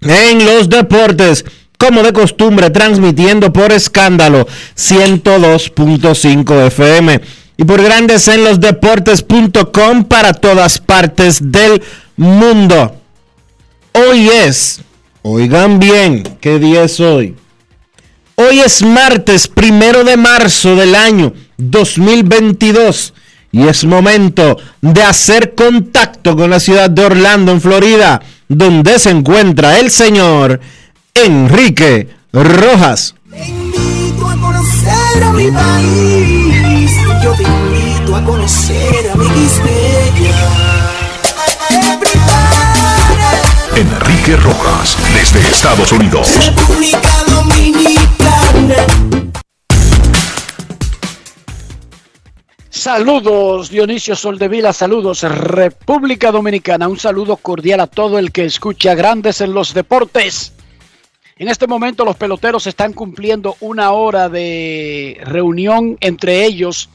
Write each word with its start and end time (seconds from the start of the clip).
en 0.00 0.44
los 0.44 0.68
Deportes. 0.68 1.44
Como 1.78 2.02
de 2.02 2.12
costumbre, 2.12 2.70
transmitiendo 2.70 3.52
por 3.52 3.70
escándalo 3.70 4.48
102.5 4.76 6.66
FM 6.66 7.20
y 7.56 7.64
por 7.64 7.82
grandes 7.82 8.26
en 8.28 8.42
los 8.42 8.58
deportes.com 8.58 10.04
para 10.04 10.32
todas 10.32 10.78
partes 10.78 11.38
del 11.40 11.80
mundo. 12.16 12.96
Hoy 13.92 14.28
es, 14.28 14.80
oigan 15.22 15.78
bien, 15.78 16.22
¿qué 16.40 16.58
día 16.58 16.84
es 16.84 16.98
hoy? 16.98 17.36
Hoy 18.34 18.60
es 18.60 18.82
martes 18.82 19.48
primero 19.48 20.04
de 20.04 20.16
marzo 20.16 20.76
del 20.76 20.94
año 20.94 21.32
2022 21.56 23.14
y 23.50 23.66
es 23.66 23.84
momento 23.84 24.58
de 24.80 25.02
hacer 25.02 25.54
contacto 25.54 26.36
con 26.36 26.50
la 26.50 26.60
ciudad 26.60 26.90
de 26.90 27.04
Orlando, 27.04 27.50
en 27.50 27.60
Florida, 27.60 28.20
donde 28.48 28.98
se 28.98 29.10
encuentra 29.10 29.78
el 29.78 29.90
señor 29.90 30.60
Enrique 31.14 32.08
Rojas. 32.32 33.14
Te 33.30 33.46
invito 33.46 34.26
a 34.26 34.36
conocer 34.36 35.22
a 35.22 35.32
mi 35.32 35.50
país. 35.50 36.92
Yo 37.22 37.32
te 37.32 37.42
invito 37.42 38.16
a 38.16 38.24
conocer 38.24 39.10
a 39.12 39.16
mi 39.16 39.28
Enrique 43.76 44.36
Rojas, 44.36 44.96
desde 45.14 45.38
Estados 45.48 45.92
Unidos. 45.92 46.28
República 46.44 47.10
Dominicana. 47.28 49.17
Saludos 52.78 53.70
Dionisio 53.70 54.14
Soldevila, 54.14 54.72
saludos 54.72 55.24
República 55.24 56.30
Dominicana, 56.30 56.86
un 56.86 56.96
saludo 56.96 57.36
cordial 57.36 57.80
a 57.80 57.88
todo 57.88 58.20
el 58.20 58.30
que 58.30 58.44
escucha 58.44 58.94
Grandes 58.94 59.40
en 59.40 59.52
los 59.52 59.74
Deportes. 59.74 60.52
En 61.38 61.48
este 61.48 61.66
momento 61.66 62.04
los 62.04 62.14
peloteros 62.14 62.68
están 62.68 62.92
cumpliendo 62.92 63.56
una 63.58 63.90
hora 63.90 64.28
de 64.28 65.20
reunión 65.24 65.98
entre 66.00 66.44
ellos. 66.44 66.88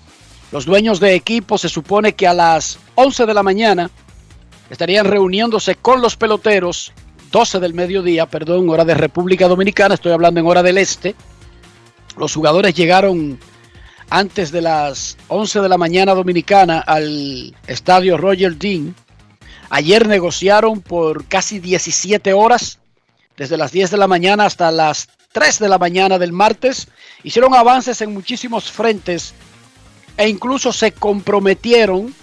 Los 0.53 0.65
dueños 0.65 1.01
de 1.01 1.15
equipo 1.15 1.57
se 1.57 1.67
supone 1.67 2.13
que 2.13 2.27
a 2.27 2.33
las 2.33 2.79
11 2.95 3.25
de 3.25 3.33
la 3.33 3.43
mañana 3.43 3.91
estarían 4.69 5.05
reuniéndose 5.05 5.75
con 5.75 6.01
los 6.01 6.15
peloteros, 6.15 6.93
12 7.29 7.59
del 7.59 7.73
mediodía, 7.73 8.25
perdón, 8.25 8.69
hora 8.69 8.85
de 8.85 8.93
República 8.93 9.49
Dominicana, 9.49 9.95
estoy 9.95 10.13
hablando 10.13 10.39
en 10.39 10.47
hora 10.47 10.63
del 10.63 10.77
este. 10.77 11.13
Los 12.17 12.33
jugadores 12.33 12.73
llegaron 12.73 13.37
antes 14.13 14.51
de 14.51 14.61
las 14.61 15.17
11 15.27 15.61
de 15.61 15.69
la 15.69 15.79
mañana 15.79 16.13
dominicana 16.13 16.77
al 16.77 17.55
estadio 17.65 18.15
Roger 18.15 18.55
Dean. 18.57 18.93
Ayer 19.71 20.07
negociaron 20.07 20.81
por 20.81 21.25
casi 21.25 21.57
17 21.57 22.31
horas, 22.31 22.77
desde 23.37 23.57
las 23.57 23.71
10 23.71 23.89
de 23.89 23.97
la 23.97 24.07
mañana 24.07 24.45
hasta 24.45 24.69
las 24.69 25.09
3 25.31 25.57
de 25.57 25.67
la 25.67 25.79
mañana 25.79 26.19
del 26.19 26.31
martes. 26.31 26.89
Hicieron 27.23 27.55
avances 27.55 28.01
en 28.01 28.13
muchísimos 28.13 28.71
frentes 28.71 29.33
e 30.15 30.29
incluso 30.29 30.71
se 30.71 30.91
comprometieron 30.91 32.13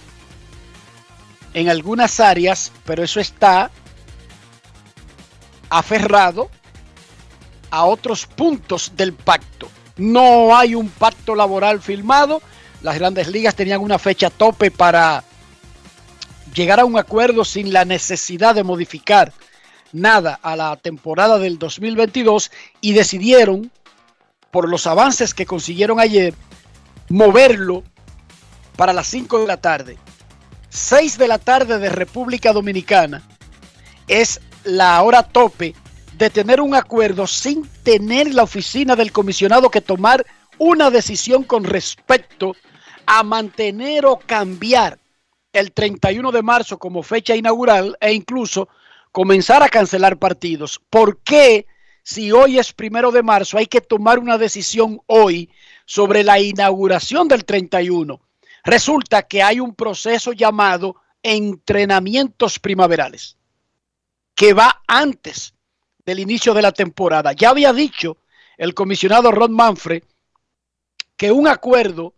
en 1.53 1.67
algunas 1.67 2.21
áreas, 2.21 2.71
pero 2.85 3.03
eso 3.03 3.19
está 3.19 3.69
aferrado 5.69 6.49
a 7.69 7.83
otros 7.83 8.27
puntos 8.27 8.93
del 8.95 9.11
pacto. 9.11 9.67
No 10.01 10.57
hay 10.57 10.73
un 10.73 10.89
pacto 10.89 11.35
laboral 11.35 11.79
firmado. 11.79 12.41
Las 12.81 12.97
grandes 12.97 13.27
ligas 13.27 13.53
tenían 13.53 13.81
una 13.81 13.99
fecha 13.99 14.31
tope 14.31 14.71
para 14.71 15.23
llegar 16.55 16.79
a 16.79 16.85
un 16.85 16.97
acuerdo 16.97 17.45
sin 17.45 17.71
la 17.71 17.85
necesidad 17.85 18.55
de 18.55 18.63
modificar 18.63 19.31
nada 19.93 20.39
a 20.41 20.55
la 20.55 20.75
temporada 20.77 21.37
del 21.37 21.59
2022 21.59 22.49
y 22.81 22.93
decidieron, 22.93 23.71
por 24.49 24.67
los 24.67 24.87
avances 24.87 25.35
que 25.35 25.45
consiguieron 25.45 25.99
ayer, 25.99 26.33
moverlo 27.07 27.83
para 28.77 28.93
las 28.93 29.05
5 29.05 29.41
de 29.41 29.45
la 29.45 29.57
tarde. 29.57 29.99
6 30.69 31.19
de 31.19 31.27
la 31.27 31.37
tarde 31.37 31.77
de 31.77 31.89
República 31.89 32.53
Dominicana 32.53 33.21
es 34.07 34.41
la 34.63 34.99
hora 35.03 35.21
tope 35.21 35.75
de 36.21 36.29
tener 36.29 36.61
un 36.61 36.75
acuerdo 36.75 37.25
sin 37.25 37.67
tener 37.81 38.31
la 38.31 38.43
oficina 38.43 38.95
del 38.95 39.11
comisionado 39.11 39.71
que 39.71 39.81
tomar 39.81 40.23
una 40.59 40.91
decisión 40.91 41.43
con 41.43 41.63
respecto 41.63 42.55
a 43.07 43.23
mantener 43.23 44.05
o 44.05 44.19
cambiar 44.19 44.99
el 45.51 45.71
31 45.71 46.31
de 46.31 46.43
marzo 46.43 46.77
como 46.77 47.01
fecha 47.01 47.35
inaugural 47.35 47.97
e 47.99 48.13
incluso 48.13 48.69
comenzar 49.11 49.63
a 49.63 49.69
cancelar 49.69 50.19
partidos. 50.19 50.79
¿Por 50.91 51.17
qué 51.23 51.65
si 52.03 52.31
hoy 52.31 52.59
es 52.59 52.71
primero 52.71 53.09
de 53.09 53.23
marzo 53.23 53.57
hay 53.57 53.65
que 53.65 53.81
tomar 53.81 54.19
una 54.19 54.37
decisión 54.37 55.01
hoy 55.07 55.49
sobre 55.85 56.23
la 56.23 56.39
inauguración 56.39 57.27
del 57.27 57.45
31? 57.45 58.21
Resulta 58.63 59.23
que 59.23 59.41
hay 59.41 59.59
un 59.59 59.73
proceso 59.73 60.33
llamado 60.33 60.97
entrenamientos 61.23 62.59
primaverales 62.59 63.37
que 64.35 64.53
va 64.53 64.83
antes 64.85 65.55
del 66.11 66.19
inicio 66.19 66.53
de 66.53 66.61
la 66.61 66.73
temporada. 66.73 67.31
Ya 67.31 67.49
había 67.51 67.71
dicho 67.71 68.17
el 68.57 68.73
comisionado 68.73 69.31
Ron 69.31 69.53
Manfred 69.53 70.03
que 71.15 71.31
un 71.31 71.47
acuerdo 71.47 72.13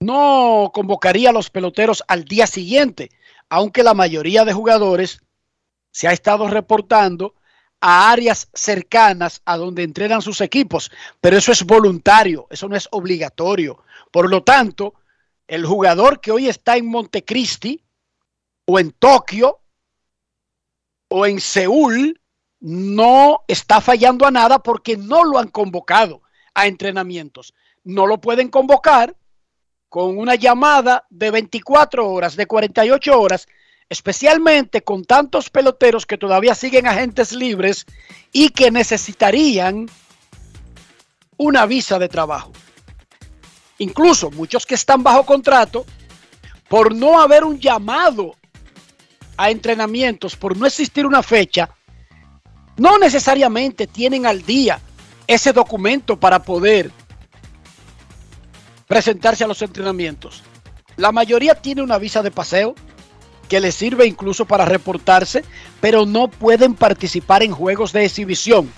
no 0.00 0.72
convocaría 0.74 1.30
a 1.30 1.32
los 1.32 1.48
peloteros 1.48 2.02
al 2.08 2.24
día 2.24 2.48
siguiente, 2.48 3.10
aunque 3.48 3.84
la 3.84 3.94
mayoría 3.94 4.44
de 4.44 4.52
jugadores 4.52 5.20
se 5.92 6.08
ha 6.08 6.12
estado 6.12 6.48
reportando 6.48 7.34
a 7.80 8.10
áreas 8.10 8.48
cercanas 8.52 9.40
a 9.44 9.56
donde 9.56 9.84
entrenan 9.84 10.20
sus 10.20 10.40
equipos, 10.40 10.90
pero 11.20 11.36
eso 11.36 11.52
es 11.52 11.62
voluntario, 11.62 12.48
eso 12.50 12.68
no 12.68 12.74
es 12.74 12.88
obligatorio. 12.90 13.84
Por 14.10 14.28
lo 14.28 14.42
tanto, 14.42 14.94
el 15.46 15.64
jugador 15.64 16.20
que 16.20 16.32
hoy 16.32 16.48
está 16.48 16.76
en 16.76 16.88
Montecristi 16.88 17.80
o 18.64 18.80
en 18.80 18.90
Tokio 18.90 19.60
o 21.08 21.24
en 21.24 21.40
Seúl 21.40 22.20
no 22.60 23.44
está 23.48 23.80
fallando 23.80 24.26
a 24.26 24.30
nada 24.30 24.58
porque 24.58 24.96
no 24.96 25.24
lo 25.24 25.38
han 25.38 25.48
convocado 25.48 26.22
a 26.54 26.66
entrenamientos. 26.66 27.54
No 27.84 28.06
lo 28.06 28.20
pueden 28.20 28.48
convocar 28.48 29.16
con 29.88 30.18
una 30.18 30.34
llamada 30.34 31.06
de 31.10 31.30
24 31.30 32.08
horas, 32.08 32.36
de 32.36 32.46
48 32.46 33.20
horas, 33.20 33.46
especialmente 33.88 34.82
con 34.82 35.04
tantos 35.04 35.48
peloteros 35.50 36.06
que 36.06 36.18
todavía 36.18 36.54
siguen 36.54 36.86
agentes 36.86 37.32
libres 37.32 37.86
y 38.32 38.48
que 38.48 38.70
necesitarían 38.70 39.86
una 41.36 41.66
visa 41.66 41.98
de 41.98 42.08
trabajo. 42.08 42.52
Incluso 43.78 44.30
muchos 44.30 44.66
que 44.66 44.74
están 44.74 45.02
bajo 45.02 45.24
contrato, 45.24 45.84
por 46.68 46.94
no 46.94 47.20
haber 47.20 47.44
un 47.44 47.60
llamado 47.60 48.34
a 49.36 49.50
entrenamientos, 49.50 50.34
por 50.34 50.56
no 50.56 50.66
existir 50.66 51.06
una 51.06 51.22
fecha, 51.22 51.75
no 52.76 52.98
necesariamente 52.98 53.86
tienen 53.86 54.26
al 54.26 54.42
día 54.42 54.80
ese 55.26 55.52
documento 55.52 56.18
para 56.18 56.42
poder 56.42 56.90
presentarse 58.86 59.44
a 59.44 59.48
los 59.48 59.62
entrenamientos. 59.62 60.42
La 60.96 61.12
mayoría 61.12 61.54
tiene 61.54 61.82
una 61.82 61.98
visa 61.98 62.22
de 62.22 62.30
paseo 62.30 62.74
que 63.48 63.60
les 63.60 63.74
sirve 63.74 64.06
incluso 64.06 64.44
para 64.44 64.64
reportarse, 64.64 65.44
pero 65.80 66.06
no 66.06 66.28
pueden 66.28 66.74
participar 66.74 67.42
en 67.42 67.52
juegos 67.52 67.92
de 67.92 68.04
exhibición 68.04 68.70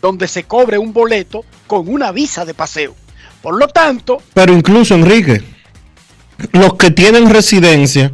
donde 0.00 0.28
se 0.28 0.44
cobre 0.44 0.78
un 0.78 0.92
boleto 0.92 1.44
con 1.66 1.88
una 1.88 2.12
visa 2.12 2.44
de 2.44 2.54
paseo. 2.54 2.94
Por 3.42 3.58
lo 3.58 3.68
tanto... 3.68 4.22
Pero 4.34 4.52
incluso, 4.52 4.94
Enrique, 4.94 5.42
los 6.52 6.74
que 6.74 6.90
tienen 6.90 7.30
residencia, 7.30 8.12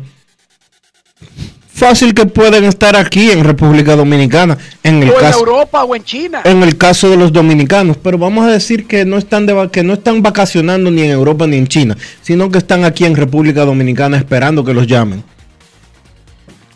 fácil 1.77 2.15
que 2.15 2.25
pueden 2.25 2.65
estar 2.65 2.97
aquí 2.97 3.31
en 3.31 3.45
República 3.45 3.95
Dominicana. 3.95 4.57
En 4.83 5.03
el 5.03 5.11
o 5.11 5.13
en 5.13 5.21
caso, 5.21 5.39
Europa 5.39 5.85
o 5.85 5.95
en 5.95 6.03
China. 6.03 6.41
En 6.45 6.63
el 6.63 6.77
caso 6.79 7.11
de 7.11 7.17
los 7.17 7.33
dominicanos, 7.33 7.99
pero 8.03 8.17
vamos 8.17 8.47
a 8.47 8.51
decir 8.51 8.87
que 8.87 9.05
no 9.05 9.19
están 9.19 9.45
de, 9.45 9.69
que 9.71 9.83
no 9.83 9.93
están 9.93 10.23
vacacionando 10.23 10.91
ni 10.91 11.03
en 11.03 11.11
Europa 11.11 11.47
ni 11.47 11.59
en 11.59 11.69
China, 11.69 11.97
sino 12.23 12.51
que 12.51 12.59
están 12.59 12.85
aquí 12.85 13.05
en 13.05 13.15
República 13.15 13.65
Dominicana 13.65 14.17
esperando 14.17 14.65
que 14.65 14.73
los 14.73 14.87
llamen. 14.87 15.23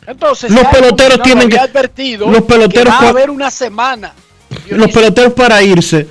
Entonces, 0.06 0.50
los 0.50 0.64
peloteros 0.66 1.18
el 1.18 1.22
tienen 1.22 1.48
que 1.48 1.58
advertido 1.58 2.30
los 2.30 2.42
peloteros 2.42 2.94
que 2.94 3.00
va 3.00 3.06
a 3.06 3.10
haber 3.10 3.30
una 3.30 3.50
semana. 3.50 4.12
los 4.68 4.90
peloteros 4.90 5.32
para 5.32 5.62
irse 5.62 6.08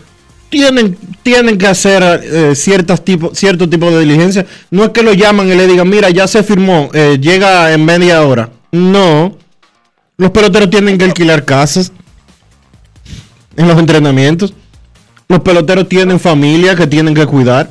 tienen, 0.50 0.98
tienen 1.22 1.58
que 1.58 1.68
hacer 1.68 2.22
eh, 2.24 2.56
ciertas 2.56 3.06
tipo, 3.06 3.36
cierto 3.36 3.70
tipo 3.70 3.92
de 3.92 4.00
diligencia. 4.00 4.48
No 4.72 4.86
es 4.86 4.90
que 4.90 5.04
lo 5.04 5.14
llaman 5.14 5.48
y 5.48 5.54
le 5.54 5.68
digan, 5.68 5.88
mira, 5.88 6.10
ya 6.10 6.28
se 6.28 6.42
firmó, 6.44 6.90
eh, 6.94 7.20
llega 7.22 7.72
en 7.72 7.86
media 7.86 8.24
hora. 8.24 8.50
No. 8.72 9.38
Los 10.18 10.32
peloteros 10.32 10.70
tienen 10.70 10.98
que 10.98 11.06
alquilar 11.06 11.46
casas 11.46 11.92
en 13.56 13.68
los 13.68 13.78
entrenamientos. 13.78 14.54
Los 15.28 15.42
peloteros 15.42 15.88
tienen 15.88 16.20
familia 16.20 16.76
que 16.76 16.88
tienen 16.88 17.14
que 17.14 17.26
cuidar 17.26 17.70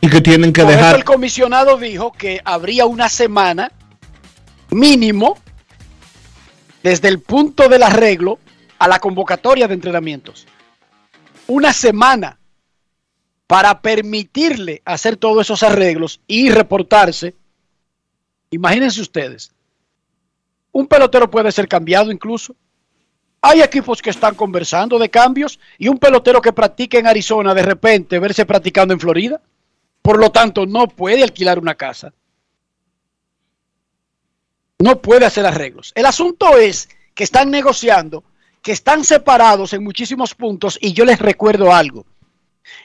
y 0.00 0.08
que 0.08 0.20
tienen 0.20 0.52
que 0.52 0.62
Por 0.62 0.70
eso 0.72 0.78
dejar. 0.78 0.96
el 0.96 1.04
comisionado 1.04 1.76
dijo 1.76 2.12
que 2.12 2.40
habría 2.44 2.86
una 2.86 3.08
semana 3.08 3.72
mínimo 4.70 5.38
desde 6.82 7.08
el 7.08 7.20
punto 7.20 7.68
del 7.68 7.82
arreglo 7.82 8.38
a 8.78 8.88
la 8.88 8.98
convocatoria 8.98 9.68
de 9.68 9.74
entrenamientos. 9.74 10.46
Una 11.46 11.72
semana 11.72 12.38
para 13.46 13.80
permitirle 13.80 14.82
hacer 14.84 15.16
todos 15.16 15.46
esos 15.46 15.62
arreglos 15.62 16.20
y 16.26 16.50
reportarse. 16.50 17.34
Imagínense 18.50 19.00
ustedes, 19.00 19.52
un 20.78 20.86
pelotero 20.86 21.28
puede 21.28 21.50
ser 21.50 21.66
cambiado 21.66 22.12
incluso. 22.12 22.54
Hay 23.42 23.62
equipos 23.62 24.00
que 24.00 24.10
están 24.10 24.36
conversando 24.36 24.96
de 24.96 25.08
cambios 25.08 25.58
y 25.76 25.88
un 25.88 25.98
pelotero 25.98 26.40
que 26.40 26.52
practica 26.52 26.98
en 26.98 27.08
Arizona 27.08 27.52
de 27.52 27.64
repente 27.64 28.20
verse 28.20 28.46
practicando 28.46 28.94
en 28.94 29.00
Florida. 29.00 29.40
Por 30.00 30.20
lo 30.20 30.30
tanto, 30.30 30.66
no 30.66 30.86
puede 30.86 31.24
alquilar 31.24 31.58
una 31.58 31.74
casa. 31.74 32.12
No 34.78 35.02
puede 35.02 35.26
hacer 35.26 35.44
arreglos. 35.46 35.90
El 35.96 36.06
asunto 36.06 36.56
es 36.56 36.88
que 37.12 37.24
están 37.24 37.50
negociando, 37.50 38.22
que 38.62 38.70
están 38.70 39.02
separados 39.02 39.72
en 39.72 39.82
muchísimos 39.82 40.36
puntos 40.36 40.78
y 40.80 40.92
yo 40.92 41.04
les 41.04 41.18
recuerdo 41.18 41.74
algo. 41.74 42.06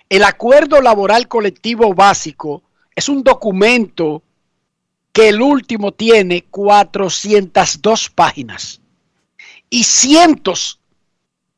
El 0.09 0.23
acuerdo 0.23 0.81
laboral 0.81 1.27
colectivo 1.27 1.93
básico 1.93 2.63
es 2.95 3.07
un 3.07 3.23
documento 3.23 4.23
que 5.13 5.29
el 5.29 5.41
último 5.41 5.93
tiene 5.93 6.43
402 6.49 8.09
páginas 8.09 8.81
y 9.69 9.83
cientos 9.83 10.79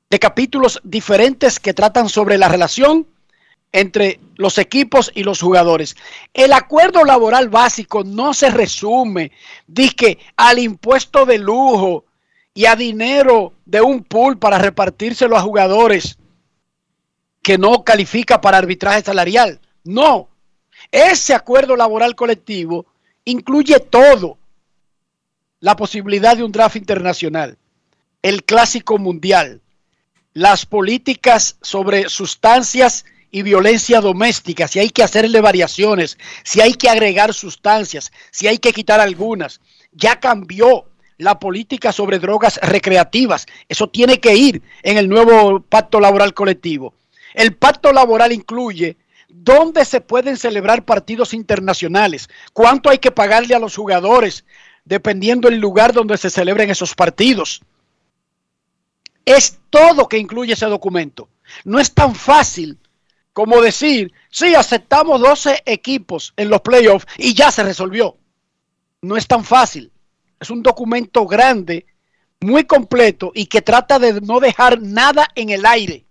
de 0.10 0.20
capítulos 0.20 0.80
diferentes 0.84 1.60
que 1.60 1.74
tratan 1.74 2.10
sobre 2.10 2.38
la 2.38 2.50
relación 2.50 3.08
entre 3.72 4.20
los 4.36 4.58
equipos 4.58 5.12
y 5.16 5.24
los 5.24 5.42
jugadores. 5.42 5.96
El 6.34 6.54
acuerdo 6.54 7.04
laboral 7.04 7.50
básico 7.50 8.04
no 8.04 8.34
se 8.34 8.50
resume, 8.50 9.32
dizque 9.68 10.20
al 10.36 10.60
impuesto 10.60 11.26
de 11.26 11.38
lujo 11.38 12.06
y 12.54 12.66
a 12.66 12.76
dinero 12.76 13.54
de 13.66 13.82
un 13.82 14.04
pool 14.04 14.38
para 14.38 14.58
repartírselo 14.60 15.36
a 15.36 15.42
jugadores 15.42 16.18
que 17.42 17.58
no 17.58 17.84
califica 17.84 18.42
para 18.42 18.58
arbitraje 18.58 19.02
salarial. 19.02 19.60
No, 19.84 20.30
ese 20.92 21.34
acuerdo 21.34 21.76
laboral 21.76 22.16
colectivo 22.16 22.86
incluye 23.26 23.80
todo. 23.80 24.38
La 25.60 25.76
posibilidad 25.76 26.38
de 26.38 26.44
un 26.44 26.52
draft 26.52 26.76
internacional, 26.76 27.58
el 28.22 28.44
clásico 28.44 28.98
mundial, 28.98 29.62
las 30.34 30.66
políticas 30.66 31.58
sobre 31.62 32.10
sustancias 32.10 33.06
y 33.32 33.42
violencia 33.42 34.00
doméstica, 34.00 34.68
si 34.68 34.80
hay 34.80 34.90
que 34.90 35.02
hacerle 35.02 35.42
variaciones, 35.42 36.18
si 36.44 36.62
hay 36.62 36.74
que 36.74 36.90
agregar 36.90 37.34
sustancias, 37.34 38.12
si 38.32 38.48
hay 38.48 38.60
que 38.60 38.74
quitar 38.74 39.00
algunas. 39.00 39.60
Ya 39.92 40.20
cambió 40.20 40.86
la 41.18 41.40
política 41.40 41.92
sobre 41.92 42.20
drogas 42.20 42.60
recreativas. 42.62 43.46
Eso 43.70 43.90
tiene 43.90 44.20
que 44.20 44.36
ir 44.36 44.62
en 44.84 44.98
el 44.98 45.10
nuevo 45.10 45.62
pacto 45.62 46.00
laboral 46.00 46.34
colectivo. 46.34 46.94
El 47.34 47.56
pacto 47.56 47.92
laboral 47.92 48.32
incluye 48.32 48.98
dónde 49.28 49.86
se 49.86 50.02
pueden 50.02 50.38
celebrar 50.38 50.86
partidos 50.86 51.34
internacionales, 51.34 52.30
cuánto 52.54 52.90
hay 52.90 53.00
que 53.00 53.12
pagarle 53.12 53.56
a 53.56 53.60
los 53.60 53.76
jugadores, 53.76 54.46
dependiendo 54.84 55.50
del 55.50 55.60
lugar 55.60 55.94
donde 55.94 56.18
se 56.18 56.30
celebren 56.30 56.70
esos 56.70 56.96
partidos. 56.96 57.62
Es 59.26 59.60
todo 59.70 60.08
que 60.08 60.18
incluye 60.18 60.54
ese 60.54 60.68
documento. 60.68 61.30
No 61.64 61.80
es 61.80 61.94
tan 61.94 62.16
fácil 62.16 62.80
como 63.36 63.62
decir, 63.62 64.14
sí, 64.30 64.56
aceptamos 64.56 65.20
12 65.20 65.64
equipos 65.66 66.34
en 66.38 66.50
los 66.50 66.62
playoffs 66.62 67.06
y 67.18 67.34
ya 67.34 67.52
se 67.52 67.64
resolvió. 67.64 68.16
No 69.02 69.18
es 69.18 69.28
tan 69.28 69.44
fácil. 69.44 69.92
Es 70.40 70.50
un 70.50 70.64
documento 70.64 71.26
grande, 71.26 71.86
muy 72.40 72.64
completo 72.64 73.34
y 73.36 73.48
que 73.48 73.62
trata 73.62 74.00
de 74.00 74.22
no 74.22 74.40
dejar 74.40 74.82
nada 74.82 75.28
en 75.36 75.50
el 75.50 75.66
aire 75.66 76.06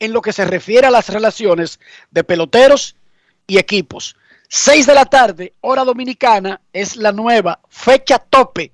en 0.00 0.12
lo 0.12 0.22
que 0.22 0.32
se 0.32 0.44
refiere 0.44 0.86
a 0.86 0.90
las 0.90 1.08
relaciones 1.08 1.78
de 2.10 2.24
peloteros 2.24 2.96
y 3.46 3.58
equipos. 3.58 4.16
6 4.48 4.86
de 4.86 4.94
la 4.94 5.04
tarde, 5.04 5.54
hora 5.60 5.84
dominicana, 5.84 6.60
es 6.72 6.96
la 6.96 7.12
nueva 7.12 7.60
fecha 7.68 8.18
tope 8.18 8.72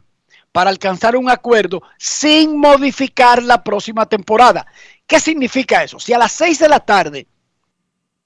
para 0.53 0.71
alcanzar 0.71 1.17
un 1.17 1.29
acuerdo 1.29 1.83
sin 1.99 2.57
modificar 2.59 3.43
la 3.43 3.63
próxima 3.63 4.07
temporada. 4.07 4.67
¿Qué 5.07 5.21
significa 5.21 5.85
eso? 5.85 6.01
Si 6.01 6.15
a 6.15 6.19
las 6.19 6.33
6 6.33 6.61
de 6.61 6.69
la 6.71 6.81
tarde 6.81 7.27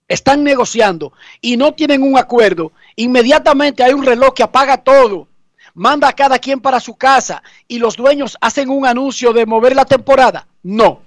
están 0.07 0.45
negociando 0.45 1.13
y 1.41 1.57
no 1.57 1.75
tienen 1.75 2.03
un 2.03 2.17
acuerdo, 2.17 2.71
inmediatamente 2.95 3.83
hay 3.83 3.95
un 3.95 4.05
reloj 4.05 4.33
que 4.35 4.45
apaga 4.45 4.77
todo, 4.77 5.27
manda 5.75 6.07
a 6.07 6.13
cada 6.13 6.39
quien 6.39 6.61
para 6.61 6.79
su 6.79 6.95
casa 6.95 7.43
y 7.67 7.79
los 7.79 7.97
dueños 7.97 8.37
hacen 8.41 8.71
un 8.71 8.87
anuncio 8.87 9.33
de 9.33 9.47
mover 9.47 9.75
la 9.75 9.85
temporada. 9.85 10.47
No, 10.63 11.03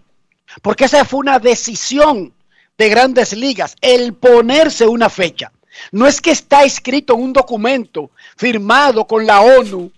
porque 0.61 0.85
esa 0.85 1.05
fue 1.05 1.19
una 1.19 1.39
decisión 1.39 2.33
de 2.77 2.89
grandes 2.89 3.33
ligas, 3.33 3.75
el 3.81 4.13
ponerse 4.13 4.87
una 4.87 5.09
fecha. 5.09 5.51
No 5.91 6.07
es 6.07 6.21
que 6.21 6.31
está 6.31 6.63
escrito 6.63 7.13
en 7.13 7.21
un 7.21 7.33
documento 7.33 8.11
firmado 8.35 9.05
con 9.05 9.25
la 9.25 9.41
ONU 9.41 9.91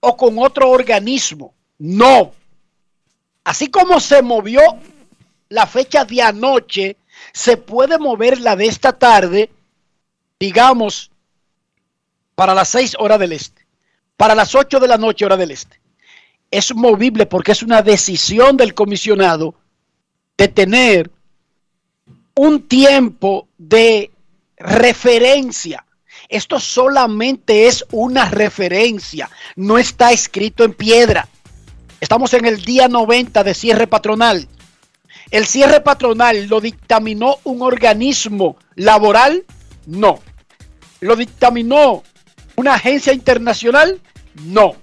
o 0.00 0.16
con 0.16 0.38
otro 0.38 0.70
organismo. 0.70 1.54
No. 1.78 2.32
Así 3.44 3.68
como 3.68 4.00
se 4.00 4.22
movió 4.22 4.60
la 5.48 5.66
fecha 5.66 6.04
de 6.04 6.22
anoche, 6.22 6.96
se 7.32 7.56
puede 7.56 7.98
mover 7.98 8.40
la 8.40 8.56
de 8.56 8.66
esta 8.66 8.92
tarde, 8.92 9.50
digamos, 10.38 11.10
para 12.34 12.54
las 12.54 12.68
6 12.70 12.96
horas 12.98 13.18
del 13.18 13.32
este, 13.32 13.66
para 14.16 14.34
las 14.34 14.54
8 14.54 14.80
de 14.80 14.88
la 14.88 14.98
noche 14.98 15.24
hora 15.24 15.36
del 15.36 15.50
este. 15.50 15.80
Es 16.50 16.74
movible 16.74 17.26
porque 17.26 17.52
es 17.52 17.62
una 17.62 17.82
decisión 17.82 18.56
del 18.56 18.74
comisionado 18.74 19.54
de 20.36 20.48
tener 20.48 21.10
un 22.34 22.66
tiempo 22.66 23.48
de 23.58 24.10
referencia. 24.56 25.84
Esto 26.28 26.60
solamente 26.60 27.66
es 27.66 27.84
una 27.90 28.30
referencia, 28.30 29.28
no 29.56 29.78
está 29.78 30.12
escrito 30.12 30.64
en 30.64 30.72
piedra. 30.72 31.28
Estamos 32.00 32.34
en 32.34 32.46
el 32.46 32.62
día 32.62 32.88
90 32.88 33.44
de 33.44 33.54
cierre 33.54 33.86
patronal. 33.86 34.48
¿El 35.30 35.46
cierre 35.46 35.80
patronal 35.80 36.46
lo 36.46 36.60
dictaminó 36.60 37.38
un 37.44 37.62
organismo 37.62 38.56
laboral? 38.74 39.44
No. 39.86 40.20
¿Lo 41.00 41.16
dictaminó 41.16 42.02
una 42.56 42.74
agencia 42.74 43.12
internacional? 43.12 44.00
No. 44.44 44.74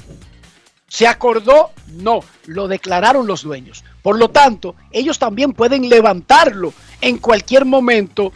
¿Se 0.88 1.08
acordó? 1.08 1.72
No. 1.88 2.22
Lo 2.46 2.68
declararon 2.68 3.28
los 3.28 3.44
dueños. 3.44 3.84
Por 4.02 4.18
lo 4.18 4.30
tanto, 4.30 4.76
ellos 4.92 5.20
también 5.20 5.54
pueden 5.54 5.90
levantarlo 5.90 6.74
en 7.02 7.18
cualquier 7.18 7.66
momento 7.66 8.32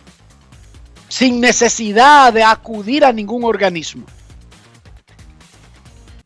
sin 1.08 1.40
necesidad 1.40 2.34
de 2.34 2.44
acudir 2.44 3.06
a 3.06 3.14
ningún 3.14 3.44
organismo. 3.44 4.06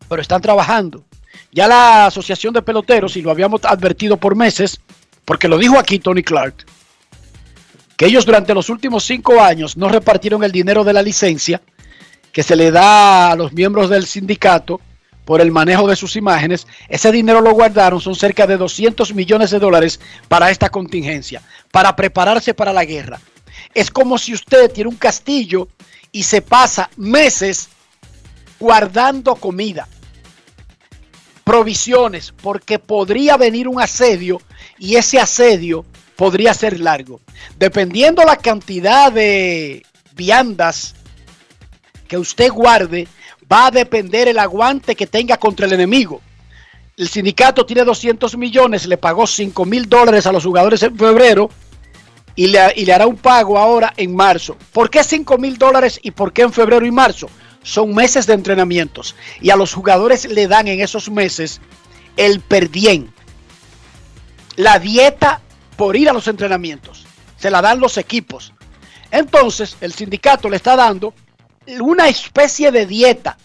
Pero 0.07 0.21
están 0.21 0.41
trabajando. 0.41 1.03
Ya 1.51 1.67
la 1.67 2.05
Asociación 2.07 2.53
de 2.53 2.61
Peloteros, 2.61 3.17
y 3.17 3.21
lo 3.21 3.31
habíamos 3.31 3.61
advertido 3.65 4.17
por 4.17 4.35
meses, 4.35 4.79
porque 5.25 5.47
lo 5.47 5.57
dijo 5.57 5.77
aquí 5.77 5.99
Tony 5.99 6.23
Clark, 6.23 6.65
que 7.97 8.05
ellos 8.05 8.25
durante 8.25 8.53
los 8.53 8.69
últimos 8.69 9.03
cinco 9.03 9.41
años 9.41 9.75
no 9.75 9.89
repartieron 9.89 10.43
el 10.43 10.51
dinero 10.51 10.83
de 10.83 10.93
la 10.93 11.01
licencia 11.01 11.61
que 12.31 12.43
se 12.43 12.55
le 12.55 12.71
da 12.71 13.31
a 13.31 13.35
los 13.35 13.53
miembros 13.53 13.89
del 13.89 14.05
sindicato 14.05 14.79
por 15.27 15.41
el 15.41 15.51
manejo 15.51 15.89
de 15.89 15.97
sus 15.97 16.15
imágenes. 16.15 16.65
Ese 16.87 17.11
dinero 17.11 17.41
lo 17.41 17.51
guardaron, 17.51 17.99
son 17.99 18.15
cerca 18.15 18.47
de 18.47 18.55
200 18.55 19.13
millones 19.13 19.51
de 19.51 19.59
dólares 19.59 19.99
para 20.29 20.49
esta 20.51 20.69
contingencia, 20.69 21.41
para 21.69 21.97
prepararse 21.97 22.53
para 22.53 22.71
la 22.71 22.85
guerra. 22.85 23.19
Es 23.73 23.91
como 23.91 24.17
si 24.17 24.33
usted 24.33 24.71
tiene 24.71 24.89
un 24.89 24.95
castillo 24.95 25.67
y 26.13 26.23
se 26.23 26.41
pasa 26.41 26.89
meses 26.95 27.67
guardando 28.57 29.35
comida, 29.35 29.89
provisiones, 31.43 32.33
porque 32.41 32.79
podría 32.79 33.35
venir 33.35 33.67
un 33.67 33.81
asedio 33.81 34.41
y 34.79 34.95
ese 34.95 35.19
asedio 35.19 35.83
podría 36.15 36.53
ser 36.53 36.79
largo. 36.79 37.19
Dependiendo 37.59 38.23
la 38.23 38.37
cantidad 38.37 39.11
de 39.11 39.85
viandas 40.15 40.95
que 42.07 42.17
usted 42.17 42.49
guarde, 42.49 43.09
va 43.51 43.67
a 43.67 43.71
depender 43.71 44.27
el 44.27 44.39
aguante 44.39 44.95
que 44.95 45.07
tenga 45.07 45.37
contra 45.37 45.65
el 45.65 45.73
enemigo. 45.73 46.21
El 46.95 47.07
sindicato 47.07 47.65
tiene 47.65 47.83
200 47.83 48.37
millones, 48.37 48.87
le 48.87 48.97
pagó 48.97 49.27
5 49.27 49.65
mil 49.65 49.87
dólares 49.87 50.25
a 50.25 50.31
los 50.31 50.43
jugadores 50.43 50.81
en 50.83 50.97
febrero 50.97 51.49
y 52.35 52.47
le, 52.47 52.59
y 52.75 52.85
le, 52.85 52.93
hará 52.93 53.05
un 53.05 53.17
pago 53.17 53.57
ahora 53.57 53.93
en 53.97 54.15
marzo. 54.15 54.57
¿Por 54.71 54.89
qué 54.89 55.03
5 55.03 55.37
mil 55.37 55.57
dólares 55.57 55.99
y 56.01 56.11
por 56.11 56.33
qué 56.33 56.41
en 56.41 56.53
febrero 56.53 56.85
y 56.85 56.91
marzo? 56.91 57.29
Son 57.61 57.93
meses 57.93 58.25
de 58.25 58.33
entrenamientos 58.33 59.15
y 59.41 59.49
a 59.49 59.55
los 59.55 59.73
jugadores 59.73 60.25
le 60.25 60.47
dan 60.47 60.67
en 60.67 60.81
esos 60.81 61.09
meses 61.09 61.61
el 62.15 62.39
perdien, 62.39 63.13
la 64.55 64.79
dieta 64.79 65.41
por 65.75 65.95
ir 65.95 66.09
a 66.09 66.13
los 66.13 66.27
entrenamientos. 66.27 67.05
Se 67.37 67.51
la 67.51 67.61
dan 67.61 67.79
los 67.79 67.97
equipos. 67.97 68.53
Entonces, 69.11 69.77
el 69.81 69.93
sindicato 69.93 70.49
le 70.49 70.57
está 70.57 70.75
dando 70.75 71.13
una 71.79 72.07
especie 72.07 72.71
de 72.71 72.85
dieta 72.85 73.37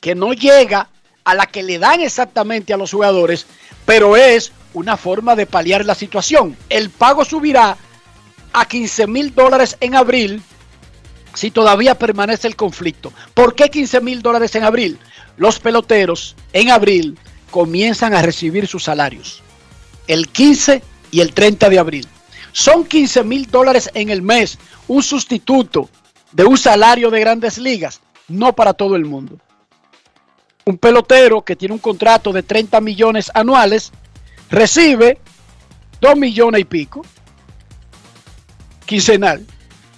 que 0.00 0.14
no 0.14 0.32
llega 0.32 0.88
a 1.24 1.34
la 1.34 1.46
que 1.46 1.62
le 1.62 1.78
dan 1.78 2.00
exactamente 2.00 2.72
a 2.72 2.76
los 2.76 2.90
jugadores, 2.90 3.46
pero 3.86 4.16
es 4.16 4.52
una 4.74 4.96
forma 4.96 5.36
de 5.36 5.46
paliar 5.46 5.84
la 5.84 5.94
situación. 5.94 6.56
El 6.68 6.90
pago 6.90 7.24
subirá 7.24 7.76
a 8.52 8.64
15 8.66 9.06
mil 9.06 9.34
dólares 9.34 9.76
en 9.80 9.94
abril 9.94 10.42
si 11.34 11.50
todavía 11.50 11.98
permanece 11.98 12.48
el 12.48 12.56
conflicto. 12.56 13.12
¿Por 13.34 13.54
qué 13.54 13.70
15 13.70 14.00
mil 14.00 14.20
dólares 14.20 14.54
en 14.54 14.64
abril? 14.64 14.98
Los 15.36 15.60
peloteros 15.60 16.36
en 16.52 16.70
abril 16.70 17.18
comienzan 17.50 18.14
a 18.14 18.22
recibir 18.22 18.66
sus 18.66 18.84
salarios. 18.84 19.42
El 20.08 20.28
15 20.28 20.82
y 21.10 21.20
el 21.20 21.32
30 21.32 21.70
de 21.70 21.78
abril. 21.78 22.08
Son 22.52 22.84
15 22.84 23.22
mil 23.22 23.50
dólares 23.50 23.90
en 23.94 24.10
el 24.10 24.20
mes, 24.20 24.58
un 24.88 25.02
sustituto 25.02 25.88
de 26.32 26.44
un 26.44 26.56
salario 26.56 27.10
de 27.10 27.20
grandes 27.20 27.58
ligas, 27.58 28.00
no 28.28 28.54
para 28.54 28.72
todo 28.72 28.96
el 28.96 29.04
mundo. 29.04 29.38
Un 30.64 30.78
pelotero 30.78 31.42
que 31.42 31.56
tiene 31.56 31.74
un 31.74 31.80
contrato 31.80 32.32
de 32.32 32.42
30 32.42 32.80
millones 32.80 33.30
anuales 33.34 33.92
recibe 34.50 35.18
2 36.00 36.16
millones 36.16 36.60
y 36.60 36.64
pico 36.64 37.02
quincenal. 38.86 39.46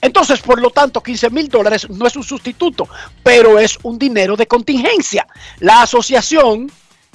Entonces, 0.00 0.40
por 0.40 0.60
lo 0.60 0.70
tanto, 0.70 1.02
15 1.02 1.30
mil 1.30 1.48
dólares 1.48 1.88
no 1.88 2.06
es 2.06 2.14
un 2.14 2.22
sustituto, 2.22 2.86
pero 3.22 3.58
es 3.58 3.78
un 3.82 3.98
dinero 3.98 4.36
de 4.36 4.46
contingencia. 4.46 5.26
La 5.60 5.82
asociación 5.82 6.70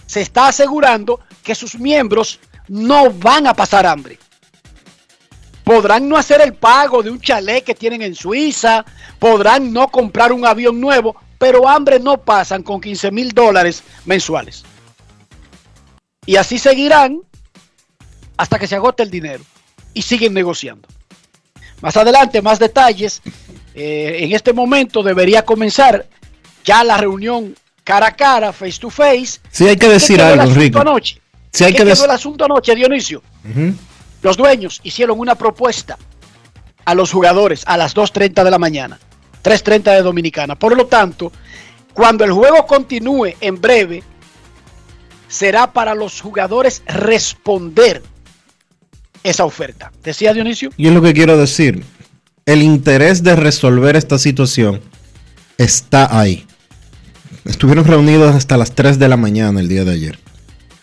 se 0.05 0.21
está 0.21 0.47
asegurando 0.47 1.19
que 1.43 1.53
sus 1.53 1.79
miembros 1.79 2.39
no 2.67 3.11
van 3.11 3.45
a 3.45 3.53
pasar 3.53 3.85
hambre. 3.85 4.17
Podrán 5.69 6.09
no 6.09 6.17
hacer 6.17 6.41
el 6.41 6.55
pago 6.55 7.03
de 7.03 7.11
un 7.11 7.21
chalet 7.21 7.63
que 7.63 7.75
tienen 7.75 8.01
en 8.01 8.15
Suiza, 8.15 8.83
podrán 9.19 9.71
no 9.71 9.87
comprar 9.89 10.33
un 10.33 10.43
avión 10.43 10.81
nuevo, 10.81 11.15
pero 11.37 11.69
hambre 11.69 11.99
no 11.99 12.17
pasan 12.17 12.63
con 12.63 12.81
15 12.81 13.11
mil 13.11 13.29
dólares 13.33 13.83
mensuales. 14.05 14.63
Y 16.25 16.37
así 16.37 16.57
seguirán 16.57 17.21
hasta 18.35 18.57
que 18.57 18.65
se 18.65 18.77
agote 18.77 19.03
el 19.03 19.11
dinero 19.11 19.43
y 19.93 20.01
siguen 20.01 20.33
negociando. 20.33 20.87
Más 21.81 21.95
adelante, 21.95 22.41
más 22.41 22.57
detalles. 22.57 23.21
Eh, 23.75 24.21
en 24.21 24.31
este 24.31 24.53
momento 24.53 25.03
debería 25.03 25.45
comenzar 25.45 26.07
ya 26.65 26.83
la 26.83 26.97
reunión 26.97 27.55
cara 27.83 28.07
a 28.07 28.15
cara, 28.15 28.51
face 28.53 28.79
to 28.79 28.89
face. 28.89 29.39
Sí, 29.51 29.67
hay 29.67 29.77
que 29.77 29.87
decir 29.87 30.19
algo, 30.19 30.45
Enrique. 30.45 30.79
Anoche? 30.79 31.21
Sí, 31.53 31.63
hay 31.63 31.73
¿Qué 31.73 31.77
que 31.77 31.83
quedó 31.83 31.89
decir. 31.91 32.05
el 32.05 32.11
asunto 32.11 32.45
anoche, 32.45 32.73
Dionisio? 32.73 33.21
Los 34.21 34.37
dueños 34.37 34.81
hicieron 34.83 35.19
una 35.19 35.35
propuesta 35.35 35.97
a 36.85 36.95
los 36.95 37.11
jugadores 37.11 37.63
a 37.65 37.77
las 37.77 37.95
2.30 37.95 38.43
de 38.43 38.51
la 38.51 38.59
mañana, 38.59 38.99
3.30 39.43 39.95
de 39.95 40.01
Dominicana. 40.01 40.55
Por 40.57 40.75
lo 40.75 40.87
tanto, 40.87 41.31
cuando 41.93 42.23
el 42.23 42.31
juego 42.31 42.65
continúe 42.65 43.33
en 43.39 43.59
breve, 43.59 44.03
será 45.27 45.71
para 45.71 45.95
los 45.95 46.19
jugadores 46.19 46.81
responder 46.87 48.01
esa 49.23 49.45
oferta. 49.45 49.91
Decía 50.03 50.33
Dionisio. 50.33 50.71
Y 50.77 50.87
es 50.87 50.93
lo 50.93 51.01
que 51.01 51.13
quiero 51.13 51.37
decir. 51.37 51.83
El 52.45 52.63
interés 52.63 53.21
de 53.21 53.35
resolver 53.35 53.95
esta 53.95 54.17
situación 54.17 54.81
está 55.57 56.17
ahí. 56.19 56.47
Estuvieron 57.45 57.85
reunidos 57.85 58.35
hasta 58.35 58.57
las 58.57 58.73
3 58.73 58.97
de 58.97 59.07
la 59.07 59.17
mañana 59.17 59.59
el 59.59 59.67
día 59.67 59.85
de 59.85 59.91
ayer. 59.91 60.19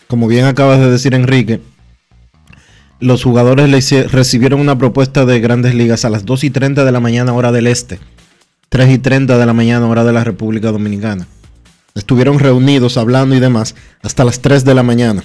Como 0.07 0.27
bien 0.27 0.45
acabas 0.45 0.79
de 0.79 0.89
decir, 0.89 1.13
Enrique, 1.13 1.59
los 2.99 3.23
jugadores 3.23 3.91
recibieron 4.11 4.59
una 4.59 4.77
propuesta 4.77 5.25
de 5.25 5.39
grandes 5.39 5.75
ligas 5.75 6.05
a 6.05 6.09
las 6.09 6.25
2 6.25 6.45
y 6.45 6.49
30 6.49 6.83
de 6.83 6.91
la 6.91 6.99
mañana, 6.99 7.33
hora 7.33 7.51
del 7.51 7.67
este. 7.67 7.99
3 8.69 8.89
y 8.89 8.97
30 8.97 9.37
de 9.37 9.45
la 9.45 9.53
mañana, 9.53 9.87
hora 9.87 10.03
de 10.03 10.13
la 10.13 10.23
República 10.23 10.71
Dominicana. 10.71 11.27
Estuvieron 11.95 12.39
reunidos 12.39 12.97
hablando 12.97 13.35
y 13.35 13.39
demás 13.39 13.75
hasta 14.01 14.23
las 14.23 14.39
3 14.41 14.65
de 14.65 14.73
la 14.73 14.83
mañana. 14.83 15.23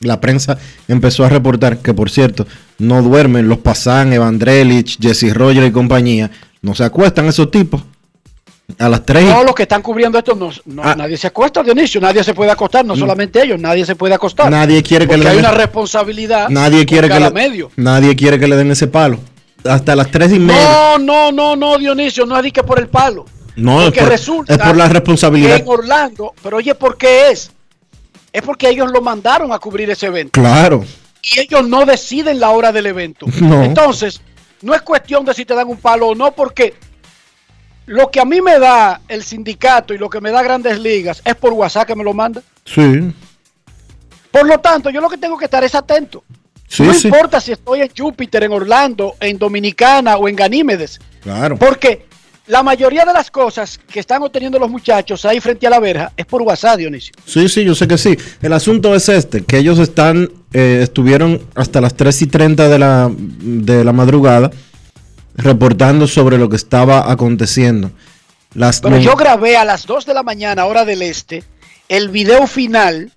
La 0.00 0.20
prensa 0.20 0.58
empezó 0.88 1.24
a 1.24 1.28
reportar 1.28 1.78
que, 1.78 1.94
por 1.94 2.10
cierto, 2.10 2.46
no 2.78 3.02
duermen 3.02 3.48
los 3.48 3.58
Pasan, 3.58 4.12
Evandrelich, 4.12 4.98
Jesse 5.00 5.34
Roger 5.34 5.64
y 5.64 5.72
compañía. 5.72 6.30
No 6.60 6.74
se 6.74 6.84
acuestan 6.84 7.26
esos 7.26 7.50
tipos. 7.50 7.82
A 8.78 8.88
las 8.88 9.06
3 9.06 9.24
y 9.24 9.28
Todos 9.28 9.44
los 9.44 9.54
que 9.54 9.62
están 9.62 9.80
cubriendo 9.80 10.18
esto, 10.18 10.34
no, 10.34 10.50
no- 10.66 10.82
Ah. 10.82 10.94
nadie 10.96 11.16
se 11.16 11.28
acuesta, 11.28 11.62
Dionisio. 11.62 12.00
Nadie 12.00 12.24
se 12.24 12.34
puede 12.34 12.50
acostar, 12.50 12.84
no 12.84 12.96
solamente 12.96 13.42
ellos, 13.42 13.60
nadie 13.60 13.86
se 13.86 13.94
puede 13.94 14.14
acostar. 14.14 14.50
Nadie 14.50 14.82
quiere 14.82 15.06
que 15.06 15.16
le 15.16 15.28
hay 15.28 15.36
den- 15.36 15.44
una 15.46 15.54
responsabilidad. 15.54 16.48
Nadie 16.48 16.84
quiere, 16.84 17.08
que 17.08 17.20
le, 17.20 17.30
medio. 17.30 17.70
nadie 17.76 18.16
quiere 18.16 18.38
que 18.40 18.48
le 18.48 18.56
den 18.56 18.70
ese 18.72 18.88
palo. 18.88 19.20
Hasta 19.64 19.94
las 19.96 20.10
3 20.10 20.32
y 20.32 20.38
media. 20.40 20.62
No, 20.62 20.98
no, 20.98 21.32
no, 21.32 21.56
no, 21.56 21.78
Dionisio, 21.78 22.26
no 22.26 22.38
es 22.38 22.52
que 22.52 22.62
por 22.64 22.78
el 22.80 22.88
palo. 22.88 23.24
No, 23.56 23.86
es 23.86 23.92
por, 23.92 24.08
resulta 24.08 24.52
es 24.54 24.58
por 24.58 24.76
la 24.76 24.88
responsabilidad. 24.88 25.56
en 25.56 25.64
Orlando, 25.66 26.34
pero 26.42 26.58
oye, 26.58 26.74
¿por 26.74 26.96
qué 26.98 27.30
es? 27.30 27.50
Es 28.32 28.42
porque 28.42 28.68
ellos 28.68 28.90
lo 28.90 29.00
mandaron 29.00 29.52
a 29.52 29.58
cubrir 29.58 29.88
ese 29.90 30.06
evento. 30.06 30.32
Claro. 30.38 30.84
Y 31.22 31.40
ellos 31.40 31.66
no 31.66 31.86
deciden 31.86 32.38
la 32.40 32.50
hora 32.50 32.70
del 32.72 32.86
evento. 32.86 33.26
No. 33.40 33.62
Entonces, 33.62 34.20
no 34.60 34.74
es 34.74 34.82
cuestión 34.82 35.24
de 35.24 35.32
si 35.34 35.44
te 35.44 35.54
dan 35.54 35.68
un 35.68 35.78
palo 35.78 36.08
o 36.08 36.14
no, 36.14 36.32
porque 36.32 36.74
lo 37.86 38.10
que 38.10 38.20
a 38.20 38.24
mí 38.24 38.40
me 38.40 38.58
da 38.58 39.00
el 39.08 39.22
sindicato 39.22 39.94
y 39.94 39.98
lo 39.98 40.10
que 40.10 40.20
me 40.20 40.30
da 40.30 40.42
Grandes 40.42 40.78
Ligas 40.78 41.22
es 41.24 41.34
por 41.36 41.52
WhatsApp 41.52 41.86
que 41.86 41.96
me 41.96 42.04
lo 42.04 42.12
manda. 42.12 42.42
Sí. 42.64 43.12
Por 44.30 44.46
lo 44.46 44.58
tanto, 44.58 44.90
yo 44.90 45.00
lo 45.00 45.08
que 45.08 45.16
tengo 45.16 45.38
que 45.38 45.46
estar 45.46 45.62
es 45.64 45.74
atento. 45.74 46.22
Sí, 46.68 46.82
no 46.82 46.92
sí. 46.92 47.08
importa 47.08 47.40
si 47.40 47.52
estoy 47.52 47.80
en 47.80 47.90
Júpiter, 47.96 48.42
en 48.42 48.52
Orlando, 48.52 49.14
en 49.20 49.38
Dominicana 49.38 50.16
o 50.16 50.28
en 50.28 50.34
Ganímedes. 50.34 51.00
Claro. 51.22 51.56
Porque 51.56 52.06
la 52.48 52.62
mayoría 52.62 53.04
de 53.04 53.12
las 53.12 53.30
cosas 53.30 53.78
que 53.78 54.00
están 54.00 54.22
obteniendo 54.22 54.58
los 54.58 54.68
muchachos 54.68 55.24
ahí 55.24 55.40
frente 55.40 55.66
a 55.66 55.70
la 55.70 55.80
verja 55.80 56.12
es 56.16 56.26
por 56.26 56.42
WhatsApp, 56.42 56.78
Dionisio. 56.78 57.14
Sí, 57.24 57.48
sí, 57.48 57.64
yo 57.64 57.74
sé 57.74 57.86
que 57.86 57.98
sí. 57.98 58.16
El 58.42 58.52
asunto 58.52 58.94
es 58.94 59.08
este, 59.08 59.44
que 59.44 59.58
ellos 59.58 59.78
están, 59.78 60.30
eh, 60.52 60.80
estuvieron 60.82 61.40
hasta 61.54 61.80
las 61.80 61.94
3 61.94 62.22
y 62.22 62.26
30 62.26 62.68
de 62.68 62.78
la, 62.78 63.10
de 63.10 63.84
la 63.84 63.92
madrugada 63.92 64.50
reportando 65.36 66.06
sobre 66.06 66.38
lo 66.38 66.48
que 66.48 66.56
estaba 66.56 67.10
aconteciendo. 67.10 67.90
Las 68.54 68.80
Pero 68.80 68.98
yo 68.98 69.16
grabé 69.16 69.56
a 69.56 69.64
las 69.64 69.86
2 69.86 70.06
de 70.06 70.14
la 70.14 70.22
mañana, 70.22 70.64
hora 70.66 70.84
del 70.84 71.02
este, 71.02 71.44
el 71.88 72.08
video 72.08 72.46
final 72.46 73.12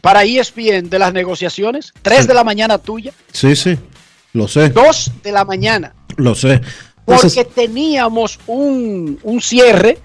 para 0.00 0.24
ESPN 0.24 0.88
de 0.90 0.98
las 0.98 1.12
negociaciones. 1.12 1.92
3 2.02 2.22
Sí. 2.22 2.26
de 2.28 2.34
la 2.34 2.44
mañana 2.44 2.78
tuya, 2.78 3.12
Sí, 3.32 3.54
sí, 3.54 3.78
lo 4.32 4.48
sé, 4.48 4.70
2 4.70 5.12
de 5.22 5.32
la 5.32 5.44
mañana. 5.44 5.94
lo 6.16 6.34
sé. 6.34 6.60
Porque 7.04 7.44
teníamos 7.44 8.38
un, 8.46 9.18
un 9.22 9.40
cierre 9.40 9.98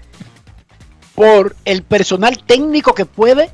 por 1.14 1.54
el 1.64 1.82
personal 1.82 2.38
técnico 2.44 2.94
que 2.94 3.04
puede 3.04 3.50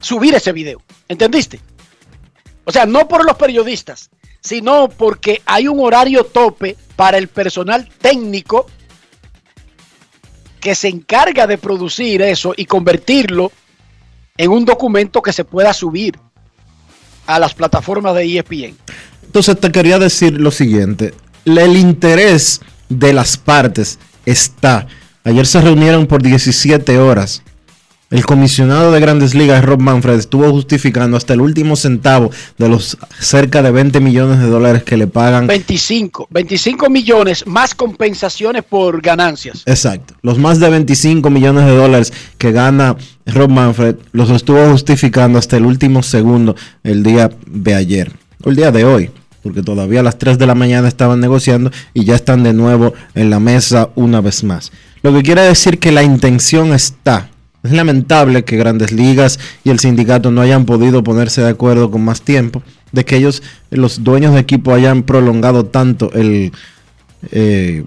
subir 0.00 0.34
ese 0.34 0.52
video. 0.52 0.82
¿Entendiste? 1.08 1.60
O 2.64 2.72
sea, 2.72 2.86
no 2.86 3.06
por 3.06 3.24
los 3.24 3.36
periodistas, 3.36 4.10
sino 4.44 4.88
porque 4.90 5.40
hay 5.46 5.66
un 5.66 5.80
horario 5.80 6.24
tope 6.24 6.76
para 6.96 7.16
el 7.16 7.28
personal 7.28 7.88
técnico 8.00 8.66
que 10.60 10.74
se 10.74 10.88
encarga 10.88 11.46
de 11.46 11.56
producir 11.56 12.20
eso 12.22 12.52
y 12.56 12.66
convertirlo 12.66 13.50
en 14.36 14.50
un 14.50 14.64
documento 14.64 15.22
que 15.22 15.32
se 15.32 15.44
pueda 15.44 15.72
subir 15.72 16.18
a 17.26 17.38
las 17.38 17.54
plataformas 17.54 18.14
de 18.14 18.38
ESPN. 18.38 18.76
Entonces 19.24 19.58
te 19.58 19.72
quería 19.72 19.98
decir 19.98 20.38
lo 20.38 20.50
siguiente, 20.50 21.14
el 21.46 21.76
interés 21.76 22.60
de 22.90 23.14
las 23.14 23.38
partes 23.38 23.98
está. 24.26 24.86
Ayer 25.24 25.46
se 25.46 25.62
reunieron 25.62 26.06
por 26.06 26.22
17 26.22 26.98
horas. 26.98 27.42
El 28.14 28.24
comisionado 28.24 28.92
de 28.92 29.00
Grandes 29.00 29.34
Ligas, 29.34 29.64
Rob 29.64 29.80
Manfred, 29.80 30.14
estuvo 30.14 30.48
justificando 30.52 31.16
hasta 31.16 31.34
el 31.34 31.40
último 31.40 31.74
centavo 31.74 32.30
de 32.56 32.68
los 32.68 32.96
cerca 33.18 33.60
de 33.60 33.72
20 33.72 33.98
millones 33.98 34.38
de 34.38 34.46
dólares 34.46 34.84
que 34.84 34.96
le 34.96 35.08
pagan 35.08 35.48
25, 35.48 36.28
25 36.30 36.90
millones 36.90 37.44
más 37.44 37.74
compensaciones 37.74 38.62
por 38.62 39.02
ganancias. 39.02 39.64
Exacto. 39.66 40.14
Los 40.22 40.38
más 40.38 40.60
de 40.60 40.70
25 40.70 41.28
millones 41.28 41.64
de 41.64 41.74
dólares 41.74 42.12
que 42.38 42.52
gana 42.52 42.94
Rob 43.26 43.50
Manfred 43.50 43.96
los 44.12 44.30
estuvo 44.30 44.64
justificando 44.70 45.40
hasta 45.40 45.56
el 45.56 45.66
último 45.66 46.04
segundo 46.04 46.54
el 46.84 47.02
día 47.02 47.32
de 47.48 47.74
ayer. 47.74 48.12
O 48.44 48.50
el 48.50 48.54
día 48.54 48.70
de 48.70 48.84
hoy. 48.84 49.10
Porque 49.42 49.64
todavía 49.64 49.98
a 49.98 50.04
las 50.04 50.20
3 50.20 50.38
de 50.38 50.46
la 50.46 50.54
mañana 50.54 50.86
estaban 50.86 51.18
negociando 51.18 51.72
y 51.92 52.04
ya 52.04 52.14
están 52.14 52.44
de 52.44 52.52
nuevo 52.52 52.94
en 53.16 53.28
la 53.28 53.40
mesa 53.40 53.88
una 53.96 54.20
vez 54.20 54.44
más. 54.44 54.70
Lo 55.02 55.12
que 55.12 55.24
quiere 55.24 55.42
decir 55.42 55.80
que 55.80 55.90
la 55.90 56.04
intención 56.04 56.72
está. 56.72 57.33
Es 57.64 57.72
lamentable 57.72 58.44
que 58.44 58.58
Grandes 58.58 58.92
Ligas 58.92 59.40
y 59.64 59.70
el 59.70 59.78
sindicato 59.78 60.30
no 60.30 60.42
hayan 60.42 60.66
podido 60.66 61.02
ponerse 61.02 61.40
de 61.40 61.48
acuerdo 61.48 61.90
con 61.90 62.04
más 62.04 62.20
tiempo. 62.20 62.62
De 62.92 63.04
que 63.06 63.16
ellos, 63.16 63.42
los 63.70 64.04
dueños 64.04 64.34
de 64.34 64.40
equipo, 64.40 64.74
hayan 64.74 65.02
prolongado 65.02 65.64
tanto 65.64 66.12
el 66.12 66.52
eh, 67.32 67.84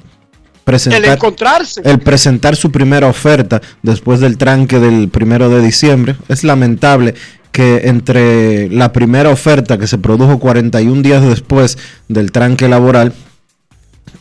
presentar 0.63 1.05
El 1.05 1.11
encontrarse. 1.11 1.81
el 1.85 1.99
presentar 1.99 2.55
su 2.55 2.71
primera 2.71 3.07
oferta 3.07 3.61
después 3.83 4.19
del 4.19 4.37
tranque 4.37 4.79
del 4.79 5.09
primero 5.09 5.47
de 5.49 5.61
diciembre. 5.61 6.15
Es 6.27 6.43
lamentable 6.43 7.13
que 7.51 7.83
entre 7.85 8.69
la 8.69 8.91
primera 8.91 9.29
oferta 9.29 9.77
que 9.77 9.87
se 9.87 9.97
produjo 9.97 10.39
41 10.39 11.03
días 11.03 11.23
después 11.23 11.77
del 12.07 12.31
tranque 12.31 12.67
laboral 12.67 13.13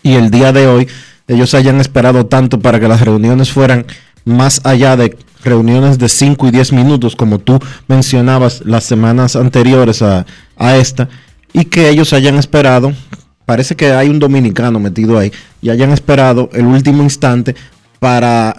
y 0.02 0.14
el 0.14 0.30
día 0.30 0.52
de 0.52 0.68
hoy, 0.68 0.88
ellos 1.28 1.54
hayan 1.54 1.80
esperado 1.80 2.26
tanto 2.26 2.60
para 2.60 2.78
que 2.78 2.88
las 2.88 3.00
reuniones 3.00 3.50
fueran 3.50 3.86
más 4.24 4.60
allá 4.64 4.96
de 4.96 5.16
reuniones 5.44 5.98
de 5.98 6.08
5 6.08 6.48
y 6.48 6.50
10 6.50 6.72
minutos, 6.72 7.16
como 7.16 7.38
tú 7.38 7.58
mencionabas 7.88 8.62
las 8.64 8.84
semanas 8.84 9.36
anteriores 9.36 10.02
a, 10.02 10.26
a 10.56 10.76
esta, 10.76 11.08
y 11.52 11.64
que 11.64 11.88
ellos 11.88 12.12
hayan 12.12 12.36
esperado, 12.36 12.92
parece 13.44 13.76
que 13.76 13.92
hay 13.92 14.08
un 14.08 14.18
dominicano 14.18 14.78
metido 14.80 15.18
ahí, 15.18 15.32
y 15.62 15.70
hayan 15.70 15.92
esperado 15.92 16.50
el 16.52 16.66
último 16.66 17.02
instante 17.02 17.54
para 17.98 18.56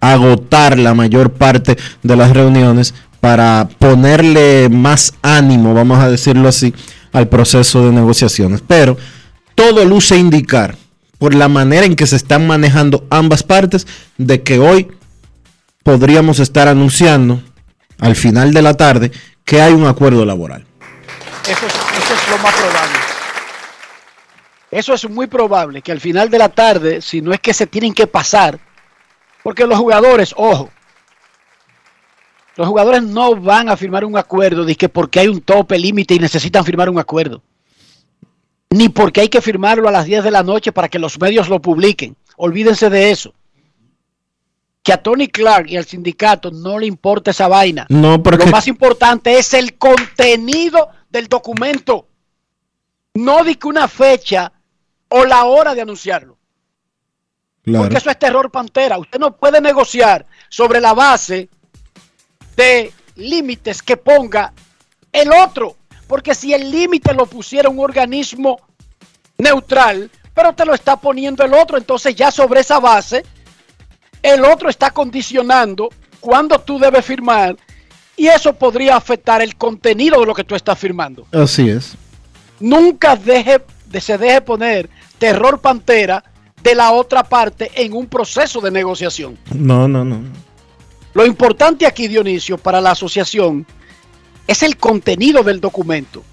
agotar 0.00 0.78
la 0.78 0.94
mayor 0.94 1.32
parte 1.32 1.76
de 2.02 2.16
las 2.16 2.32
reuniones, 2.32 2.94
para 3.20 3.68
ponerle 3.78 4.68
más 4.68 5.14
ánimo, 5.22 5.74
vamos 5.74 5.98
a 5.98 6.08
decirlo 6.08 6.48
así, 6.48 6.72
al 7.12 7.28
proceso 7.28 7.84
de 7.84 7.92
negociaciones. 7.92 8.62
Pero 8.66 8.96
todo 9.54 9.84
luce 9.84 10.16
indicar, 10.16 10.76
por 11.18 11.34
la 11.34 11.48
manera 11.48 11.84
en 11.84 11.96
que 11.96 12.06
se 12.06 12.16
están 12.16 12.46
manejando 12.46 13.06
ambas 13.10 13.42
partes, 13.42 13.86
de 14.16 14.42
que 14.42 14.60
hoy 14.60 14.88
podríamos 15.88 16.38
estar 16.38 16.68
anunciando 16.68 17.40
al 17.98 18.14
final 18.14 18.52
de 18.52 18.60
la 18.60 18.74
tarde 18.74 19.10
que 19.42 19.62
hay 19.62 19.72
un 19.72 19.86
acuerdo 19.86 20.26
laboral. 20.26 20.66
Eso 21.48 21.66
es, 21.66 22.30
lo 22.30 22.36
más 22.42 22.54
probable. 22.54 22.98
Eso 24.70 24.92
es 24.92 25.08
muy 25.08 25.26
probable 25.28 25.80
que 25.80 25.90
al 25.90 25.98
final 25.98 26.28
de 26.28 26.36
la 26.36 26.50
tarde, 26.50 27.00
si 27.00 27.22
no 27.22 27.32
es 27.32 27.40
que 27.40 27.54
se 27.54 27.66
tienen 27.66 27.94
que 27.94 28.06
pasar, 28.06 28.58
porque 29.42 29.66
los 29.66 29.78
jugadores, 29.78 30.34
ojo, 30.36 30.68
los 32.56 32.68
jugadores 32.68 33.02
no 33.02 33.34
van 33.36 33.70
a 33.70 33.76
firmar 33.78 34.04
un 34.04 34.18
acuerdo 34.18 34.66
de 34.66 34.74
que 34.74 34.90
porque 34.90 35.20
hay 35.20 35.28
un 35.28 35.40
tope 35.40 35.78
límite 35.78 36.12
y 36.12 36.18
necesitan 36.18 36.66
firmar 36.66 36.90
un 36.90 36.98
acuerdo. 36.98 37.42
Ni 38.68 38.90
porque 38.90 39.22
hay 39.22 39.30
que 39.30 39.40
firmarlo 39.40 39.88
a 39.88 39.92
las 39.92 40.04
10 40.04 40.22
de 40.22 40.32
la 40.32 40.42
noche 40.42 40.70
para 40.70 40.90
que 40.90 40.98
los 40.98 41.18
medios 41.18 41.48
lo 41.48 41.62
publiquen. 41.62 42.14
Olvídense 42.36 42.90
de 42.90 43.10
eso. 43.10 43.32
Que 44.88 44.94
a 44.94 45.02
Tony 45.02 45.28
Clark 45.28 45.68
y 45.68 45.76
al 45.76 45.84
sindicato 45.84 46.50
no 46.50 46.78
le 46.78 46.86
importa 46.86 47.30
esa 47.30 47.46
vaina. 47.46 47.84
No, 47.90 48.22
porque 48.22 48.46
Lo 48.46 48.52
más 48.52 48.66
importante 48.68 49.38
es 49.38 49.52
el 49.52 49.76
contenido 49.76 50.88
del 51.10 51.28
documento. 51.28 52.08
No 53.12 53.44
di 53.44 53.56
que 53.56 53.68
una 53.68 53.86
fecha 53.86 54.50
o 55.10 55.26
la 55.26 55.44
hora 55.44 55.74
de 55.74 55.82
anunciarlo. 55.82 56.38
Claro. 57.64 57.82
Porque 57.82 57.98
eso 57.98 58.08
es 58.08 58.18
terror 58.18 58.50
pantera. 58.50 58.96
Usted 58.96 59.18
no 59.18 59.36
puede 59.36 59.60
negociar 59.60 60.24
sobre 60.48 60.80
la 60.80 60.94
base 60.94 61.50
de 62.56 62.90
límites 63.16 63.82
que 63.82 63.98
ponga 63.98 64.54
el 65.12 65.30
otro. 65.32 65.76
Porque 66.06 66.34
si 66.34 66.54
el 66.54 66.70
límite 66.70 67.12
lo 67.12 67.26
pusiera 67.26 67.68
un 67.68 67.80
organismo 67.80 68.58
neutral, 69.36 70.10
pero 70.32 70.54
te 70.54 70.64
lo 70.64 70.72
está 70.72 70.96
poniendo 70.96 71.44
el 71.44 71.52
otro, 71.52 71.76
entonces 71.76 72.16
ya 72.16 72.30
sobre 72.30 72.60
esa 72.60 72.80
base, 72.80 73.26
el 74.22 74.44
otro 74.44 74.68
está 74.68 74.90
condicionando 74.90 75.90
cuándo 76.20 76.58
tú 76.58 76.78
debes 76.78 77.04
firmar 77.04 77.56
y 78.16 78.26
eso 78.26 78.52
podría 78.52 78.96
afectar 78.96 79.40
el 79.40 79.56
contenido 79.56 80.20
de 80.20 80.26
lo 80.26 80.34
que 80.34 80.44
tú 80.44 80.54
estás 80.54 80.78
firmando. 80.78 81.26
Así 81.32 81.68
es. 81.68 81.94
Nunca 82.58 83.14
deje, 83.14 83.62
de, 83.86 84.00
se 84.00 84.18
deje 84.18 84.40
poner 84.40 84.90
terror 85.18 85.60
pantera 85.60 86.24
de 86.62 86.74
la 86.74 86.90
otra 86.90 87.22
parte 87.22 87.70
en 87.74 87.92
un 87.92 88.06
proceso 88.06 88.60
de 88.60 88.70
negociación. 88.70 89.38
No, 89.54 89.86
no, 89.86 90.04
no. 90.04 90.20
Lo 91.14 91.24
importante 91.24 91.86
aquí, 91.86 92.08
Dionisio, 92.08 92.58
para 92.58 92.80
la 92.80 92.90
asociación 92.90 93.66
es 94.46 94.62
el 94.62 94.76
contenido 94.76 95.42
del 95.42 95.60
documento. 95.60 96.24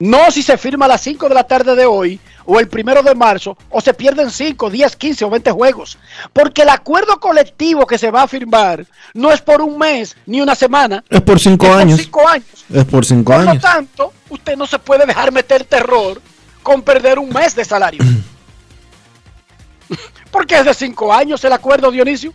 No 0.00 0.30
si 0.30 0.42
se 0.42 0.56
firma 0.56 0.86
a 0.86 0.88
las 0.88 1.02
5 1.02 1.28
de 1.28 1.34
la 1.34 1.44
tarde 1.44 1.74
de 1.74 1.86
hoy 1.86 2.20
o 2.50 2.58
el 2.58 2.66
primero 2.66 3.02
de 3.02 3.14
marzo 3.14 3.58
o 3.68 3.78
se 3.78 3.92
pierden 3.92 4.30
5, 4.30 4.70
10, 4.70 4.96
15 4.96 5.24
o 5.26 5.30
20 5.30 5.50
juegos. 5.50 5.98
Porque 6.32 6.62
el 6.62 6.70
acuerdo 6.70 7.20
colectivo 7.20 7.86
que 7.86 7.98
se 7.98 8.10
va 8.10 8.22
a 8.22 8.26
firmar 8.28 8.86
no 9.12 9.30
es 9.30 9.42
por 9.42 9.60
un 9.60 9.76
mes 9.76 10.16
ni 10.24 10.40
una 10.40 10.54
semana. 10.54 11.04
Es 11.10 11.20
por 11.20 11.38
cinco 11.38 11.66
es 11.66 11.72
por 11.72 11.80
años. 11.80 12.00
cinco 12.00 12.26
años. 12.26 12.46
Es 12.72 12.84
por 12.86 13.04
cinco 13.04 13.32
Por 13.34 13.44
lo 13.44 13.50
años. 13.50 13.62
tanto, 13.62 14.14
usted 14.30 14.56
no 14.56 14.66
se 14.66 14.78
puede 14.78 15.04
dejar 15.04 15.30
meter 15.30 15.64
terror 15.64 16.22
con 16.62 16.80
perder 16.80 17.18
un 17.18 17.28
mes 17.28 17.54
de 17.54 17.66
salario. 17.66 18.02
Porque 20.30 20.58
es 20.58 20.64
de 20.64 20.72
cinco 20.72 21.12
años 21.12 21.44
el 21.44 21.52
acuerdo, 21.52 21.90
Dionisio. 21.90 22.32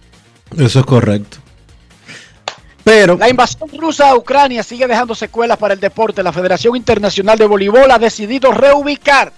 Eso 0.55 0.79
es 0.79 0.85
correcto. 0.85 1.37
Pero 2.83 3.17
La 3.17 3.29
invasión 3.29 3.67
rusa 3.79 4.09
a 4.09 4.15
Ucrania 4.15 4.61
sigue 4.61 4.85
dejando 4.85 5.15
secuelas 5.15 5.57
para 5.57 5.73
el 5.73 5.79
deporte. 5.79 6.21
La 6.21 6.31
Federación 6.33 6.75
Internacional 6.75 7.39
de 7.39 7.47
Voleibol 7.47 7.89
ha 7.89 7.97
decidido 7.97 8.51
reubicar 8.51 9.33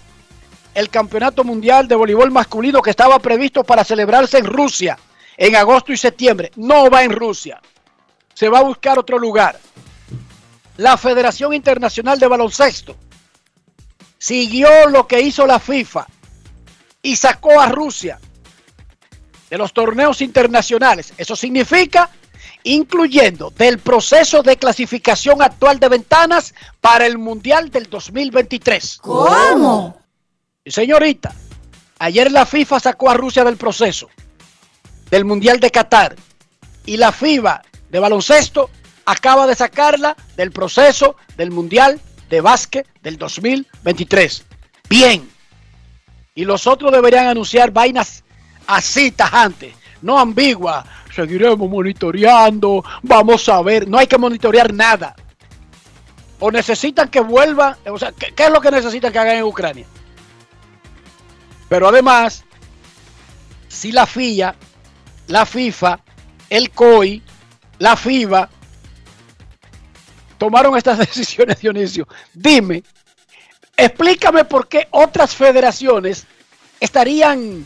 el 0.75 0.89
Campeonato 0.89 1.43
Mundial 1.43 1.88
de 1.88 1.95
Voleibol 1.95 2.29
Masculino 2.29 2.81
que 2.81 2.91
estaba 2.91 3.17
previsto 3.17 3.63
para 3.63 3.83
celebrarse 3.83 4.38
en 4.38 4.45
Rusia 4.45 4.99
en 5.38 5.55
agosto 5.55 5.91
y 5.91 5.97
septiembre. 5.97 6.51
No 6.57 6.89
va 6.89 7.03
en 7.03 7.11
Rusia. 7.11 7.61
Se 8.33 8.49
va 8.49 8.59
a 8.59 8.63
buscar 8.63 8.99
otro 8.99 9.17
lugar. 9.17 9.57
La 10.77 10.97
Federación 10.97 11.53
Internacional 11.53 12.19
de 12.19 12.27
Baloncesto 12.27 12.95
siguió 14.17 14.89
lo 14.89 15.07
que 15.07 15.21
hizo 15.21 15.47
la 15.47 15.59
FIFA 15.59 16.05
y 17.01 17.15
sacó 17.15 17.59
a 17.59 17.69
Rusia 17.69 18.19
de 19.49 19.57
los 19.57 19.73
torneos 19.73 20.21
internacionales. 20.21 21.13
Eso 21.17 21.35
significa 21.35 22.09
incluyendo 22.63 23.51
del 23.51 23.79
proceso 23.79 24.41
de 24.41 24.57
clasificación 24.57 25.41
actual 25.41 25.79
de 25.79 25.88
ventanas 25.88 26.53
para 26.81 27.05
el 27.05 27.17
Mundial 27.17 27.69
del 27.69 27.89
2023. 27.89 28.97
¿Cómo? 29.01 30.04
Señorita, 30.67 31.32
ayer 31.99 32.32
la 32.32 32.43
FIFA 32.43 32.80
sacó 32.80 33.12
a 33.12 33.13
Rusia 33.13 33.43
del 33.43 33.56
proceso 33.56 34.10
del 35.12 35.23
Mundial 35.23 35.60
de 35.60 35.69
Qatar 35.69 36.15
y 36.88 36.97
la 36.97 37.12
FIBA 37.12 37.62
de 37.91 37.99
baloncesto 37.99 38.71
acaba 39.06 39.45
de 39.45 39.54
sacarla 39.54 40.17
del 40.36 40.51
proceso 40.51 41.17
del 41.38 41.51
Mundial 41.51 42.01
de 42.32 42.41
Básquet 42.41 42.88
del 43.04 43.19
2023. 43.19 44.43
Bien. 44.89 45.30
Y 46.34 46.45
los 46.45 46.65
otros 46.65 46.91
deberían 46.91 47.28
anunciar 47.28 47.69
vainas 47.69 48.23
así 48.65 49.12
tajantes, 49.12 49.75
no 50.01 50.17
ambiguas. 50.17 50.84
Seguiremos 51.13 51.69
monitoreando, 51.69 52.84
vamos 53.04 53.47
a 53.49 53.62
ver. 53.62 53.88
No 53.88 53.99
hay 53.99 54.08
que 54.08 54.17
monitorear 54.17 54.73
nada. 54.73 55.15
O 56.39 56.49
necesitan 56.49 57.08
que 57.08 57.19
vuelva, 57.19 57.78
o 57.86 57.99
sea, 57.99 58.12
¿qué, 58.12 58.34
qué 58.34 58.45
es 58.45 58.49
lo 58.49 58.60
que 58.60 58.71
necesitan 58.71 59.13
que 59.13 59.19
hagan 59.19 59.38
en 59.38 59.43
Ucrania? 59.43 59.86
Pero 61.75 61.89
además, 61.89 62.45
si 63.67 63.91
la 63.91 64.05
FIA, 64.05 64.55
la 65.27 65.45
FIFA, 65.45 65.99
el 66.49 66.71
COI, 66.71 67.21
la 67.79 67.97
FIBA 67.97 68.49
tomaron 70.38 70.77
estas 70.77 70.99
decisiones, 71.05 71.59
Dionisio, 71.59 72.07
dime, 72.33 72.81
explícame 73.75 74.45
por 74.45 74.69
qué 74.69 74.88
otras 74.91 75.35
federaciones 75.35 76.25
estarían 76.79 77.65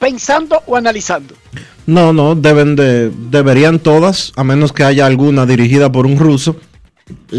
pensando 0.00 0.64
o 0.66 0.74
analizando. 0.74 1.36
No, 1.86 2.12
no, 2.12 2.34
deben 2.34 2.74
de, 2.74 3.10
deberían 3.10 3.78
todas, 3.78 4.32
a 4.34 4.42
menos 4.42 4.72
que 4.72 4.82
haya 4.82 5.06
alguna 5.06 5.46
dirigida 5.46 5.92
por 5.92 6.04
un 6.04 6.18
ruso. 6.18 6.56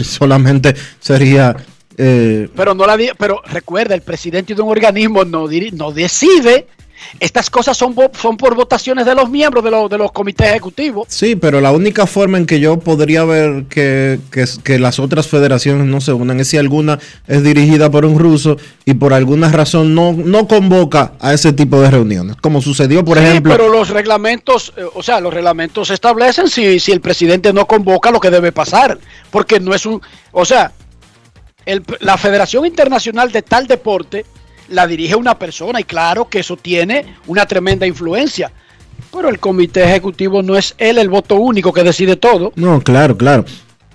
Solamente 0.04 0.74
sería. 1.02 1.54
Eh, 1.98 2.50
Pero 2.56 2.74
no 2.74 2.86
la 2.86 2.98
pero 3.18 3.42
recuerda, 3.46 3.96
el 3.96 4.02
presidente 4.02 4.56
de 4.56 4.62
un 4.62 4.70
organismo 4.70 5.24
no, 5.26 5.48
no 5.74 5.92
decide. 5.92 6.68
Estas 7.20 7.50
cosas 7.50 7.76
son, 7.78 7.94
son 8.20 8.38
por 8.38 8.56
votaciones 8.56 9.06
de 9.06 9.14
los 9.14 9.30
miembros 9.30 9.64
de, 9.64 9.70
los- 9.70 9.90
de 9.90 9.98
los 9.98 10.12
comités 10.14 10.48
ejecutivos. 10.48 11.06
sí, 11.10 11.36
pero 11.36 11.60
la 11.60 11.72
única 11.74 12.08
forma 12.08 12.38
en 12.38 12.46
que 12.46 12.60
yo 12.62 12.80
podría 12.80 13.26
ver 13.26 13.66
que, 13.66 14.18
que, 14.32 14.46
que 14.64 14.80
las 14.80 14.98
otras 14.98 15.28
federaciones 15.28 15.86
no 15.88 16.00
se 16.00 16.14
unan 16.14 16.40
es 16.40 16.48
si 16.48 16.58
alguna 16.58 16.98
es 17.28 17.44
dirigida 17.44 17.92
por 17.92 18.06
un 18.06 18.18
ruso 18.18 18.56
y 18.86 18.94
por 18.94 19.14
alguna 19.14 19.52
razón 19.52 19.94
no, 19.94 20.14
no 20.14 20.48
convoca 20.48 21.12
a 21.20 21.34
ese 21.34 21.52
tipo 21.52 21.80
de 21.82 21.92
reuniones. 21.92 22.38
Como 22.38 22.62
sucedió, 22.62 23.04
por 23.04 23.18
Sí, 23.20 23.26
ejemplo. 23.26 23.52
pero 23.52 23.68
los 23.70 23.90
reglamentos, 23.90 24.74
eh, 24.78 24.86
o 24.94 25.04
sea, 25.04 25.20
los 25.20 25.34
reglamentos 25.34 25.90
establecen 25.92 26.48
si, 26.50 26.80
si 26.80 26.94
el 26.94 27.02
presidente 27.02 27.52
no 27.52 27.68
convoca 27.68 28.10
lo 28.10 28.22
que 28.22 28.32
debe 28.32 28.54
pasar, 28.54 28.98
porque 29.32 29.60
no 29.60 29.76
es 29.76 29.86
un, 29.86 30.02
o 30.32 30.46
sea, 30.46 30.72
el- 31.66 31.84
la 32.00 32.18
Federación 32.18 32.66
Internacional 32.66 33.32
de 33.32 33.42
tal 33.42 33.68
deporte 33.68 34.26
la 34.70 34.88
dirige 34.88 35.16
una 35.16 35.38
persona 35.38 35.80
y 35.80 35.84
claro 35.84 36.28
que 36.28 36.40
eso 36.40 36.58
tiene 36.58 37.16
una 37.28 37.46
tremenda 37.46 37.86
influencia, 37.86 38.52
pero 39.12 39.30
el 39.30 39.40
comité 39.40 39.84
ejecutivo 39.84 40.42
no 40.42 40.58
es 40.58 40.74
él 40.78 40.98
el 40.98 41.10
voto 41.10 41.36
único 41.36 41.72
que 41.72 41.84
decide 41.84 42.16
todo. 42.16 42.52
No, 42.56 42.82
claro, 42.82 43.16
claro. 43.18 43.46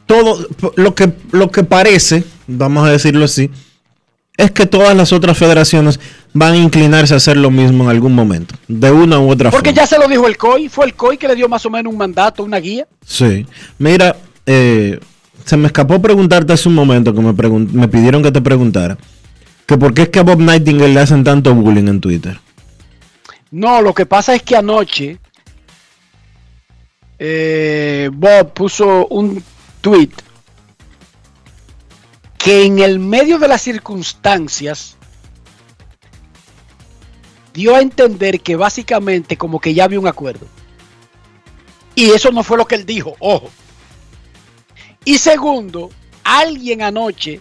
Todo 0.06 0.46
lo 0.76 0.94
que, 0.94 1.12
lo 1.33 1.50
que 1.50 1.62
parece, 1.64 2.24
vamos 2.46 2.87
a 2.87 2.90
decirlo 2.92 3.24
así, 3.24 3.50
es 4.37 4.50
que 4.52 4.64
todas 4.66 4.96
las 4.96 5.12
otras 5.12 5.37
federaciones 5.37 6.00
van 6.33 6.54
a 6.54 6.56
inclinarse 6.56 7.14
a 7.14 7.18
hacer 7.18 7.37
lo 7.37 7.50
mismo 7.50 7.85
en 7.85 7.90
algún 7.90 8.14
momento, 8.14 8.54
de 8.68 8.90
una 8.90 9.18
u 9.18 9.28
otra 9.30 9.50
Porque 9.50 9.70
forma. 9.70 9.83
ya 9.83 9.87
se 9.87 9.98
lo 9.98 10.09
dijo 10.09 10.26
el 10.26 10.37
COI, 10.37 10.68
fue 10.68 10.87
el 10.87 10.94
COI 10.94 11.18
que 11.18 11.28
le 11.28 11.35
dio 11.35 11.48
más 11.48 11.64
o 11.66 11.70
menos 11.70 11.92
un 11.92 11.98
mandato, 11.98 12.42
una 12.42 12.59
guía. 12.59 12.87
Sí. 13.04 13.44
Mira, 13.78 14.16
eh, 14.46 14.98
se 15.44 15.57
me 15.57 15.66
escapó 15.66 16.00
preguntarte 16.00 16.53
hace 16.53 16.68
un 16.68 16.74
momento 16.74 17.14
que 17.14 17.20
me, 17.20 17.33
me 17.33 17.88
pidieron 17.88 18.22
que 18.22 18.33
te 18.33 18.40
preguntara 18.40 18.98
que 19.66 19.79
por 19.79 19.94
qué 19.94 20.03
es 20.03 20.09
que 20.09 20.18
a 20.18 20.24
Bob 20.24 20.40
Nightingale 20.40 20.92
le 20.92 21.00
hacen 21.00 21.22
tanto 21.22 21.55
bullying 21.55 21.87
en 21.87 22.00
Twitter. 22.00 22.40
No, 23.53 23.81
lo 23.81 23.94
que 23.94 24.05
pasa 24.05 24.35
es 24.35 24.42
que 24.42 24.57
anoche 24.57 25.18
eh, 27.20 28.11
Bob 28.12 28.53
puso 28.53 29.07
un 29.07 29.42
tweet 29.81 30.11
que 32.37 32.64
en 32.64 32.79
el 32.79 32.98
medio 32.98 33.38
de 33.38 33.46
las 33.46 33.62
circunstancias 33.62 34.96
dio 37.53 37.76
a 37.76 37.81
entender 37.81 38.40
que 38.40 38.57
básicamente 38.57 39.37
como 39.37 39.61
que 39.61 39.74
ya 39.74 39.85
había 39.85 40.00
un 40.00 40.09
acuerdo. 40.09 40.46
Y 41.94 42.11
eso 42.11 42.33
no 42.33 42.42
fue 42.42 42.57
lo 42.57 42.66
que 42.66 42.76
él 42.76 42.87
dijo, 42.87 43.14
ojo. 43.18 43.50
Y 45.04 45.18
segundo, 45.18 45.90
alguien 46.24 46.82
anoche, 46.82 47.40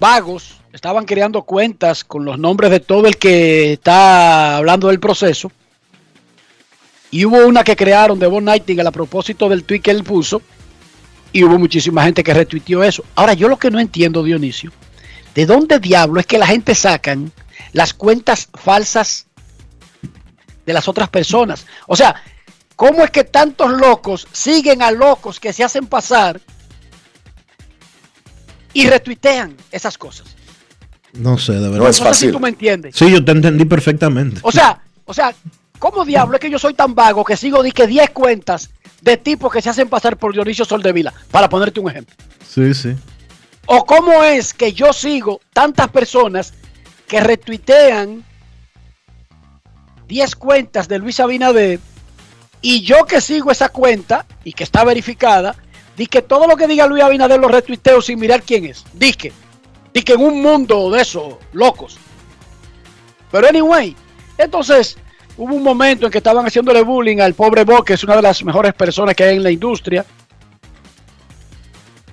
vagos, 0.00 0.58
estaban 0.72 1.04
creando 1.04 1.42
cuentas 1.42 2.04
con 2.04 2.24
los 2.24 2.38
nombres 2.38 2.70
de 2.70 2.80
todo 2.80 3.06
el 3.06 3.16
que 3.16 3.74
está 3.74 4.56
hablando 4.56 4.88
del 4.88 5.00
proceso. 5.00 5.50
Y 7.10 7.24
hubo 7.24 7.46
una 7.46 7.64
que 7.64 7.76
crearon 7.76 8.18
de 8.18 8.26
Bob 8.26 8.42
Nightingale 8.42 8.88
a 8.88 8.92
propósito 8.92 9.48
del 9.48 9.64
tweet 9.64 9.80
que 9.80 9.90
él 9.90 10.04
puso. 10.04 10.42
Y 11.32 11.44
hubo 11.44 11.58
muchísima 11.58 12.04
gente 12.04 12.22
que 12.22 12.34
retuiteó 12.34 12.82
eso. 12.82 13.04
Ahora, 13.14 13.34
yo 13.34 13.48
lo 13.48 13.58
que 13.58 13.70
no 13.70 13.78
entiendo, 13.78 14.22
Dionisio, 14.22 14.72
¿de 15.34 15.46
dónde 15.46 15.78
diablo 15.78 16.20
es 16.20 16.26
que 16.26 16.38
la 16.38 16.46
gente 16.46 16.74
sacan 16.74 17.32
las 17.72 17.94
cuentas 17.94 18.48
falsas 18.54 19.26
de 20.66 20.72
las 20.72 20.88
otras 20.88 21.08
personas? 21.08 21.66
O 21.86 21.96
sea, 21.96 22.22
¿cómo 22.78 23.02
es 23.02 23.10
que 23.10 23.24
tantos 23.24 23.72
locos 23.72 24.28
siguen 24.30 24.82
a 24.82 24.92
locos 24.92 25.40
que 25.40 25.52
se 25.52 25.64
hacen 25.64 25.86
pasar 25.88 26.40
y 28.72 28.86
retuitean 28.88 29.56
esas 29.72 29.98
cosas? 29.98 30.36
No 31.12 31.36
sé, 31.38 31.54
de 31.54 31.62
verdad. 31.62 31.78
No 31.78 31.88
es 31.88 31.88
No 31.88 31.92
sé 31.92 31.98
si 31.98 32.04
fácil. 32.04 32.32
tú 32.32 32.38
me 32.40 32.50
entiendes. 32.50 32.94
Sí, 32.96 33.10
yo 33.10 33.24
te 33.24 33.32
entendí 33.32 33.64
perfectamente. 33.64 34.38
O 34.44 34.52
sea, 34.52 34.80
o 35.06 35.12
sea, 35.12 35.34
¿cómo 35.80 36.04
diablo 36.04 36.36
es 36.36 36.40
que 36.40 36.50
yo 36.50 36.58
soy 36.60 36.74
tan 36.74 36.94
vago 36.94 37.24
que 37.24 37.36
sigo 37.36 37.64
di 37.64 37.72
que 37.72 37.88
10 37.88 38.10
cuentas 38.10 38.70
de 39.00 39.16
tipos 39.16 39.52
que 39.52 39.60
se 39.60 39.70
hacen 39.70 39.88
pasar 39.88 40.16
por 40.16 40.32
Dionisio 40.32 40.64
Soldevila? 40.64 41.12
Para 41.32 41.48
ponerte 41.48 41.80
un 41.80 41.90
ejemplo. 41.90 42.14
Sí, 42.48 42.72
sí. 42.74 42.94
¿O 43.66 43.84
cómo 43.84 44.22
es 44.22 44.54
que 44.54 44.72
yo 44.72 44.92
sigo 44.92 45.40
tantas 45.52 45.88
personas 45.88 46.54
que 47.08 47.18
retuitean 47.18 48.22
10 50.06 50.36
cuentas 50.36 50.86
de 50.86 50.98
Luis 51.00 51.18
Abinader 51.18 51.80
y 52.60 52.82
yo 52.82 53.04
que 53.04 53.20
sigo 53.20 53.50
esa 53.50 53.68
cuenta 53.68 54.26
y 54.44 54.52
que 54.52 54.64
está 54.64 54.84
verificada, 54.84 55.54
di 55.96 56.06
que 56.06 56.22
todo 56.22 56.46
lo 56.46 56.56
que 56.56 56.66
diga 56.66 56.86
Luis 56.86 57.02
Abinader 57.02 57.40
lo 57.40 57.48
retuiteo 57.48 58.00
sin 58.02 58.18
mirar 58.18 58.42
quién 58.42 58.64
es? 58.64 58.84
Di 58.92 59.12
que, 59.12 59.32
di 59.92 60.02
que 60.02 60.14
en 60.14 60.20
un 60.20 60.42
mundo 60.42 60.90
de 60.90 61.02
esos 61.02 61.34
locos. 61.52 61.98
Pero 63.30 63.48
anyway, 63.48 63.94
entonces 64.36 64.96
hubo 65.36 65.54
un 65.54 65.62
momento 65.62 66.06
en 66.06 66.12
que 66.12 66.18
estaban 66.18 66.46
haciéndole 66.46 66.82
bullying 66.82 67.20
al 67.20 67.34
pobre 67.34 67.64
Bob, 67.64 67.84
que 67.84 67.94
es 67.94 68.04
una 68.04 68.16
de 68.16 68.22
las 68.22 68.42
mejores 68.44 68.74
personas 68.74 69.14
que 69.14 69.24
hay 69.24 69.36
en 69.36 69.42
la 69.42 69.50
industria. 69.50 70.04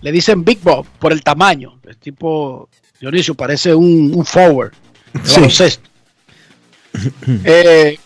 Le 0.02 0.12
dicen 0.12 0.44
Big 0.44 0.60
Bob 0.62 0.86
por 1.00 1.12
el 1.12 1.24
tamaño. 1.24 1.80
El 1.88 1.98
tipo, 1.98 2.70
Dionisio, 3.00 3.34
parece 3.34 3.74
un, 3.74 4.14
un 4.14 4.26
forward. 4.26 4.74
Sí. 5.24 5.36
baloncesto. 5.36 5.90
Eh, 7.44 8.00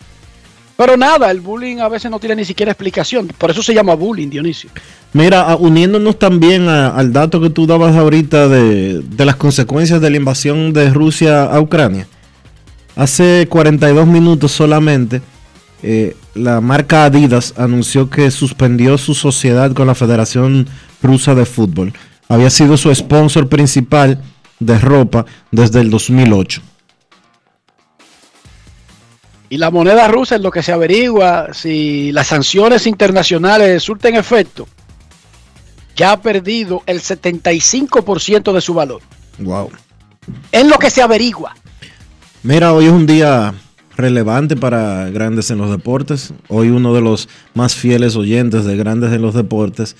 pero 0.80 0.96
nada, 0.96 1.30
el 1.30 1.42
bullying 1.42 1.76
a 1.80 1.90
veces 1.90 2.10
no 2.10 2.18
tiene 2.18 2.36
ni 2.36 2.44
siquiera 2.46 2.72
explicación. 2.72 3.28
Por 3.36 3.50
eso 3.50 3.62
se 3.62 3.74
llama 3.74 3.94
bullying, 3.94 4.30
Dionisio. 4.30 4.70
Mira, 5.12 5.54
uniéndonos 5.56 6.18
también 6.18 6.70
a- 6.70 6.88
al 6.96 7.12
dato 7.12 7.38
que 7.38 7.50
tú 7.50 7.66
dabas 7.66 7.94
ahorita 7.96 8.48
de, 8.48 9.00
de 9.02 9.24
las 9.26 9.36
consecuencias 9.36 10.00
de 10.00 10.08
la 10.08 10.16
invasión 10.16 10.72
de 10.72 10.88
Rusia 10.88 11.42
a 11.44 11.60
Ucrania. 11.60 12.06
Hace 12.96 13.46
42 13.50 14.06
minutos 14.06 14.52
solamente, 14.52 15.20
eh, 15.82 16.16
la 16.34 16.62
marca 16.62 17.04
Adidas 17.04 17.52
anunció 17.58 18.08
que 18.08 18.30
suspendió 18.30 18.96
su 18.96 19.12
sociedad 19.14 19.72
con 19.74 19.86
la 19.86 19.94
Federación 19.94 20.66
Rusa 21.02 21.34
de 21.34 21.44
Fútbol. 21.44 21.92
Había 22.26 22.48
sido 22.48 22.78
su 22.78 22.94
sponsor 22.94 23.50
principal 23.50 24.22
de 24.60 24.78
ropa 24.78 25.26
desde 25.50 25.82
el 25.82 25.90
2008. 25.90 26.62
Y 29.52 29.58
la 29.58 29.72
moneda 29.72 30.06
rusa 30.06 30.36
es 30.36 30.40
lo 30.40 30.52
que 30.52 30.62
se 30.62 30.70
averigua 30.70 31.48
si 31.52 32.12
las 32.12 32.28
sanciones 32.28 32.86
internacionales 32.86 33.82
surten 33.82 34.14
efecto. 34.14 34.68
Ya 35.96 36.12
ha 36.12 36.22
perdido 36.22 36.84
el 36.86 37.00
75% 37.00 38.52
de 38.52 38.60
su 38.60 38.74
valor. 38.74 39.02
Wow. 39.38 39.70
Es 40.52 40.64
lo 40.64 40.78
que 40.78 40.88
se 40.88 41.02
averigua. 41.02 41.56
Mira, 42.44 42.72
hoy 42.72 42.86
es 42.86 42.92
un 42.92 43.06
día 43.06 43.52
relevante 43.96 44.54
para 44.54 45.10
Grandes 45.10 45.50
en 45.50 45.58
los 45.58 45.68
Deportes. 45.68 46.32
Hoy 46.46 46.68
uno 46.68 46.94
de 46.94 47.00
los 47.00 47.28
más 47.52 47.74
fieles 47.74 48.14
oyentes 48.14 48.64
de 48.64 48.76
Grandes 48.76 49.12
en 49.12 49.20
los 49.20 49.34
Deportes 49.34 49.96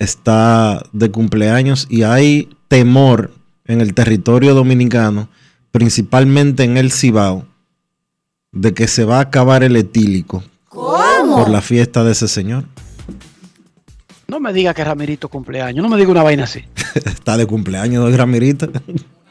está 0.00 0.82
de 0.92 1.12
cumpleaños 1.12 1.86
y 1.88 2.02
hay 2.02 2.48
temor 2.66 3.32
en 3.64 3.80
el 3.80 3.94
territorio 3.94 4.54
dominicano, 4.54 5.28
principalmente 5.70 6.64
en 6.64 6.76
el 6.76 6.90
Cibao, 6.90 7.46
de 8.52 8.74
que 8.74 8.88
se 8.88 9.04
va 9.04 9.18
a 9.18 9.22
acabar 9.22 9.62
el 9.62 9.76
etílico 9.76 10.42
por 10.70 11.48
la 11.48 11.60
fiesta 11.60 12.04
de 12.04 12.12
ese 12.12 12.28
señor. 12.28 12.64
No 14.26 14.40
me 14.40 14.52
diga 14.52 14.74
que 14.74 14.84
Ramirito 14.84 15.28
cumpleaños. 15.28 15.82
No 15.82 15.88
me 15.88 15.96
diga 15.96 16.10
una 16.10 16.22
vaina 16.22 16.44
así. 16.44 16.64
está 16.94 17.36
de 17.36 17.46
cumpleaños 17.46 18.10
de 18.10 18.16
Ramirita. 18.16 18.68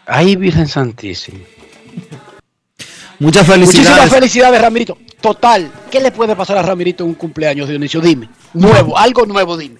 Ay, 0.05 0.35
Virgen 0.35 0.67
Santísima. 0.67 1.39
Muchas 3.19 3.47
Muchísimas 3.47 3.71
felicidades. 3.71 4.13
felicidades, 4.13 4.61
Ramirito. 4.61 4.97
Total, 5.21 5.71
¿qué 5.89 5.99
le 5.99 6.11
puede 6.11 6.35
pasar 6.35 6.57
a 6.57 6.61
Ramirito 6.61 7.03
en 7.03 7.09
un 7.09 7.15
cumpleaños, 7.15 7.67
Dionisio? 7.67 7.99
Dime. 7.99 8.29
Nuevo, 8.53 8.97
algo 8.97 9.25
nuevo, 9.25 9.57
dime. 9.57 9.79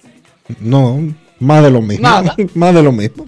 No, 0.60 1.00
más 1.38 1.62
de 1.62 1.70
lo 1.70 1.80
mismo. 1.80 2.02
Nada. 2.02 2.34
más 2.54 2.74
de 2.74 2.82
lo 2.82 2.92
mismo. 2.92 3.26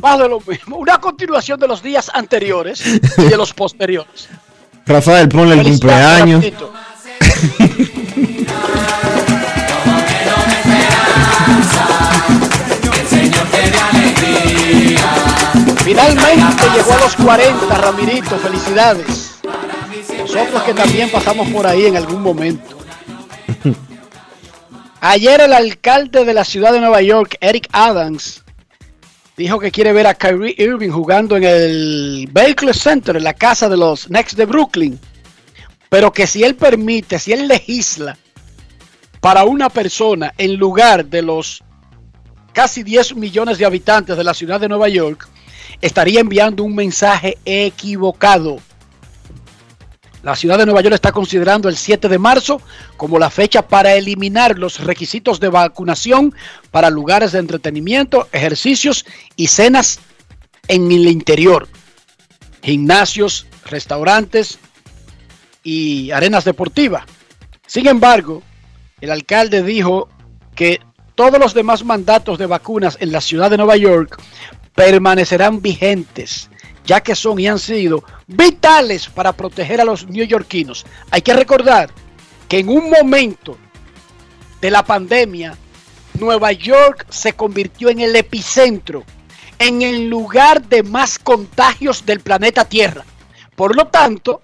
Más 0.00 0.18
de 0.18 0.28
lo 0.28 0.40
mismo. 0.40 0.76
Una 0.76 0.98
continuación 0.98 1.60
de 1.60 1.68
los 1.68 1.82
días 1.82 2.10
anteriores 2.14 2.82
y 3.18 3.22
de 3.22 3.36
los 3.36 3.52
posteriores. 3.52 4.28
Rafael, 4.86 5.28
ponle 5.28 5.54
el 5.54 5.62
cumpleaños. 5.62 6.44
Finalmente 15.84 16.64
llegó 16.74 16.92
a 16.92 17.00
los 17.00 17.16
40, 17.16 17.78
Ramirito, 17.78 18.38
felicidades. 18.38 19.40
Nosotros 20.18 20.62
que 20.62 20.74
también 20.74 21.10
pasamos 21.10 21.48
por 21.48 21.66
ahí 21.66 21.86
en 21.86 21.96
algún 21.96 22.22
momento. 22.22 22.78
Ayer 25.00 25.40
el 25.40 25.52
alcalde 25.52 26.24
de 26.24 26.32
la 26.32 26.44
ciudad 26.44 26.72
de 26.72 26.80
Nueva 26.80 27.02
York, 27.02 27.36
Eric 27.40 27.68
Adams, 27.72 28.41
dijo 29.36 29.58
que 29.58 29.70
quiere 29.70 29.92
ver 29.92 30.06
a 30.06 30.14
Kyrie 30.14 30.54
Irving 30.58 30.90
jugando 30.90 31.36
en 31.36 31.44
el 31.44 32.28
Barclays 32.30 32.80
Center, 32.80 33.16
en 33.16 33.24
la 33.24 33.34
casa 33.34 33.68
de 33.68 33.76
los 33.76 34.06
Knicks 34.06 34.36
de 34.36 34.46
Brooklyn. 34.46 34.98
Pero 35.88 36.12
que 36.12 36.26
si 36.26 36.42
él 36.42 36.54
permite, 36.54 37.18
si 37.18 37.32
él 37.32 37.48
legisla 37.48 38.16
para 39.20 39.44
una 39.44 39.68
persona 39.68 40.32
en 40.38 40.56
lugar 40.56 41.04
de 41.06 41.22
los 41.22 41.62
casi 42.52 42.82
10 42.82 43.16
millones 43.16 43.58
de 43.58 43.64
habitantes 43.64 44.16
de 44.16 44.24
la 44.24 44.34
ciudad 44.34 44.60
de 44.60 44.68
Nueva 44.68 44.88
York, 44.88 45.28
estaría 45.80 46.20
enviando 46.20 46.64
un 46.64 46.74
mensaje 46.74 47.38
equivocado. 47.44 48.58
La 50.22 50.36
ciudad 50.36 50.56
de 50.56 50.66
Nueva 50.66 50.82
York 50.82 50.94
está 50.94 51.10
considerando 51.10 51.68
el 51.68 51.76
7 51.76 52.08
de 52.08 52.18
marzo 52.18 52.60
como 52.96 53.18
la 53.18 53.28
fecha 53.28 53.66
para 53.66 53.94
eliminar 53.94 54.56
los 54.56 54.78
requisitos 54.78 55.40
de 55.40 55.48
vacunación 55.48 56.32
para 56.70 56.90
lugares 56.90 57.32
de 57.32 57.40
entretenimiento, 57.40 58.28
ejercicios 58.30 59.04
y 59.34 59.48
cenas 59.48 59.98
en 60.68 60.92
el 60.92 61.08
interior. 61.08 61.68
Gimnasios, 62.62 63.46
restaurantes 63.64 64.60
y 65.64 66.12
arenas 66.12 66.44
deportivas. 66.44 67.04
Sin 67.66 67.88
embargo, 67.88 68.44
el 69.00 69.10
alcalde 69.10 69.64
dijo 69.64 70.08
que 70.54 70.80
todos 71.16 71.40
los 71.40 71.52
demás 71.52 71.84
mandatos 71.84 72.38
de 72.38 72.46
vacunas 72.46 72.96
en 73.00 73.10
la 73.10 73.20
ciudad 73.20 73.50
de 73.50 73.56
Nueva 73.56 73.76
York 73.76 74.22
permanecerán 74.76 75.60
vigentes, 75.60 76.48
ya 76.84 77.00
que 77.00 77.14
son 77.14 77.38
y 77.38 77.46
han 77.46 77.58
sido 77.58 78.04
vitales 78.26 79.08
para 79.08 79.32
proteger 79.32 79.80
a 79.80 79.84
los 79.84 80.06
neoyorquinos. 80.08 80.84
Hay 81.10 81.22
que 81.22 81.34
recordar 81.34 81.90
que 82.48 82.58
en 82.58 82.68
un 82.68 82.90
momento 82.90 83.56
de 84.60 84.70
la 84.70 84.84
pandemia, 84.84 85.56
Nueva 86.14 86.52
York 86.52 87.06
se 87.10 87.32
convirtió 87.32 87.88
en 87.88 88.00
el 88.00 88.14
epicentro, 88.14 89.04
en 89.58 89.82
el 89.82 90.08
lugar 90.08 90.62
de 90.62 90.82
más 90.82 91.18
contagios 91.18 92.04
del 92.04 92.20
planeta 92.20 92.64
Tierra. 92.64 93.04
Por 93.56 93.76
lo 93.76 93.86
tanto, 93.86 94.42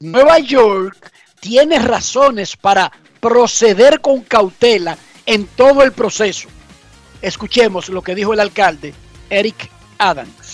Nueva 0.00 0.38
York 0.38 1.12
tiene 1.40 1.78
razones 1.78 2.56
para 2.56 2.92
proceder 3.20 4.00
con 4.00 4.20
cautela 4.22 4.96
en 5.26 5.46
todo 5.46 5.82
el 5.82 5.92
proceso. 5.92 6.48
Escuchemos 7.20 7.88
lo 7.88 8.02
que 8.02 8.14
dijo 8.14 8.32
el 8.32 8.40
alcalde 8.40 8.94
Eric 9.28 9.70
Adams. 9.98 10.47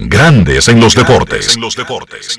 Grandes 0.00 0.68
en 0.68 0.78
los 0.78 0.94
deportes. 0.94 1.56
En 1.56 1.60
los 1.60 1.74
deportes. 1.74 2.38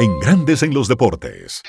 En 0.00 0.18
Grandes 0.18 0.64
en 0.64 0.74
los 0.74 0.88
deportes. 0.88 1.62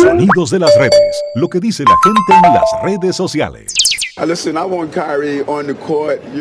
Sonidos 0.00 0.50
de 0.50 0.60
las 0.60 0.70
redes. 0.78 1.22
Lo 1.34 1.48
que 1.48 1.58
dice 1.58 1.82
la 1.82 1.96
gente 2.04 2.46
en 2.46 2.54
las 2.54 2.70
redes 2.84 3.16
sociales. 3.16 3.74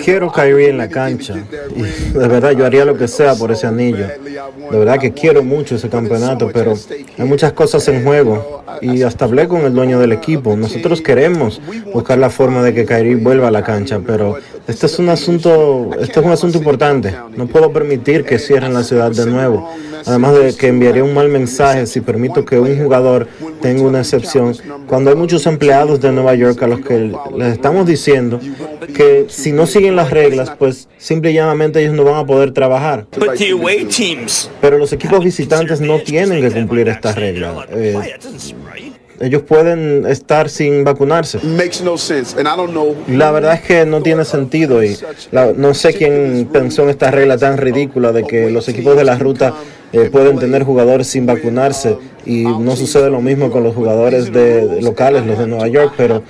Quiero 0.02 0.32
Kyrie 0.32 0.70
en 0.70 0.78
la 0.78 0.88
cancha. 0.88 1.36
Y 1.76 1.82
de 2.18 2.28
verdad, 2.30 2.52
yo 2.52 2.66
haría 2.66 2.86
lo 2.86 2.98
que 2.98 3.10
sea 3.10 3.36
por 3.36 3.52
ese 3.52 3.68
anillo. 3.68 4.08
De 4.08 4.80
verdad 4.80 4.98
que 4.98 5.12
quiero 5.12 5.44
mucho 5.44 5.76
ese 5.76 5.90
campeonato, 5.90 6.50
pero 6.54 6.74
hay 7.18 7.26
muchas 7.26 7.52
cosas 7.52 7.86
en 7.90 8.06
juego. 8.06 8.64
Y 8.80 9.02
hasta 9.02 9.26
hablé 9.26 9.50
con 9.50 9.66
el 9.66 9.74
dueño 9.74 10.00
del 10.00 10.14
equipo. 10.14 10.56
Nosotros 10.56 11.02
queremos 11.02 11.60
buscar 11.94 12.18
la 12.18 12.30
forma 12.30 12.64
de 12.64 12.74
que 12.74 12.86
Kyrie 12.86 13.18
vuelva 13.18 13.50
a 13.50 13.52
la 13.52 13.62
cancha, 13.62 14.00
pero 14.00 14.38
este 14.70 14.86
es 14.86 14.98
un 14.98 15.10
asunto, 15.10 15.92
este 16.00 16.22
es 16.22 16.26
un 16.26 16.32
asunto 16.32 16.58
importante. 16.58 17.14
No 17.36 17.46
puedo 17.48 17.74
permitir 17.74 18.24
que 18.24 18.40
cierren 18.40 18.74
la 18.74 18.86
ciudad 18.86 19.12
de 19.12 19.26
nuevo. 19.26 19.70
Además 20.06 20.34
de 20.36 20.56
que 20.56 20.68
enviaría 20.68 21.04
un 21.04 21.14
mal 21.14 21.30
mensaje 21.30 21.88
si 21.88 22.00
permito 22.00 22.46
que 22.46 22.60
un 22.60 22.82
jugador 22.82 23.28
tenga 23.62 23.82
una 23.82 24.00
excepción, 24.00 24.56
cuando 24.88 25.10
hay 25.10 25.16
muchos 25.16 25.48
empleados 25.48 26.00
de 26.00 26.12
Nueva 26.12 26.36
York 26.36 26.62
a 26.62 26.68
los 26.68 26.82
que 26.82 27.12
les 27.36 27.54
estamos 27.66 27.88
diciendo 27.88 28.40
que 28.94 29.26
si 29.28 29.52
no 29.52 29.66
siguen 29.66 29.96
las 29.96 30.12
reglas, 30.12 30.52
pues 30.52 30.88
simple 31.00 31.32
y 31.32 31.34
llanamente 31.34 31.82
ellos 31.82 31.96
no 31.96 32.04
van 32.04 32.18
a 32.18 32.26
poder 32.26 32.52
trabajar. 32.52 33.08
Pero 34.62 34.78
los 34.78 34.94
equipos 34.94 35.24
visitantes 35.24 35.82
no 35.82 36.00
tienen 36.00 36.42
que 36.42 36.52
cumplir 36.52 36.88
estas 36.90 37.16
reglas. 37.16 37.56
Eh, 37.72 38.18
ellos 39.20 39.42
pueden 39.42 40.06
estar 40.06 40.48
sin 40.48 40.84
vacunarse. 40.84 41.40
La 43.08 43.32
verdad 43.32 43.56
es 43.56 43.62
que 43.62 43.84
no 43.84 44.04
tiene 44.04 44.26
sentido 44.26 44.84
y 44.84 44.96
no 45.58 45.74
sé 45.74 45.94
quién 45.94 46.48
pensó 46.54 46.84
en 46.84 46.90
esta 46.90 47.10
regla 47.10 47.40
tan 47.40 47.58
ridícula 47.58 48.12
de 48.12 48.26
que 48.26 48.52
los 48.52 48.70
equipos 48.70 48.96
de 48.96 49.06
la 49.06 49.18
ruta 49.18 49.56
eh, 49.94 50.10
pueden 50.12 50.40
tener 50.40 50.64
jugadores 50.64 51.08
sin 51.08 51.26
vacunarse 51.26 51.98
y 52.26 52.44
no 52.44 52.76
sucede 52.76 53.10
lo 53.10 53.22
mismo 53.22 53.52
con 53.52 53.64
los 53.64 53.76
jugadores 53.76 54.34
de, 54.34 54.82
locales, 54.82 55.26
los 55.26 55.38
de 55.38 55.48
Nueva 55.48 55.68
York, 55.68 55.94
pero 55.96 56.24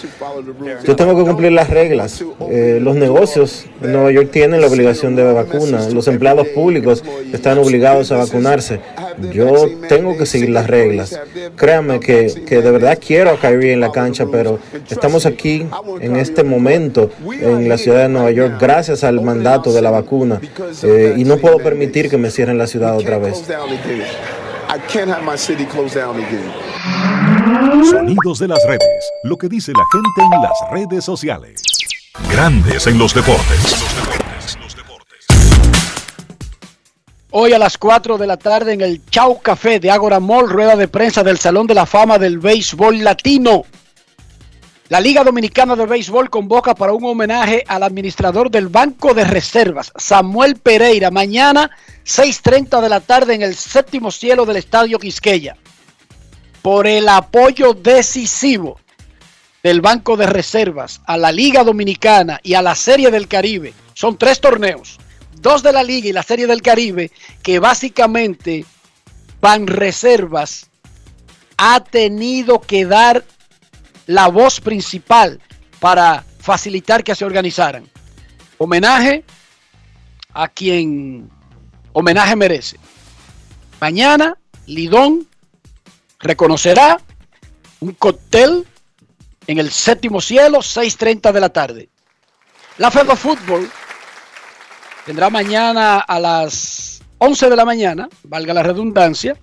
yo 0.83 0.95
tengo 0.95 1.15
que 1.15 1.23
cumplir 1.23 1.53
las 1.53 1.69
reglas. 1.69 2.23
Eh, 2.49 2.79
los 2.81 2.95
negocios 2.95 3.65
en 3.81 3.93
Nueva 3.93 4.11
York 4.11 4.29
tienen 4.31 4.61
la 4.61 4.67
obligación 4.67 5.15
de 5.15 5.23
vacuna, 5.31 5.89
los 5.89 6.07
empleados 6.07 6.47
públicos 6.49 7.03
están 7.31 7.57
obligados 7.57 8.11
a 8.11 8.17
vacunarse. 8.17 8.81
Yo 9.31 9.67
tengo 9.87 10.17
que 10.17 10.25
seguir 10.25 10.49
las 10.49 10.67
reglas. 10.67 11.17
Créanme 11.55 11.99
que, 11.99 12.33
que 12.45 12.61
de 12.61 12.71
verdad 12.71 12.99
quiero 13.05 13.31
a 13.31 13.39
Kyrie 13.39 13.71
en 13.71 13.79
la 13.79 13.91
cancha, 13.91 14.25
pero 14.29 14.59
estamos 14.89 15.25
aquí 15.25 15.65
en 16.01 16.17
este 16.17 16.43
momento 16.43 17.09
en 17.31 17.69
la 17.69 17.77
ciudad 17.77 18.03
de 18.03 18.09
Nueva 18.09 18.31
York 18.31 18.55
gracias 18.59 19.03
al 19.03 19.21
mandato 19.21 19.71
de 19.71 19.81
la 19.81 19.91
vacuna 19.91 20.41
eh, 20.83 21.13
y 21.17 21.23
no 21.23 21.37
puedo 21.37 21.57
permitir 21.59 22.09
que 22.09 22.17
me 22.17 22.31
cierren 22.31 22.57
la 22.57 22.67
ciudad 22.67 22.97
otra 22.97 23.17
vez. 23.17 23.44
Sonidos 27.89 28.39
de 28.39 28.47
las 28.47 28.59
redes. 28.67 29.11
Lo 29.23 29.37
que 29.37 29.47
dice 29.47 29.71
la 29.71 29.83
gente 29.91 30.35
en 30.35 30.41
las 30.41 30.71
redes 30.71 31.05
sociales. 31.05 31.61
Grandes 32.31 32.87
en 32.87 32.97
los 32.97 33.13
deportes. 33.13 33.75
Hoy 37.31 37.51
a 37.53 37.59
las 37.59 37.77
4 37.77 38.17
de 38.17 38.27
la 38.27 38.37
tarde 38.37 38.73
en 38.73 38.81
el 38.81 39.05
Chau 39.07 39.41
Café 39.41 39.79
de 39.79 39.91
Agora 39.91 40.19
Mall, 40.21 40.49
rueda 40.49 40.75
de 40.75 40.87
prensa 40.87 41.21
del 41.21 41.37
Salón 41.37 41.67
de 41.67 41.73
la 41.73 41.85
Fama 41.85 42.17
del 42.17 42.39
Béisbol 42.39 43.03
Latino. 43.03 43.63
La 44.87 44.99
Liga 44.99 45.23
Dominicana 45.23 45.75
de 45.75 45.87
Béisbol 45.87 46.29
convoca 46.29 46.75
para 46.75 46.93
un 46.93 47.03
homenaje 47.05 47.63
al 47.67 47.81
administrador 47.81 48.51
del 48.51 48.67
Banco 48.67 49.15
de 49.15 49.23
Reservas, 49.23 49.91
Samuel 49.97 50.57
Pereira, 50.57 51.09
mañana 51.09 51.71
6.30 52.05 52.81
de 52.81 52.89
la 52.89 52.99
tarde 52.99 53.33
en 53.33 53.41
el 53.41 53.55
séptimo 53.55 54.11
cielo 54.11 54.45
del 54.45 54.57
Estadio 54.57 54.99
Quisqueya, 54.99 55.57
por 56.61 56.85
el 56.85 57.09
apoyo 57.09 57.73
decisivo 57.73 58.79
del 59.63 59.81
Banco 59.81 60.17
de 60.17 60.27
Reservas 60.27 61.01
a 61.07 61.17
la 61.17 61.31
Liga 61.31 61.63
Dominicana 61.63 62.39
y 62.43 62.53
a 62.53 62.61
la 62.61 62.75
Serie 62.75 63.09
del 63.09 63.27
Caribe. 63.27 63.73
Son 63.95 64.19
tres 64.19 64.39
torneos, 64.39 64.99
dos 65.41 65.63
de 65.63 65.73
la 65.73 65.81
Liga 65.81 66.09
y 66.09 66.13
la 66.13 66.21
Serie 66.21 66.45
del 66.45 66.61
Caribe, 66.61 67.11
que 67.41 67.57
básicamente 67.57 68.65
Ban 69.41 69.65
Reservas 69.65 70.69
ha 71.57 71.83
tenido 71.83 72.61
que 72.61 72.85
dar 72.85 73.23
la 74.07 74.27
voz 74.27 74.61
principal 74.61 75.39
para 75.79 76.23
facilitar 76.39 77.03
que 77.03 77.15
se 77.15 77.25
organizaran. 77.25 77.89
Homenaje 78.57 79.23
a 80.33 80.47
quien 80.47 81.29
homenaje 81.93 82.35
merece. 82.35 82.77
Mañana, 83.79 84.37
Lidón 84.67 85.27
reconocerá 86.19 86.99
un 87.79 87.93
cóctel 87.93 88.65
en 89.47 89.59
el 89.59 89.71
séptimo 89.71 90.21
cielo, 90.21 90.59
6.30 90.59 91.31
de 91.31 91.39
la 91.39 91.49
tarde. 91.49 91.89
La 92.77 92.91
FEBA 92.91 93.15
Fútbol 93.15 93.69
tendrá 95.05 95.29
mañana 95.29 95.99
a 95.99 96.19
las 96.19 97.01
11 97.19 97.49
de 97.49 97.55
la 97.55 97.63
mañana, 97.63 98.09
valga 98.23 98.53
la 98.53 98.63
redundancia, 98.63 99.37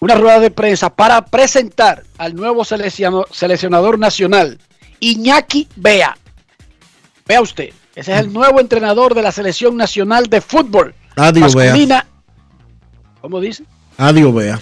una 0.00 0.14
rueda 0.14 0.40
de 0.40 0.50
prensa 0.50 0.90
para 0.90 1.24
presentar 1.24 2.04
al 2.18 2.34
nuevo 2.34 2.64
seleccionador 2.64 3.98
nacional, 3.98 4.58
Iñaki 5.00 5.68
Bea. 5.76 6.16
Vea 7.26 7.40
usted, 7.40 7.70
ese 7.94 8.12
es 8.12 8.20
el 8.20 8.32
nuevo 8.32 8.60
entrenador 8.60 9.14
de 9.14 9.22
la 9.22 9.32
selección 9.32 9.76
nacional 9.76 10.26
de 10.28 10.40
fútbol. 10.40 10.94
Adiós, 11.16 11.54
Bea. 11.54 12.06
¿Cómo 13.20 13.40
dice? 13.40 13.64
Adiós, 13.96 14.34
Bea. 14.34 14.60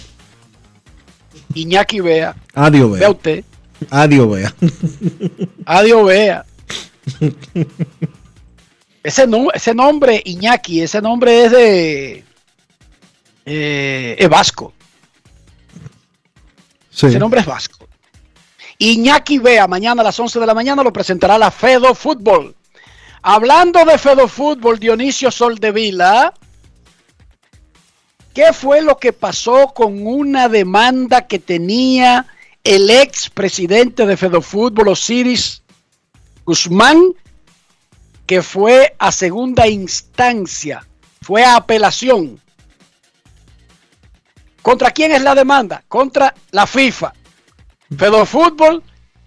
Iñaki 1.54 2.00
Bea. 2.00 2.34
Adiós, 2.54 2.90
Bea. 2.92 3.00
Vea 3.00 3.10
usted. 3.10 3.44
Adiós, 3.90 4.30
Bea. 4.30 4.54
Adiós, 5.66 6.06
Bea. 6.06 6.44
Ese, 9.02 9.26
ese 9.52 9.74
nombre, 9.74 10.22
Iñaki, 10.24 10.80
ese 10.80 11.02
nombre 11.02 11.44
es 11.44 11.50
de. 11.50 12.24
Eh, 13.44 14.16
es 14.18 14.28
vasco. 14.28 14.72
Ese 16.94 17.18
nombre 17.18 17.40
es 17.40 17.46
vasco. 17.46 17.88
Iñaki 18.78 19.38
Bea, 19.38 19.66
mañana 19.66 20.02
a 20.02 20.04
las 20.04 20.18
11 20.18 20.40
de 20.40 20.46
la 20.46 20.54
mañana 20.54 20.82
lo 20.82 20.92
presentará 20.92 21.38
la 21.38 21.50
Fedo 21.50 21.94
Fútbol. 21.94 22.54
Hablando 23.22 23.84
de 23.84 23.98
Fedo 23.98 24.28
Fútbol, 24.28 24.78
Dionisio 24.78 25.30
Soldevila, 25.30 26.34
¿qué 28.32 28.52
fue 28.52 28.82
lo 28.82 28.98
que 28.98 29.12
pasó 29.12 29.68
con 29.68 30.06
una 30.06 30.48
demanda 30.48 31.26
que 31.26 31.38
tenía 31.38 32.26
el 32.62 32.90
ex 32.90 33.30
presidente 33.30 34.06
de 34.06 34.16
Fedo 34.16 34.40
Fútbol, 34.40 34.88
Osiris 34.88 35.62
Guzmán, 36.44 37.00
que 38.26 38.42
fue 38.42 38.94
a 38.98 39.10
segunda 39.10 39.66
instancia, 39.66 40.86
fue 41.22 41.44
a 41.44 41.56
apelación? 41.56 42.40
¿Contra 44.64 44.92
quién 44.92 45.12
es 45.12 45.20
la 45.20 45.34
demanda? 45.34 45.84
Contra 45.86 46.34
la 46.52 46.66
FIFA. 46.66 47.12
Fútbol 48.24 48.82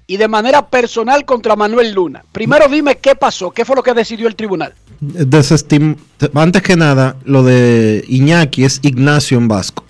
y 0.07 0.17
de 0.17 0.27
manera 0.27 0.67
personal 0.67 1.25
contra 1.25 1.55
Manuel 1.55 1.93
Luna. 1.93 2.25
Primero 2.31 2.67
dime 2.67 2.97
qué 2.97 3.13
pasó, 3.13 3.51
qué 3.51 3.63
fue 3.63 3.75
lo 3.75 3.83
que 3.83 3.93
decidió 3.93 4.27
el 4.27 4.35
tribunal. 4.35 4.73
Desestim 4.99 5.95
Antes 6.33 6.63
que 6.63 6.75
nada, 6.75 7.17
lo 7.23 7.43
de 7.43 8.03
Iñaki 8.07 8.63
es 8.63 8.79
Ignacio 8.81 9.37
en 9.37 9.47
Vasco. 9.47 9.85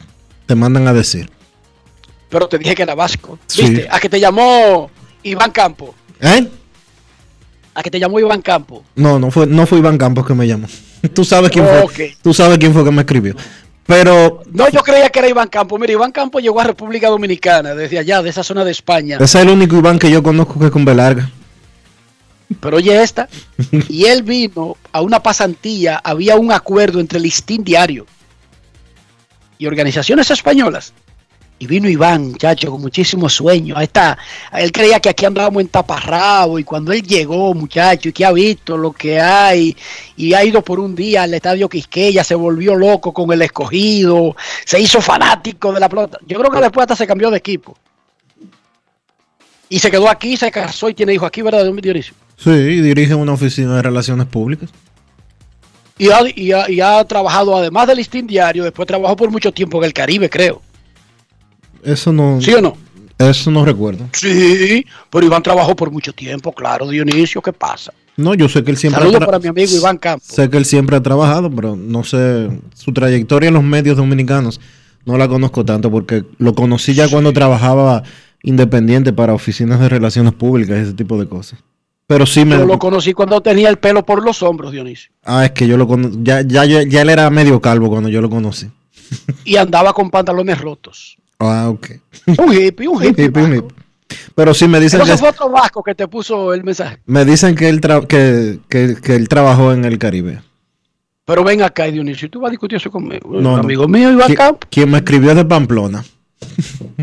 Te 0.47 0.53
mandan 0.53 0.86
a 0.86 0.91
decir. 0.91 1.29
Pero 2.27 2.49
te 2.49 2.57
dije 2.57 2.75
que 2.75 2.83
era 2.83 2.93
Vasco. 2.93 3.39
¿Viste? 3.57 3.88
A 3.89 4.01
que 4.01 4.10
te 4.10 4.19
llamó 4.19 4.91
Iván 5.23 5.51
Campo. 5.51 5.95
¿Eh? 6.19 6.45
A 7.73 7.83
que 7.83 7.89
te 7.89 8.01
llamó 8.01 8.19
Iván 8.19 8.41
Campo. 8.41 8.83
No, 8.95 9.17
no 9.17 9.31
fue, 9.31 9.47
no 9.47 9.65
fue 9.65 9.77
Iván 9.77 9.97
Campos 9.97 10.27
que 10.27 10.33
me 10.33 10.45
llamó. 10.45 10.67
Tú 11.13 11.23
sabes 11.23 11.51
quién 11.51 11.65
fue. 11.65 12.17
Tú 12.21 12.33
sabes 12.33 12.57
quién 12.57 12.73
fue 12.73 12.83
que 12.83 12.91
me 12.91 13.03
escribió. 13.03 13.33
Pero. 13.88 14.43
No, 14.52 14.69
yo 14.69 14.84
creía 14.84 15.10
que 15.10 15.19
era 15.19 15.30
Iván 15.30 15.47
Campo. 15.47 15.80
Mira, 15.80 15.93
Iván 15.93 16.12
Campo 16.12 16.39
llegó 16.39 16.60
a 16.60 16.65
República 16.65 17.10
Dominicana, 17.10 17.73
desde 17.73 17.97
allá, 17.97 18.21
de 18.21 18.30
esa 18.30 18.43
zona 18.43 18.63
de 18.63 18.71
España. 18.71 19.15
Ese 19.15 19.23
es 19.23 19.36
el 19.36 19.50
único 19.50 19.78
Iván 19.78 19.97
que 19.97 20.12
yo 20.12 20.21
conozco 20.21 20.60
que 20.60 20.65
es 20.65 20.71
con 20.71 20.86
B 20.86 20.93
larga. 20.93 21.30
Pero 22.60 22.78
oye 22.78 23.02
esta. 23.02 23.28
y 23.89 24.06
él 24.06 24.23
vino 24.23 24.78
a 24.91 25.02
una 25.02 25.23
pasantía. 25.23 26.00
Había 26.04 26.36
un 26.36 26.52
acuerdo 26.52 27.00
entre 27.00 27.19
Listín 27.19 27.63
Diario 27.63 28.06
y 29.58 29.65
organizaciones 29.65 30.30
españolas 30.30 30.93
y 31.60 31.65
vino 31.65 31.89
Iván, 31.89 32.32
muchacho, 32.32 32.70
con 32.70 32.82
muchísimo 32.82 33.28
sueño. 33.28 33.76
Ahí 33.76 33.86
está. 33.86 34.17
Él 34.54 34.72
creía 34.72 35.00
que 35.00 35.10
aquí 35.10 35.26
andábamos 35.26 35.62
en 35.62 35.70
taparrabo. 35.70 36.60
Y 36.60 36.63
cuando 36.63 36.91
él 36.91 37.02
llegó, 37.02 37.54
muchacho, 37.56 38.10
y 38.10 38.13
que 38.13 38.26
ha 38.26 38.32
visto 38.32 38.78
lo 38.78 38.91
que 38.91 39.20
hay, 39.20 39.76
y 40.15 40.34
ha 40.34 40.43
ido 40.43 40.62
por 40.62 40.80
un 40.80 40.96
día 40.96 41.24
al 41.24 41.34
estadio 41.34 41.67
Quisqueya, 41.67 42.24
se 42.24 42.36
volvió 42.36 42.76
loco 42.76 43.12
con 43.12 43.32
el 43.32 43.41
escogido, 43.41 44.36
se 44.65 44.80
hizo 44.80 45.02
fanático 45.02 45.74
de 45.74 45.80
la 45.80 45.89
pelota. 45.89 46.20
Yo 46.28 46.38
creo 46.38 46.52
que 46.52 46.62
después 46.62 46.84
hasta 46.84 46.96
se 46.96 47.08
cambió 47.08 47.32
de 47.32 47.38
equipo. 47.38 47.76
Y 49.70 49.80
se 49.80 49.89
quedó 49.89 50.10
aquí, 50.10 50.38
se 50.38 50.52
casó 50.52 50.89
y 50.89 50.93
tiene 50.93 51.13
hijos 51.13 51.28
aquí, 51.28 51.41
¿verdad, 51.41 51.65
Dionisio? 51.65 52.13
Sí, 52.38 52.52
dirige 52.52 53.15
una 53.15 53.34
oficina 53.34 53.78
de 53.78 53.82
relaciones 53.82 54.28
públicas. 54.28 54.70
Y 55.98 56.12
ha, 56.12 56.70
y 56.70 56.80
ha 56.80 57.04
trabajado, 57.06 57.58
además 57.58 57.88
del 57.88 57.98
listín 57.98 58.28
diario, 58.28 58.63
después 58.63 58.88
trabajó 58.88 59.15
por 59.15 59.32
mucho 59.32 59.52
tiempo 59.52 59.80
en 59.80 59.86
el 59.86 59.93
Caribe, 59.93 60.30
creo. 60.30 60.62
Eso 61.88 62.12
no. 62.12 62.41
¿Sí 62.41 62.54
o 62.54 62.62
no? 62.62 62.76
Eso 63.17 63.50
no 63.50 63.63
recuerdo. 63.63 64.10
Sí, 64.12 64.86
pero 65.10 65.26
Iván 65.26 65.41
trabajó 65.41 65.76
por 65.76 65.89
mucho 65.89 66.13
tiempo, 66.13 66.52
claro, 66.52 66.88
Dionisio, 66.88 67.41
¿qué 67.41 67.54
pasa? 67.54 67.93
No, 68.17 68.34
yo 68.34 68.50
sé 68.50 68.63
que 68.63 68.71
él 68.71 68.78
siempre. 68.78 69.02
Saludos 69.02 69.26
para 69.26 69.39
mi 69.39 69.47
amigo 69.47 69.71
Iván 69.73 69.97
Campos. 69.97 70.28
Sé 70.28 70.50
que 70.50 70.58
él 70.58 70.65
siempre 70.65 70.97
ha 70.97 71.02
trabajado, 71.02 71.50
pero 71.50 71.76
no 71.76 72.04
sé 72.04 72.50
su 72.76 72.91
trayectoria 72.91 73.47
en 73.47 73.54
los 73.54 73.63
medios 73.63 73.95
dominicanos. 73.95 74.60
No 75.06 75.17
la 75.17 75.30
conozco 75.30 75.63
tanto 75.63 75.89
porque 75.89 76.26
lo 76.38 76.54
conocí 76.54 76.93
ya 76.93 77.08
cuando 77.08 77.32
trabajaba 77.32 78.04
independiente 78.43 79.13
para 79.13 79.34
oficinas 79.34 79.80
de 79.80 79.88
relaciones 79.88 80.34
públicas 80.34 80.78
ese 80.78 80.93
tipo 80.93 81.17
de 81.17 81.28
cosas. 81.28 81.60
Pero 82.06 82.26
sí 82.26 82.43
me. 82.43 82.58
Yo 82.58 82.65
lo 82.65 82.80
conocí 82.80 83.13
cuando 83.13 83.39
tenía 83.41 83.69
el 83.69 83.78
pelo 83.78 84.06
por 84.06 84.23
los 84.23 84.43
hombros, 84.43 84.73
Dionisio. 84.73 85.12
Ah, 85.23 85.45
es 85.45 85.52
que 85.52 85.67
yo 85.67 85.78
lo 85.78 85.88
conocí. 85.88 86.17
Ya, 86.21 86.41
ya, 86.41 86.65
ya 86.65 87.02
él 87.02 87.10
era 87.10 87.30
medio 87.30 87.62
calvo 87.62 87.89
cuando 87.89 88.10
yo 88.10 88.21
lo 88.21 88.30
conocí. 88.30 88.69
y 89.45 89.56
andaba 89.56 89.93
con 89.93 90.10
pantalones 90.10 90.60
rotos. 90.60 91.17
Ah, 91.39 91.69
ok. 91.69 91.88
Un 92.39 92.54
hippie, 92.54 92.88
un 92.88 93.04
hippie. 93.04 93.28
un 93.28 93.56
hippie, 93.56 93.76
Pero 94.36 94.54
sí 94.54 94.67
me 94.67 94.80
dicen 94.80 95.02
que. 95.04 95.17
fue 95.17 95.30
otro 95.30 95.50
vasco 95.50 95.84
que 95.84 95.95
te 95.95 96.08
puso 96.08 96.54
el 96.54 96.63
mensaje. 96.63 97.00
Me 97.06 97.26
dicen 97.26 97.56
que 97.56 97.69
él, 97.69 97.80
que, 98.08 98.60
que, 98.69 99.15
él 99.15 99.30
trabajó 99.30 99.71
en 99.71 99.86
el 99.86 99.97
Caribe. 99.97 100.41
Pero 101.26 101.43
ven 101.43 101.62
acá, 101.62 101.86
Dionisio, 101.86 102.30
tú 102.30 102.39
vas 102.39 102.50
a 102.50 102.52
discutir 102.52 102.78
eso 102.78 102.89
conmigo. 102.89 103.30
No, 103.41 103.58
amigo 103.58 103.88
mío, 103.88 104.12
Iván 104.12 104.34
Camp. 104.34 104.63
Quien 104.69 104.89
me 104.89 105.00
escribió 105.00 105.36
de 105.36 105.43
Pamplona. 105.43 106.04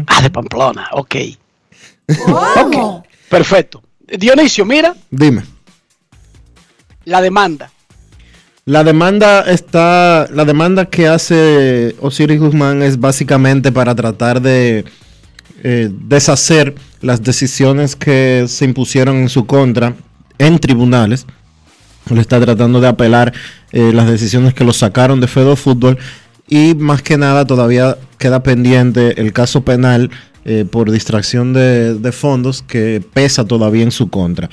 ah, 0.07 0.23
de 0.23 0.31
Pamplona, 0.31 0.89
ok. 0.93 1.17
ok, 2.27 3.05
perfecto. 3.29 3.83
Dionisio, 4.07 4.65
mira. 4.65 4.95
Dime. 5.11 5.43
La 7.05 7.21
demanda. 7.21 7.71
La 8.67 8.83
demanda 8.83 9.43
está, 9.43 10.27
la 10.33 10.47
demanda 10.47 10.87
que 10.87 11.07
hace 11.07 11.95
Osiris 12.01 12.41
Guzmán 12.41 12.83
es 12.83 12.99
básicamente 12.99 13.73
para 13.73 13.95
tratar 13.95 14.41
de 14.41 14.87
eh, 15.63 15.91
deshacer 15.93 16.75
las 17.03 17.23
decisiones 17.23 17.95
que 17.95 18.47
se 18.49 18.65
impusieron 18.65 19.17
en 19.17 19.29
su 19.29 19.45
contra 19.45 19.95
en 20.39 20.59
tribunales. 20.59 21.27
Le 22.09 22.23
está 22.23 22.41
tratando 22.41 22.81
de 22.81 22.89
apelar 22.89 23.35
eh, 23.73 23.93
las 23.93 24.09
decisiones 24.09 24.55
que 24.55 24.65
lo 24.65 24.73
sacaron 24.73 25.21
de 25.21 25.29
Fedo 25.29 25.57
Fútbol 25.57 25.99
y 26.49 26.75
más 26.75 27.03
que 27.03 27.19
nada 27.19 27.45
todavía 27.45 27.99
queda 28.17 28.43
pendiente 28.43 29.21
el 29.21 29.35
caso 29.35 29.63
penal 29.63 30.11
eh, 30.47 30.65
por 30.65 30.91
distracción 30.91 31.53
de, 31.53 31.97
de, 31.97 32.13
fondos 32.13 32.63
que 32.63 33.03
pesa 33.13 33.45
todavía 33.45 33.83
en 33.83 33.91
su 33.91 34.09
contra 34.09 34.49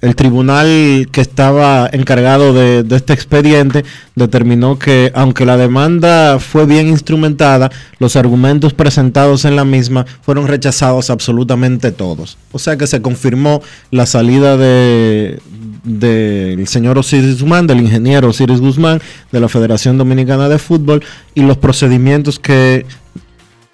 el 0.00 0.14
tribunal 0.14 1.08
que 1.10 1.20
estaba 1.20 1.88
encargado 1.92 2.52
de, 2.52 2.84
este 2.94 3.12
expediente 3.12 3.84
determinó 4.14 4.78
que 4.78 5.10
aunque 5.14 5.44
la 5.44 5.56
demanda 5.56 6.38
fue 6.38 6.66
bien 6.66 6.86
instrumentada, 6.86 7.70
los 7.98 8.14
argumentos 8.14 8.74
presentados 8.74 9.44
en 9.44 9.56
la 9.56 9.64
misma 9.64 10.06
fueron 10.22 10.46
rechazados 10.46 11.10
absolutamente 11.10 11.90
todos. 11.90 12.38
O 12.52 12.58
sea 12.58 12.76
que 12.76 12.86
se 12.86 13.02
confirmó 13.02 13.60
la 13.90 14.06
salida 14.06 14.56
del 14.56 15.40
de, 15.82 16.64
señor 16.66 16.98
Osiris 16.98 17.40
Guzmán, 17.40 17.66
del 17.66 17.80
ingeniero 17.80 18.28
Osiris 18.28 18.60
Guzmán, 18.60 19.00
de 19.32 19.40
la 19.40 19.48
Federación 19.48 19.98
Dominicana 19.98 20.48
de 20.48 20.58
Fútbol 20.58 21.02
y 21.34 21.42
los 21.42 21.56
procedimientos 21.56 22.38
que 22.38 22.86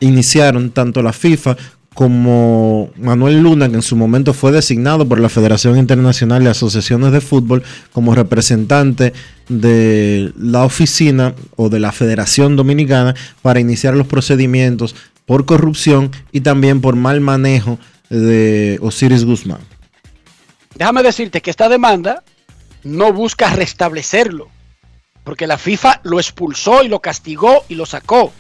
iniciaron 0.00 0.70
tanto 0.70 1.02
la 1.02 1.12
FIFA 1.12 1.56
como 1.94 2.90
Manuel 2.96 3.40
Luna, 3.40 3.68
que 3.68 3.76
en 3.76 3.82
su 3.82 3.96
momento 3.96 4.34
fue 4.34 4.50
designado 4.50 5.08
por 5.08 5.20
la 5.20 5.28
Federación 5.28 5.78
Internacional 5.78 6.42
de 6.42 6.50
Asociaciones 6.50 7.12
de 7.12 7.20
Fútbol 7.20 7.62
como 7.92 8.14
representante 8.14 9.12
de 9.48 10.32
la 10.36 10.64
oficina 10.64 11.34
o 11.56 11.68
de 11.68 11.78
la 11.78 11.92
Federación 11.92 12.56
Dominicana 12.56 13.14
para 13.42 13.60
iniciar 13.60 13.94
los 13.94 14.08
procedimientos 14.08 14.96
por 15.24 15.46
corrupción 15.46 16.10
y 16.32 16.40
también 16.40 16.80
por 16.80 16.96
mal 16.96 17.20
manejo 17.20 17.78
de 18.10 18.78
Osiris 18.82 19.24
Guzmán. 19.24 19.60
Déjame 20.74 21.04
decirte 21.04 21.40
que 21.40 21.50
esta 21.50 21.68
demanda 21.68 22.24
no 22.82 23.12
busca 23.12 23.50
restablecerlo, 23.50 24.48
porque 25.22 25.46
la 25.46 25.58
FIFA 25.58 26.00
lo 26.02 26.18
expulsó 26.18 26.82
y 26.82 26.88
lo 26.88 27.00
castigó 27.00 27.64
y 27.68 27.76
lo 27.76 27.86
sacó. 27.86 28.32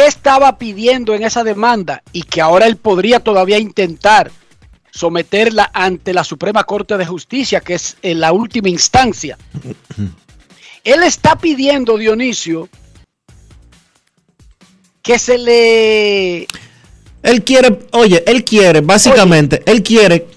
¿Qué 0.00 0.06
estaba 0.06 0.56
pidiendo 0.56 1.14
en 1.14 1.24
esa 1.24 1.44
demanda 1.44 2.02
y 2.10 2.22
que 2.22 2.40
ahora 2.40 2.66
él 2.66 2.76
podría 2.76 3.20
todavía 3.20 3.58
intentar 3.58 4.30
someterla 4.90 5.70
ante 5.74 6.14
la 6.14 6.24
Suprema 6.24 6.64
Corte 6.64 6.96
de 6.96 7.04
Justicia, 7.04 7.60
que 7.60 7.74
es 7.74 7.98
en 8.00 8.18
la 8.18 8.32
última 8.32 8.70
instancia? 8.70 9.36
Él 10.84 11.02
está 11.02 11.36
pidiendo, 11.36 11.98
Dionisio, 11.98 12.70
que 15.02 15.18
se 15.18 15.36
le... 15.36 16.48
Él 17.22 17.44
quiere, 17.44 17.80
oye, 17.92 18.24
él 18.26 18.42
quiere, 18.46 18.80
básicamente, 18.80 19.62
él 19.66 19.82
quiere 19.82 20.28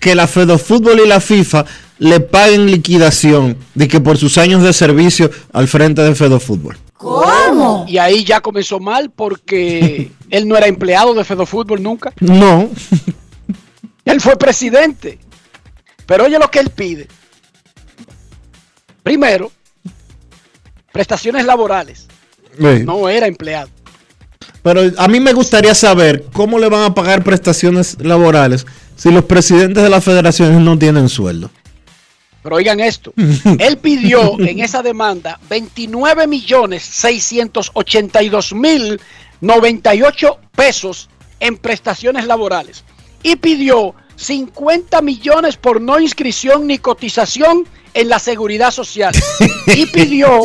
que 0.00 0.16
la 0.16 0.26
Fútbol 0.26 0.98
y 0.98 1.06
la 1.06 1.20
FIFA 1.20 1.64
le 2.00 2.18
paguen 2.18 2.66
liquidación 2.66 3.56
de 3.76 3.86
que 3.86 4.00
por 4.00 4.18
sus 4.18 4.36
años 4.36 4.64
de 4.64 4.72
servicio 4.72 5.30
al 5.52 5.68
frente 5.68 6.02
de 6.02 6.40
Fútbol. 6.40 6.76
¿Cómo? 7.02 7.84
Y 7.88 7.98
ahí 7.98 8.24
ya 8.24 8.40
comenzó 8.40 8.78
mal 8.78 9.10
porque 9.10 10.12
él 10.30 10.46
no 10.46 10.56
era 10.56 10.66
empleado 10.68 11.14
de 11.14 11.24
Fútbol 11.24 11.82
nunca. 11.82 12.12
No. 12.20 12.70
Él 14.04 14.20
fue 14.20 14.36
presidente. 14.36 15.20
Pero 16.06 16.24
oye 16.24 16.36
lo 16.36 16.50
que 16.50 16.58
él 16.58 16.70
pide. 16.70 17.06
Primero, 19.04 19.52
prestaciones 20.90 21.46
laborales. 21.46 22.08
No 22.58 23.08
era 23.08 23.28
empleado. 23.28 23.70
Pero 24.64 24.80
a 24.98 25.06
mí 25.06 25.20
me 25.20 25.32
gustaría 25.32 25.74
saber 25.76 26.24
cómo 26.32 26.58
le 26.58 26.68
van 26.68 26.82
a 26.82 26.94
pagar 26.94 27.22
prestaciones 27.22 27.96
laborales 28.00 28.66
si 28.96 29.12
los 29.12 29.24
presidentes 29.24 29.84
de 29.84 29.88
las 29.88 30.02
federaciones 30.02 30.60
no 30.60 30.76
tienen 30.76 31.08
sueldo. 31.08 31.50
Pero 32.42 32.56
oigan 32.56 32.80
esto, 32.80 33.12
él 33.58 33.78
pidió 33.78 34.38
en 34.40 34.60
esa 34.60 34.82
demanda 34.82 35.38
29 35.48 36.26
millones 36.26 36.82
682 36.82 38.54
mil 38.54 39.00
98 39.40 40.38
pesos 40.54 41.08
en 41.40 41.58
prestaciones 41.58 42.26
laborales. 42.26 42.84
Y 43.22 43.36
pidió 43.36 43.94
50 44.16 45.02
millones 45.02 45.56
por 45.56 45.80
no 45.80 46.00
inscripción 46.00 46.66
ni 46.66 46.78
cotización 46.78 47.66
en 47.94 48.08
la 48.08 48.18
seguridad 48.18 48.70
social. 48.70 49.12
Y 49.66 49.86
pidió 49.86 50.40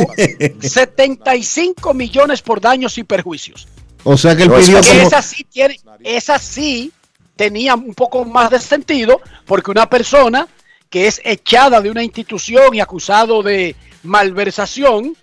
75 0.62 1.93
millones 1.93 2.41
por 2.43 2.62
daños 2.62 2.98
y 3.00 3.04
perjuicios. 3.04 3.68
O 4.04 4.16
sea 4.16 4.36
que 4.36 4.43
él 4.43 4.52
pidió 4.52 4.80
como... 4.80 5.02
Esa 5.02 5.22
sí, 5.22 5.43
tiene, 5.43 5.80
esa 6.04 6.38
sí 6.38 6.91
tenía 7.36 7.76
un 7.76 7.93
poco 7.93 8.26
más 8.26 8.52
de 8.52 8.60
sentido 8.60 9.20
porque 9.45 9.72
una 9.72 9.89
persona 9.89 10.48
que 10.89 11.07
es 11.07 11.21
echada 11.23 11.81
de 11.81 11.89
una 11.89 12.03
institución 12.03 12.73
y 12.73 12.79
acusado 12.79 13.43
de 13.43 13.75
malversación, 14.03 15.15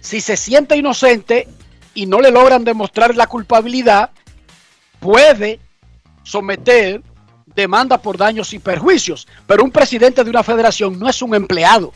si 0.00 0.20
se 0.20 0.36
siente 0.36 0.76
inocente 0.76 1.48
y 1.94 2.06
no 2.06 2.20
le 2.20 2.30
logran 2.30 2.64
demostrar 2.64 3.14
la 3.14 3.26
culpabilidad, 3.26 4.10
puede 4.98 5.60
someter 6.22 7.02
demanda 7.54 7.98
por 8.00 8.16
daños 8.16 8.52
y 8.52 8.58
perjuicios. 8.58 9.28
Pero 9.46 9.64
un 9.64 9.70
presidente 9.70 10.24
de 10.24 10.30
una 10.30 10.42
federación 10.42 10.98
no 10.98 11.08
es 11.08 11.20
un 11.22 11.34
empleado 11.34 11.92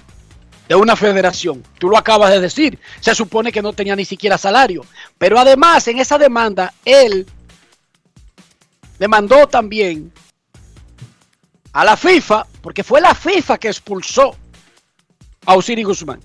de 0.68 0.74
una 0.74 0.96
federación. 0.96 1.62
Tú 1.78 1.88
lo 1.88 1.96
acabas 1.96 2.30
de 2.30 2.40
decir. 2.40 2.78
Se 3.00 3.14
supone 3.14 3.52
que 3.52 3.62
no 3.62 3.72
tenía 3.72 3.96
ni 3.96 4.04
siquiera 4.04 4.38
salario. 4.38 4.84
Pero 5.18 5.38
además, 5.38 5.86
en 5.88 5.98
esa 5.98 6.18
demanda, 6.18 6.74
él 6.84 7.26
demandó 8.98 9.46
también 9.46 10.12
a 11.72 11.84
la 11.84 11.96
FIFA, 11.96 12.46
porque 12.66 12.82
fue 12.82 13.00
la 13.00 13.14
FIFA 13.14 13.58
que 13.58 13.68
expulsó 13.68 14.34
a 15.44 15.54
Osiris 15.54 15.86
Guzmán 15.86 16.18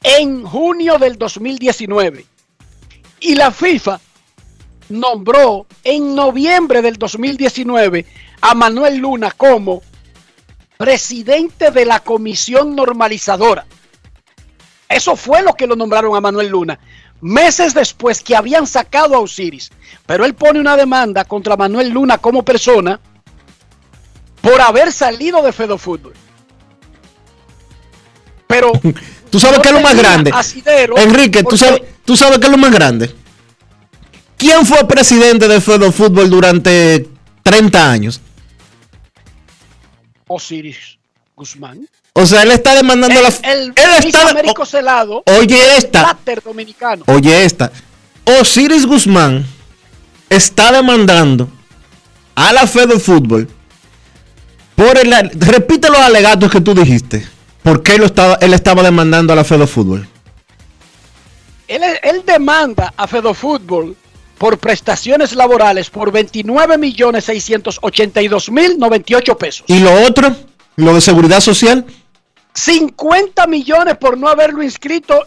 en 0.00 0.44
junio 0.44 0.96
del 0.96 1.18
2019. 1.18 2.24
Y 3.18 3.34
la 3.34 3.50
FIFA 3.50 3.98
nombró 4.90 5.66
en 5.82 6.14
noviembre 6.14 6.82
del 6.82 6.98
2019 6.98 8.06
a 8.42 8.54
Manuel 8.54 8.98
Luna 8.98 9.32
como 9.32 9.82
presidente 10.76 11.72
de 11.72 11.84
la 11.84 11.98
comisión 11.98 12.76
normalizadora. 12.76 13.66
Eso 14.88 15.16
fue 15.16 15.42
lo 15.42 15.54
que 15.54 15.66
lo 15.66 15.74
nombraron 15.74 16.14
a 16.14 16.20
Manuel 16.20 16.46
Luna. 16.46 16.78
Meses 17.20 17.74
después 17.74 18.22
que 18.22 18.36
habían 18.36 18.68
sacado 18.68 19.16
a 19.16 19.18
Osiris. 19.18 19.72
Pero 20.06 20.24
él 20.24 20.34
pone 20.34 20.60
una 20.60 20.76
demanda 20.76 21.24
contra 21.24 21.56
Manuel 21.56 21.90
Luna 21.90 22.18
como 22.18 22.44
persona 22.44 23.00
por 24.42 24.60
haber 24.60 24.92
salido 24.92 25.42
de 25.42 25.52
Fedo 25.52 25.78
Fútbol. 25.78 26.12
Pero. 28.46 28.72
¿Tú 29.30 29.40
sabes 29.40 29.60
qué 29.60 29.68
es 29.68 29.74
lo 29.74 29.80
más 29.80 29.96
grande? 29.96 30.30
Enrique, 30.96 31.42
¿tú 31.42 31.56
sabes, 31.56 31.80
¿tú 32.04 32.14
sabes 32.14 32.38
qué 32.38 32.44
es 32.44 32.50
lo 32.50 32.58
más 32.58 32.70
grande? 32.70 33.14
¿Quién 34.36 34.66
fue 34.66 34.86
presidente 34.86 35.48
de 35.48 35.58
Fedo 35.58 35.90
Fútbol 35.90 36.28
durante 36.28 37.08
30 37.42 37.90
años? 37.90 38.20
Osiris 40.26 40.98
Guzmán. 41.34 41.88
O 42.12 42.26
sea, 42.26 42.42
él 42.42 42.50
está 42.50 42.74
demandando 42.74 43.18
El, 43.18 43.22
la. 43.22 43.52
el 43.52 43.60
él 43.74 44.04
está. 44.04 44.28
Américo 44.28 44.66
Celado. 44.66 45.22
Oye, 45.38 45.78
esta. 45.78 46.18
Dominicano. 46.44 47.04
Oye, 47.06 47.44
esta. 47.44 47.72
Osiris 48.38 48.84
Guzmán 48.84 49.46
está 50.28 50.72
demandando 50.72 51.48
a 52.34 52.52
la 52.52 52.66
Fede 52.66 53.00
Fútbol 53.00 53.48
por 54.76 54.98
el. 54.98 55.30
Repite 55.34 55.88
los 55.88 55.98
alegatos 55.98 56.50
que 56.50 56.60
tú 56.60 56.74
dijiste. 56.74 57.26
¿Por 57.62 57.82
qué 57.82 57.98
lo 57.98 58.06
estaba, 58.06 58.34
él 58.40 58.54
estaba 58.54 58.82
demandando 58.82 59.32
a 59.32 59.36
la 59.36 59.44
Fede 59.44 59.66
Fútbol? 59.66 60.08
Él, 61.68 61.82
él 62.02 62.22
demanda 62.26 62.92
a 62.96 63.06
Fedofútbol 63.06 63.96
por 64.36 64.58
prestaciones 64.58 65.32
laborales 65.34 65.88
por 65.88 66.10
29 66.10 66.76
millones 66.76 67.24
682 67.24 68.50
mil 68.50 68.78
98 68.78 69.38
pesos. 69.38 69.64
¿Y 69.68 69.78
lo 69.78 69.92
otro? 70.02 70.34
¿Lo 70.76 70.94
de 70.94 71.00
seguridad 71.00 71.40
social? 71.40 71.86
50 72.54 73.46
millones 73.46 73.96
por 73.96 74.18
no 74.18 74.28
haberlo 74.28 74.62
inscrito 74.62 75.20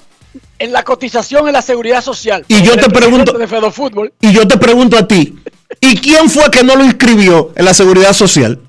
en 0.59 0.73
la 0.73 0.83
cotización 0.83 1.47
en 1.47 1.53
la 1.53 1.61
seguridad 1.61 2.03
social. 2.03 2.45
Y 2.47 2.61
yo 2.61 2.75
te 2.77 2.89
pregunto- 2.89 3.33
de 3.37 3.47
Fedofútbol. 3.47 4.13
Y 4.21 4.33
yo 4.33 4.47
te 4.47 4.57
pregunto 4.57 4.97
a 4.97 5.07
ti, 5.07 5.35
¿y 5.79 5.95
quién 5.97 6.29
fue 6.29 6.51
que 6.51 6.63
no 6.63 6.75
lo 6.75 6.83
inscribió 6.83 7.51
en 7.55 7.65
la 7.65 7.73
seguridad 7.73 8.13
social? 8.13 8.59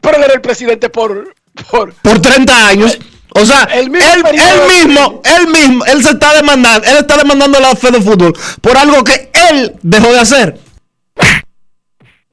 Pero 0.00 0.16
él 0.16 0.24
era 0.24 0.34
el 0.34 0.40
presidente 0.40 0.88
por, 0.88 1.34
por 1.70 1.94
Por 1.94 2.20
30 2.20 2.66
años. 2.68 2.98
O 3.34 3.44
sea, 3.46 3.64
El 3.64 3.84
él, 3.84 3.90
mismo 3.90 4.28
él 4.28 4.86
mismo, 4.86 5.22
él 5.24 5.46
mismo, 5.48 5.84
él 5.84 6.02
se 6.02 6.10
está 6.10 6.34
demandando, 6.34 6.86
él 6.88 6.96
está 6.96 7.16
demandando 7.16 7.58
a 7.58 7.60
la 7.60 7.76
Fede 7.76 8.00
Fútbol 8.00 8.36
por 8.60 8.76
algo 8.76 9.04
que 9.04 9.30
él 9.50 9.76
dejó 9.82 10.12
de 10.12 10.18
hacer. 10.18 10.58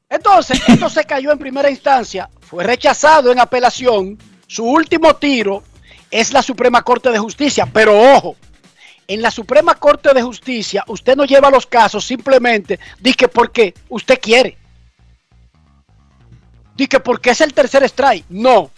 Entonces, 0.10 0.60
esto 0.68 0.90
se 0.90 1.04
cayó 1.04 1.32
en 1.32 1.38
primera 1.38 1.70
instancia, 1.70 2.30
fue 2.42 2.64
rechazado 2.64 3.32
en 3.32 3.40
apelación. 3.40 4.18
Su 4.48 4.64
último 4.66 5.16
tiro 5.18 5.64
es 6.10 6.34
la 6.34 6.42
Suprema 6.42 6.82
Corte 6.82 7.12
de 7.12 7.20
Justicia. 7.20 7.68
Pero 7.72 8.00
ojo, 8.16 8.36
en 9.08 9.22
la 9.22 9.32
Suprema 9.32 9.76
Corte 9.76 10.14
de 10.14 10.22
Justicia 10.22 10.84
usted 10.88 11.16
no 11.16 11.26
lleva 11.26 11.50
los 11.50 11.66
casos 11.66 12.06
simplemente 12.06 12.80
dice 13.00 13.28
porque 13.28 13.74
usted 13.90 14.20
quiere. 14.22 14.58
Dice 16.78 17.00
porque 17.00 17.32
es 17.32 17.42
el 17.42 17.54
tercer 17.54 17.84
strike. 17.84 18.26
No. 18.30 18.72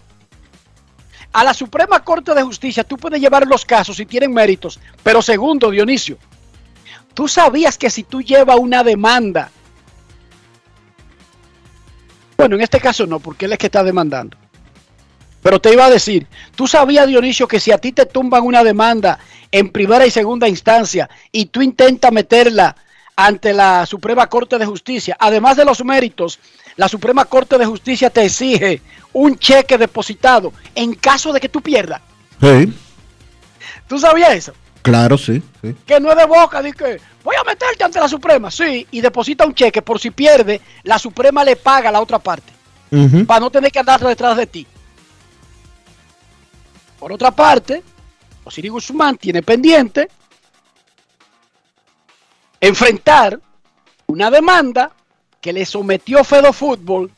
A 1.32 1.44
la 1.44 1.54
Suprema 1.54 2.02
Corte 2.02 2.34
de 2.34 2.42
Justicia 2.42 2.82
tú 2.82 2.96
puedes 2.96 3.20
llevar 3.20 3.46
los 3.46 3.64
casos 3.64 3.96
si 3.96 4.06
tienen 4.06 4.32
méritos. 4.32 4.80
Pero 5.02 5.22
segundo, 5.22 5.70
Dionisio, 5.70 6.18
tú 7.14 7.28
sabías 7.28 7.78
que 7.78 7.90
si 7.90 8.02
tú 8.02 8.22
llevas 8.22 8.56
una 8.58 8.82
demanda 8.82 9.50
bueno, 12.40 12.56
en 12.56 12.62
este 12.62 12.80
caso 12.80 13.06
no, 13.06 13.20
porque 13.20 13.44
él 13.44 13.52
es 13.52 13.58
que 13.58 13.66
está 13.66 13.84
demandando. 13.84 14.34
Pero 15.42 15.60
te 15.60 15.74
iba 15.74 15.84
a 15.84 15.90
decir, 15.90 16.26
tú 16.54 16.66
sabías, 16.66 17.06
Dionisio, 17.06 17.46
que 17.46 17.60
si 17.60 17.70
a 17.70 17.76
ti 17.76 17.92
te 17.92 18.06
tumban 18.06 18.44
una 18.44 18.64
demanda 18.64 19.18
en 19.52 19.68
primera 19.68 20.06
y 20.06 20.10
segunda 20.10 20.48
instancia 20.48 21.10
y 21.32 21.46
tú 21.46 21.60
intentas 21.60 22.10
meterla 22.10 22.76
ante 23.26 23.52
la 23.52 23.86
Suprema 23.86 24.26
Corte 24.28 24.58
de 24.58 24.66
Justicia, 24.66 25.16
además 25.18 25.56
de 25.56 25.64
los 25.64 25.84
méritos, 25.84 26.38
la 26.76 26.88
Suprema 26.88 27.24
Corte 27.26 27.58
de 27.58 27.66
Justicia 27.66 28.08
te 28.10 28.24
exige 28.24 28.80
un 29.12 29.38
cheque 29.38 29.76
depositado 29.76 30.52
en 30.74 30.94
caso 30.94 31.32
de 31.32 31.40
que 31.40 31.48
tú 31.48 31.60
pierdas. 31.60 32.00
Sí, 32.40 32.72
¿Tú 33.86 33.98
sabías 33.98 34.34
eso? 34.34 34.52
claro, 34.82 35.18
sí. 35.18 35.42
sí. 35.60 35.76
Que 35.86 36.00
no 36.00 36.10
es 36.10 36.16
de 36.16 36.24
boca, 36.24 36.62
dice 36.62 36.76
que 36.76 37.00
voy 37.22 37.36
a 37.36 37.44
meterte 37.44 37.84
ante 37.84 38.00
la 38.00 38.08
Suprema, 38.08 38.50
sí, 38.50 38.86
y 38.90 39.00
deposita 39.00 39.44
un 39.44 39.54
cheque 39.54 39.82
por 39.82 40.00
si 40.00 40.10
pierde, 40.10 40.60
la 40.84 40.98
Suprema 40.98 41.44
le 41.44 41.56
paga 41.56 41.90
a 41.90 41.92
la 41.92 42.00
otra 42.00 42.18
parte. 42.18 42.52
Para 43.26 43.40
no 43.40 43.50
tener 43.50 43.70
que 43.70 43.78
andar 43.78 44.00
detrás 44.00 44.36
de 44.36 44.46
ti. 44.46 44.66
Por 46.98 47.12
otra 47.12 47.30
parte, 47.30 47.82
Osiris 48.44 48.70
Guzmán 48.70 49.16
tiene 49.16 49.42
pendiente 49.42 50.08
enfrentar 52.60 53.40
una 54.06 54.30
demanda 54.30 54.92
que 55.40 55.52
le 55.52 55.64
sometió 55.64 56.24
Fedo 56.24 56.52
Fútbol 56.52 57.10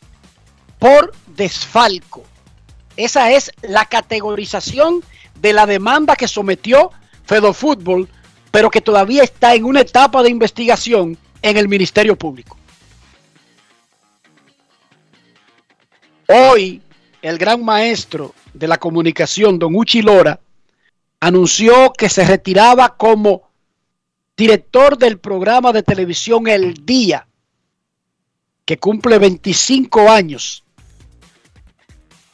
por 0.78 1.12
desfalco. 1.26 2.22
Esa 2.96 3.30
es 3.32 3.50
la 3.62 3.86
categorización 3.86 5.02
de 5.40 5.52
la 5.52 5.66
demanda 5.66 6.14
que 6.14 6.28
sometió 6.28 6.90
Fedo 7.24 7.52
Fútbol, 7.52 8.08
pero 8.50 8.70
que 8.70 8.80
todavía 8.80 9.22
está 9.22 9.54
en 9.54 9.64
una 9.64 9.80
etapa 9.80 10.22
de 10.22 10.30
investigación 10.30 11.16
en 11.40 11.56
el 11.56 11.68
Ministerio 11.68 12.16
Público. 12.16 12.56
Hoy, 16.28 16.82
el 17.20 17.38
gran 17.38 17.64
maestro 17.64 18.34
de 18.54 18.68
la 18.68 18.78
comunicación, 18.78 19.58
don 19.58 19.74
Uchi 19.74 20.02
Lora, 20.02 20.40
anunció 21.20 21.92
que 21.92 22.08
se 22.08 22.24
retiraba 22.24 22.96
como 22.96 23.51
director 24.42 24.98
del 24.98 25.20
programa 25.20 25.72
de 25.72 25.84
televisión 25.84 26.48
El 26.48 26.84
Día, 26.84 27.28
que 28.64 28.76
cumple 28.76 29.20
25 29.20 30.10
años 30.10 30.64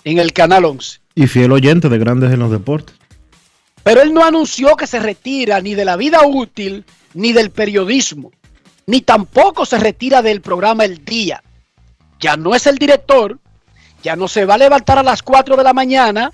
en 0.04 0.16
el 0.16 0.32
Canal 0.32 0.64
11. 0.64 1.00
Y 1.14 1.26
fiel 1.26 1.52
oyente 1.52 1.90
de 1.90 1.98
Grandes 1.98 2.32
en 2.32 2.38
los 2.38 2.50
Deportes. 2.50 2.96
Pero 3.82 4.00
él 4.00 4.14
no 4.14 4.24
anunció 4.24 4.74
que 4.74 4.86
se 4.86 5.00
retira 5.00 5.60
ni 5.60 5.74
de 5.74 5.84
la 5.84 5.96
vida 5.96 6.26
útil, 6.26 6.86
ni 7.12 7.34
del 7.34 7.50
periodismo, 7.50 8.30
ni 8.86 9.02
tampoco 9.02 9.66
se 9.66 9.78
retira 9.78 10.22
del 10.22 10.40
programa 10.40 10.86
El 10.86 11.04
Día. 11.04 11.42
Ya 12.20 12.38
no 12.38 12.54
es 12.54 12.66
el 12.66 12.78
director, 12.78 13.38
ya 14.02 14.16
no 14.16 14.28
se 14.28 14.46
va 14.46 14.54
a 14.54 14.58
levantar 14.58 14.96
a 14.96 15.02
las 15.02 15.22
4 15.22 15.58
de 15.58 15.62
la 15.62 15.74
mañana, 15.74 16.32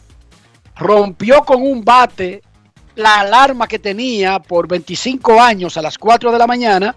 rompió 0.77 1.41
con 1.41 1.63
un 1.63 1.85
bate 1.85 2.45
la 2.97 3.21
alarma 3.21 3.67
que 3.67 3.79
tenía 3.79 4.39
por 4.39 4.69
25 4.69 5.41
años 5.41 5.77
a 5.77 5.83
las 5.83 5.99
4 5.99 6.31
de 6.33 6.39
la 6.39 6.47
mañana, 6.47 6.95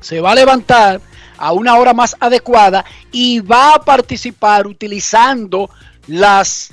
se 0.00 0.20
va 0.20 0.32
a 0.32 0.34
levantar 0.34 1.00
a 1.38 1.52
una 1.52 1.76
hora 1.76 1.92
más 1.94 2.16
adecuada 2.20 2.84
y 3.12 3.40
va 3.40 3.74
a 3.74 3.80
participar 3.84 4.66
utilizando 4.66 5.70
las, 6.06 6.70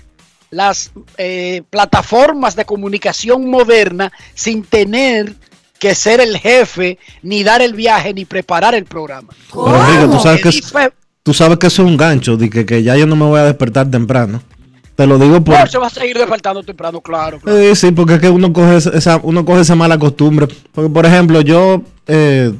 las 0.50 0.92
eh, 1.18 1.62
plataformas 1.70 2.56
de 2.56 2.66
comunicación 2.66 3.50
moderna 3.50 4.12
sin 4.34 4.64
tener 4.64 5.34
que 5.80 5.94
ser 5.94 6.20
el 6.22 6.38
jefe, 6.38 6.98
ni 7.22 7.44
dar 7.44 7.62
el 7.62 7.74
viaje, 7.74 8.14
ni 8.14 8.26
preparar 8.26 8.74
el 8.76 8.86
programa. 8.86 9.34
Pero, 9.52 10.10
tú 10.10 10.20
sabes 10.20 10.42
que, 10.42 10.50
Eddie 10.50 10.60
es- 10.60 10.72
Fe- 10.72 10.94
tú 11.22 11.34
sabes 11.34 11.58
que 11.60 11.68
eso 11.68 11.84
es 11.84 11.88
un 11.88 11.98
gancho, 11.98 12.38
de 12.38 12.50
que, 12.50 12.66
que 12.66 12.82
ya 12.82 12.96
yo 12.96 13.06
no 13.06 13.16
me 13.16 13.26
voy 13.26 13.40
a 13.40 13.44
despertar 13.44 13.90
temprano. 13.92 14.42
Te 14.96 15.06
lo 15.06 15.20
digo 15.20 15.44
por... 15.44 15.60
No, 15.60 15.68
se 15.68 15.78
va 15.78 15.88
a 15.88 15.90
seguir 15.90 16.18
despertando 16.18 16.64
temprano, 16.64 17.02
claro. 17.02 17.40
claro. 17.40 17.60
Sí, 17.60 17.76
sí, 17.76 17.92
porque 17.92 18.14
es 18.16 18.20
que 18.22 18.30
uno 18.30 18.54
coge 18.54 18.78
esa- 18.78 19.20
uno 19.24 19.44
coge 19.44 19.62
esa 19.62 19.76
mala 19.76 19.98
costumbre. 20.00 20.48
Porque, 20.72 20.90
por 20.90 21.06
ejemplo, 21.06 21.42
yo 21.42 21.82
eh, 22.08 22.54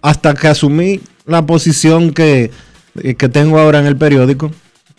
hasta 0.00 0.34
que 0.34 0.48
asumí 0.48 1.00
la 1.26 1.44
posición 1.44 2.12
que, 2.12 2.50
eh, 3.02 3.14
que 3.14 3.28
tengo 3.28 3.58
ahora 3.58 3.80
en 3.80 3.86
el 3.86 3.96
periódico, 3.96 4.50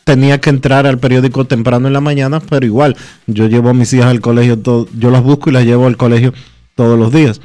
tenía 0.04 0.42
que 0.42 0.50
entrar 0.50 0.86
al 0.88 0.98
periódico 0.98 1.46
temprano 1.46 1.88
en 1.88 1.94
la 1.94 2.02
mañana, 2.02 2.40
pero 2.42 2.66
igual, 2.66 2.98
yo 3.28 3.48
llevo 3.48 3.70
a 3.70 3.74
mis 3.74 3.94
hijas 3.94 4.08
al 4.08 4.22
colegio, 4.22 4.60
todo, 4.60 4.88
yo 4.98 5.12
las 5.12 5.24
busco 5.24 5.50
y 5.50 5.54
las 5.54 5.64
llevo 5.66 5.88
al 5.88 5.98
colegio 5.98 6.34
todos 6.76 6.98
los 7.00 7.14
días. 7.14 7.40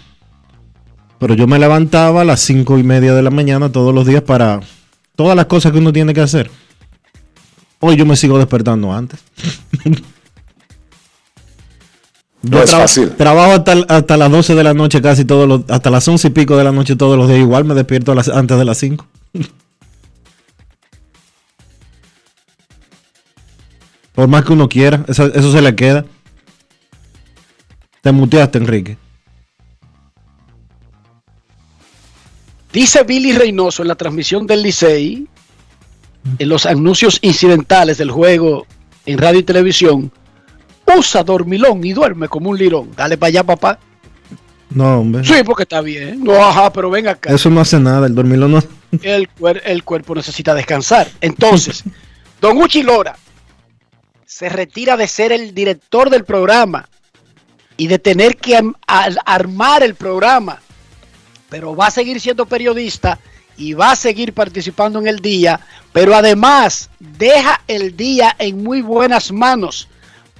Pero 1.18 1.34
yo 1.34 1.46
me 1.46 1.58
levantaba 1.58 2.22
a 2.22 2.24
las 2.24 2.40
cinco 2.40 2.78
y 2.78 2.82
media 2.82 3.14
de 3.14 3.22
la 3.22 3.30
mañana 3.30 3.70
todos 3.70 3.94
los 3.94 4.06
días 4.06 4.22
para 4.22 4.60
todas 5.14 5.36
las 5.36 5.46
cosas 5.46 5.72
que 5.72 5.78
uno 5.78 5.92
tiene 5.92 6.12
que 6.12 6.20
hacer. 6.20 6.50
Hoy 7.86 7.96
yo 7.96 8.06
me 8.06 8.16
sigo 8.16 8.38
despertando 8.38 8.94
antes. 8.94 9.20
No 12.40 12.62
es 12.62 12.72
tra- 12.72 12.78
fácil. 12.78 13.10
Trabajo 13.10 13.52
hasta, 13.52 13.72
hasta 13.88 14.16
las 14.16 14.30
12 14.30 14.54
de 14.54 14.64
la 14.64 14.72
noche 14.72 15.02
casi 15.02 15.26
todos 15.26 15.46
los, 15.46 15.60
hasta 15.68 15.90
las 15.90 16.08
11 16.08 16.28
y 16.28 16.30
pico 16.30 16.56
de 16.56 16.64
la 16.64 16.72
noche 16.72 16.96
todos 16.96 17.18
los 17.18 17.28
días. 17.28 17.40
Igual 17.40 17.64
me 17.66 17.74
despierto 17.74 18.12
a 18.12 18.14
las- 18.14 18.28
antes 18.30 18.56
de 18.56 18.64
las 18.64 18.78
5. 18.78 19.06
Por 24.14 24.28
más 24.28 24.44
que 24.44 24.52
uno 24.52 24.68
quiera, 24.68 25.04
eso, 25.08 25.26
eso 25.26 25.52
se 25.52 25.60
le 25.60 25.74
queda. 25.74 26.04
Te 28.00 28.12
muteaste, 28.12 28.58
Enrique. 28.58 28.96
Dice 32.72 33.02
Billy 33.04 33.32
Reynoso 33.32 33.82
en 33.82 33.88
la 33.88 33.94
transmisión 33.94 34.46
del 34.46 34.62
Licey, 34.62 35.26
en 36.38 36.48
los 36.48 36.66
anuncios 36.66 37.18
incidentales 37.22 37.98
del 37.98 38.10
juego 38.10 38.66
en 39.06 39.18
radio 39.18 39.40
y 39.40 39.42
televisión, 39.42 40.10
usa 40.96 41.22
dormilón 41.22 41.84
y 41.84 41.92
duerme 41.92 42.28
como 42.28 42.50
un 42.50 42.58
lirón. 42.58 42.90
Dale 42.96 43.16
para 43.18 43.28
allá, 43.28 43.44
papá. 43.44 43.78
No, 44.70 45.00
hombre. 45.00 45.24
Sí, 45.24 45.34
porque 45.44 45.62
está 45.64 45.80
bien. 45.80 46.22
No, 46.24 46.34
ajá, 46.44 46.72
pero 46.72 46.90
venga 46.90 47.12
acá. 47.12 47.32
Eso 47.32 47.48
no 47.50 47.60
hace 47.60 47.78
nada, 47.78 48.06
el 48.06 48.14
dormilón 48.14 48.52
no. 48.52 48.62
El, 49.02 49.28
cuer- 49.34 49.62
el 49.64 49.82
cuerpo 49.84 50.14
necesita 50.14 50.54
descansar. 50.54 51.08
Entonces, 51.20 51.82
Don 52.40 52.56
Uchi 52.58 52.82
Lora 52.82 53.16
se 54.24 54.48
retira 54.48 54.96
de 54.96 55.06
ser 55.08 55.30
el 55.32 55.54
director 55.54 56.10
del 56.10 56.24
programa 56.24 56.88
y 57.76 57.86
de 57.88 57.98
tener 57.98 58.36
que 58.36 58.60
armar 58.86 59.82
el 59.82 59.94
programa, 59.94 60.60
pero 61.48 61.74
va 61.76 61.86
a 61.88 61.90
seguir 61.90 62.20
siendo 62.20 62.46
periodista 62.46 63.18
y 63.56 63.74
va 63.74 63.92
a 63.92 63.96
seguir 63.96 64.32
participando 64.32 64.98
en 64.98 65.06
el 65.06 65.20
día, 65.20 65.60
pero 65.92 66.14
además 66.14 66.90
deja 66.98 67.62
el 67.68 67.96
día 67.96 68.34
en 68.38 68.62
muy 68.62 68.82
buenas 68.82 69.32
manos, 69.32 69.88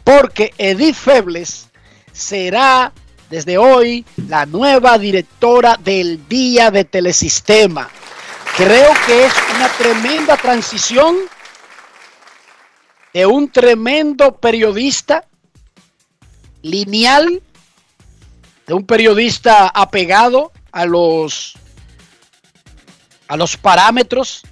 porque 0.02 0.52
Edith 0.58 0.96
Febles 0.96 1.68
será 2.12 2.92
desde 3.30 3.58
hoy 3.58 4.04
la 4.28 4.46
nueva 4.46 4.98
directora 4.98 5.78
del 5.82 6.28
día 6.28 6.70
de 6.70 6.84
Telesistema. 6.84 7.88
Creo 8.56 8.92
que 9.06 9.26
es 9.26 9.32
una 9.56 9.68
tremenda 9.68 10.36
transición 10.36 11.16
de 13.12 13.26
un 13.26 13.48
tremendo 13.50 14.36
periodista 14.36 15.24
lineal, 16.62 17.42
de 18.66 18.74
un 18.74 18.86
periodista 18.86 19.68
apegado 19.68 20.52
a 20.72 20.86
los 20.86 21.56
a 23.35 23.37
los 23.37 23.57
parámetros 23.57 24.43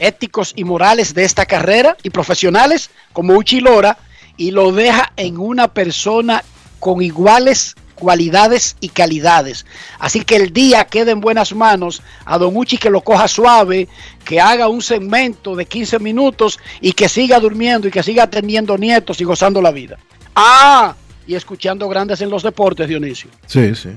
éticos 0.00 0.52
y 0.56 0.64
morales 0.64 1.14
de 1.14 1.24
esta 1.24 1.46
carrera 1.46 1.96
y 2.02 2.10
profesionales 2.10 2.90
como 3.12 3.34
Uchi 3.34 3.60
Lora 3.60 3.98
y 4.36 4.50
lo 4.50 4.72
deja 4.72 5.12
en 5.16 5.38
una 5.38 5.68
persona 5.68 6.42
con 6.80 7.00
iguales 7.02 7.76
cualidades 7.94 8.76
y 8.80 8.88
calidades. 8.88 9.64
Así 10.00 10.22
que 10.22 10.34
el 10.34 10.52
día 10.52 10.86
queda 10.86 11.12
en 11.12 11.20
buenas 11.20 11.54
manos 11.54 12.02
a 12.24 12.36
Don 12.36 12.56
Uchi 12.56 12.78
que 12.78 12.90
lo 12.90 13.00
coja 13.00 13.28
suave, 13.28 13.86
que 14.24 14.40
haga 14.40 14.66
un 14.66 14.82
segmento 14.82 15.54
de 15.54 15.64
15 15.64 16.00
minutos 16.00 16.58
y 16.80 16.94
que 16.94 17.08
siga 17.08 17.38
durmiendo 17.38 17.86
y 17.86 17.92
que 17.92 18.02
siga 18.02 18.28
teniendo 18.28 18.76
nietos 18.76 19.20
y 19.20 19.24
gozando 19.24 19.62
la 19.62 19.70
vida. 19.70 19.98
Ah, 20.34 20.96
y 21.28 21.36
escuchando 21.36 21.88
grandes 21.88 22.20
en 22.22 22.30
los 22.30 22.42
deportes, 22.42 22.88
Dionisio. 22.88 23.30
Sí, 23.46 23.72
sí. 23.76 23.90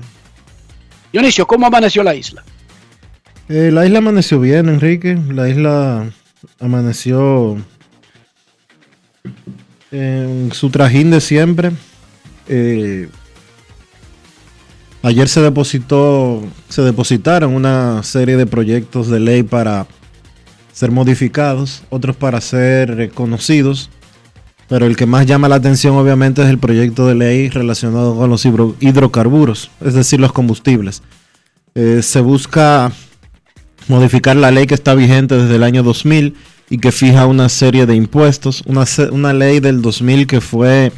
Dionisio, 1.10 1.48
¿cómo 1.48 1.66
amaneció 1.66 2.04
la 2.04 2.14
isla? 2.14 2.44
Eh, 3.48 3.70
la 3.72 3.84
isla 3.86 3.98
amaneció 3.98 4.40
bien, 4.40 4.68
Enrique. 4.68 5.18
La 5.30 5.48
isla 5.48 6.10
amaneció 6.60 7.56
en 9.90 10.50
su 10.52 10.70
trajín 10.70 11.10
de 11.10 11.20
siempre. 11.20 11.72
Eh, 12.48 13.08
ayer 15.02 15.28
se 15.28 15.40
depositó, 15.40 16.42
se 16.68 16.82
depositaron 16.82 17.54
una 17.54 18.02
serie 18.02 18.36
de 18.36 18.46
proyectos 18.46 19.08
de 19.08 19.20
ley 19.20 19.42
para 19.42 19.86
ser 20.72 20.90
modificados, 20.90 21.82
otros 21.90 22.16
para 22.16 22.40
ser 22.40 22.94
reconocidos. 22.96 23.90
Pero 24.68 24.86
el 24.86 24.96
que 24.96 25.04
más 25.04 25.26
llama 25.26 25.48
la 25.50 25.56
atención 25.56 25.96
obviamente 25.96 26.42
es 26.42 26.48
el 26.48 26.56
proyecto 26.58 27.06
de 27.06 27.14
ley 27.14 27.50
relacionado 27.50 28.16
con 28.16 28.30
los 28.30 28.46
hidro- 28.46 28.74
hidrocarburos, 28.80 29.70
es 29.84 29.92
decir, 29.92 30.18
los 30.18 30.32
combustibles. 30.32 31.02
Eh, 31.74 32.00
se 32.02 32.20
busca 32.22 32.90
modificar 33.88 34.36
la 34.36 34.50
ley 34.50 34.66
que 34.66 34.74
está 34.74 34.94
vigente 34.94 35.36
desde 35.36 35.56
el 35.56 35.62
año 35.62 35.82
2000 35.82 36.34
y 36.70 36.78
que 36.78 36.92
fija 36.92 37.26
una 37.26 37.48
serie 37.48 37.86
de 37.86 37.94
impuestos, 37.94 38.62
una, 38.66 38.84
una 39.10 39.32
ley 39.32 39.60
del 39.60 39.82
2000 39.82 40.26
que 40.26 40.40
fue 40.40 40.92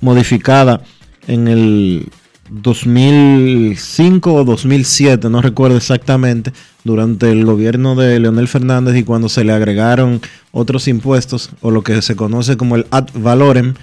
modificada 0.00 0.82
en 1.26 1.48
el 1.48 2.08
2005 2.50 4.32
o 4.32 4.44
2007, 4.44 5.28
no 5.28 5.42
recuerdo 5.42 5.76
exactamente, 5.76 6.52
durante 6.84 7.30
el 7.30 7.44
gobierno 7.44 7.94
de 7.94 8.18
Leonel 8.18 8.48
Fernández 8.48 8.96
y 8.96 9.04
cuando 9.04 9.28
se 9.28 9.44
le 9.44 9.52
agregaron 9.52 10.20
otros 10.52 10.88
impuestos 10.88 11.50
o 11.60 11.70
lo 11.70 11.82
que 11.82 12.00
se 12.00 12.16
conoce 12.16 12.56
como 12.56 12.76
el 12.76 12.86
ad 12.90 13.08
valorem, 13.14 13.74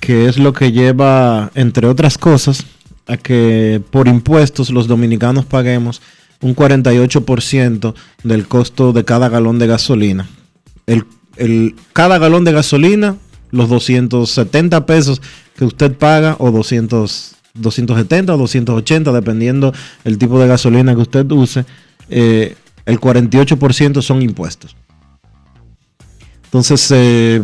que 0.00 0.26
es 0.26 0.38
lo 0.38 0.52
que 0.52 0.72
lleva, 0.72 1.50
entre 1.54 1.86
otras 1.86 2.18
cosas, 2.18 2.66
a 3.06 3.16
que 3.16 3.80
por 3.90 4.08
impuestos 4.08 4.70
los 4.70 4.86
dominicanos 4.86 5.46
paguemos 5.46 6.02
un 6.44 6.54
48% 6.54 7.94
del 8.22 8.46
costo 8.46 8.92
de 8.92 9.04
cada 9.04 9.28
galón 9.30 9.58
de 9.58 9.66
gasolina. 9.66 10.28
El, 10.86 11.04
el- 11.36 11.74
cada 11.94 12.18
galón 12.18 12.44
de 12.44 12.52
gasolina, 12.52 13.16
los 13.50 13.68
270 13.70 14.84
pesos 14.84 15.22
que 15.56 15.64
usted 15.64 15.92
paga, 15.96 16.36
o 16.38 16.50
200, 16.50 17.34
270 17.54 18.34
o 18.34 18.36
280, 18.36 19.10
dependiendo 19.12 19.72
el 20.04 20.18
tipo 20.18 20.38
de 20.38 20.46
gasolina 20.48 20.94
que 20.94 21.00
usted 21.00 21.30
use, 21.32 21.64
eh, 22.10 22.56
el 22.84 23.00
48% 23.00 24.02
son 24.02 24.20
impuestos. 24.20 24.76
Entonces 26.44 26.80
se 26.82 27.42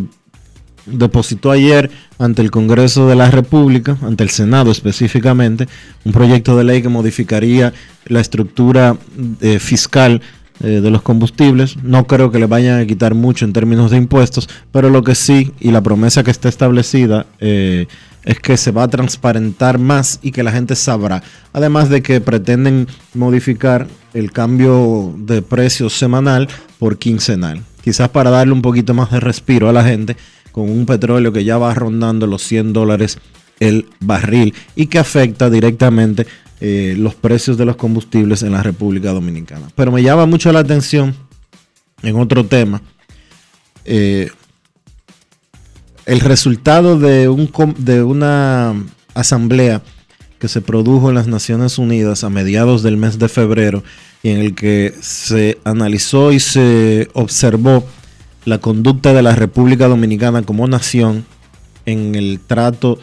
depositó 0.93 1.51
ayer 1.51 1.91
ante 2.19 2.43
el 2.43 2.51
Congreso 2.51 3.09
de 3.09 3.17
la 3.17 3.31
República, 3.31 3.97
ante 4.03 4.25
el 4.25 4.31
Senado 4.31 4.71
específicamente, 4.71 5.69
un 6.05 6.13
proyecto 6.13 6.57
de 6.57 6.65
ley 6.65 6.83
que 6.83 6.89
modificaría 6.89 7.73
la 8.07 8.21
estructura 8.21 8.97
eh, 9.41 9.59
fiscal 9.59 10.21
eh, 10.63 10.81
de 10.83 10.91
los 10.91 11.03
combustibles. 11.03 11.77
No 11.83 12.07
creo 12.07 12.31
que 12.31 12.39
le 12.39 12.47
vayan 12.47 12.81
a 12.81 12.87
quitar 12.87 13.15
mucho 13.15 13.45
en 13.45 13.53
términos 13.53 13.91
de 13.91 13.97
impuestos, 13.97 14.49
pero 14.71 14.91
lo 14.91 15.03
que 15.03 15.15
sí, 15.15 15.53
y 15.59 15.71
la 15.71 15.83
promesa 15.83 16.23
que 16.23 16.31
está 16.31 16.49
establecida, 16.49 17.27
eh, 17.39 17.87
es 18.25 18.39
que 18.41 18.57
se 18.57 18.71
va 18.71 18.83
a 18.83 18.89
transparentar 18.89 19.79
más 19.79 20.19
y 20.23 20.33
que 20.33 20.43
la 20.43 20.53
gente 20.53 20.77
sabrá. 20.77 21.23
Además 21.53 21.89
de 21.89 22.03
que 22.03 22.21
pretenden 22.21 22.87
modificar 23.15 23.89
el 24.13 24.33
cambio 24.33 25.15
de 25.17 25.43
precio 25.43 25.89
semanal 25.89 26.49
por 26.79 26.99
quincenal. 26.99 27.63
Quizás 27.83 28.11
para 28.11 28.31
darle 28.31 28.53
un 28.53 28.63
poquito 28.63 28.93
más 28.93 29.11
de 29.11 29.21
respiro 29.21 29.69
a 29.69 29.73
la 29.73 29.85
gente 29.85 30.17
con 30.53 30.71
un 30.71 30.87
petróleo 30.87 31.33
que 31.33 31.45
ya 31.45 31.59
va 31.59 31.75
rondando 31.75 32.27
los 32.27 32.43
100 32.43 32.73
dólares 32.73 33.19
el 33.61 33.87
barril 34.01 34.55
y 34.75 34.87
que 34.87 34.99
afecta 34.99 35.51
directamente 35.51 36.27
eh, 36.61 36.95
los 36.99 37.15
precios 37.15 37.57
de 37.57 37.65
los 37.65 37.77
combustibles 37.77 38.43
en 38.43 38.53
la 38.53 38.63
República 38.63 39.13
Dominicana. 39.13 39.69
Pero 39.75 39.93
me 39.93 40.03
llama 40.03 40.27
mucho 40.27 40.53
la 40.53 40.61
atención 40.61 41.15
en 42.03 42.17
otro 42.17 42.45
tema. 42.47 42.83
eh, 43.85 44.31
el 46.07 46.21
resultado 46.21 46.99
de, 46.99 47.29
un, 47.29 47.53
de 47.79 48.03
una 48.03 48.75
asamblea 49.15 49.81
que 50.41 50.49
se 50.49 50.61
produjo 50.61 51.11
en 51.11 51.15
las 51.15 51.29
Naciones 51.29 51.79
Unidas 51.79 52.25
a 52.25 52.31
mediados 52.31 52.83
del 52.83 52.97
mes 52.97 53.19
de 53.19 53.29
febrero 53.29 53.85
y 54.23 54.31
en 54.31 54.39
el 54.39 54.55
que 54.55 54.95
se 55.01 55.59
analizó 55.65 56.33
y 56.33 56.41
se 56.41 57.09
observó 57.13 57.85
la 58.45 58.59
conducta 58.59 59.13
de 59.13 59.23
la 59.23 59.35
República 59.35 59.89
Dominicana 59.89 60.43
como 60.43 60.67
nación 60.67 61.25
en 61.87 62.15
el 62.15 62.41
trato 62.41 62.99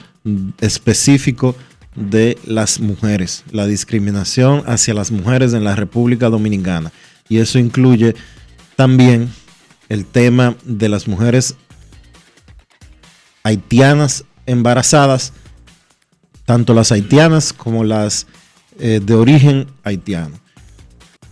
específico 0.59 1.55
de 1.95 2.38
las 2.45 2.79
mujeres, 2.79 3.43
la 3.51 3.65
discriminación 3.65 4.63
hacia 4.67 4.93
las 4.93 5.11
mujeres 5.11 5.53
en 5.53 5.63
la 5.63 5.75
República 5.75 6.29
Dominicana. 6.29 6.91
Y 7.29 7.38
eso 7.38 7.59
incluye 7.59 8.15
también 8.75 9.29
el 9.89 10.05
tema 10.05 10.55
de 10.63 10.89
las 10.89 11.07
mujeres 11.07 11.55
haitianas 13.43 14.25
embarazadas, 14.45 15.33
tanto 16.45 16.73
las 16.73 16.91
haitianas 16.91 17.53
como 17.53 17.83
las 17.83 18.27
eh, 18.79 19.01
de 19.03 19.13
origen 19.15 19.67
haitiano. 19.83 20.39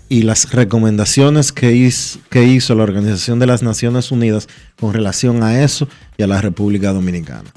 Y 0.07 0.21
las 0.21 0.51
recomendaciones 0.51 1.51
que 1.51 1.73
hizo, 1.73 2.75
la 2.75 2.83
Organización 2.83 3.39
de 3.39 3.47
las 3.47 3.63
Naciones 3.63 4.11
Unidas 4.11 4.47
con 4.79 4.93
relación 4.93 5.41
a 5.41 5.63
eso 5.63 5.87
y 6.17 6.23
a 6.23 6.27
la 6.27 6.41
República 6.41 6.93
Dominicana. 6.93 7.51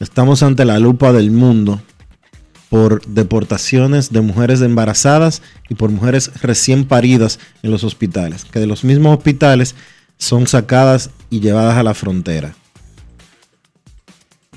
Estamos 0.00 0.42
ante 0.42 0.64
la 0.64 0.78
lupa 0.78 1.12
del 1.12 1.30
mundo 1.30 1.80
por 2.68 3.06
deportaciones 3.06 4.12
de 4.12 4.20
mujeres 4.20 4.60
embarazadas 4.60 5.42
y 5.68 5.76
por 5.76 5.90
mujeres 5.90 6.32
recién 6.42 6.84
paridas 6.84 7.38
en 7.62 7.70
los 7.70 7.84
hospitales, 7.84 8.44
que 8.44 8.58
de 8.58 8.66
los 8.66 8.82
mismos 8.82 9.16
hospitales 9.16 9.76
son 10.18 10.48
sacadas 10.48 11.10
y 11.30 11.38
llevadas 11.38 11.76
a 11.76 11.84
la 11.84 11.94
frontera. 11.94 12.56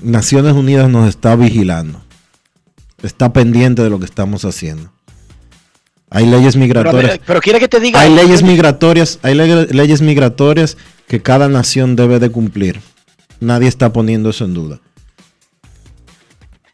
Naciones 0.02 0.54
Unidas 0.54 0.88
nos 0.90 1.08
está 1.08 1.36
vigilando, 1.36 2.00
está 3.02 3.32
pendiente 3.32 3.82
de 3.82 3.90
lo 3.90 3.98
que 4.00 4.06
estamos 4.06 4.44
haciendo. 4.44 4.92
Hay 6.10 6.26
leyes 6.26 6.56
migratorias. 6.56 7.20
Pero, 7.26 7.40
quiere 7.40 7.60
que 7.60 7.68
te 7.68 7.80
diga. 7.80 8.00
Hay 8.00 8.14
leyes 8.14 8.42
migratorias, 8.42 9.18
hay 9.22 9.34
leyes 9.34 10.00
migratorias 10.00 10.76
que 11.06 11.20
cada 11.20 11.48
nación 11.48 11.96
debe 11.96 12.18
de 12.18 12.30
cumplir. 12.30 12.80
Nadie 13.40 13.68
está 13.68 13.92
poniendo 13.92 14.30
eso 14.30 14.44
en 14.44 14.54
duda. 14.54 14.80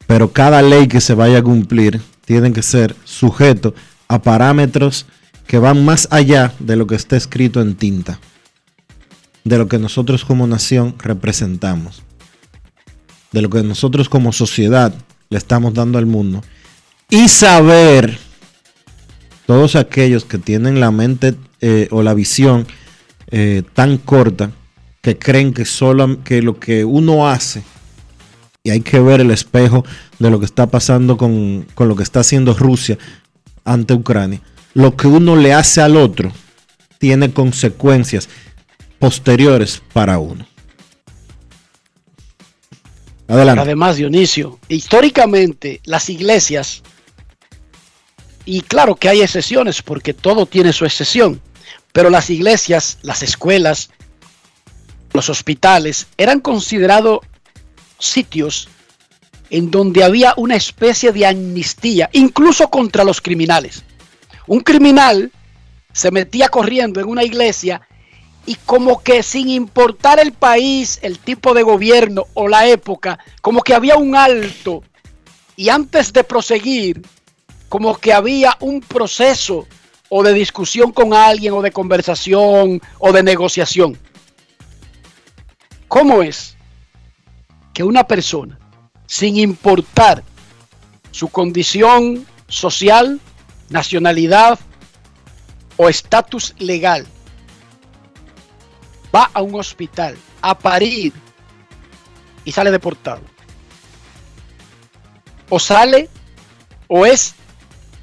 Pero 0.07 0.33
cada 0.33 0.63
ley 0.63 0.87
que 0.87 1.01
se 1.01 1.15
vaya 1.15 1.39
a 1.39 1.43
cumplir 1.43 2.01
tiene 2.25 2.53
que 2.53 2.63
ser 2.63 2.95
sujeto 3.05 3.75
a 4.09 4.23
parámetros 4.23 5.07
que 5.47 5.59
van 5.59 5.85
más 5.85 6.09
allá 6.11 6.53
de 6.59 6.77
lo 6.77 6.87
que 6.87 6.95
está 6.95 7.17
escrito 7.17 7.61
en 7.61 7.75
tinta. 7.75 8.21
De 9.43 9.59
lo 9.59 9.69
que 9.69 9.79
nosotros 9.79 10.25
como 10.25 10.47
nación 10.47 10.95
representamos. 10.99 12.03
De 13.33 13.43
lo 13.43 13.51
que 13.51 13.63
nosotros 13.63 14.09
como 14.09 14.33
sociedad 14.33 14.95
le 15.29 15.39
estamos 15.39 15.75
dando 15.75 15.99
al 15.99 16.07
mundo. 16.07 16.43
Y 17.11 17.29
saber 17.29 18.19
todos 19.47 19.77
aquellos 19.77 20.25
que 20.25 20.39
tienen 20.39 20.81
la 20.81 20.91
mente 20.91 21.35
eh, 21.61 21.89
o 21.91 22.03
la 22.03 22.15
visión 22.15 22.67
eh, 23.31 23.63
tan 23.75 23.99
corta 23.99 24.51
que 25.01 25.19
creen 25.19 25.53
que 25.53 25.65
solo 25.65 26.23
que 26.25 26.43
lo 26.43 26.59
que 26.59 26.85
uno 26.85 27.29
hace 27.29 27.63
y 28.63 28.71
hay 28.71 28.81
que 28.81 28.99
ver 28.99 29.21
el 29.21 29.31
espejo 29.31 29.85
de 30.19 30.31
lo 30.31 30.39
que 30.39 30.47
está 30.47 30.67
pasando 30.69 31.19
con, 31.19 31.67
con 31.75 31.89
lo 31.89 31.97
que 31.97 32.03
está 32.03 32.21
haciendo 32.21 32.55
Rusia 32.55 32.97
ante 33.65 33.93
Ucrania. 33.93 34.41
Lo 34.73 34.97
que 34.97 35.07
uno 35.07 35.37
le 35.37 35.53
hace 35.53 35.83
al 35.83 35.97
otro 35.97 36.33
tiene 36.99 37.31
consecuencias 37.31 38.31
posteriores 38.99 39.83
para 39.93 40.19
uno. 40.19 40.47
Adelante. 43.29 43.63
Además, 43.63 43.97
Dionisio, 43.97 44.59
históricamente 44.69 45.81
las 45.85 46.09
iglesias 46.09 46.83
y 48.45 48.61
claro 48.63 48.97
que 48.97 49.09
hay 49.09 49.23
excepciones 49.23 49.83
porque 49.83 50.13
todo 50.13 50.47
tiene 50.47 50.73
su 50.73 50.85
excepción, 50.85 51.41
pero 51.93 52.11
las 52.11 52.31
iglesias, 52.31 52.99
las 53.03 53.23
escuelas, 53.23 53.91
los 55.13 55.29
hospitales 55.31 56.07
eran 56.19 56.41
considerados 56.41 57.21
sitios 57.99 58.69
en 59.51 59.71
donde 59.71 60.03
había 60.03 60.35
una 60.37 60.57
especie 60.57 61.13
de 61.13 61.27
amnistía, 61.27 62.11
incluso 62.13 62.69
contra 62.69 63.05
los 63.05 63.21
criminales. 63.21 63.85
Un 64.47 64.61
criminal 64.61 65.31
se 65.93 66.11
metía 66.11 66.49
corriendo 66.49 67.01
en 67.01 67.09
una 67.09 67.23
iglesia 67.23 67.83
y 68.47 68.57
como 68.57 69.03
que 69.03 69.23
sin 69.23 69.49
importar 69.49 70.19
el 70.19 70.33
país, 70.33 70.99
el 71.03 71.19
tipo 71.19 71.55
de 71.55 71.63
gobierno 71.63 72.25
o 72.35 72.49
la 72.49 72.67
época, 72.67 73.19
como 73.41 73.63
que 73.63 73.75
había 73.75 73.97
un 73.97 74.17
alto 74.17 74.83
y 75.57 75.69
antes 75.69 76.13
de 76.13 76.25
proseguir 76.25 77.03
como 77.75 77.99
que 77.99 78.13
había 78.13 78.57
un 78.61 78.81
proceso 78.81 79.67
o 80.09 80.23
de 80.23 80.33
discusión 80.33 80.93
con 80.93 81.13
alguien 81.13 81.55
o 81.55 81.61
de 81.61 81.73
conversación 81.73 82.81
o 83.01 83.13
de 83.13 83.25
negociación. 83.25 83.99
¿Cómo 85.89 86.23
es 86.23 86.57
que 87.73 87.83
una 87.83 88.07
persona, 88.07 88.61
sin 89.07 89.39
importar 89.39 90.23
su 91.11 91.27
condición 91.27 92.25
social, 92.47 93.19
nacionalidad 93.71 94.57
o 95.77 95.89
estatus 95.89 96.55
legal, 96.59 97.05
va 99.13 99.33
a 99.35 99.43
un 99.43 99.57
hospital 99.57 100.17
a 100.43 100.57
parir 100.57 101.13
y 102.45 102.53
sale 102.53 102.71
deportado? 102.71 103.23
O 105.49 105.59
sale 105.59 106.09
o 106.87 107.05
es 107.05 107.35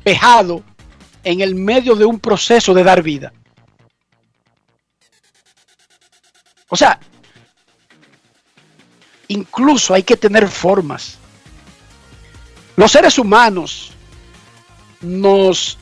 pejado 0.04 0.64
en 1.24 1.42
el 1.42 1.56
medio 1.56 1.96
de 1.96 2.06
un 2.06 2.20
proceso 2.20 2.74
de 2.74 2.84
dar 2.84 3.02
vida. 3.02 3.32
O 6.70 6.76
sea, 6.76 7.00
incluso 9.28 9.94
hay 9.94 10.04
que 10.04 10.18
tener 10.18 10.48
formas. 10.48 11.18
Los 12.76 12.92
seres 12.92 13.20
humanos 13.20 13.92
nos 15.02 15.78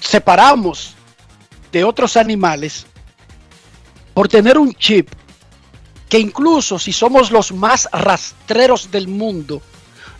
separamos 0.00 0.94
de 1.72 1.84
otros 1.84 2.16
animales 2.16 2.86
por 4.14 4.28
tener 4.28 4.56
un 4.56 4.72
chip 4.74 5.10
que 6.08 6.18
incluso 6.18 6.78
si 6.78 6.92
somos 6.92 7.30
los 7.30 7.52
más 7.52 7.88
rastreros 7.92 8.90
del 8.90 9.08
mundo, 9.08 9.60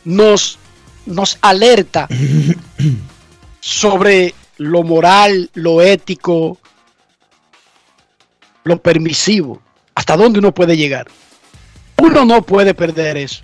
nos 0.04 0.58
nos 1.06 1.38
alerta 1.40 2.08
sobre 3.60 4.34
lo 4.58 4.82
moral, 4.82 5.50
lo 5.54 5.80
ético, 5.80 6.58
lo 8.64 8.80
permisivo, 8.82 9.62
hasta 9.94 10.16
dónde 10.16 10.38
uno 10.38 10.52
puede 10.52 10.76
llegar. 10.76 11.06
Uno 11.98 12.24
no 12.24 12.42
puede 12.42 12.74
perder 12.74 13.16
eso. 13.16 13.42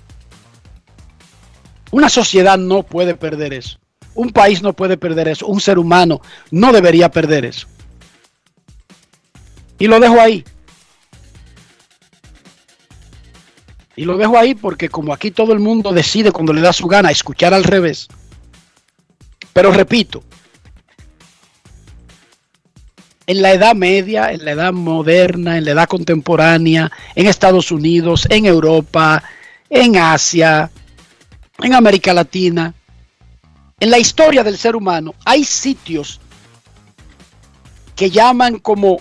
Una 1.90 2.08
sociedad 2.08 2.58
no 2.58 2.82
puede 2.82 3.14
perder 3.14 3.52
eso. 3.52 3.78
Un 4.14 4.30
país 4.30 4.62
no 4.62 4.72
puede 4.72 4.96
perder 4.96 5.28
eso. 5.28 5.46
Un 5.46 5.60
ser 5.60 5.78
humano 5.78 6.20
no 6.50 6.72
debería 6.72 7.10
perder 7.10 7.44
eso. 7.44 7.66
Y 9.78 9.86
lo 9.86 10.00
dejo 10.00 10.20
ahí. 10.20 10.44
Y 13.96 14.04
lo 14.04 14.16
dejo 14.16 14.38
ahí 14.38 14.54
porque 14.54 14.88
como 14.88 15.12
aquí 15.12 15.30
todo 15.30 15.52
el 15.52 15.60
mundo 15.60 15.92
decide 15.92 16.32
cuando 16.32 16.52
le 16.52 16.60
da 16.60 16.72
su 16.72 16.86
gana 16.86 17.10
escuchar 17.10 17.52
al 17.52 17.64
revés. 17.64 18.08
Pero 19.52 19.70
repito, 19.70 20.22
en 23.26 23.42
la 23.42 23.52
edad 23.52 23.74
media, 23.74 24.32
en 24.32 24.44
la 24.44 24.52
edad 24.52 24.72
moderna, 24.72 25.58
en 25.58 25.64
la 25.64 25.72
edad 25.72 25.88
contemporánea, 25.88 26.90
en 27.14 27.26
Estados 27.26 27.70
Unidos, 27.70 28.26
en 28.30 28.46
Europa, 28.46 29.22
en 29.68 29.96
Asia, 29.96 30.70
en 31.58 31.74
América 31.74 32.14
Latina, 32.14 32.74
en 33.78 33.90
la 33.90 33.98
historia 33.98 34.42
del 34.42 34.56
ser 34.56 34.76
humano, 34.76 35.14
hay 35.24 35.44
sitios 35.44 36.20
que 37.94 38.10
llaman 38.10 38.58
como 38.58 38.98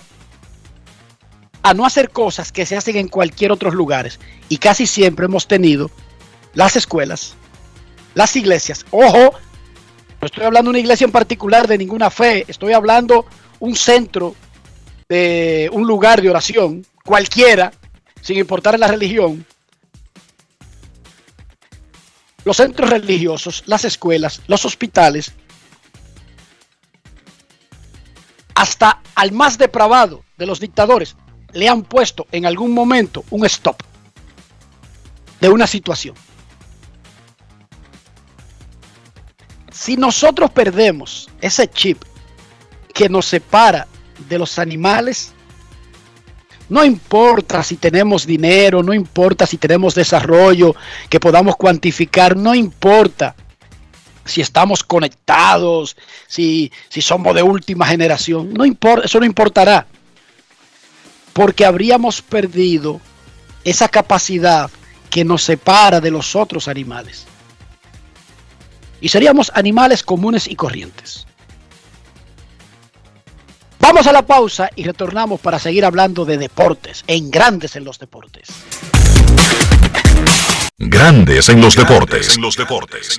a 1.62 1.74
no 1.74 1.86
hacer 1.86 2.10
cosas 2.10 2.52
que 2.52 2.66
se 2.66 2.76
hacen 2.76 2.96
en 2.96 3.08
cualquier 3.08 3.52
otros 3.52 3.74
lugares. 3.74 4.18
Y 4.48 4.58
casi 4.58 4.86
siempre 4.86 5.26
hemos 5.26 5.46
tenido 5.46 5.90
las 6.54 6.76
escuelas, 6.76 7.34
las 8.14 8.34
iglesias. 8.36 8.84
Ojo, 8.90 9.32
no 10.20 10.26
estoy 10.26 10.44
hablando 10.44 10.68
de 10.68 10.70
una 10.70 10.78
iglesia 10.80 11.04
en 11.04 11.12
particular 11.12 11.66
de 11.66 11.78
ninguna 11.78 12.10
fe, 12.10 12.44
estoy 12.48 12.72
hablando 12.72 13.26
un 13.60 13.76
centro 13.76 14.34
de 15.08 15.68
un 15.72 15.86
lugar 15.86 16.22
de 16.22 16.30
oración, 16.30 16.86
cualquiera, 17.04 17.72
sin 18.20 18.38
importar 18.38 18.78
la 18.78 18.88
religión. 18.88 19.44
Los 22.44 22.56
centros 22.56 22.90
religiosos, 22.90 23.62
las 23.66 23.84
escuelas, 23.84 24.42
los 24.48 24.64
hospitales, 24.64 25.32
hasta 28.54 29.00
al 29.14 29.32
más 29.32 29.58
depravado 29.58 30.24
de 30.38 30.46
los 30.46 30.60
dictadores, 30.60 31.16
le 31.52 31.68
han 31.68 31.82
puesto 31.82 32.26
en 32.32 32.46
algún 32.46 32.72
momento 32.72 33.24
un 33.30 33.44
stop 33.46 33.82
de 35.40 35.48
una 35.48 35.66
situación. 35.66 36.14
Si 39.70 39.96
nosotros 39.96 40.50
perdemos 40.50 41.28
ese 41.40 41.68
chip 41.68 42.02
que 42.94 43.08
nos 43.08 43.26
separa 43.26 43.88
de 44.28 44.38
los 44.38 44.58
animales, 44.58 45.32
no 46.68 46.84
importa 46.84 47.62
si 47.62 47.76
tenemos 47.76 48.26
dinero, 48.26 48.82
no 48.82 48.94
importa 48.94 49.46
si 49.46 49.58
tenemos 49.58 49.94
desarrollo 49.94 50.74
que 51.08 51.20
podamos 51.20 51.56
cuantificar, 51.56 52.36
no 52.36 52.54
importa 52.54 53.34
si 54.24 54.40
estamos 54.40 54.84
conectados, 54.84 55.96
si, 56.28 56.70
si 56.88 57.02
somos 57.02 57.34
de 57.34 57.42
última 57.42 57.86
generación. 57.86 58.54
No 58.54 58.64
importa, 58.64 59.06
eso 59.06 59.18
no 59.18 59.26
importará. 59.26 59.86
Porque 61.32 61.64
habríamos 61.64 62.22
perdido 62.22 63.00
esa 63.64 63.88
capacidad 63.88 64.70
que 65.10 65.24
nos 65.24 65.42
separa 65.42 66.00
de 66.00 66.10
los 66.10 66.36
otros 66.36 66.68
animales. 66.68 67.26
Y 69.00 69.08
seríamos 69.08 69.50
animales 69.54 70.02
comunes 70.02 70.46
y 70.46 70.56
corrientes. 70.56 71.26
Vamos 73.78 74.06
a 74.06 74.12
la 74.12 74.22
pausa 74.24 74.70
y 74.76 74.84
retornamos 74.84 75.40
para 75.40 75.58
seguir 75.58 75.84
hablando 75.84 76.24
de 76.24 76.38
deportes, 76.38 77.02
en 77.08 77.30
grandes 77.30 77.74
en 77.76 77.84
los 77.84 77.98
deportes. 77.98 78.48
Grandes 80.78 81.48
en 81.48 81.60
los 81.60 81.74
deportes. 81.74 82.36
En 82.36 82.42
los 82.42 82.56
deportes. 82.56 83.18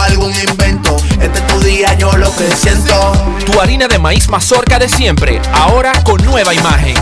algún 0.00 0.32
invento. 0.48 0.96
Este 1.20 1.38
es 1.38 1.46
tu 1.46 1.60
día, 1.60 1.94
yo 1.94 2.12
lo 2.16 2.34
que 2.34 2.50
siento. 2.56 3.12
Tu 3.44 3.60
harina 3.60 3.88
de 3.88 3.98
maíz 3.98 4.28
mazorca 4.28 4.78
de 4.78 4.88
siempre, 4.88 5.40
ahora 5.52 5.92
con 6.04 6.22
nueva 6.24 6.54
imagen. 6.54 6.96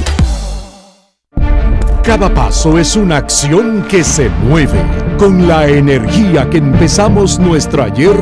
Cada 2.03 2.33
paso 2.33 2.79
es 2.79 2.97
una 2.97 3.19
acción 3.19 3.87
que 3.89 4.03
se 4.03 4.29
mueve 4.29 4.81
con 5.19 5.47
la 5.47 5.69
energía 5.69 6.49
que 6.49 6.59
empezamos 6.59 7.39
nuestro 7.39 7.85
ayer 7.85 8.17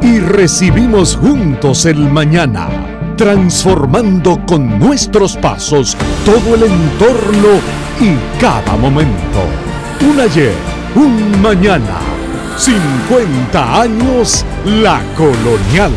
y 0.00 0.18
recibimos 0.18 1.16
juntos 1.16 1.84
el 1.84 1.98
mañana, 1.98 2.68
transformando 3.16 4.44
con 4.46 4.78
nuestros 4.78 5.36
pasos 5.36 5.96
todo 6.24 6.54
el 6.54 6.62
entorno 6.64 7.60
y 8.00 8.40
cada 8.40 8.76
momento. 8.76 9.44
Un 10.00 10.20
ayer, 10.20 10.54
un 10.94 11.42
mañana, 11.42 11.98
50 12.58 13.80
años 13.80 14.44
la 14.64 15.00
colonial. 15.16 15.92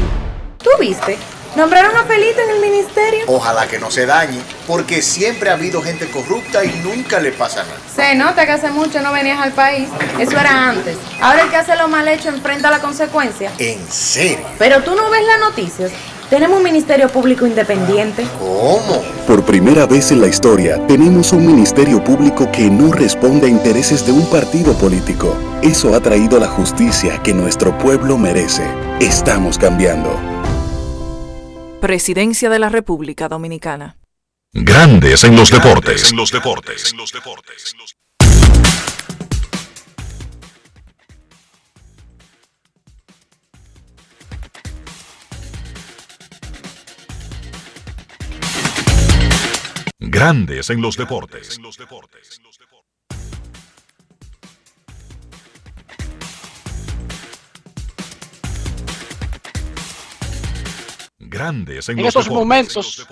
¿Tú 0.60 0.70
viste? 0.80 1.18
Nombraron 1.56 1.98
a 1.98 2.04
Felito 2.04 2.40
en 2.40 2.50
el 2.52 2.62
ministerio. 2.62 3.26
Ojalá 3.26 3.68
que 3.68 3.80
no 3.80 3.90
se 3.90 4.06
dañe, 4.06 4.40
porque 4.68 5.02
siempre 5.02 5.50
ha 5.50 5.54
habido 5.54 5.82
gente 5.82 6.08
corrupta 6.12 6.64
y 6.64 6.70
nunca 6.84 7.20
le 7.20 7.32
pasa 7.32 7.64
nada. 7.64 7.80
Se 7.94 8.14
nota 8.14 8.46
que 8.46 8.52
hace 8.52 8.70
mucho 8.70 9.02
no 9.02 9.12
venías 9.12 9.40
al 9.42 9.54
país. 9.54 9.90
Eso 10.20 10.40
era 10.40 10.70
antes. 10.70 10.98
Ahora 11.20 11.42
el 11.42 11.50
que 11.50 11.58
hace 11.58 11.76
lo 11.76 11.88
mal 11.88 12.08
hecho 12.08 12.30
enfrenta 12.30 12.70
la 12.70 12.80
consecuencia. 12.80 13.52
¿En 13.58 13.92
serio? 13.92 14.46
Pero 14.60 14.84
tú 14.84 14.96
no 14.96 15.10
ves 15.10 15.26
las 15.26 15.40
noticias. 15.40 15.92
Tenemos 16.32 16.60
un 16.60 16.64
ministerio 16.64 17.10
público 17.10 17.46
independiente. 17.46 18.26
¿Cómo? 18.40 19.04
Por 19.28 19.44
primera 19.44 19.86
vez 19.86 20.14
en 20.14 20.22
la 20.22 20.28
historia, 20.28 20.80
tenemos 20.88 21.34
un 21.34 21.46
ministerio 21.46 22.02
público 22.02 22.50
que 22.50 22.70
no 22.70 22.94
responde 22.94 23.48
a 23.48 23.50
intereses 23.50 24.06
de 24.06 24.14
un 24.14 24.26
partido 24.30 24.74
político. 24.76 25.36
Eso 25.62 25.94
ha 25.94 26.00
traído 26.00 26.40
la 26.40 26.48
justicia 26.48 27.22
que 27.22 27.34
nuestro 27.34 27.78
pueblo 27.78 28.18
merece. 28.18 28.64
Estamos 29.02 29.58
cambiando. 29.58 30.18
Presidencia 31.82 32.50
de 32.50 32.60
la 32.60 32.70
República 32.70 33.28
Dominicana. 33.28 33.98
Grandes 34.54 35.26
en 35.26 35.36
los 35.36 35.52
deportes. 35.52 36.12
En 36.12 36.16
los 36.16 36.32
deportes. 36.32 36.96
Grandes 50.04 50.72
en 50.72 50.82
los 50.82 50.98
deportes. 50.98 51.60
Grandes 61.20 61.88
en, 61.90 61.98
En 62.00 62.04
los 62.04 62.10
estos 62.10 62.26
deportes. 62.26 62.40
momentos, 62.40 63.08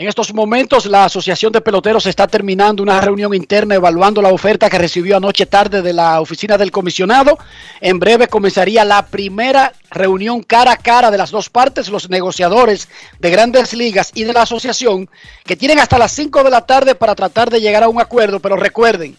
en 0.00 0.08
estos 0.08 0.32
momentos 0.32 0.86
la 0.86 1.04
Asociación 1.04 1.52
de 1.52 1.60
Peloteros 1.60 2.06
está 2.06 2.26
terminando 2.26 2.82
una 2.82 3.02
reunión 3.02 3.34
interna 3.34 3.74
evaluando 3.74 4.22
la 4.22 4.30
oferta 4.30 4.70
que 4.70 4.78
recibió 4.78 5.18
anoche 5.18 5.44
tarde 5.44 5.82
de 5.82 5.92
la 5.92 6.22
oficina 6.22 6.56
del 6.56 6.70
comisionado. 6.70 7.36
En 7.82 7.98
breve 7.98 8.26
comenzaría 8.26 8.82
la 8.86 9.04
primera 9.04 9.74
reunión 9.90 10.42
cara 10.42 10.72
a 10.72 10.78
cara 10.78 11.10
de 11.10 11.18
las 11.18 11.30
dos 11.30 11.50
partes, 11.50 11.90
los 11.90 12.08
negociadores 12.08 12.88
de 13.18 13.30
grandes 13.30 13.74
ligas 13.74 14.10
y 14.14 14.24
de 14.24 14.32
la 14.32 14.40
asociación, 14.40 15.06
que 15.44 15.56
tienen 15.56 15.78
hasta 15.78 15.98
las 15.98 16.12
5 16.12 16.44
de 16.44 16.50
la 16.50 16.64
tarde 16.64 16.94
para 16.94 17.14
tratar 17.14 17.50
de 17.50 17.60
llegar 17.60 17.82
a 17.82 17.90
un 17.90 18.00
acuerdo. 18.00 18.40
Pero 18.40 18.56
recuerden, 18.56 19.18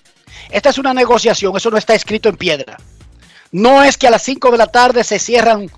esta 0.50 0.72
es 0.72 0.80
una 0.80 0.96
negociación, 0.96 1.56
eso 1.56 1.70
no 1.70 1.78
está 1.78 1.94
escrito 1.94 2.28
en 2.28 2.38
piedra. 2.38 2.78
No 3.52 3.84
es 3.84 3.98
que 3.98 4.08
a 4.08 4.12
las 4.12 4.24
5 4.24 4.50
de 4.50 4.58
la 4.58 4.66
tarde 4.66 5.04
se 5.04 5.20
cierran 5.20 5.70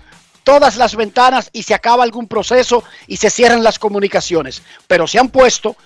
todas 0.44 0.76
las 0.76 0.94
ventanas 0.94 1.50
y 1.52 1.64
se 1.64 1.74
acaba 1.74 2.04
algún 2.04 2.28
proceso 2.28 2.84
y 3.08 3.16
se 3.16 3.30
cierran 3.30 3.64
las 3.64 3.78
comunicaciones, 3.78 4.62
pero 4.86 5.06
se 5.08 5.18
han 5.18 5.30
puesto 5.30 5.76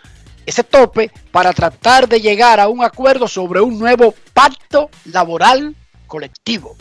ese 0.44 0.64
tope 0.64 1.10
para 1.30 1.52
tratar 1.52 2.08
de 2.08 2.20
llegar 2.20 2.60
a 2.60 2.68
un 2.68 2.84
acuerdo 2.84 3.28
sobre 3.28 3.60
un 3.60 3.78
nuevo 3.78 4.14
pacto 4.34 4.90
laboral 5.06 5.74
colectivo. 6.06 6.76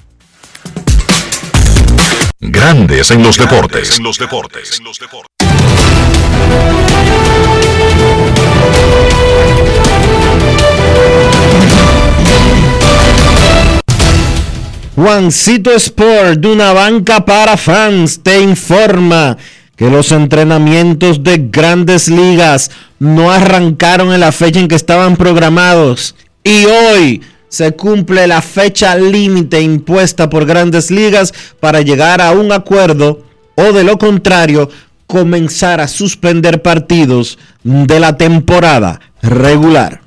Grandes 2.39 3.11
en 3.11 3.23
los 3.23 3.37
deportes. 3.37 3.97
En 3.97 4.03
los 4.03 4.17
deportes. 4.17 4.79
Juancito 14.97 15.69
Sport, 15.75 16.39
de 16.39 16.47
una 16.47 16.73
banca 16.73 17.23
para 17.23 17.55
fans, 17.55 18.19
te 18.23 18.41
informa 18.41 19.37
que 19.75 19.91
los 19.91 20.11
entrenamientos 20.11 21.21
de 21.21 21.37
grandes 21.51 22.07
ligas 22.07 22.71
no 22.97 23.29
arrancaron 23.29 24.11
en 24.11 24.21
la 24.21 24.31
fecha 24.31 24.59
en 24.59 24.67
que 24.67 24.73
estaban 24.73 25.15
programados. 25.15 26.15
Y 26.43 26.65
hoy 26.65 27.21
se 27.47 27.73
cumple 27.73 28.25
la 28.25 28.41
fecha 28.41 28.95
límite 28.95 29.61
impuesta 29.61 30.31
por 30.31 30.47
grandes 30.47 30.89
ligas 30.89 31.31
para 31.59 31.81
llegar 31.81 32.19
a 32.19 32.31
un 32.31 32.51
acuerdo 32.51 33.23
o 33.53 33.73
de 33.73 33.83
lo 33.83 33.99
contrario 33.99 34.67
comenzar 35.05 35.79
a 35.79 35.87
suspender 35.87 36.63
partidos 36.63 37.37
de 37.63 37.99
la 37.99 38.17
temporada 38.17 38.99
regular. 39.21 40.06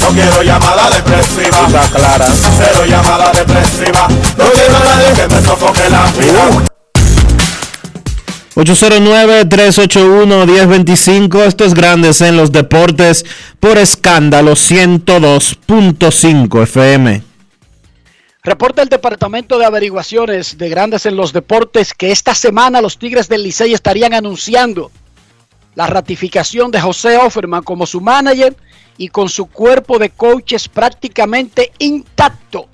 No 0.00 0.08
quiero 0.08 0.42
llamada 0.42 0.90
depresiva. 0.90 1.66
Está 1.66 1.88
clara. 1.88 2.26
Cero 2.58 2.84
llamada 2.86 3.32
depresiva. 3.32 4.06
No 4.36 4.44
quiero 4.52 4.76
a 4.76 4.84
nadie 4.84 5.14
que 5.14 5.26
me 5.28 5.40
sofoque 5.42 5.88
la 5.90 6.12
vida. 6.12 6.50
809-381-1025. 8.56 11.46
Estos 11.46 11.74
grandes 11.74 12.20
en 12.20 12.36
los 12.36 12.50
deportes 12.52 13.24
por 13.60 13.78
escándalo 13.78 14.52
102.5 14.52 16.62
FM. 16.62 17.30
Reporta 18.42 18.82
el 18.82 18.88
Departamento 18.88 19.58
de 19.58 19.66
Averiguaciones 19.66 20.56
de 20.56 20.70
Grandes 20.70 21.04
en 21.04 21.14
los 21.14 21.34
Deportes 21.34 21.92
que 21.92 22.10
esta 22.10 22.34
semana 22.34 22.80
los 22.80 22.98
Tigres 22.98 23.28
del 23.28 23.42
Licey 23.42 23.74
estarían 23.74 24.14
anunciando 24.14 24.90
la 25.74 25.86
ratificación 25.86 26.70
de 26.70 26.80
José 26.80 27.18
Offerman 27.18 27.62
como 27.62 27.84
su 27.86 28.00
manager 28.00 28.56
y 29.00 29.08
con 29.08 29.30
su 29.30 29.46
cuerpo 29.46 29.98
de 29.98 30.10
coaches 30.10 30.68
prácticamente 30.68 31.72
intacto. 31.78 32.68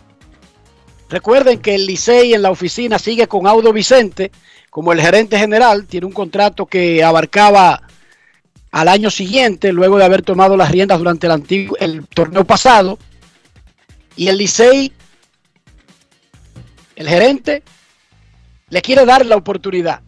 Recuerden 1.08 1.60
que 1.60 1.76
el 1.76 1.86
Licey 1.86 2.34
en 2.34 2.42
la 2.42 2.50
oficina 2.50 2.98
sigue 2.98 3.28
con 3.28 3.46
Audo 3.46 3.72
Vicente 3.72 4.32
como 4.68 4.92
el 4.92 5.00
gerente 5.00 5.38
general, 5.38 5.86
tiene 5.86 6.04
un 6.04 6.12
contrato 6.12 6.66
que 6.66 7.04
abarcaba 7.04 7.80
al 8.72 8.88
año 8.88 9.08
siguiente, 9.08 9.72
luego 9.72 9.98
de 9.98 10.04
haber 10.04 10.22
tomado 10.22 10.56
las 10.56 10.72
riendas 10.72 10.98
durante 10.98 11.28
el, 11.28 11.32
antiguo, 11.32 11.76
el 11.78 12.04
torneo 12.08 12.44
pasado. 12.44 12.98
Y 14.16 14.26
el 14.26 14.38
Licey, 14.38 14.92
el 16.96 17.08
gerente, 17.08 17.62
le 18.68 18.82
quiere 18.82 19.06
dar 19.06 19.24
la 19.24 19.36
oportunidad 19.36 20.00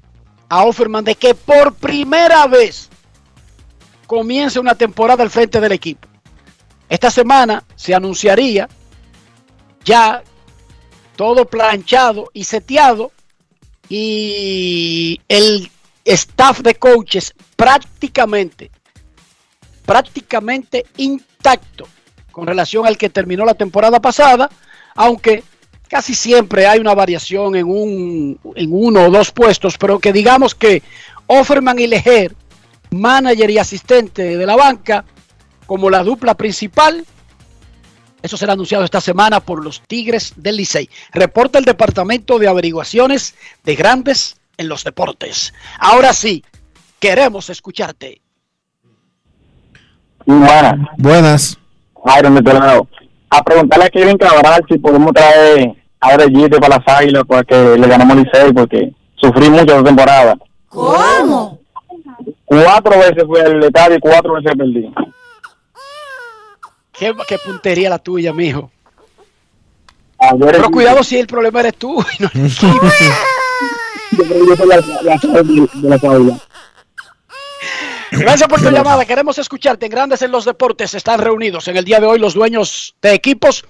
a 0.49 0.65
Offerman 0.65 1.05
de 1.05 1.15
que 1.15 1.37
por 1.37 1.75
primera 1.75 2.45
vez 2.49 2.89
comience 4.09 4.59
una 4.59 4.75
temporada 4.75 5.23
al 5.23 5.31
frente 5.31 5.61
del 5.61 5.71
equipo. 5.71 6.08
Esta 6.89 7.11
semana 7.11 7.65
se 7.77 7.95
anunciaría 7.95 8.69
ya 9.85 10.23
todo 11.17 11.45
planchado 11.45 12.31
y 12.33 12.45
seteado 12.45 13.13
y 13.89 15.21
el 15.29 15.71
staff 16.05 16.61
de 16.61 16.75
coaches 16.77 17.35
prácticamente, 17.57 18.71
prácticamente 19.85 20.87
intacto 20.97 21.87
con 22.33 22.47
relación 22.47 22.87
al 22.87 22.97
que 22.97 23.11
terminó 23.11 23.45
la 23.45 23.55
temporada 23.55 24.01
pasada, 24.01 24.49
aunque 24.95 25.43
casi 25.89 26.15
siempre 26.15 26.67
hay 26.67 26.79
una 26.79 26.95
variación 26.95 27.57
en, 27.57 27.67
un, 27.67 28.39
en 28.55 28.69
uno 28.71 29.07
o 29.07 29.11
dos 29.11 29.33
puestos, 29.33 29.77
pero 29.77 29.99
que 29.99 30.13
digamos 30.13 30.55
que 30.55 30.83
Offerman 31.27 31.79
y 31.79 31.87
Leger, 31.87 32.35
manager 32.91 33.51
y 33.51 33.59
asistente 33.59 34.37
de 34.37 34.47
la 34.47 34.57
banca, 34.57 35.05
como 35.69 35.91
la 35.91 36.03
dupla 36.03 36.35
principal, 36.35 37.05
eso 38.23 38.39
será 38.39 38.55
anunciado 38.55 38.85
esta 38.85 39.03
semana 39.03 39.41
por 39.41 39.63
los 39.63 39.83
Tigres 39.83 40.33
del 40.37 40.57
Licey. 40.57 40.89
Reporta 41.13 41.59
el 41.59 41.67
Departamento 41.67 42.39
de 42.39 42.49
Averiguaciones 42.49 43.35
de 43.65 43.77
Grandes 43.77 44.41
en 44.57 44.67
los 44.71 44.83
Deportes. 44.83 45.53
Ahora 45.79 46.15
sí, 46.15 46.43
queremos 46.99 47.51
escucharte. 47.51 48.23
Buenas. 50.25 50.75
Buenas. 50.97 51.59
Iron 52.19 52.35
de 52.37 52.43
Toledo. 52.43 52.89
A 53.29 53.45
preguntarle 53.45 53.85
a 53.85 53.91
Kevin 53.91 54.17
Cabral 54.17 54.65
si 54.71 54.79
podemos 54.79 55.13
traer 55.13 55.75
a 56.01 56.15
Orellite 56.15 56.59
para 56.59 56.79
las 56.79 56.99
águilas 56.99 57.25
para 57.25 57.45
que 57.45 57.77
le 57.77 57.87
ganamos 57.87 58.17
al 58.17 58.23
Licey 58.23 58.53
porque 58.55 58.91
sufrí 59.17 59.51
mucho 59.51 59.75
esta 59.75 59.85
temporada. 59.85 60.35
¿Cómo? 60.71 61.61
Cuatro 62.47 62.99
veces 62.99 63.25
fui 63.27 63.39
al 63.39 63.63
estadio 63.63 63.99
y 63.99 64.01
cuatro 64.01 64.33
veces 64.33 64.53
perdí. 64.57 64.91
Qué, 66.99 67.15
qué 67.29 67.39
puntería 67.39 67.91
la 67.91 67.99
tuya, 67.99 68.33
mijo. 68.33 68.71
Pero 70.19 70.71
cuidado 70.71 71.05
si 71.05 71.17
el 71.19 71.27
problema 71.27 71.61
eres 71.61 71.77
tú. 71.77 72.05
y 72.19 72.23
no. 72.23 72.31
Gracias 78.11 78.49
por 78.49 78.61
tu 78.61 78.71
llamada. 78.71 79.05
Queremos 79.05 79.39
escucharte. 79.39 79.87
En 79.87 79.93
Grandes 79.93 80.23
en 80.23 80.33
los 80.33 80.45
Deportes 80.45 80.95
están 80.95 81.21
reunidos 81.21 81.69
en 81.69 81.77
el 81.77 81.85
día 81.85 82.01
de 82.01 82.07
hoy 82.07 82.19
los 82.19 82.35
dueños 82.35 82.97
de 83.01 83.15
equipos 83.15 83.65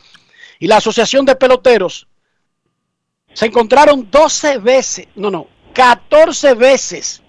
y 0.59 0.67
la 0.67 0.79
Asociación 0.79 1.27
de 1.27 1.37
Peloteros. 1.37 2.07
Se 3.35 3.47
encontraron 3.47 4.09
12 4.11 4.59
veces, 4.59 5.07
no, 5.15 5.31
no, 5.31 5.47
14 5.75 6.55
veces 6.55 7.23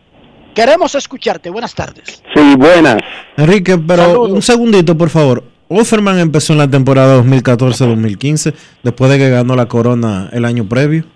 Queremos 0.55 0.95
escucharte. 0.95 1.51
Buenas 1.51 1.75
tardes. 1.75 2.23
Sí, 2.35 2.55
buenas. 2.57 2.99
Enrique, 3.37 3.77
pero 3.77 4.05
Saludos. 4.05 4.33
un 4.33 4.43
segundito, 4.43 4.97
por 4.97 5.11
favor. 5.11 5.45
Offerman 5.69 6.19
empezó 6.21 6.53
en 6.53 6.61
la 6.61 6.69
temporada 6.71 7.21
2014-2015, 7.23 8.55
después 8.85 9.11
de 9.11 9.19
que 9.19 9.31
ganó 9.31 9.57
la 9.57 9.67
corona 9.67 10.29
el 10.33 10.45
año 10.45 10.69
previo. 10.69 11.07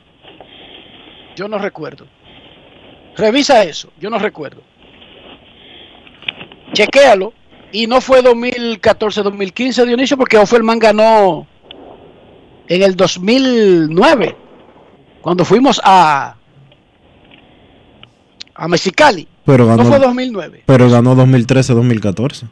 Yo 1.36 1.46
no 1.46 1.58
recuerdo. 1.58 2.06
Revisa 3.16 3.62
eso. 3.62 3.92
Yo 4.00 4.10
no 4.10 4.18
recuerdo. 4.18 4.62
Chequéalo. 6.72 7.32
Y 7.76 7.86
no 7.86 8.00
fue 8.00 8.22
2014-2015, 8.22 9.84
Dionisio, 9.84 10.16
porque 10.16 10.38
Offerman 10.38 10.78
ganó 10.78 11.46
en 12.68 12.82
el 12.82 12.96
2009, 12.96 14.34
cuando 15.20 15.44
fuimos 15.44 15.78
a, 15.84 16.36
a 18.54 18.68
Mexicali. 18.68 19.28
Pero 19.44 19.66
No 19.66 19.76
ganó, 19.76 19.84
fue 19.84 19.98
2009. 19.98 20.62
pero 20.64 20.88
ganó 20.88 21.14
2013-2014. 21.16 22.48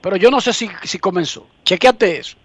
Pero 0.00 0.16
yo 0.16 0.30
no 0.30 0.40
sé 0.40 0.54
si, 0.54 0.70
si 0.84 0.98
comenzó. 0.98 1.46
Chequeate 1.62 2.18
eso. 2.20 2.38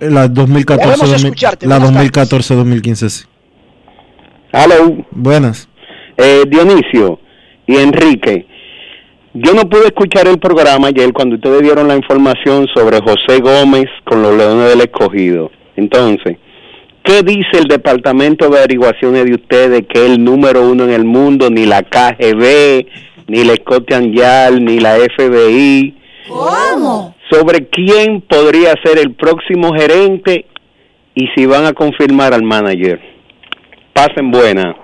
Eh, 0.00 0.10
La 0.10 0.28
2014, 0.28 0.84
Queremos 0.86 1.08
2000 1.12 1.26
escucharte, 1.28 1.66
la 1.66 1.78
buenas 1.78 2.12
2014-2015, 2.12 3.08
sí. 3.08 3.24
Hello. 4.52 5.06
Buenas. 5.12 5.66
Eh, 6.18 6.44
Dionisio 6.46 7.20
y 7.66 7.76
Enrique, 7.76 8.46
yo 9.38 9.52
no 9.52 9.68
pude 9.68 9.86
escuchar 9.86 10.26
el 10.28 10.38
programa 10.38 10.88
ayer 10.88 11.12
cuando 11.12 11.34
ustedes 11.34 11.62
dieron 11.62 11.88
la 11.88 11.96
información 11.96 12.66
sobre 12.74 13.00
José 13.00 13.40
Gómez 13.40 13.84
con 14.04 14.22
los 14.22 14.34
Leones 14.34 14.70
del 14.70 14.80
Escogido. 14.80 15.50
Entonces, 15.76 16.38
¿qué 17.02 17.22
dice 17.22 17.58
el 17.58 17.64
Departamento 17.64 18.48
de 18.48 18.58
Averiguaciones 18.58 19.26
de 19.26 19.34
ustedes 19.34 19.82
que 19.88 20.04
es 20.04 20.10
el 20.12 20.24
número 20.24 20.62
uno 20.62 20.84
en 20.84 20.90
el 20.90 21.04
mundo, 21.04 21.50
ni 21.50 21.66
la 21.66 21.82
KGB, 21.82 22.86
ni 23.26 23.44
la 23.44 23.54
Scotland 23.56 24.14
Yard, 24.14 24.54
ni 24.60 24.80
la 24.80 24.96
FBI? 24.96 25.98
¿Cómo? 26.28 27.14
Sobre 27.30 27.68
quién 27.68 28.22
podría 28.22 28.74
ser 28.82 28.98
el 28.98 29.14
próximo 29.14 29.74
gerente 29.74 30.46
y 31.14 31.26
si 31.34 31.44
van 31.44 31.66
a 31.66 31.74
confirmar 31.74 32.32
al 32.32 32.42
manager. 32.42 33.00
Pasen 33.92 34.30
buena. 34.30 34.74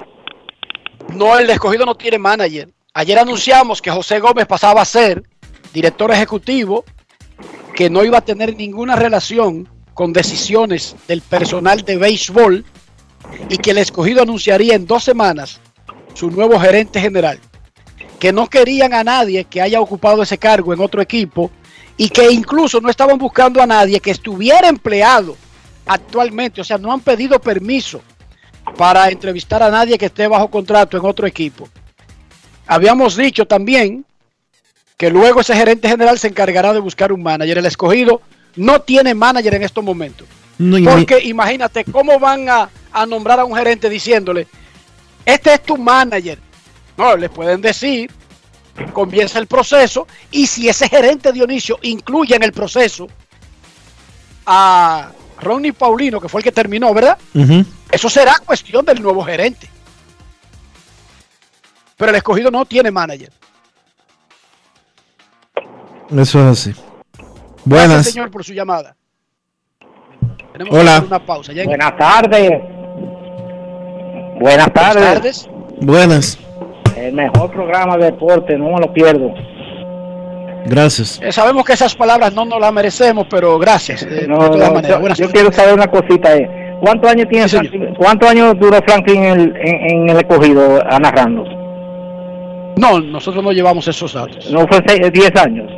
No, 1.14 1.38
el 1.38 1.48
escogido 1.48 1.86
no 1.86 1.94
tiene 1.94 2.18
manager. 2.18 2.68
Ayer 2.94 3.18
anunciamos 3.18 3.80
que 3.80 3.90
José 3.90 4.20
Gómez 4.20 4.46
pasaba 4.46 4.82
a 4.82 4.84
ser 4.84 5.22
director 5.72 6.10
ejecutivo, 6.10 6.84
que 7.74 7.88
no 7.88 8.04
iba 8.04 8.18
a 8.18 8.24
tener 8.24 8.54
ninguna 8.54 8.96
relación 8.96 9.66
con 9.94 10.12
decisiones 10.12 10.94
del 11.08 11.22
personal 11.22 11.82
de 11.82 11.96
béisbol 11.96 12.66
y 13.48 13.56
que 13.56 13.70
el 13.70 13.78
escogido 13.78 14.20
anunciaría 14.20 14.74
en 14.74 14.86
dos 14.86 15.04
semanas 15.04 15.58
su 16.12 16.30
nuevo 16.30 16.60
gerente 16.60 17.00
general. 17.00 17.40
Que 18.20 18.30
no 18.30 18.46
querían 18.46 18.92
a 18.92 19.02
nadie 19.02 19.44
que 19.44 19.62
haya 19.62 19.80
ocupado 19.80 20.22
ese 20.22 20.36
cargo 20.36 20.74
en 20.74 20.80
otro 20.80 21.00
equipo 21.00 21.50
y 21.96 22.10
que 22.10 22.30
incluso 22.30 22.78
no 22.78 22.90
estaban 22.90 23.16
buscando 23.16 23.62
a 23.62 23.66
nadie 23.66 24.00
que 24.00 24.10
estuviera 24.10 24.68
empleado 24.68 25.34
actualmente, 25.86 26.60
o 26.60 26.64
sea, 26.64 26.76
no 26.76 26.92
han 26.92 27.00
pedido 27.00 27.40
permiso 27.40 28.02
para 28.76 29.08
entrevistar 29.08 29.62
a 29.62 29.70
nadie 29.70 29.96
que 29.96 30.06
esté 30.06 30.28
bajo 30.28 30.50
contrato 30.50 30.98
en 30.98 31.06
otro 31.06 31.26
equipo. 31.26 31.70
Habíamos 32.66 33.16
dicho 33.16 33.46
también 33.46 34.04
que 34.96 35.10
luego 35.10 35.40
ese 35.40 35.54
gerente 35.54 35.88
general 35.88 36.18
se 36.18 36.28
encargará 36.28 36.72
de 36.72 36.80
buscar 36.80 37.12
un 37.12 37.22
manager. 37.22 37.58
El 37.58 37.66
escogido 37.66 38.22
no 38.56 38.80
tiene 38.80 39.14
manager 39.14 39.54
en 39.54 39.62
estos 39.62 39.82
momentos. 39.82 40.28
No, 40.58 40.78
Porque 40.88 41.18
imagínate 41.20 41.84
cómo 41.84 42.18
van 42.18 42.48
a, 42.48 42.70
a 42.92 43.06
nombrar 43.06 43.40
a 43.40 43.44
un 43.44 43.56
gerente 43.56 43.88
diciéndole, 43.88 44.46
este 45.24 45.54
es 45.54 45.62
tu 45.62 45.76
manager. 45.76 46.38
No, 46.96 47.16
le 47.16 47.28
pueden 47.28 47.60
decir, 47.60 48.10
comienza 48.92 49.38
el 49.38 49.46
proceso 49.46 50.06
y 50.30 50.46
si 50.46 50.68
ese 50.68 50.88
gerente 50.88 51.32
Dionisio 51.32 51.78
incluye 51.82 52.36
en 52.36 52.42
el 52.42 52.52
proceso 52.52 53.08
a 54.46 55.10
Ronnie 55.40 55.72
Paulino, 55.72 56.20
que 56.20 56.28
fue 56.28 56.40
el 56.40 56.44
que 56.44 56.52
terminó, 56.52 56.92
¿verdad? 56.94 57.18
Eso 57.90 58.08
será 58.08 58.38
cuestión 58.44 58.84
del 58.84 59.02
nuevo 59.02 59.24
gerente. 59.24 59.68
Pero 62.02 62.10
el 62.10 62.16
escogido 62.16 62.50
no 62.50 62.64
tiene 62.64 62.90
manager. 62.90 63.30
Eso 66.18 66.40
es 66.40 66.46
así. 66.46 66.70
Gracias, 66.72 67.62
Buenas. 67.64 68.06
señor, 68.10 68.28
por 68.32 68.42
su 68.42 68.52
llamada. 68.52 68.96
Tenemos 70.52 70.74
Hola. 70.74 70.82
que 70.82 70.90
hacer 70.96 71.06
una 71.06 71.24
pausa. 71.24 71.52
Ya 71.52 71.62
en- 71.62 71.68
Buenas 71.68 71.96
tardes. 71.96 72.50
Buenas 74.40 74.72
tardes. 74.72 74.94
Buenas 74.96 75.14
tardes. 75.14 75.48
Buenas. 75.80 76.38
El 76.96 77.12
mejor 77.12 77.52
programa 77.52 77.96
de 77.96 78.06
deporte, 78.06 78.58
no 78.58 78.64
me 78.72 78.80
lo 78.80 78.92
pierdo. 78.92 79.32
Gracias. 80.66 81.20
Eh, 81.22 81.30
sabemos 81.30 81.64
que 81.64 81.74
esas 81.74 81.94
palabras 81.94 82.34
no 82.34 82.44
nos 82.44 82.58
las 82.60 82.72
merecemos, 82.72 83.28
pero 83.30 83.60
gracias. 83.60 84.02
eh, 84.02 84.26
No, 84.28 84.42
de 84.42 84.48
todas 84.50 84.68
no, 84.70 84.74
maneras. 84.74 85.18
yo, 85.18 85.26
yo 85.26 85.30
quiero 85.30 85.52
saber 85.52 85.74
una 85.74 85.86
cosita. 85.86 86.34
eh. 86.36 86.78
¿Cuántos 86.80 87.08
años 87.12 87.28
tiene 87.30 87.48
Sí. 87.48 87.58
Franklin- 87.58 87.94
¿Cuántos 87.96 88.28
años 88.28 88.58
duró 88.58 88.82
Franklin 88.82 89.22
en 89.22 89.40
el, 89.40 89.56
en, 89.56 89.90
en 89.92 90.10
el 90.10 90.16
escogido 90.16 90.82
a 90.84 90.98
narrando? 90.98 91.61
No, 92.76 93.00
nosotros 93.00 93.42
no 93.44 93.52
llevamos 93.52 93.86
esos 93.88 94.12
datos. 94.14 94.50
No 94.50 94.66
fue 94.66 94.82
seis- 94.86 95.12
10 95.12 95.36
años. 95.36 95.70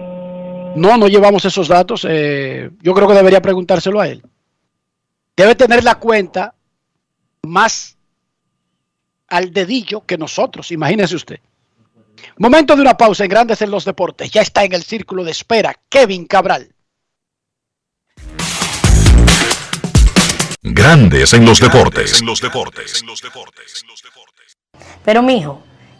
No, 0.76 0.96
no 0.96 1.08
llevamos 1.08 1.44
esos 1.44 1.68
datos. 1.68 2.06
eh, 2.08 2.70
yo 2.82 2.94
creo 2.94 3.08
que 3.08 3.14
debería 3.14 3.40
preguntárselo 3.42 4.00
a 4.00 4.08
él. 4.08 4.22
Debe 5.36 5.54
tener 5.54 5.82
la 5.84 5.96
cuenta 5.96 6.54
más 7.42 7.96
al 9.28 9.52
dedillo 9.52 10.02
que 10.06 10.16
nosotros, 10.16 10.70
imagínese 10.70 11.16
usted. 11.16 11.40
Momento 12.38 12.74
de 12.76 12.82
una 12.82 12.96
pausa 12.96 13.24
en 13.24 13.30
Grandes 13.30 13.60
en 13.62 13.70
los 13.70 13.84
Deportes. 13.84 14.30
Ya 14.30 14.42
está 14.42 14.64
en 14.64 14.72
el 14.72 14.82
círculo 14.84 15.24
de 15.24 15.32
espera 15.32 15.74
Kevin 15.88 16.26
Cabral. 16.26 16.72
Grandes 20.62 21.34
en 21.34 21.44
los 21.44 21.60
deportes. 21.60 22.20
En 22.20 22.26
los 22.26 22.40
deportes. 22.40 23.04
Pero 25.04 25.22
mijo, 25.22 25.62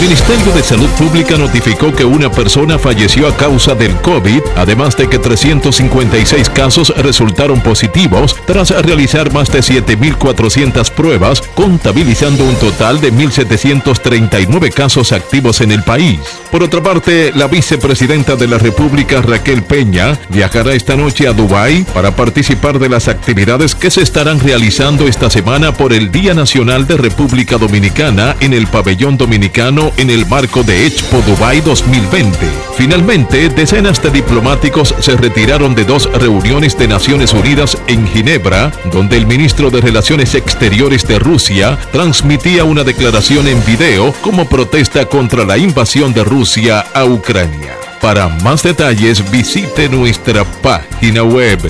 El 0.00 0.06
Ministerio 0.06 0.50
de 0.54 0.62
Salud 0.62 0.88
Pública 0.98 1.36
notificó 1.36 1.92
que 1.92 2.06
una 2.06 2.32
persona 2.32 2.78
falleció 2.78 3.28
a 3.28 3.36
causa 3.36 3.74
del 3.74 3.94
COVID, 3.96 4.40
además 4.56 4.96
de 4.96 5.10
que 5.10 5.18
356 5.18 6.48
casos 6.48 6.88
resultaron 6.96 7.60
positivos 7.60 8.34
tras 8.46 8.70
realizar 8.70 9.30
más 9.30 9.52
de 9.52 9.60
7.400 9.60 10.90
pruebas, 10.92 11.42
contabilizando 11.54 12.44
un 12.44 12.54
total 12.54 12.98
de 13.02 13.12
1.739 13.12 14.72
casos 14.72 15.12
activos 15.12 15.60
en 15.60 15.70
el 15.70 15.82
país. 15.82 16.18
Por 16.50 16.62
otra 16.62 16.82
parte, 16.82 17.32
la 17.36 17.46
vicepresidenta 17.46 18.36
de 18.36 18.48
la 18.48 18.56
República, 18.56 19.20
Raquel 19.20 19.62
Peña, 19.62 20.18
viajará 20.30 20.72
esta 20.72 20.96
noche 20.96 21.28
a 21.28 21.34
Dubái 21.34 21.84
para 21.92 22.16
participar 22.16 22.78
de 22.78 22.88
las 22.88 23.06
actividades 23.06 23.74
que 23.74 23.90
se 23.90 24.00
estarán 24.00 24.40
realizando 24.40 25.06
esta 25.06 25.28
semana 25.28 25.74
por 25.74 25.92
el 25.92 26.10
Día 26.10 26.32
Nacional 26.32 26.86
de 26.86 26.96
República 26.96 27.58
Dominicana 27.58 28.34
en 28.40 28.54
el 28.54 28.66
pabellón 28.66 29.18
dominicano 29.18 29.89
en 29.96 30.10
el 30.10 30.26
marco 30.26 30.62
de 30.62 30.86
Expo 30.86 31.22
Dubai 31.22 31.60
2020. 31.60 32.38
Finalmente, 32.76 33.48
decenas 33.48 34.02
de 34.02 34.10
diplomáticos 34.10 34.94
se 35.00 35.16
retiraron 35.16 35.74
de 35.74 35.84
dos 35.84 36.10
reuniones 36.12 36.76
de 36.78 36.88
Naciones 36.88 37.32
Unidas 37.32 37.78
en 37.86 38.06
Ginebra, 38.06 38.72
donde 38.92 39.16
el 39.16 39.26
ministro 39.26 39.70
de 39.70 39.80
Relaciones 39.80 40.34
Exteriores 40.34 41.06
de 41.06 41.18
Rusia 41.18 41.78
transmitía 41.92 42.64
una 42.64 42.84
declaración 42.84 43.48
en 43.48 43.64
video 43.64 44.12
como 44.20 44.48
protesta 44.48 45.06
contra 45.06 45.44
la 45.44 45.58
invasión 45.58 46.12
de 46.12 46.24
Rusia 46.24 46.80
a 46.94 47.04
Ucrania. 47.04 47.76
Para 48.00 48.28
más 48.28 48.62
detalles 48.62 49.30
visite 49.30 49.88
nuestra 49.88 50.44
página 50.44 51.22
web 51.22 51.60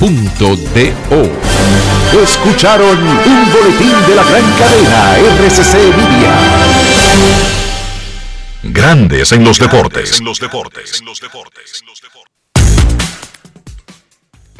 rccmedia.com.do. 0.00 2.22
Escucharon 2.22 2.98
un 2.98 3.52
boletín 3.52 3.92
de 4.08 4.16
la 4.16 4.24
gran 4.24 4.50
cadena 4.58 5.18
RCC 5.18 5.74
Libia. 5.96 6.34
Grandes 8.62 9.32
en 9.32 9.44
los 9.44 9.58
deportes. 9.58 10.18
En 10.18 10.24
los 10.24 10.40
deportes. 10.40 11.00
En 11.00 11.06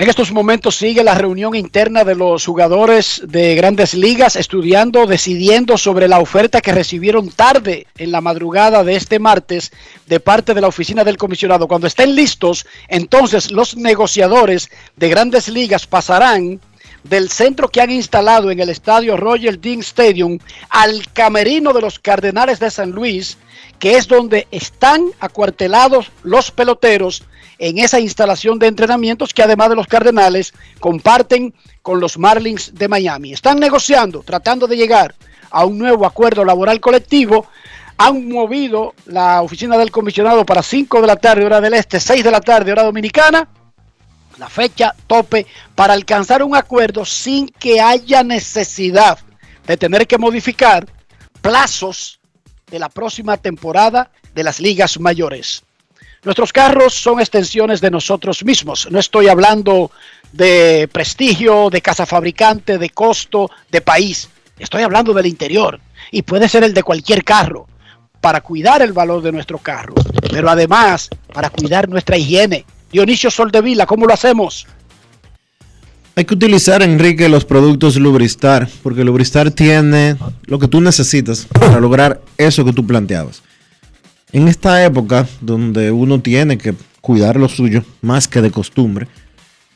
estos 0.08 0.32
momentos 0.32 0.76
sigue 0.76 1.04
la 1.04 1.14
reunión 1.14 1.54
interna 1.54 2.04
de 2.04 2.14
los 2.14 2.46
jugadores 2.46 3.20
de 3.26 3.54
grandes 3.54 3.92
ligas 3.92 4.34
estudiando, 4.34 5.06
decidiendo 5.06 5.76
sobre 5.76 6.08
la 6.08 6.20
oferta 6.20 6.62
que 6.62 6.72
recibieron 6.72 7.28
tarde 7.28 7.86
en 7.98 8.10
la 8.10 8.22
madrugada 8.22 8.82
de 8.82 8.96
este 8.96 9.18
martes 9.18 9.72
de 10.06 10.18
parte 10.18 10.54
de 10.54 10.62
la 10.62 10.68
oficina 10.68 11.04
del 11.04 11.18
comisionado. 11.18 11.68
Cuando 11.68 11.86
estén 11.86 12.14
listos, 12.14 12.66
entonces 12.88 13.50
los 13.50 13.76
negociadores 13.76 14.70
de 14.96 15.08
grandes 15.10 15.48
ligas 15.48 15.86
pasarán 15.86 16.60
del 17.04 17.28
centro 17.28 17.68
que 17.68 17.82
han 17.82 17.90
instalado 17.90 18.50
en 18.50 18.60
el 18.60 18.70
estadio 18.70 19.18
Roger 19.18 19.58
Dean 19.58 19.80
Stadium 19.80 20.38
al 20.70 21.02
camerino 21.12 21.74
de 21.74 21.80
los 21.82 21.98
Cardenales 21.98 22.58
de 22.58 22.70
San 22.70 22.92
Luis, 22.92 23.36
que 23.78 23.96
es 23.96 24.08
donde 24.08 24.46
están 24.50 25.04
acuartelados 25.20 26.10
los 26.22 26.50
peloteros 26.50 27.22
en 27.60 27.78
esa 27.78 28.00
instalación 28.00 28.58
de 28.58 28.66
entrenamientos 28.66 29.34
que 29.34 29.42
además 29.42 29.68
de 29.68 29.76
los 29.76 29.86
Cardenales 29.86 30.54
comparten 30.80 31.54
con 31.82 32.00
los 32.00 32.18
Marlins 32.18 32.74
de 32.74 32.88
Miami. 32.88 33.34
Están 33.34 33.60
negociando, 33.60 34.22
tratando 34.22 34.66
de 34.66 34.78
llegar 34.78 35.14
a 35.50 35.66
un 35.66 35.78
nuevo 35.78 36.06
acuerdo 36.06 36.42
laboral 36.42 36.80
colectivo. 36.80 37.46
Han 37.98 38.30
movido 38.30 38.94
la 39.04 39.42
oficina 39.42 39.76
del 39.76 39.90
comisionado 39.90 40.46
para 40.46 40.62
5 40.62 41.02
de 41.02 41.06
la 41.06 41.16
tarde, 41.16 41.44
hora 41.44 41.60
del 41.60 41.74
este, 41.74 42.00
6 42.00 42.24
de 42.24 42.30
la 42.30 42.40
tarde, 42.40 42.72
hora 42.72 42.82
dominicana. 42.82 43.46
La 44.38 44.48
fecha 44.48 44.94
tope 45.06 45.46
para 45.74 45.92
alcanzar 45.92 46.42
un 46.42 46.56
acuerdo 46.56 47.04
sin 47.04 47.46
que 47.46 47.78
haya 47.78 48.24
necesidad 48.24 49.18
de 49.66 49.76
tener 49.76 50.06
que 50.06 50.16
modificar 50.16 50.86
plazos 51.42 52.20
de 52.70 52.78
la 52.78 52.88
próxima 52.88 53.36
temporada 53.36 54.10
de 54.34 54.44
las 54.44 54.60
ligas 54.60 54.98
mayores. 54.98 55.62
Nuestros 56.22 56.52
carros 56.52 56.94
son 56.94 57.18
extensiones 57.18 57.80
de 57.80 57.90
nosotros 57.90 58.44
mismos. 58.44 58.86
No 58.90 58.98
estoy 58.98 59.28
hablando 59.28 59.90
de 60.32 60.88
prestigio, 60.92 61.70
de 61.70 61.80
casa 61.80 62.04
fabricante, 62.04 62.76
de 62.76 62.90
costo, 62.90 63.50
de 63.70 63.80
país. 63.80 64.28
Estoy 64.58 64.82
hablando 64.82 65.14
del 65.14 65.26
interior 65.26 65.80
y 66.10 66.22
puede 66.22 66.48
ser 66.48 66.64
el 66.64 66.74
de 66.74 66.82
cualquier 66.82 67.24
carro 67.24 67.66
para 68.20 68.42
cuidar 68.42 68.82
el 68.82 68.92
valor 68.92 69.22
de 69.22 69.32
nuestro 69.32 69.56
carro, 69.56 69.94
pero 70.30 70.50
además 70.50 71.08
para 71.32 71.48
cuidar 71.48 71.88
nuestra 71.88 72.18
higiene. 72.18 72.66
Dionisio 72.92 73.30
Soldevila, 73.30 73.86
¿cómo 73.86 74.04
lo 74.04 74.12
hacemos? 74.12 74.66
Hay 76.16 76.26
que 76.26 76.34
utilizar, 76.34 76.82
Enrique, 76.82 77.30
los 77.30 77.46
productos 77.46 77.96
Lubristar, 77.96 78.68
porque 78.82 79.04
Lubristar 79.04 79.52
tiene 79.52 80.16
lo 80.42 80.58
que 80.58 80.68
tú 80.68 80.82
necesitas 80.82 81.46
para 81.46 81.80
lograr 81.80 82.20
eso 82.36 82.62
que 82.62 82.74
tú 82.74 82.86
planteabas. 82.86 83.42
En 84.32 84.46
esta 84.46 84.84
época 84.84 85.26
donde 85.40 85.90
uno 85.90 86.20
tiene 86.20 86.56
que 86.56 86.74
cuidar 87.00 87.36
lo 87.36 87.48
suyo 87.48 87.82
más 88.00 88.28
que 88.28 88.40
de 88.40 88.50
costumbre, 88.50 89.08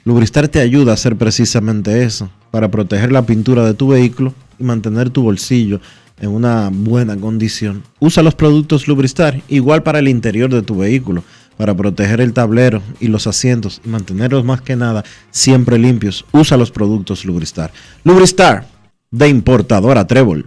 Lubristar 0.04 0.48
te 0.48 0.60
ayuda 0.60 0.92
a 0.92 0.94
hacer 0.94 1.16
precisamente 1.16 2.04
eso, 2.04 2.30
para 2.50 2.70
proteger 2.70 3.10
la 3.10 3.24
pintura 3.24 3.64
de 3.64 3.74
tu 3.74 3.88
vehículo 3.88 4.34
y 4.58 4.64
mantener 4.64 5.10
tu 5.10 5.22
bolsillo 5.22 5.80
en 6.20 6.30
una 6.30 6.70
buena 6.70 7.16
condición. 7.16 7.82
Usa 7.98 8.22
los 8.22 8.34
productos 8.34 8.86
Lubristar 8.86 9.42
igual 9.48 9.82
para 9.82 9.98
el 9.98 10.08
interior 10.08 10.52
de 10.52 10.62
tu 10.62 10.76
vehículo, 10.76 11.24
para 11.56 11.74
proteger 11.74 12.20
el 12.20 12.32
tablero 12.32 12.82
y 13.00 13.08
los 13.08 13.26
asientos 13.26 13.80
y 13.84 13.88
mantenerlos 13.88 14.44
más 14.44 14.60
que 14.60 14.76
nada 14.76 15.04
siempre 15.30 15.78
limpios. 15.78 16.24
Usa 16.32 16.56
los 16.56 16.70
productos 16.70 17.24
Lubristar. 17.24 17.72
Lubristar 18.04 18.68
de 19.10 19.28
importadora 19.28 20.06
Trébol. 20.06 20.46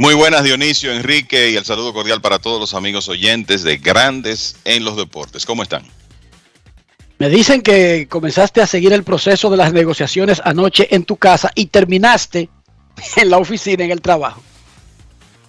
Muy 0.00 0.14
buenas 0.14 0.44
Dionisio, 0.44 0.94
Enrique 0.94 1.50
y 1.50 1.56
el 1.56 1.66
saludo 1.66 1.92
cordial 1.92 2.22
para 2.22 2.38
todos 2.38 2.58
los 2.58 2.72
amigos 2.72 3.06
oyentes 3.10 3.62
de 3.62 3.76
Grandes 3.76 4.56
en 4.64 4.82
los 4.82 4.96
Deportes. 4.96 5.44
¿Cómo 5.44 5.62
están? 5.62 5.82
Me 7.18 7.28
dicen 7.28 7.60
que 7.60 8.08
comenzaste 8.08 8.62
a 8.62 8.66
seguir 8.66 8.94
el 8.94 9.04
proceso 9.04 9.50
de 9.50 9.58
las 9.58 9.74
negociaciones 9.74 10.40
anoche 10.42 10.88
en 10.94 11.04
tu 11.04 11.16
casa 11.16 11.52
y 11.54 11.66
terminaste 11.66 12.48
en 13.16 13.28
la 13.28 13.36
oficina, 13.36 13.84
en 13.84 13.90
el 13.90 14.00
trabajo. 14.00 14.42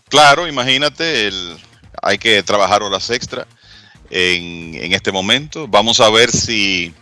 Claro, 0.10 0.46
imagínate, 0.46 1.28
el, 1.28 1.58
hay 2.02 2.18
que 2.18 2.44
trabajar 2.44 2.84
horas 2.84 3.10
extra 3.10 3.48
en, 4.10 4.76
en 4.76 4.92
este 4.92 5.14
momento. 5.14 5.66
Vamos 5.70 6.02
a 6.02 6.10
ver 6.10 6.30
si 6.30 6.94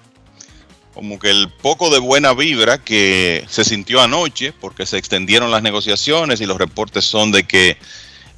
como 0.99 1.17
que 1.17 1.29
el 1.29 1.47
poco 1.47 1.89
de 1.89 1.97
buena 1.97 2.33
vibra 2.33 2.77
que 2.77 3.45
se 3.47 3.63
sintió 3.63 4.01
anoche, 4.01 4.51
porque 4.51 4.85
se 4.85 4.97
extendieron 4.97 5.49
las 5.49 5.63
negociaciones 5.63 6.41
y 6.41 6.45
los 6.45 6.57
reportes 6.57 7.05
son 7.05 7.31
de 7.31 7.45
que 7.45 7.77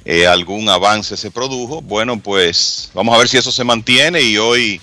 eh, 0.04 0.28
algún 0.28 0.68
avance 0.68 1.16
se 1.16 1.32
produjo. 1.32 1.82
Bueno, 1.82 2.20
pues 2.20 2.92
vamos 2.94 3.16
a 3.16 3.18
ver 3.18 3.26
si 3.26 3.36
eso 3.36 3.50
se 3.50 3.64
mantiene 3.64 4.22
y 4.22 4.38
hoy 4.38 4.80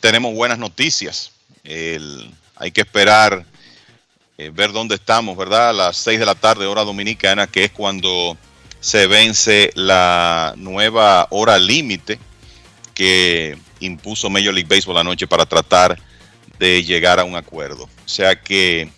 tenemos 0.00 0.34
buenas 0.34 0.58
noticias. 0.58 1.32
Hay 1.64 2.70
que 2.70 2.82
esperar 2.82 3.46
eh, 4.36 4.50
ver 4.52 4.72
dónde 4.72 4.96
estamos, 4.96 5.38
¿verdad? 5.38 5.70
A 5.70 5.72
las 5.72 5.96
6 5.96 6.18
de 6.18 6.26
la 6.26 6.34
tarde, 6.34 6.66
hora 6.66 6.84
dominicana, 6.84 7.46
que 7.46 7.64
es 7.64 7.70
cuando 7.70 8.36
se 8.78 9.06
vence 9.06 9.70
la 9.74 10.52
nueva 10.58 11.28
hora 11.30 11.58
límite 11.58 12.18
que 12.92 13.56
impuso 13.80 14.28
Major 14.28 14.52
League 14.52 14.68
Baseball 14.68 14.98
anoche 14.98 15.26
para 15.26 15.46
tratar 15.46 15.98
de 16.58 16.82
llegar 16.84 17.18
a 17.20 17.24
un 17.24 17.36
acuerdo. 17.36 17.84
O 17.84 18.08
sea 18.08 18.40
que, 18.40 18.90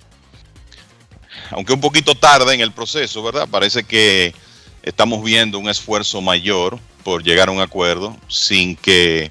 aunque 1.50 1.72
un 1.72 1.80
poquito 1.80 2.14
tarde 2.14 2.54
en 2.54 2.60
el 2.60 2.72
proceso, 2.72 3.22
¿verdad? 3.22 3.48
Parece 3.50 3.84
que 3.84 4.34
estamos 4.82 5.22
viendo 5.22 5.58
un 5.58 5.68
esfuerzo 5.68 6.20
mayor 6.20 6.78
por 7.02 7.22
llegar 7.22 7.48
a 7.48 7.52
un 7.52 7.60
acuerdo 7.60 8.16
sin 8.28 8.76
que 8.76 9.30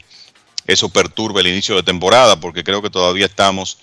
eso 0.65 0.89
perturbe 0.89 1.41
el 1.41 1.47
inicio 1.47 1.75
de 1.75 1.84
temporada, 1.84 2.39
porque 2.39 2.63
creo 2.63 2.82
que 2.82 2.89
todavía 2.89 3.25
estamos 3.25 3.78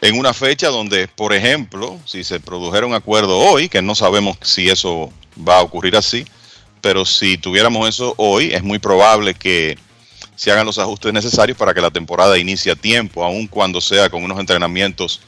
en 0.00 0.18
una 0.18 0.34
fecha 0.34 0.68
donde, 0.68 1.08
por 1.08 1.32
ejemplo, 1.32 1.98
si 2.04 2.24
se 2.24 2.40
produjera 2.40 2.86
un 2.86 2.94
acuerdo 2.94 3.38
hoy, 3.38 3.68
que 3.68 3.82
no 3.82 3.94
sabemos 3.94 4.36
si 4.42 4.68
eso 4.68 5.12
va 5.46 5.58
a 5.58 5.62
ocurrir 5.62 5.96
así, 5.96 6.26
pero 6.80 7.04
si 7.04 7.38
tuviéramos 7.38 7.88
eso 7.88 8.14
hoy, 8.16 8.52
es 8.52 8.62
muy 8.62 8.78
probable 8.78 9.34
que 9.34 9.78
se 10.36 10.52
hagan 10.52 10.66
los 10.66 10.78
ajustes 10.78 11.12
necesarios 11.12 11.58
para 11.58 11.74
que 11.74 11.80
la 11.80 11.90
temporada 11.90 12.38
inicie 12.38 12.70
a 12.70 12.76
tiempo, 12.76 13.24
aun 13.24 13.46
cuando 13.48 13.80
sea 13.80 14.08
con 14.10 14.22
unos 14.22 14.38
entrenamientos 14.38 15.20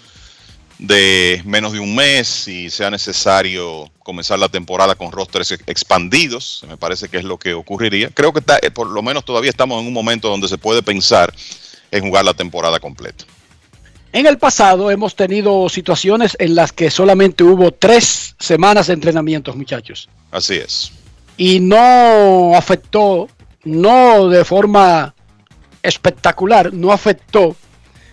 de 0.79 1.43
menos 1.45 1.73
de 1.73 1.81
un 1.81 1.95
mes 1.95 2.47
y 2.47 2.71
sea 2.71 2.89
necesario 2.91 3.91
comenzar 4.05 4.39
la 4.39 4.49
temporada 4.49 4.95
con 4.95 5.11
rosters 5.11 5.51
ex- 5.51 5.65
expandidos, 5.67 6.63
me 6.69 6.77
parece 6.77 7.09
que 7.09 7.17
es 7.19 7.25
lo 7.25 7.37
que 7.39 7.53
ocurriría. 7.55 8.11
Creo 8.11 8.33
que 8.33 8.39
está- 8.41 8.59
eh, 8.63 8.71
por 8.71 8.87
lo 8.89 9.03
menos 9.03 9.25
todavía 9.25 9.51
estamos 9.51 9.81
en 9.81 9.89
un 9.89 9.93
momento 9.93 10.29
donde 10.29 10.47
se 10.49 10.57
puede 10.57 10.83
pensar 10.83 11.35
en 11.91 12.05
jugar 12.05 12.25
la 12.25 12.35
temporada 12.35 12.79
completa. 12.79 13.25
En 14.13 14.27
el 14.27 14.39
pasado 14.39 14.91
hemos 14.91 15.17
tenido 15.17 15.69
situaciones 15.69 16.37
en 16.39 16.55
las 16.55 16.73
que 16.73 16.91
solamente 16.91 17.43
hubo 17.45 17.73
tres 17.73 18.37
semanas 18.39 18.87
de 18.87 18.95
entrenamientos, 18.95 19.57
muchachos. 19.57 20.09
Así 20.31 20.55
es. 20.55 20.93
y 21.41 21.61
no 21.61 22.53
afectó, 22.57 23.29
no 23.69 24.29
de 24.29 24.45
forma 24.45 25.15
espectacular, 25.83 26.73
no 26.73 26.91
afectó 26.91 27.55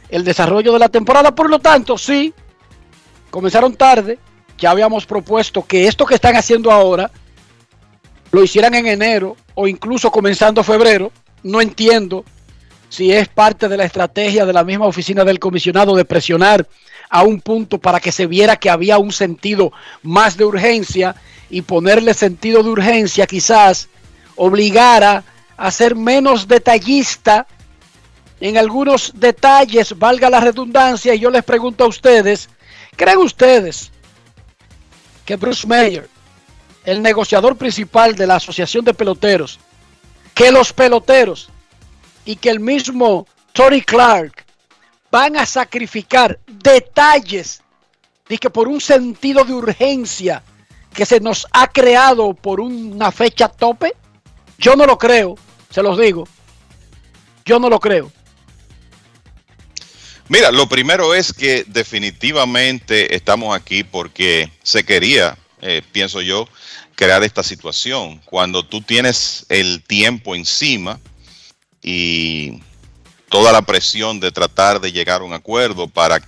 el 0.09 0.23
desarrollo 0.23 0.73
de 0.73 0.79
la 0.79 0.89
temporada. 0.89 1.33
Por 1.33 1.49
lo 1.49 1.59
tanto, 1.59 1.97
sí, 1.97 2.33
comenzaron 3.31 3.75
tarde. 3.75 4.19
Ya 4.57 4.71
habíamos 4.71 5.05
propuesto 5.05 5.65
que 5.65 5.87
esto 5.87 6.05
que 6.05 6.15
están 6.15 6.35
haciendo 6.35 6.71
ahora 6.71 7.11
lo 8.31 8.43
hicieran 8.43 8.75
en 8.75 8.87
enero 8.87 9.35
o 9.53 9.67
incluso 9.67 10.11
comenzando 10.11 10.63
febrero. 10.63 11.11
No 11.43 11.61
entiendo 11.61 12.25
si 12.89 13.11
es 13.11 13.27
parte 13.27 13.67
de 13.67 13.77
la 13.77 13.85
estrategia 13.85 14.45
de 14.45 14.53
la 14.53 14.63
misma 14.63 14.85
oficina 14.85 15.23
del 15.23 15.39
comisionado 15.39 15.95
de 15.95 16.05
presionar 16.05 16.67
a 17.09 17.23
un 17.23 17.39
punto 17.39 17.77
para 17.77 17.99
que 17.99 18.11
se 18.11 18.27
viera 18.27 18.55
que 18.55 18.69
había 18.69 18.97
un 18.97 19.11
sentido 19.11 19.71
más 20.03 20.37
de 20.37 20.45
urgencia 20.45 21.15
y 21.49 21.61
ponerle 21.61 22.13
sentido 22.13 22.63
de 22.63 22.69
urgencia 22.69 23.27
quizás 23.27 23.89
obligara 24.35 25.23
a 25.57 25.71
ser 25.71 25.95
menos 25.95 26.47
detallista 26.47 27.47
en 28.39 28.57
algunos 28.57 29.13
detalles, 29.15 29.97
valga 29.97 30.29
la 30.29 30.39
redundancia, 30.39 31.15
y 31.15 31.19
yo 31.19 31.29
les 31.29 31.43
pregunto 31.43 31.85
a 31.85 31.87
ustedes, 31.87 32.49
¿creen 32.95 33.19
ustedes 33.19 33.91
que 35.25 35.37
Bruce 35.37 35.65
Mayer, 35.65 36.09
el 36.83 37.01
negociador 37.01 37.55
principal 37.55 38.15
de 38.15 38.27
la 38.27 38.35
Asociación 38.35 38.85
de 38.85 38.93
Peloteros, 38.93 39.59
que 40.33 40.51
los 40.51 40.73
peloteros 40.73 41.49
y 42.25 42.35
que 42.35 42.49
el 42.49 42.59
mismo 42.59 43.25
Tony 43.53 43.81
Clark 43.81 44.45
van 45.09 45.37
a 45.37 45.45
sacrificar 45.45 46.37
detalles 46.45 47.63
de 48.27 48.37
que 48.37 48.49
por 48.49 48.67
un 48.67 48.81
sentido 48.81 49.45
de 49.45 49.53
urgencia 49.53 50.43
que 50.93 51.05
se 51.05 51.19
nos 51.19 51.47
ha 51.51 51.67
creado 51.67 52.33
por 52.33 52.59
una 52.59 53.11
fecha 53.11 53.47
tope? 53.47 53.93
Yo 54.57 54.75
no 54.75 54.85
lo 54.85 54.97
creo, 54.97 55.35
se 55.75 55.83
los 55.83 55.99
digo. 55.99 56.25
Yo 57.45 57.59
no 57.59 57.69
lo 57.69 57.79
creo. 57.79 58.11
Mira, 60.29 60.51
lo 60.51 60.67
primero 60.67 61.13
es 61.13 61.33
que 61.33 61.65
definitivamente 61.67 63.13
estamos 63.13 63.55
aquí 63.55 63.83
porque 63.83 64.49
se 64.63 64.83
quería 64.83 65.37
eh, 65.61 65.81
pienso 65.91 66.21
yo, 66.21 66.47
crear 66.95 67.23
esta 67.23 67.43
situación. 67.43 68.21
Cuando 68.25 68.63
tú 68.63 68.81
tienes 68.81 69.45
el 69.49 69.83
tiempo 69.83 70.35
encima 70.35 70.99
y 71.81 72.61
toda 73.29 73.51
la 73.51 73.63
presión 73.63 74.19
de 74.19 74.31
tratar 74.31 74.79
de 74.79 74.91
llegar 74.91 75.21
a 75.21 75.23
un 75.25 75.33
acuerdo 75.33 75.87
para 75.87 76.21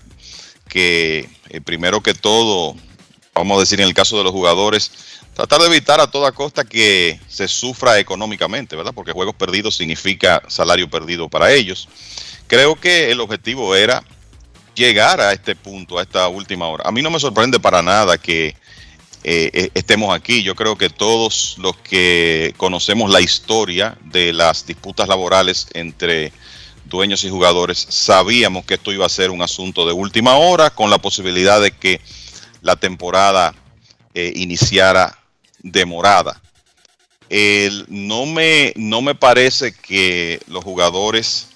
que, 0.67 1.29
eh, 1.49 1.61
primero 1.61 2.01
que 2.01 2.13
todo, 2.13 2.75
vamos 3.33 3.57
a 3.57 3.59
decir 3.61 3.79
en 3.79 3.87
el 3.87 3.93
caso 3.93 4.17
de 4.17 4.23
los 4.23 4.33
jugadores, 4.33 4.91
tratar 5.37 5.61
de 5.61 5.67
evitar 5.67 6.01
a 6.01 6.09
toda 6.09 6.31
costa 6.31 6.65
que 6.65 7.19
se 7.27 7.47
sufra 7.47 7.99
económicamente, 7.99 8.75
¿verdad? 8.75 8.91
Porque 8.91 9.11
juegos 9.11 9.35
perdidos 9.35 9.75
significa 9.75 10.41
salario 10.47 10.89
perdido 10.89 11.29
para 11.29 11.51
ellos. 11.51 11.87
Creo 12.47 12.75
que 12.75 13.11
el 13.11 13.19
objetivo 13.19 13.75
era 13.75 14.03
llegar 14.73 15.21
a 15.21 15.33
este 15.33 15.55
punto, 15.55 15.99
a 15.99 16.01
esta 16.01 16.27
última 16.27 16.65
hora. 16.67 16.85
A 16.87 16.91
mí 16.91 17.03
no 17.03 17.11
me 17.11 17.19
sorprende 17.19 17.59
para 17.59 17.83
nada 17.83 18.17
que 18.17 18.47
eh, 18.47 18.55
eh, 19.23 19.69
estemos 19.75 20.11
aquí. 20.15 20.41
Yo 20.41 20.55
creo 20.55 20.75
que 20.75 20.89
todos 20.89 21.55
los 21.59 21.77
que 21.77 22.55
conocemos 22.57 23.11
la 23.11 23.21
historia 23.21 23.95
de 24.05 24.33
las 24.33 24.65
disputas 24.65 25.07
laborales 25.07 25.67
entre 25.75 26.33
dueños 26.85 27.23
y 27.23 27.29
jugadores 27.29 27.85
sabíamos 27.87 28.65
que 28.65 28.73
esto 28.73 28.91
iba 28.91 29.05
a 29.05 29.09
ser 29.09 29.29
un 29.29 29.43
asunto 29.43 29.85
de 29.85 29.93
última 29.93 30.35
hora 30.37 30.71
con 30.71 30.89
la 30.89 30.97
posibilidad 30.97 31.61
de 31.61 31.69
que 31.69 32.01
la 32.63 32.75
temporada 32.75 33.53
eh, 34.15 34.33
iniciara 34.35 35.15
demorada. 35.59 36.41
no, 37.87 38.25
me, 38.25 38.73
no 38.75 39.01
me 39.01 39.15
parece 39.15 39.73
que 39.73 40.39
los 40.47 40.63
jugadores 40.63 41.49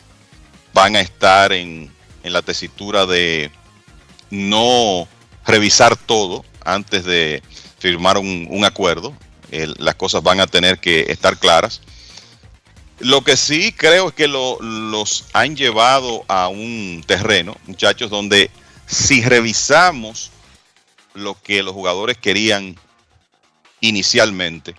van 0.74 0.96
a 0.96 1.02
estar 1.02 1.52
en, 1.52 1.92
en 2.24 2.34
la 2.34 2.42
tesitura 2.42 3.06
de 3.06 3.52
no 4.30 5.08
revisar 5.46 5.96
todo 5.96 6.46
antes 6.64 7.04
de 7.06 7.42
firmar 7.80 8.18
un, 8.18 8.64
acuerdo. 8.66 9.14
las 9.50 9.96
cosas 9.96 10.24
van 10.24 10.40
a 10.40 10.48
tener 10.48 10.80
que 10.80 11.06
estar 11.10 11.38
claras. 11.38 11.82
Lo 13.00 13.24
que 13.24 13.36
sí 13.36 13.72
creo 13.72 14.10
es 14.10 14.14
que 14.14 14.28
los 14.28 15.26
han 15.34 15.56
llevado 15.56 16.24
a 16.28 16.48
un 16.48 17.04
terreno, 17.06 17.58
muchachos, 17.66 18.12
donde 18.12 18.52
si 18.86 19.24
revisamos 19.24 20.30
lo 21.16 21.36
que 21.42 21.64
los 21.64 21.74
jugadores 21.74 22.18
querían 22.18 22.78
inicialmente, 23.82 24.76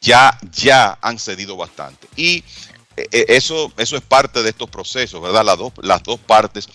ya, 0.00 0.38
ya 0.52 0.98
han 1.02 1.18
cedido 1.18 1.56
bastante. 1.56 2.06
Y 2.16 2.44
eh, 2.96 3.26
eso, 3.28 3.72
eso 3.76 3.96
es 3.96 4.02
parte 4.02 4.42
de 4.42 4.50
estos 4.50 4.70
procesos, 4.70 5.20
¿verdad? 5.20 5.44
Las 5.44 5.58
dos, 5.58 5.72
las 5.82 6.02
dos 6.02 6.20
partes 6.20 6.68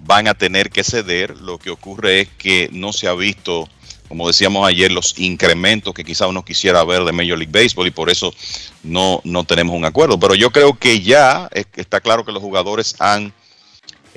van 0.00 0.28
a 0.28 0.34
tener 0.34 0.70
que 0.70 0.84
ceder. 0.84 1.36
Lo 1.38 1.58
que 1.58 1.70
ocurre 1.70 2.22
es 2.22 2.28
que 2.38 2.68
no 2.72 2.92
se 2.92 3.08
ha 3.08 3.14
visto, 3.14 3.68
como 4.08 4.26
decíamos 4.26 4.66
ayer, 4.66 4.90
los 4.90 5.18
incrementos 5.18 5.92
que 5.94 6.04
quizá 6.04 6.26
uno 6.26 6.44
quisiera 6.44 6.84
ver 6.84 7.04
de 7.04 7.12
Major 7.12 7.38
League 7.38 7.52
Baseball 7.52 7.86
y 7.86 7.92
por 7.92 8.10
eso 8.10 8.34
no, 8.82 9.20
no 9.24 9.44
tenemos 9.44 9.76
un 9.76 9.84
acuerdo. 9.84 10.18
Pero 10.18 10.34
yo 10.34 10.50
creo 10.50 10.78
que 10.78 11.00
ya 11.00 11.48
está 11.76 12.00
claro 12.00 12.24
que 12.24 12.32
los 12.32 12.42
jugadores 12.42 12.96
han 12.98 13.32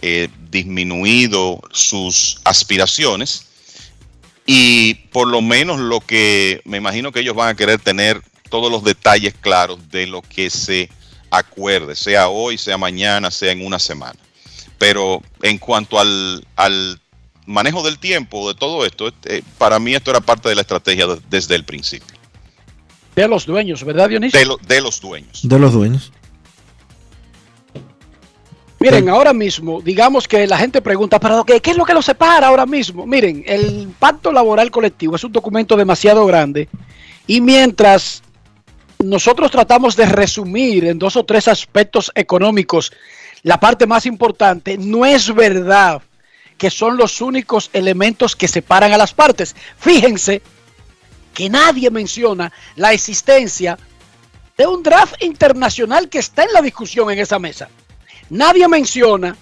eh, 0.01 0.29
disminuido 0.49 1.61
sus 1.71 2.41
aspiraciones 2.43 3.47
y 4.45 4.95
por 5.11 5.27
lo 5.27 5.41
menos 5.41 5.79
lo 5.79 5.99
que 6.01 6.61
me 6.65 6.77
imagino 6.77 7.11
que 7.11 7.21
ellos 7.21 7.35
van 7.35 7.49
a 7.49 7.55
querer 7.55 7.79
tener 7.79 8.21
todos 8.49 8.71
los 8.71 8.83
detalles 8.83 9.33
claros 9.39 9.89
de 9.89 10.07
lo 10.07 10.21
que 10.21 10.49
se 10.49 10.89
acuerde, 11.31 11.95
sea 11.95 12.29
hoy, 12.29 12.57
sea 12.57 12.77
mañana, 12.77 13.31
sea 13.31 13.51
en 13.51 13.65
una 13.65 13.79
semana. 13.79 14.19
Pero 14.77 15.21
en 15.41 15.57
cuanto 15.57 15.99
al, 15.99 16.45
manejo 17.45 17.83
del 17.83 17.97
tiempo, 17.99 18.47
de 18.47 18.59
todo 18.59 18.85
esto, 18.85 19.11
eh, 19.25 19.41
para 19.57 19.79
mí 19.79 19.95
esto 19.95 20.11
era 20.11 20.21
parte 20.21 20.49
de 20.49 20.55
la 20.55 20.61
estrategia 20.61 21.07
desde 21.29 21.55
el 21.55 21.63
principio. 21.63 22.15
De 23.15 23.27
los 23.27 23.45
dueños, 23.45 23.83
¿verdad, 23.83 24.09
Dionisio? 24.09 24.39
De, 24.39 24.75
de 24.75 24.81
los 24.81 24.99
dueños. 24.99 25.39
De 25.43 25.59
los 25.59 25.73
dueños. 25.73 26.11
Miren, 28.83 29.07
ahora 29.07 29.31
mismo, 29.31 29.81
digamos 29.81 30.27
que 30.27 30.45
la 30.45 30.57
gente 30.57 30.81
pregunta, 30.81 31.17
¿pero 31.17 31.45
qué, 31.45 31.61
qué 31.61 31.71
es 31.71 31.77
lo 31.77 31.85
que 31.85 31.93
los 31.93 32.03
separa 32.03 32.47
ahora 32.47 32.65
mismo? 32.65 33.07
Miren, 33.07 33.41
el 33.47 33.87
pacto 33.97 34.29
laboral 34.29 34.71
colectivo 34.71 35.15
es 35.15 35.23
un 35.23 35.31
documento 35.31 35.77
demasiado 35.77 36.25
grande 36.25 36.67
y 37.25 37.39
mientras 37.39 38.23
nosotros 38.99 39.51
tratamos 39.51 39.95
de 39.95 40.05
resumir 40.05 40.83
en 40.83 40.99
dos 40.99 41.15
o 41.15 41.23
tres 41.23 41.47
aspectos 41.47 42.11
económicos 42.13 42.91
la 43.43 43.57
parte 43.57 43.87
más 43.87 44.05
importante. 44.05 44.77
No 44.77 45.05
es 45.05 45.33
verdad 45.33 46.01
que 46.57 46.69
son 46.69 46.97
los 46.97 47.21
únicos 47.21 47.69
elementos 47.71 48.35
que 48.35 48.49
separan 48.49 48.91
a 48.91 48.97
las 48.97 49.13
partes. 49.13 49.55
Fíjense 49.77 50.41
que 51.33 51.49
nadie 51.49 51.89
menciona 51.89 52.51
la 52.75 52.91
existencia 52.91 53.77
de 54.57 54.67
un 54.67 54.83
draft 54.83 55.23
internacional 55.23 56.09
que 56.09 56.19
está 56.19 56.43
en 56.43 56.51
la 56.51 56.61
discusión 56.61 57.09
en 57.09 57.19
esa 57.19 57.39
mesa. 57.39 57.69
Nadie 58.29 58.67
menciona 58.67 59.35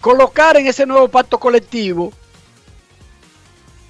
colocar 0.00 0.56
en 0.56 0.66
ese 0.66 0.86
nuevo 0.86 1.08
pacto 1.08 1.38
colectivo 1.38 2.12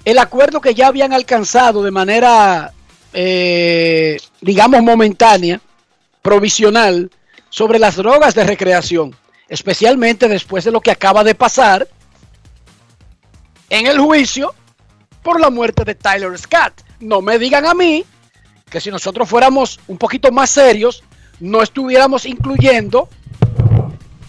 el 0.03 0.17
acuerdo 0.17 0.61
que 0.61 0.73
ya 0.73 0.87
habían 0.87 1.13
alcanzado 1.13 1.83
de 1.83 1.91
manera, 1.91 2.73
eh, 3.13 4.17
digamos, 4.41 4.81
momentánea, 4.81 5.61
provisional, 6.21 7.11
sobre 7.49 7.79
las 7.79 7.97
drogas 7.97 8.33
de 8.33 8.45
recreación, 8.45 9.15
especialmente 9.47 10.27
después 10.27 10.63
de 10.63 10.71
lo 10.71 10.81
que 10.81 10.91
acaba 10.91 11.23
de 11.23 11.35
pasar 11.35 11.87
en 13.69 13.87
el 13.87 13.99
juicio 13.99 14.55
por 15.21 15.39
la 15.39 15.49
muerte 15.49 15.83
de 15.83 15.95
Tyler 15.95 16.37
Scott. 16.37 16.81
No 16.99 17.21
me 17.21 17.37
digan 17.37 17.65
a 17.67 17.73
mí 17.73 18.05
que 18.69 18.81
si 18.81 18.89
nosotros 18.89 19.29
fuéramos 19.29 19.79
un 19.87 19.97
poquito 19.97 20.31
más 20.31 20.49
serios, 20.49 21.03
no 21.41 21.61
estuviéramos 21.61 22.25
incluyendo 22.25 23.09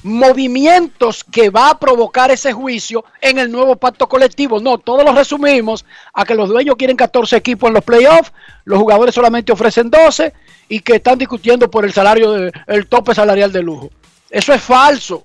movimientos 0.02 1.22
que 1.22 1.50
va 1.50 1.70
a 1.70 1.78
provocar 1.78 2.30
ese 2.30 2.52
juicio 2.52 3.04
en 3.20 3.38
el 3.38 3.52
nuevo 3.52 3.76
pacto 3.76 4.08
colectivo. 4.08 4.60
No, 4.60 4.78
todos 4.78 5.04
lo 5.04 5.12
resumimos 5.12 5.84
a 6.12 6.24
que 6.24 6.34
los 6.34 6.48
dueños 6.48 6.74
quieren 6.76 6.96
14 6.96 7.36
equipos 7.36 7.68
en 7.68 7.74
los 7.74 7.84
playoffs, 7.84 8.32
los 8.64 8.78
jugadores 8.78 9.14
solamente 9.14 9.52
ofrecen 9.52 9.90
12 9.90 10.32
y 10.68 10.80
que 10.80 10.96
están 10.96 11.18
discutiendo 11.18 11.70
por 11.70 11.84
el 11.84 11.92
salario, 11.92 12.32
de, 12.32 12.52
el 12.66 12.86
tope 12.88 13.14
salarial 13.14 13.52
de 13.52 13.62
lujo. 13.62 13.90
Eso 14.28 14.52
es 14.52 14.62
falso. 14.62 15.24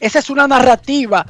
Esa 0.00 0.18
es 0.18 0.28
una 0.30 0.48
narrativa 0.48 1.24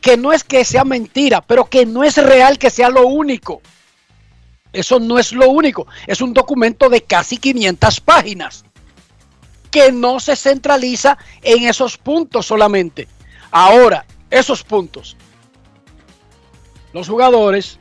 que 0.00 0.16
no 0.16 0.32
es 0.32 0.44
que 0.44 0.64
sea 0.64 0.84
mentira, 0.84 1.40
pero 1.40 1.64
que 1.64 1.86
no 1.86 2.04
es 2.04 2.16
real 2.16 2.58
que 2.58 2.70
sea 2.70 2.90
lo 2.90 3.06
único. 3.06 3.62
Eso 4.72 4.98
no 4.98 5.18
es 5.18 5.32
lo 5.32 5.48
único. 5.48 5.86
Es 6.06 6.20
un 6.20 6.34
documento 6.34 6.88
de 6.88 7.02
casi 7.02 7.36
500 7.36 8.00
páginas 8.00 8.64
que 9.72 9.90
no 9.90 10.20
se 10.20 10.36
centraliza 10.36 11.18
en 11.42 11.64
esos 11.64 11.98
puntos 11.98 12.46
solamente. 12.46 13.08
Ahora, 13.50 14.04
esos 14.30 14.62
puntos. 14.62 15.16
Los 16.92 17.08
jugadores 17.08 17.78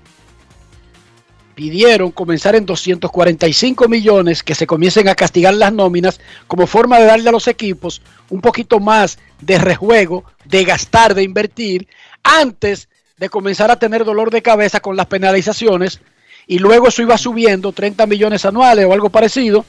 pidieron 1.54 2.12
comenzar 2.12 2.56
en 2.56 2.66
245 2.66 3.90
millones, 3.90 4.42
que 4.42 4.56
se 4.56 4.66
comiencen 4.66 5.10
a 5.10 5.16
castigar 5.16 5.54
las 5.54 5.74
nóminas 5.74 6.22
como 6.48 6.66
forma 6.66 6.98
de 6.98 7.06
darle 7.06 7.30
a 7.30 7.34
los 7.34 7.48
equipos 7.50 8.02
un 8.30 8.40
poquito 8.40 8.80
más 8.80 9.20
de 9.42 9.58
rejuego, 9.60 10.24
de 10.46 10.64
gastar, 10.64 11.14
de 11.14 11.24
invertir, 11.24 11.90
antes 12.24 12.88
de 13.18 13.30
comenzar 13.30 13.70
a 13.70 13.78
tener 13.78 14.06
dolor 14.06 14.32
de 14.32 14.42
cabeza 14.42 14.80
con 14.80 14.96
las 14.96 15.08
penalizaciones, 15.08 16.00
y 16.48 16.60
luego 16.60 16.88
eso 16.88 17.02
iba 17.02 17.18
subiendo 17.18 17.74
30 17.74 18.08
millones 18.08 18.46
anuales 18.46 18.86
o 18.86 18.94
algo 18.94 19.10
parecido, 19.10 19.66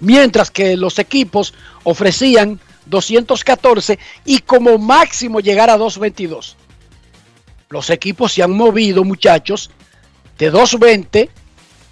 mientras 0.00 0.50
que 0.50 0.76
los 0.76 0.98
equipos 0.98 1.54
ofrecían 1.82 2.60
214 2.86 3.98
y 4.24 4.40
como 4.40 4.78
máximo 4.78 5.40
llegar 5.40 5.70
a 5.70 5.76
222. 5.76 6.56
Los 7.68 7.90
equipos 7.90 8.32
se 8.32 8.42
han 8.42 8.52
movido, 8.52 9.04
muchachos, 9.04 9.70
de 10.38 10.50
220 10.50 11.30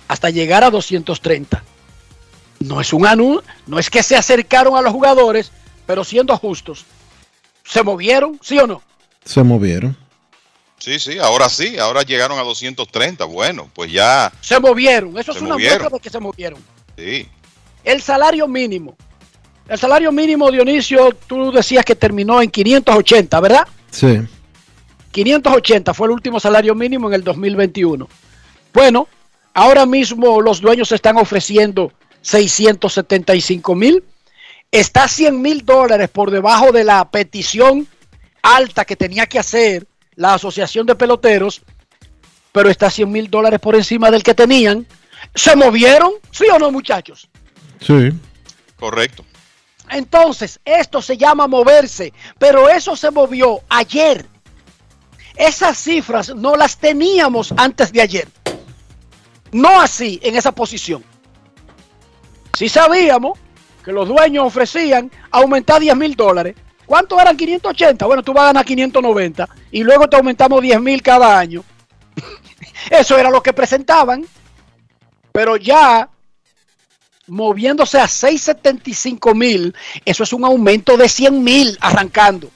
hasta 0.09 0.31
llegar 0.31 0.65
a 0.65 0.71
230. 0.71 1.63
No 2.61 2.81
es 2.81 2.93
un 2.93 3.07
anuncio, 3.07 3.43
no 3.67 3.79
es 3.79 3.91
que 3.91 4.03
se 4.03 4.17
acercaron 4.17 4.77
a 4.77 4.83
los 4.83 4.93
jugadores, 4.93 5.51
pero 5.87 6.05
siendo 6.05 6.37
justos. 6.37 6.85
¿Se 7.65 7.83
movieron, 7.83 8.39
sí 8.43 8.59
o 8.59 8.67
no? 8.67 8.83
Se 9.25 9.43
movieron. 9.43 9.97
Sí, 10.79 10.99
sí, 10.99 11.19
ahora 11.19 11.49
sí, 11.49 11.79
ahora 11.79 12.03
llegaron 12.03 12.39
a 12.39 12.43
230. 12.43 13.25
Bueno, 13.25 13.71
pues 13.73 13.91
ya. 13.91 14.33
Se 14.41 14.59
movieron, 14.59 15.17
eso 15.17 15.33
es 15.33 15.41
una 15.41 15.57
muestra 15.57 15.89
de 15.89 16.01
que 16.01 16.11
se 16.11 16.19
movieron. 16.19 16.63
Sí. 16.97 17.29
El 17.85 18.01
salario 18.01 18.49
mínimo. 18.49 18.97
El 19.69 19.79
salario 19.79 20.13
mínimo, 20.13 20.51
Dionisio, 20.51 21.13
tú 21.27 21.53
decías 21.53 21.85
que 21.85 21.95
terminó 21.95 22.43
en 22.43 22.51
580, 22.51 23.41
¿verdad? 23.41 23.67
Sí. 23.91 24.21
580 25.13 25.95
fue 25.95 26.07
el 26.07 26.13
último 26.13 26.41
salario 26.41 26.75
mínimo 26.75 27.09
en 27.09 27.15
el 27.15 27.25
2021. 27.25 28.09
Bueno, 28.73 29.09
ahora 29.55 29.87
mismo 29.87 30.41
los 30.41 30.61
dueños 30.61 30.91
están 30.93 31.17
ofreciendo 31.17 31.93
675 32.23 33.75
mil. 33.75 34.05
Está 34.71 35.07
100 35.07 35.41
mil 35.41 35.65
dólares 35.65 36.09
por 36.09 36.31
debajo 36.31 36.73
de 36.73 36.85
la 36.85 37.11
petición 37.11 37.87
alta 38.43 38.85
que 38.85 38.97
tenía 38.97 39.27
que 39.27 39.39
hacer 39.39 39.87
la 40.17 40.35
Asociación 40.35 40.87
de 40.87 40.95
Peloteros 40.95 41.63
pero 42.53 42.69
está 42.69 42.91
100 42.91 43.11
mil 43.11 43.31
dólares 43.31 43.59
por 43.59 43.75
encima 43.75 44.11
del 44.11 44.23
que 44.23 44.35
tenían. 44.35 44.87
¿Se 45.35 45.57
movieron? 45.57 46.13
¿Sí 46.31 46.45
o 46.53 46.59
no, 46.59 46.71
muchachos? 46.71 47.29
Sí. 47.85 48.11
Correcto. 48.79 49.25
Entonces, 49.91 50.59
esto 50.65 51.03
se 51.03 51.17
llama 51.17 51.47
moverse, 51.47 52.13
pero 52.39 52.69
eso 52.69 52.97
se 52.97 53.11
movió 53.11 53.61
ayer. 53.69 54.27
Esas 55.37 55.79
cifras 55.79 56.35
no 56.35 56.57
las 56.57 56.79
teníamos 56.79 57.53
antes 57.57 57.93
de 57.93 58.01
ayer. 58.01 58.29
No 59.53 59.81
así, 59.81 60.19
en 60.23 60.37
esa 60.37 60.53
posición. 60.53 61.05
Sí 62.55 62.69
sabíamos 62.69 63.39
que 63.85 63.93
los 63.93 64.09
dueños 64.09 64.47
ofrecían 64.47 65.11
aumentar 65.31 65.81
10 65.81 65.97
mil 65.97 66.15
dólares. 66.15 66.55
¿Cuánto 66.87 67.21
eran 67.21 67.37
580? 67.37 68.07
Bueno, 68.07 68.23
tú 68.23 68.33
vas 68.33 68.45
a 68.45 68.47
ganar 68.47 68.65
590 68.65 69.49
y 69.71 69.83
luego 69.83 70.09
te 70.09 70.17
aumentamos 70.17 70.61
10 70.63 70.81
mil 70.81 71.03
cada 71.03 71.39
año. 71.39 71.65
Eso 72.91 73.19
era 73.19 73.31
lo 73.31 73.43
que 73.43 73.53
presentaban. 73.53 74.27
Pero 75.33 75.57
ya 75.57 76.09
moviéndose 77.33 77.99
a 77.99 78.07
675 78.07 79.35
mil, 79.35 79.75
eso 80.05 80.23
es 80.23 80.35
un 80.35 80.45
aumento 80.45 80.99
de 80.99 81.09
100 81.09 81.43
mil 81.43 81.79
arrancando. 81.81 82.51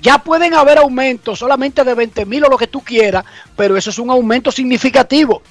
Ya 0.00 0.18
pueden 0.18 0.54
haber 0.54 0.78
aumentos 0.78 1.38
solamente 1.38 1.84
de 1.84 1.94
20 1.94 2.24
mil 2.24 2.44
o 2.44 2.48
lo 2.48 2.56
que 2.56 2.66
tú 2.66 2.80
quieras, 2.80 3.26
pero 3.56 3.76
eso 3.76 3.90
es 3.90 3.98
un 3.98 4.08
aumento 4.08 4.50
significativo. 4.50 5.42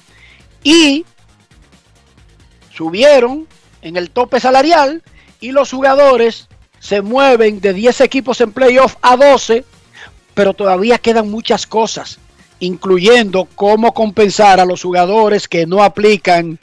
Y 0.64 1.06
subieron 2.74 3.46
en 3.82 3.96
el 3.96 4.10
tope 4.10 4.40
salarial 4.40 5.00
y 5.38 5.52
los 5.52 5.70
jugadores 5.70 6.48
se 6.80 7.02
mueven 7.02 7.60
de 7.60 7.74
10 7.74 8.00
equipos 8.00 8.40
en 8.40 8.50
playoff 8.50 8.96
a 9.00 9.16
12, 9.16 9.64
pero 10.34 10.54
todavía 10.54 10.98
quedan 10.98 11.30
muchas 11.30 11.68
cosas, 11.68 12.18
incluyendo 12.58 13.46
cómo 13.54 13.94
compensar 13.94 14.58
a 14.58 14.64
los 14.64 14.82
jugadores 14.82 15.46
que 15.46 15.66
no 15.66 15.84
aplican 15.84 16.58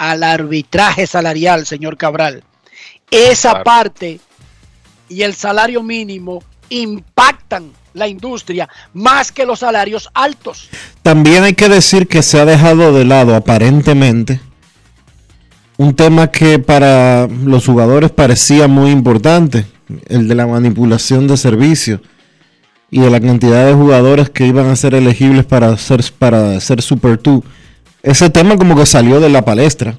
al 0.00 0.22
arbitraje 0.22 1.06
salarial, 1.06 1.66
señor 1.66 1.98
Cabral. 1.98 2.42
Esa 3.10 3.50
Claro. 3.50 3.64
parte 3.64 4.18
y 5.10 5.20
el 5.20 5.34
salario 5.34 5.82
mínimo 5.82 6.42
impactan 6.70 7.70
la 7.92 8.08
industria 8.08 8.66
más 8.94 9.30
que 9.30 9.44
los 9.44 9.58
salarios 9.58 10.08
altos. 10.14 10.70
También 11.02 11.44
hay 11.44 11.52
que 11.52 11.68
decir 11.68 12.08
que 12.08 12.22
se 12.22 12.40
ha 12.40 12.46
dejado 12.46 12.94
de 12.94 13.04
lado 13.04 13.34
aparentemente 13.34 14.40
un 15.76 15.94
tema 15.94 16.30
que 16.30 16.58
para 16.58 17.26
los 17.26 17.66
jugadores 17.66 18.10
parecía 18.10 18.68
muy 18.68 18.90
importante, 18.92 19.66
el 20.06 20.28
de 20.28 20.34
la 20.34 20.46
manipulación 20.46 21.26
de 21.26 21.36
servicios 21.36 22.00
y 22.90 23.00
de 23.00 23.10
la 23.10 23.20
cantidad 23.20 23.66
de 23.66 23.74
jugadores 23.74 24.30
que 24.30 24.46
iban 24.46 24.66
a 24.66 24.76
ser 24.76 24.94
elegibles 24.94 25.44
para 25.44 25.76
ser, 25.76 26.02
para 26.18 26.58
ser 26.60 26.80
Super 26.80 27.20
2. 27.22 27.42
Ese 28.02 28.30
tema 28.30 28.56
como 28.56 28.74
que 28.76 28.86
salió 28.86 29.20
de 29.20 29.28
la 29.28 29.44
palestra. 29.44 29.98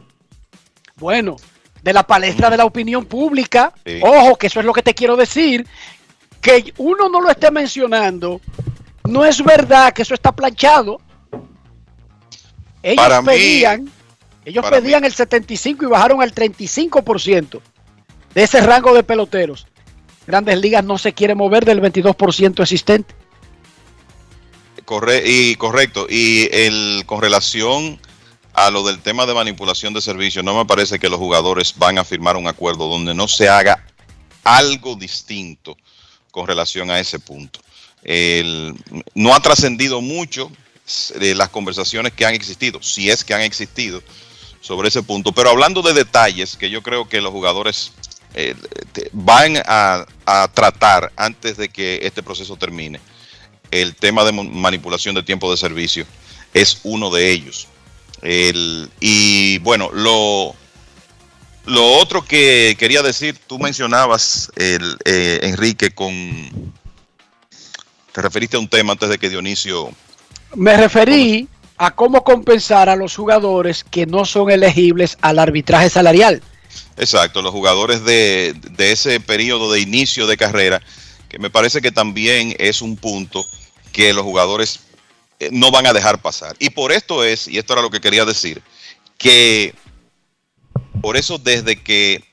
Bueno, 0.95 1.35
de 1.83 1.93
la 1.93 2.03
palestra 2.03 2.49
de 2.49 2.57
la 2.57 2.65
opinión 2.65 3.05
pública, 3.05 3.73
ojo, 4.03 4.35
que 4.37 4.47
eso 4.47 4.59
es 4.59 4.65
lo 4.65 4.73
que 4.73 4.81
te 4.83 4.93
quiero 4.93 5.15
decir, 5.15 5.65
que 6.41 6.73
uno 6.77 7.09
no 7.09 7.21
lo 7.21 7.29
esté 7.29 7.51
mencionando, 7.51 8.41
no 9.07 9.25
es 9.25 9.43
verdad 9.43 9.93
que 9.93 10.01
eso 10.01 10.13
está 10.13 10.31
planchado. 10.31 10.99
Ellos 12.83 12.95
Para 13.03 13.21
mí- 13.21 13.27
pedían, 13.27 13.89
ellos 14.45 14.65
pedían 14.81 15.05
el 15.05 15.13
75 15.13 15.85
y 15.85 15.87
bajaron 15.87 16.21
al 16.21 16.33
35% 16.33 17.61
de 18.33 18.43
ese 18.43 18.61
rango 18.61 18.93
de 18.93 19.03
peloteros. 19.03 19.67
Grandes 20.25 20.59
Ligas 20.59 20.83
no 20.83 20.97
se 20.97 21.13
quiere 21.13 21.35
mover 21.35 21.65
del 21.65 21.81
22% 21.81 22.61
existente. 22.63 23.13
Y 25.25 25.55
correcto. 25.55 26.07
Y 26.09 26.49
el 26.51 27.03
con 27.05 27.21
relación 27.21 27.99
a 28.53 28.69
lo 28.69 28.83
del 28.83 28.99
tema 28.99 29.25
de 29.25 29.33
manipulación 29.33 29.93
de 29.93 30.01
servicios, 30.01 30.43
no 30.43 30.57
me 30.57 30.65
parece 30.65 30.99
que 30.99 31.07
los 31.07 31.19
jugadores 31.19 31.73
van 31.77 31.97
a 31.97 32.03
firmar 32.03 32.35
un 32.35 32.47
acuerdo 32.47 32.87
donde 32.89 33.13
no 33.13 33.27
se 33.27 33.47
haga 33.47 33.85
algo 34.43 34.95
distinto 34.95 35.77
con 36.31 36.47
relación 36.47 36.91
a 36.91 36.99
ese 36.99 37.19
punto. 37.19 37.61
El- 38.03 38.75
no 39.13 39.33
ha 39.33 39.39
trascendido 39.39 40.01
mucho 40.01 40.51
de 41.19 41.35
las 41.35 41.49
conversaciones 41.49 42.11
que 42.13 42.25
han 42.25 42.33
existido, 42.33 42.81
si 42.81 43.09
es 43.09 43.23
que 43.23 43.33
han 43.33 43.41
existido 43.41 44.03
sobre 44.59 44.89
ese 44.89 45.03
punto. 45.03 45.31
Pero 45.31 45.51
hablando 45.51 45.81
de 45.81 45.93
detalles 45.93 46.57
que 46.57 46.69
yo 46.69 46.83
creo 46.83 47.07
que 47.07 47.21
los 47.21 47.31
jugadores 47.31 47.93
eh, 48.33 48.55
van 49.13 49.61
a 49.65 50.05
tratar 50.53 51.11
antes 51.15 51.57
de 51.57 51.69
que 51.69 51.99
este 52.03 52.23
proceso 52.23 52.55
termine, 52.57 52.99
el 53.71 53.95
tema 53.95 54.23
de 54.23 54.31
manipulación 54.33 55.15
de 55.15 55.23
tiempo 55.23 55.49
de 55.49 55.57
servicio 55.57 56.05
es 56.53 56.79
uno 56.83 57.09
de 57.09 57.31
ellos. 57.31 57.67
El- 58.21 58.89
y 58.99 59.57
bueno, 59.59 59.89
lo, 59.91 60.53
lo 61.65 61.93
otro 61.93 62.23
que 62.23 62.75
quería 62.77 63.01
decir, 63.01 63.37
tú 63.47 63.57
mencionabas, 63.57 64.51
el, 64.55 64.97
eh, 65.05 65.39
Enrique, 65.43 65.91
con... 65.91 66.73
Te 68.11 68.21
referiste 68.21 68.57
a 68.57 68.59
un 68.59 68.67
tema 68.67 68.91
antes 68.91 69.09
de 69.09 69.17
que 69.17 69.29
Dionisio... 69.29 69.89
Me 70.53 70.75
referí 70.75 71.47
a 71.77 71.91
cómo 71.91 72.23
compensar 72.23 72.89
a 72.89 72.95
los 72.97 73.15
jugadores 73.15 73.85
que 73.85 74.05
no 74.05 74.25
son 74.25 74.51
elegibles 74.51 75.17
al 75.21 75.39
arbitraje 75.39 75.89
salarial. 75.89 76.43
Exacto, 76.97 77.41
los 77.41 77.51
jugadores 77.51 78.03
de, 78.03 78.53
de 78.71 78.91
ese 78.91 79.19
periodo 79.19 79.71
de 79.71 79.79
inicio 79.79 80.27
de 80.27 80.37
carrera, 80.37 80.81
que 81.29 81.39
me 81.39 81.49
parece 81.49 81.81
que 81.81 81.91
también 81.91 82.53
es 82.59 82.81
un 82.81 82.97
punto 82.97 83.45
que 83.91 84.13
los 84.13 84.23
jugadores 84.23 84.81
eh, 85.39 85.49
no 85.51 85.71
van 85.71 85.87
a 85.87 85.93
dejar 85.93 86.21
pasar. 86.21 86.55
Y 86.59 86.69
por 86.69 86.91
esto 86.91 87.23
es, 87.23 87.47
y 87.47 87.57
esto 87.57 87.73
era 87.73 87.81
lo 87.81 87.89
que 87.89 88.01
quería 88.01 88.25
decir, 88.25 88.61
que 89.17 89.73
por 91.01 91.17
eso 91.17 91.37
desde 91.37 91.81
que 91.81 92.23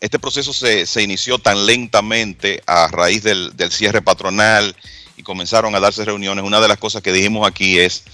este 0.00 0.18
proceso 0.18 0.52
se, 0.52 0.86
se 0.86 1.02
inició 1.02 1.38
tan 1.38 1.66
lentamente 1.66 2.62
a 2.66 2.88
raíz 2.88 3.22
del, 3.22 3.56
del 3.56 3.72
cierre 3.72 4.02
patronal 4.02 4.76
y 5.16 5.22
comenzaron 5.22 5.74
a 5.74 5.80
darse 5.80 6.04
reuniones, 6.04 6.44
una 6.44 6.60
de 6.60 6.68
las 6.68 6.78
cosas 6.78 7.02
que 7.02 7.12
dijimos 7.12 7.46
aquí 7.46 7.78
es, 7.78 8.04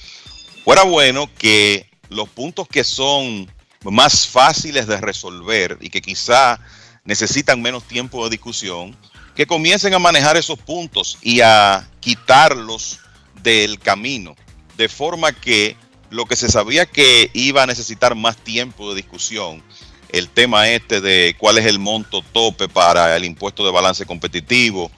fuera 0.65 0.85
bueno 0.85 1.29
que 1.39 1.89
los 2.09 2.29
puntos 2.29 2.69
que 2.69 2.85
son 2.85 3.51
más 3.91 4.27
fáciles 4.29 4.87
de 4.87 5.01
resolver 5.01 5.79
y 5.81 5.91
que 5.91 6.01
quizá 6.01 6.61
necesitan 7.05 7.61
menos 7.61 7.83
tiempo 7.85 8.23
de 8.25 8.31
discusión, 8.31 8.97
que 9.35 9.47
comiencen 9.47 9.95
a 9.95 9.99
manejar 9.99 10.37
esos 10.37 10.59
puntos 10.59 11.19
y 11.23 11.41
a 11.41 11.89
quitarlos 12.01 13.01
del 13.43 13.79
camino, 13.79 14.37
de 14.77 14.89
forma 14.89 15.33
que 15.33 15.77
lo 16.11 16.27
que 16.27 16.37
se 16.37 16.51
sabía 16.51 16.87
que 16.87 17.31
iba 17.33 17.63
a 17.63 17.67
necesitar 17.67 18.15
más 18.15 18.37
tiempo 18.37 18.91
de 18.91 18.97
discusión, 18.97 19.63
el 20.11 20.29
tema 20.29 20.69
este 20.69 21.01
de 21.01 21.35
cuál 21.39 21.59
es 21.59 21.67
el 21.67 21.79
monto 21.79 22.23
tope 22.33 22.69
para 22.69 23.17
el 23.17 23.25
impuesto 23.25 23.65
de 23.65 23.73
balance 23.73 24.05
competitivo, 24.05 24.91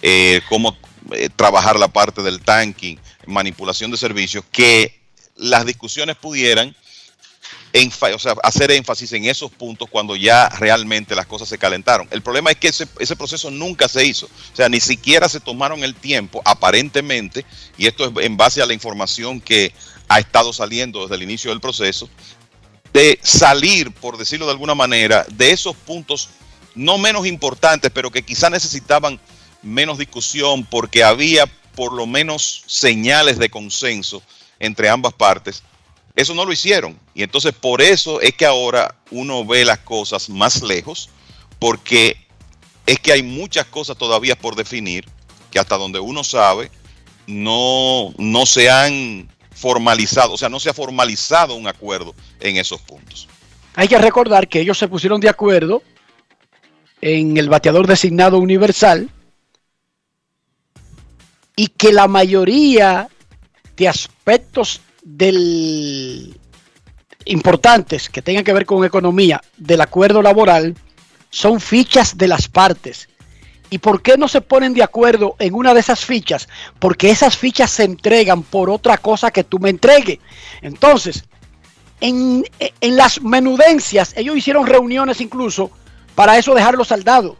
eh, 0.00 0.40
cómo 0.48 0.76
eh, 1.12 1.28
trabajar 1.34 1.78
la 1.78 1.88
parte 1.88 2.22
del 2.22 2.40
tanking, 2.40 2.98
manipulación 3.26 3.90
de 3.90 3.98
servicios, 3.98 4.44
que 4.50 5.00
las 5.36 5.66
discusiones 5.66 6.16
pudieran 6.16 6.74
o 8.14 8.18
sea, 8.18 8.34
hacer 8.42 8.70
énfasis 8.70 9.12
en 9.12 9.24
esos 9.24 9.50
puntos 9.50 9.88
cuando 9.90 10.14
ya 10.14 10.48
realmente 10.50 11.14
las 11.14 11.26
cosas 11.26 11.48
se 11.48 11.58
calentaron. 11.58 12.06
El 12.10 12.22
problema 12.22 12.50
es 12.50 12.56
que 12.56 12.68
ese, 12.68 12.86
ese 12.98 13.16
proceso 13.16 13.50
nunca 13.50 13.88
se 13.88 14.04
hizo. 14.04 14.26
O 14.26 14.56
sea, 14.56 14.68
ni 14.68 14.80
siquiera 14.80 15.28
se 15.28 15.40
tomaron 15.40 15.82
el 15.82 15.94
tiempo, 15.94 16.42
aparentemente, 16.44 17.46
y 17.78 17.86
esto 17.86 18.04
es 18.04 18.24
en 18.24 18.36
base 18.36 18.60
a 18.60 18.66
la 18.66 18.74
información 18.74 19.40
que 19.40 19.72
ha 20.08 20.18
estado 20.18 20.52
saliendo 20.52 21.02
desde 21.02 21.14
el 21.14 21.22
inicio 21.22 21.50
del 21.50 21.60
proceso, 21.60 22.08
de 22.92 23.18
salir, 23.22 23.92
por 23.92 24.18
decirlo 24.18 24.44
de 24.44 24.52
alguna 24.52 24.74
manera, 24.74 25.24
de 25.30 25.52
esos 25.52 25.74
puntos 25.74 26.28
no 26.74 26.98
menos 26.98 27.26
importantes, 27.26 27.90
pero 27.92 28.10
que 28.10 28.22
quizá 28.22 28.50
necesitaban 28.50 29.18
menos 29.62 29.98
discusión 29.98 30.64
porque 30.64 31.04
había 31.04 31.46
por 31.74 31.92
lo 31.92 32.06
menos 32.06 32.64
señales 32.66 33.38
de 33.38 33.48
consenso 33.48 34.22
entre 34.58 34.88
ambas 34.88 35.14
partes. 35.14 35.62
Eso 36.14 36.34
no 36.34 36.44
lo 36.44 36.52
hicieron. 36.52 36.98
Y 37.14 37.22
entonces 37.22 37.52
por 37.52 37.80
eso 37.80 38.20
es 38.20 38.34
que 38.34 38.46
ahora 38.46 38.94
uno 39.10 39.44
ve 39.44 39.64
las 39.64 39.78
cosas 39.78 40.28
más 40.28 40.62
lejos, 40.62 41.08
porque 41.58 42.16
es 42.86 42.98
que 42.98 43.12
hay 43.12 43.22
muchas 43.22 43.66
cosas 43.66 43.96
todavía 43.96 44.36
por 44.36 44.56
definir 44.56 45.08
que 45.50 45.58
hasta 45.58 45.76
donde 45.76 46.00
uno 46.00 46.24
sabe 46.24 46.70
no, 47.26 48.12
no 48.18 48.46
se 48.46 48.70
han 48.70 49.28
formalizado, 49.54 50.32
o 50.32 50.38
sea, 50.38 50.48
no 50.48 50.58
se 50.58 50.70
ha 50.70 50.74
formalizado 50.74 51.54
un 51.54 51.68
acuerdo 51.68 52.14
en 52.40 52.56
esos 52.56 52.80
puntos. 52.80 53.28
Hay 53.74 53.88
que 53.88 53.98
recordar 53.98 54.48
que 54.48 54.60
ellos 54.60 54.76
se 54.76 54.88
pusieron 54.88 55.20
de 55.20 55.28
acuerdo 55.28 55.82
en 57.00 57.36
el 57.36 57.48
bateador 57.48 57.86
designado 57.86 58.38
universal 58.38 59.08
y 61.56 61.68
que 61.68 61.92
la 61.92 62.08
mayoría 62.08 63.08
de 63.76 63.88
aspectos 63.88 64.80
del 65.02 66.38
importantes 67.24 68.08
que 68.08 68.22
tengan 68.22 68.44
que 68.44 68.52
ver 68.52 68.66
con 68.66 68.84
economía 68.84 69.40
del 69.56 69.80
acuerdo 69.80 70.22
laboral 70.22 70.74
son 71.30 71.60
fichas 71.60 72.18
de 72.18 72.28
las 72.28 72.48
partes. 72.48 73.08
¿Y 73.70 73.78
por 73.78 74.02
qué 74.02 74.18
no 74.18 74.28
se 74.28 74.42
ponen 74.42 74.74
de 74.74 74.82
acuerdo 74.82 75.34
en 75.38 75.54
una 75.54 75.72
de 75.72 75.80
esas 75.80 76.04
fichas? 76.04 76.46
Porque 76.78 77.10
esas 77.10 77.38
fichas 77.38 77.70
se 77.70 77.84
entregan 77.84 78.42
por 78.42 78.68
otra 78.68 78.98
cosa 78.98 79.30
que 79.30 79.44
tú 79.44 79.58
me 79.58 79.70
entregues. 79.70 80.18
Entonces, 80.60 81.24
en, 82.00 82.44
en 82.58 82.96
las 82.96 83.22
menudencias, 83.22 84.12
ellos 84.14 84.36
hicieron 84.36 84.66
reuniones 84.66 85.22
incluso 85.22 85.70
para 86.14 86.36
eso 86.36 86.54
dejarlo 86.54 86.84
saldado. 86.84 87.36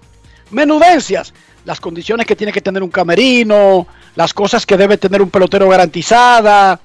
Menudencias, 0.50 1.34
las 1.66 1.80
condiciones 1.80 2.26
que 2.26 2.36
tiene 2.36 2.52
que 2.52 2.62
tener 2.62 2.82
un 2.82 2.90
camerino, 2.90 3.86
las 4.14 4.32
cosas 4.32 4.64
que 4.64 4.78
debe 4.78 4.96
tener 4.96 5.20
un 5.20 5.28
pelotero 5.28 5.68
garantizada, 5.68 6.80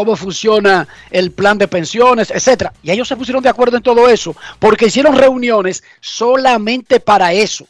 cómo 0.00 0.16
funciona 0.16 0.88
el 1.10 1.30
plan 1.30 1.58
de 1.58 1.68
pensiones, 1.68 2.30
etcétera. 2.30 2.72
Y 2.82 2.90
ellos 2.90 3.06
se 3.06 3.16
pusieron 3.16 3.42
de 3.42 3.50
acuerdo 3.50 3.76
en 3.76 3.82
todo 3.82 4.08
eso, 4.08 4.34
porque 4.58 4.86
hicieron 4.86 5.14
reuniones 5.14 5.84
solamente 6.00 7.00
para 7.00 7.34
eso. 7.34 7.66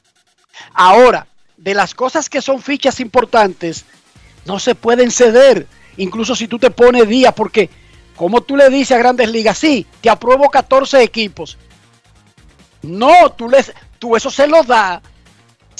Ahora, 0.72 1.26
de 1.56 1.74
las 1.74 1.92
cosas 1.92 2.30
que 2.30 2.40
son 2.40 2.62
fichas 2.62 3.00
importantes, 3.00 3.84
no 4.44 4.60
se 4.60 4.76
pueden 4.76 5.10
ceder, 5.10 5.66
incluso 5.96 6.36
si 6.36 6.46
tú 6.46 6.60
te 6.60 6.70
pones 6.70 7.08
día, 7.08 7.32
porque 7.32 7.68
como 8.14 8.42
tú 8.42 8.56
le 8.56 8.70
dices 8.70 8.92
a 8.92 8.98
Grandes 8.98 9.28
Ligas, 9.28 9.58
sí, 9.58 9.84
te 10.00 10.08
apruebo 10.08 10.48
14 10.50 11.02
equipos. 11.02 11.58
No, 12.82 13.32
tú, 13.36 13.48
les, 13.48 13.72
tú 13.98 14.14
eso 14.14 14.30
se 14.30 14.46
lo 14.46 14.62
da 14.62 15.02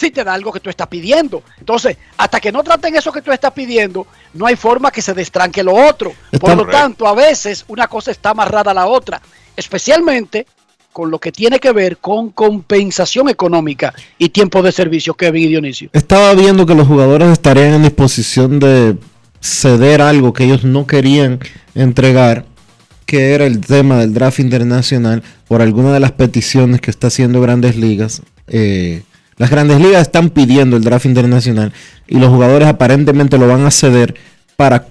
si 0.00 0.10
te 0.10 0.24
da 0.24 0.32
algo 0.32 0.50
que 0.50 0.60
tú 0.60 0.70
estás 0.70 0.86
pidiendo. 0.86 1.42
Entonces, 1.58 1.98
hasta 2.16 2.40
que 2.40 2.50
no 2.50 2.62
traten 2.62 2.96
eso 2.96 3.12
que 3.12 3.20
tú 3.20 3.30
estás 3.32 3.52
pidiendo, 3.52 4.06
no 4.32 4.46
hay 4.46 4.56
forma 4.56 4.90
que 4.90 5.02
se 5.02 5.12
destranque 5.12 5.62
lo 5.62 5.74
otro. 5.74 6.14
Por 6.40 6.56
lo 6.56 6.66
tanto, 6.66 7.06
a 7.06 7.14
veces 7.14 7.66
una 7.68 7.86
cosa 7.86 8.10
está 8.10 8.30
amarrada 8.30 8.70
a 8.70 8.74
la 8.74 8.86
otra, 8.86 9.20
especialmente 9.54 10.46
con 10.90 11.10
lo 11.10 11.18
que 11.18 11.30
tiene 11.30 11.60
que 11.60 11.72
ver 11.72 11.98
con 11.98 12.30
compensación 12.30 13.28
económica 13.28 13.94
y 14.18 14.30
tiempo 14.30 14.62
de 14.62 14.72
servicio, 14.72 15.12
Kevin 15.12 15.44
y 15.44 15.48
Dionisio. 15.48 15.90
Estaba 15.92 16.34
viendo 16.34 16.64
que 16.64 16.74
los 16.74 16.88
jugadores 16.88 17.28
estarían 17.28 17.74
en 17.74 17.82
disposición 17.82 18.58
de 18.58 18.96
ceder 19.40 20.00
algo 20.00 20.32
que 20.32 20.44
ellos 20.44 20.64
no 20.64 20.86
querían 20.86 21.40
entregar, 21.74 22.46
que 23.04 23.34
era 23.34 23.44
el 23.44 23.60
tema 23.60 23.98
del 23.98 24.14
draft 24.14 24.40
internacional, 24.40 25.22
por 25.46 25.60
alguna 25.60 25.92
de 25.92 26.00
las 26.00 26.12
peticiones 26.12 26.80
que 26.80 26.90
está 26.90 27.08
haciendo 27.08 27.40
Grandes 27.42 27.76
Ligas. 27.76 28.22
Eh, 28.48 29.02
las 29.40 29.48
grandes 29.48 29.80
ligas 29.80 30.02
están 30.02 30.28
pidiendo 30.28 30.76
el 30.76 30.84
draft 30.84 31.06
internacional 31.06 31.72
y 32.06 32.18
los 32.18 32.28
jugadores 32.28 32.68
aparentemente 32.68 33.38
lo 33.38 33.48
van 33.48 33.64
a 33.64 33.70
ceder 33.70 34.14
para, 34.54 34.86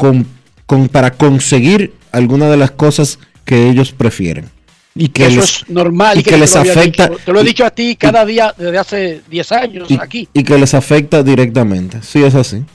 para 0.91 1.11
conseguir 1.11 1.93
alguna 2.11 2.49
de 2.49 2.57
las 2.57 2.71
cosas 2.71 3.19
que 3.45 3.69
ellos 3.69 3.91
prefieren. 3.91 4.49
Y 4.95 5.09
que 5.09 5.27
Eso 5.27 5.41
les, 5.41 5.49
es 5.57 5.69
normal. 5.69 6.17
Y 6.17 6.23
que, 6.23 6.35
les 6.35 6.55
afecta. 6.55 7.11
Te 7.23 7.31
lo 7.31 7.41
he 7.41 7.43
dicho 7.43 7.63
a 7.63 7.69
ti 7.69 7.95
cada 7.95 8.25
día 8.25 8.51
desde 8.57 8.77
hace 8.79 9.21
10 9.29 9.51
años 9.51 9.91
y, 9.91 9.99
aquí. 10.01 10.27
Y 10.33 10.43
que 10.43 10.57
les 10.57 10.73
afecta 10.73 11.21
directamente. 11.21 12.01
Sí, 12.01 12.23
es 12.23 12.33
así. 12.33 12.65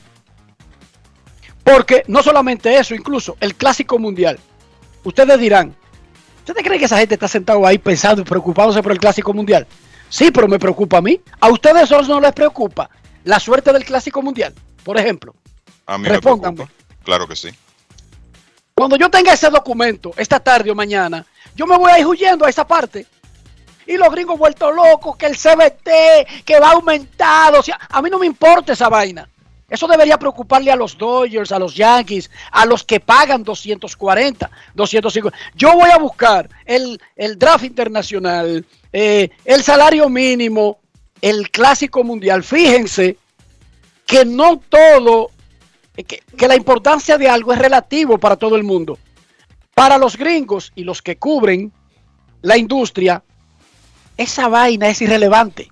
Porque 1.64 2.04
no 2.06 2.22
solamente 2.22 2.78
eso, 2.78 2.94
incluso 2.94 3.36
el 3.40 3.56
clásico 3.56 3.98
mundial. 3.98 4.38
Ustedes 5.02 5.40
dirán, 5.40 5.74
¿ustedes 6.38 6.62
creen 6.62 6.78
que 6.78 6.86
esa 6.86 6.98
gente 6.98 7.14
está 7.14 7.26
sentado 7.26 7.66
ahí 7.66 7.78
pensando 7.78 8.22
y 8.22 8.24
preocupándose 8.24 8.80
por 8.80 8.92
el 8.92 8.98
clásico 8.98 9.34
mundial? 9.34 9.66
Sí, 10.14 10.30
pero 10.30 10.46
me 10.46 10.60
preocupa 10.60 10.98
a 10.98 11.00
mí. 11.00 11.20
¿A 11.40 11.48
ustedes 11.48 11.90
no 12.06 12.20
les 12.20 12.32
preocupa 12.32 12.88
la 13.24 13.40
suerte 13.40 13.72
del 13.72 13.84
Clásico 13.84 14.22
Mundial? 14.22 14.54
Por 14.84 14.96
ejemplo. 14.96 15.34
A 15.86 15.98
mí 15.98 16.06
Respónganme. 16.06 16.68
Claro 17.02 17.26
que 17.26 17.34
sí. 17.34 17.48
Cuando 18.74 18.94
yo 18.94 19.10
tenga 19.10 19.32
ese 19.32 19.50
documento, 19.50 20.12
esta 20.16 20.38
tarde 20.38 20.70
o 20.70 20.74
mañana, 20.76 21.26
yo 21.56 21.66
me 21.66 21.76
voy 21.76 21.90
a 21.90 21.98
ir 21.98 22.06
huyendo 22.06 22.46
a 22.46 22.48
esa 22.48 22.64
parte. 22.64 23.08
Y 23.88 23.96
los 23.96 24.08
gringos 24.12 24.38
vueltos 24.38 24.72
locos, 24.72 25.16
que 25.16 25.26
el 25.26 25.36
CBT, 25.36 26.44
que 26.44 26.60
va 26.60 26.70
aumentado. 26.70 27.58
O 27.58 27.62
sea, 27.64 27.80
a 27.88 28.00
mí 28.00 28.08
no 28.08 28.20
me 28.20 28.26
importa 28.26 28.74
esa 28.74 28.88
vaina. 28.88 29.28
Eso 29.68 29.88
debería 29.88 30.18
preocuparle 30.18 30.70
a 30.70 30.76
los 30.76 30.96
Dodgers, 30.96 31.50
a 31.50 31.58
los 31.58 31.74
Yankees, 31.74 32.30
a 32.52 32.66
los 32.66 32.84
que 32.84 33.00
pagan 33.00 33.42
240, 33.42 34.50
250. 34.74 35.38
Yo 35.54 35.72
voy 35.72 35.90
a 35.90 35.98
buscar 35.98 36.48
el, 36.66 37.00
el 37.16 37.38
draft 37.38 37.64
internacional, 37.64 38.64
eh, 38.92 39.30
el 39.44 39.62
salario 39.62 40.08
mínimo, 40.08 40.80
el 41.20 41.50
clásico 41.50 42.04
mundial. 42.04 42.44
Fíjense 42.44 43.16
que 44.06 44.26
no 44.26 44.60
todo, 44.68 45.30
eh, 45.96 46.04
que, 46.04 46.22
que 46.36 46.46
la 46.46 46.56
importancia 46.56 47.16
de 47.16 47.28
algo 47.28 47.52
es 47.52 47.58
relativo 47.58 48.18
para 48.18 48.36
todo 48.36 48.56
el 48.56 48.64
mundo. 48.64 48.98
Para 49.74 49.96
los 49.96 50.16
gringos 50.16 50.72
y 50.74 50.84
los 50.84 51.00
que 51.00 51.16
cubren 51.16 51.72
la 52.42 52.58
industria, 52.58 53.24
esa 54.18 54.48
vaina 54.48 54.88
es 54.88 55.00
irrelevante. 55.00 55.70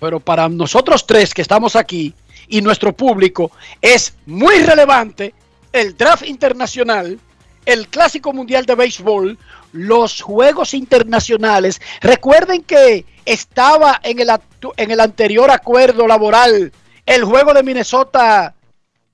Pero 0.00 0.18
para 0.18 0.48
nosotros 0.48 1.06
tres 1.06 1.34
que 1.34 1.42
estamos 1.42 1.76
aquí 1.76 2.14
y 2.52 2.60
nuestro 2.60 2.92
público 2.92 3.50
es 3.80 4.12
muy 4.26 4.58
relevante 4.58 5.32
el 5.72 5.96
draft 5.96 6.26
internacional, 6.26 7.18
el 7.64 7.88
clásico 7.88 8.34
mundial 8.34 8.66
de 8.66 8.74
béisbol, 8.74 9.38
los 9.72 10.20
juegos 10.20 10.74
internacionales. 10.74 11.80
Recuerden 12.02 12.62
que 12.62 13.06
estaba 13.24 13.98
en 14.02 14.20
el, 14.20 14.30
en 14.76 14.90
el 14.90 15.00
anterior 15.00 15.50
acuerdo 15.50 16.06
laboral 16.06 16.70
el 17.06 17.24
juego 17.24 17.54
de 17.54 17.62
Minnesota 17.62 18.54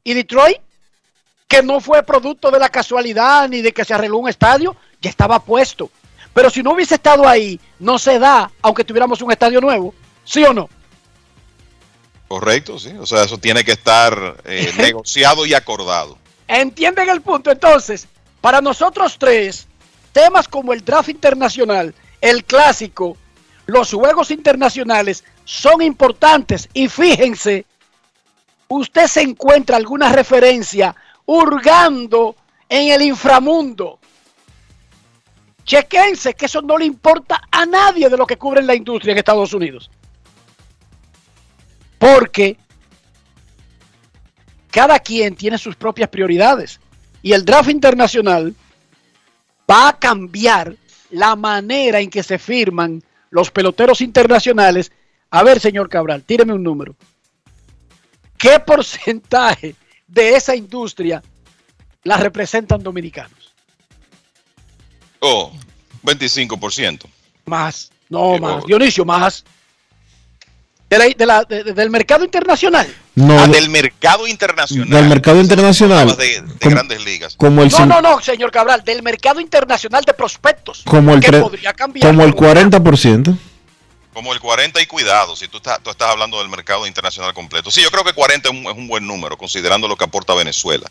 y 0.02 0.14
Detroit, 0.14 0.58
que 1.46 1.62
no 1.62 1.78
fue 1.78 2.02
producto 2.02 2.50
de 2.50 2.58
la 2.58 2.70
casualidad 2.70 3.48
ni 3.48 3.62
de 3.62 3.70
que 3.72 3.84
se 3.84 3.94
arregló 3.94 4.18
un 4.18 4.28
estadio, 4.28 4.74
ya 5.00 5.10
estaba 5.10 5.38
puesto. 5.38 5.92
Pero 6.34 6.50
si 6.50 6.64
no 6.64 6.72
hubiese 6.72 6.96
estado 6.96 7.28
ahí, 7.28 7.60
no 7.78 8.00
se 8.00 8.18
da, 8.18 8.50
aunque 8.62 8.82
tuviéramos 8.82 9.22
un 9.22 9.30
estadio 9.30 9.60
nuevo, 9.60 9.94
¿sí 10.24 10.42
o 10.42 10.52
no? 10.52 10.68
Correcto, 12.28 12.78
sí. 12.78 12.92
O 13.00 13.06
sea, 13.06 13.24
eso 13.24 13.38
tiene 13.38 13.64
que 13.64 13.72
estar 13.72 14.36
eh, 14.44 14.72
negociado 14.78 15.46
y 15.46 15.54
acordado. 15.54 16.18
¿Entienden 16.46 17.08
el 17.08 17.22
punto? 17.22 17.50
Entonces, 17.50 18.06
para 18.40 18.60
nosotros 18.60 19.16
tres, 19.18 19.66
temas 20.12 20.46
como 20.46 20.72
el 20.72 20.84
draft 20.84 21.08
internacional, 21.08 21.94
el 22.20 22.44
clásico, 22.44 23.16
los 23.66 23.92
juegos 23.92 24.30
internacionales 24.30 25.24
son 25.44 25.82
importantes. 25.82 26.68
Y 26.74 26.88
fíjense, 26.88 27.64
usted 28.68 29.06
se 29.06 29.22
encuentra 29.22 29.76
alguna 29.76 30.12
referencia 30.12 30.94
hurgando 31.24 32.36
en 32.68 32.90
el 32.92 33.02
inframundo. 33.02 33.98
Chequense 35.64 36.34
que 36.34 36.46
eso 36.46 36.62
no 36.62 36.78
le 36.78 36.86
importa 36.86 37.42
a 37.50 37.66
nadie 37.66 38.08
de 38.08 38.16
lo 38.16 38.26
que 38.26 38.38
cubre 38.38 38.62
la 38.62 38.74
industria 38.74 39.12
en 39.12 39.18
Estados 39.18 39.52
Unidos. 39.52 39.90
Porque 41.98 42.56
cada 44.70 44.98
quien 44.98 45.34
tiene 45.34 45.58
sus 45.58 45.76
propias 45.76 46.08
prioridades. 46.08 46.80
Y 47.22 47.32
el 47.32 47.44
draft 47.44 47.70
internacional 47.70 48.54
va 49.68 49.88
a 49.88 49.98
cambiar 49.98 50.76
la 51.10 51.36
manera 51.36 52.00
en 52.00 52.10
que 52.10 52.22
se 52.22 52.38
firman 52.38 53.02
los 53.30 53.50
peloteros 53.50 54.00
internacionales. 54.00 54.92
A 55.30 55.42
ver, 55.42 55.60
señor 55.60 55.88
Cabral, 55.88 56.22
tíreme 56.22 56.52
un 56.52 56.62
número. 56.62 56.96
¿Qué 58.36 58.60
porcentaje 58.66 59.74
de 60.06 60.36
esa 60.36 60.54
industria 60.54 61.22
la 62.04 62.16
representan 62.16 62.82
dominicanos? 62.82 63.54
Oh, 65.20 65.52
25%. 66.04 67.06
Más, 67.46 67.90
no 68.08 68.38
más. 68.38 68.64
Dionisio, 68.64 69.04
más. 69.04 69.44
De 70.88 70.98
la, 70.98 71.04
de 71.04 71.26
la, 71.26 71.44
de, 71.44 71.64
del 71.64 71.90
mercado 71.90 72.24
internacional. 72.24 72.86
No, 73.14 73.38
ah, 73.38 73.46
del 73.46 73.68
mercado 73.68 74.26
internacional. 74.26 74.88
Del 74.88 75.08
mercado 75.08 75.40
internacional. 75.40 76.16
De, 76.16 76.40
de 76.40 76.58
como, 76.60 76.74
grandes 76.74 77.04
ligas. 77.04 77.36
Como 77.36 77.62
el 77.62 77.70
no, 77.70 77.86
no, 77.86 78.00
no, 78.00 78.20
señor 78.22 78.50
Cabral, 78.50 78.82
del 78.84 79.02
mercado 79.02 79.40
internacional 79.40 80.04
de 80.04 80.14
prospectos. 80.14 80.82
Como 80.86 81.12
el, 81.12 81.20
que 81.20 81.32
podría 81.32 81.74
cambiar 81.74 82.06
como 82.06 82.24
el 82.24 82.34
40%. 82.34 83.36
Como 84.14 84.32
el 84.32 84.40
40 84.40 84.80
y 84.80 84.86
cuidado, 84.86 85.36
si 85.36 85.46
tú 85.46 85.58
estás, 85.58 85.80
tú 85.82 85.90
estás 85.90 86.08
hablando 86.10 86.38
del 86.38 86.48
mercado 86.48 86.86
internacional 86.86 87.34
completo. 87.34 87.70
Sí, 87.70 87.82
yo 87.82 87.90
creo 87.90 88.04
que 88.04 88.14
40 88.14 88.48
es 88.48 88.54
un, 88.54 88.66
es 88.66 88.76
un 88.76 88.88
buen 88.88 89.06
número, 89.06 89.36
considerando 89.36 89.88
lo 89.88 89.96
que 89.96 90.04
aporta 90.04 90.34
Venezuela, 90.34 90.90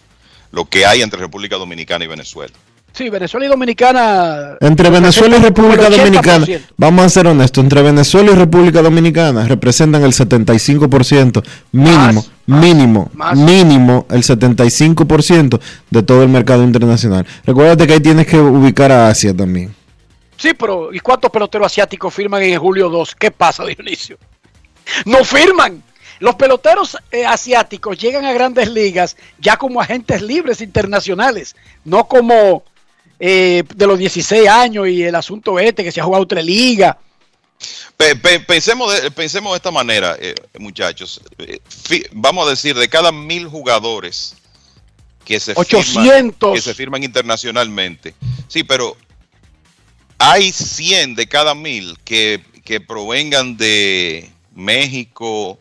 lo 0.51 0.65
que 0.65 0.85
hay 0.85 1.01
entre 1.01 1.19
República 1.19 1.57
Dominicana 1.57 2.05
y 2.05 2.07
Venezuela. 2.07 2.53
Sí, 2.97 3.11
Venezuela 3.11 3.45
y 3.45 3.49
Dominicana. 3.49 4.57
Entre 4.59 4.89
Venezuela 4.89 5.37
y 5.37 5.39
República 5.39 5.87
Dominicana, 5.87 6.47
vamos 6.77 7.05
a 7.05 7.09
ser 7.09 7.27
honestos, 7.27 7.63
entre 7.63 7.83
Venezuela 7.83 8.31
y 8.31 8.33
República 8.33 8.81
Dominicana 8.81 9.47
representan 9.47 10.01
el 10.01 10.13
75%, 10.13 11.43
mínimo, 11.73 12.25
más, 12.47 12.61
mínimo, 12.63 13.11
más. 13.13 13.37
mínimo 13.37 14.07
el 14.09 14.23
75% 14.23 15.59
de 15.91 16.01
todo 16.01 16.23
el 16.23 16.29
mercado 16.29 16.63
internacional. 16.63 17.27
Recuérdate 17.45 17.85
que 17.85 17.93
ahí 17.93 17.99
tienes 17.99 18.25
que 18.25 18.39
ubicar 18.39 18.91
a 18.91 19.09
Asia 19.09 19.31
también. 19.31 19.75
Sí, 20.35 20.55
pero 20.55 20.91
¿y 20.91 20.99
cuántos 20.99 21.29
peloteros 21.29 21.67
asiáticos 21.67 22.11
firman 22.11 22.41
en 22.41 22.59
julio 22.59 22.89
2? 22.89 23.13
¿Qué 23.13 23.29
pasa, 23.29 23.63
Dionisio? 23.63 24.17
No 25.05 25.23
firman. 25.23 25.83
Los 26.19 26.33
peloteros 26.33 26.97
eh, 27.11 27.27
asiáticos 27.27 27.95
llegan 27.99 28.25
a 28.25 28.33
grandes 28.33 28.71
ligas 28.71 29.17
ya 29.37 29.55
como 29.55 29.79
agentes 29.79 30.23
libres 30.23 30.61
internacionales, 30.61 31.55
no 31.85 32.07
como 32.07 32.63
eh, 33.19 33.64
de 33.76 33.88
los 33.88 33.98
16 33.98 34.48
años 34.48 34.88
y 34.88 35.03
el 35.03 35.15
asunto 35.15 35.60
este 35.60 35.84
que 35.84 35.91
se 35.91 35.99
ha 36.02 36.03
jugado 36.03 36.23
otra 36.23 36.41
liga. 36.41 36.98
Pe- 37.95 38.15
pe- 38.15 38.39
pensemos, 38.41 39.02
de, 39.02 39.10
pensemos 39.11 39.52
de 39.53 39.57
esta 39.57 39.72
manera, 39.72 40.15
eh, 40.19 40.35
muchachos. 40.60 41.19
Eh, 41.39 41.60
fi- 41.68 42.06
vamos 42.11 42.45
a 42.45 42.52
decir, 42.52 42.76
de 42.76 42.88
cada 42.88 43.11
mil 43.11 43.48
jugadores 43.48 44.35
que 45.26 45.39
se, 45.39 45.53
800. 45.56 46.03
Firman, 46.03 46.53
que 46.53 46.61
se 46.61 46.73
firman 46.76 47.03
internacionalmente. 47.03 48.14
Sí, 48.48 48.64
pero 48.64 48.95
hay 50.19 50.52
100 50.52 51.15
de 51.15 51.27
cada 51.27 51.56
mil 51.56 51.98
que, 52.06 52.44
que 52.64 52.80
provengan 52.80 53.57
de 53.57 54.30
México, 54.53 55.60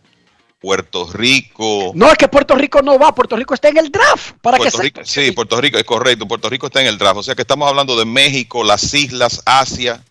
Puerto 0.66 1.08
Rico. 1.12 1.92
No, 1.94 2.10
es 2.10 2.18
que 2.18 2.26
Puerto 2.26 2.56
Rico 2.56 2.82
no 2.82 2.98
va, 2.98 3.14
Puerto 3.14 3.36
Rico 3.36 3.54
está 3.54 3.68
en 3.68 3.76
el 3.76 3.88
draft. 3.88 4.32
Para 4.42 4.56
Puerto 4.56 4.78
que 4.78 4.82
Rico, 4.82 5.00
sí, 5.04 5.30
Puerto 5.30 5.60
Rico 5.60 5.78
es 5.78 5.84
correcto. 5.84 6.26
Puerto 6.26 6.50
Rico 6.50 6.66
está 6.66 6.80
en 6.80 6.88
el 6.88 6.98
draft. 6.98 7.18
O 7.18 7.22
sea 7.22 7.36
que 7.36 7.42
estamos 7.42 7.68
hablando 7.68 7.96
de 7.96 8.04
México, 8.04 8.64
las 8.64 8.92
islas, 8.92 9.42
Asia. 9.46 10.02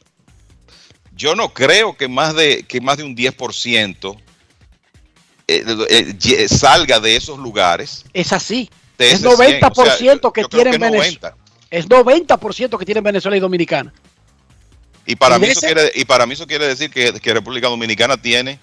Yo 1.14 1.36
no 1.36 1.50
creo 1.50 1.98
que 1.98 2.08
más 2.08 2.36
de, 2.36 2.64
que 2.64 2.80
más 2.80 2.96
de 2.96 3.04
un 3.04 3.18
10% 3.18 4.18
eh, 5.50 5.66
eh, 5.90 6.48
salga 6.48 7.02
de 7.02 7.18
esos 7.18 7.38
lugares. 7.38 8.06
Es 8.14 8.32
así. 8.32 8.70
Es 8.98 9.16
ese 9.16 9.36
100. 9.36 9.60
90% 9.60 9.72
O 9.76 9.86
sea, 9.86 9.98
yo- 10.00 10.32
que 10.32 10.46
tienen 10.46 10.80
Venezuela. 10.80 11.32
90. 11.32 11.36
Es 11.70 11.90
90% 11.90 12.78
que 12.80 12.86
tienen 12.86 13.04
Venezuela 13.04 13.36
y 13.36 13.42
Dominicana. 13.42 13.94
Y 15.06 15.18
para, 15.18 15.38
mí 15.38 15.48
eso 15.48 15.60
quiere, 15.60 15.92
y 15.94 16.06
para 16.06 16.26
mí 16.26 16.34
eso 16.34 16.48
quiere 16.48 16.66
decir 16.66 16.90
que, 16.90 17.12
que 17.20 17.34
República 17.34 17.68
Dominicana 17.68 18.16
tiene, 18.16 18.58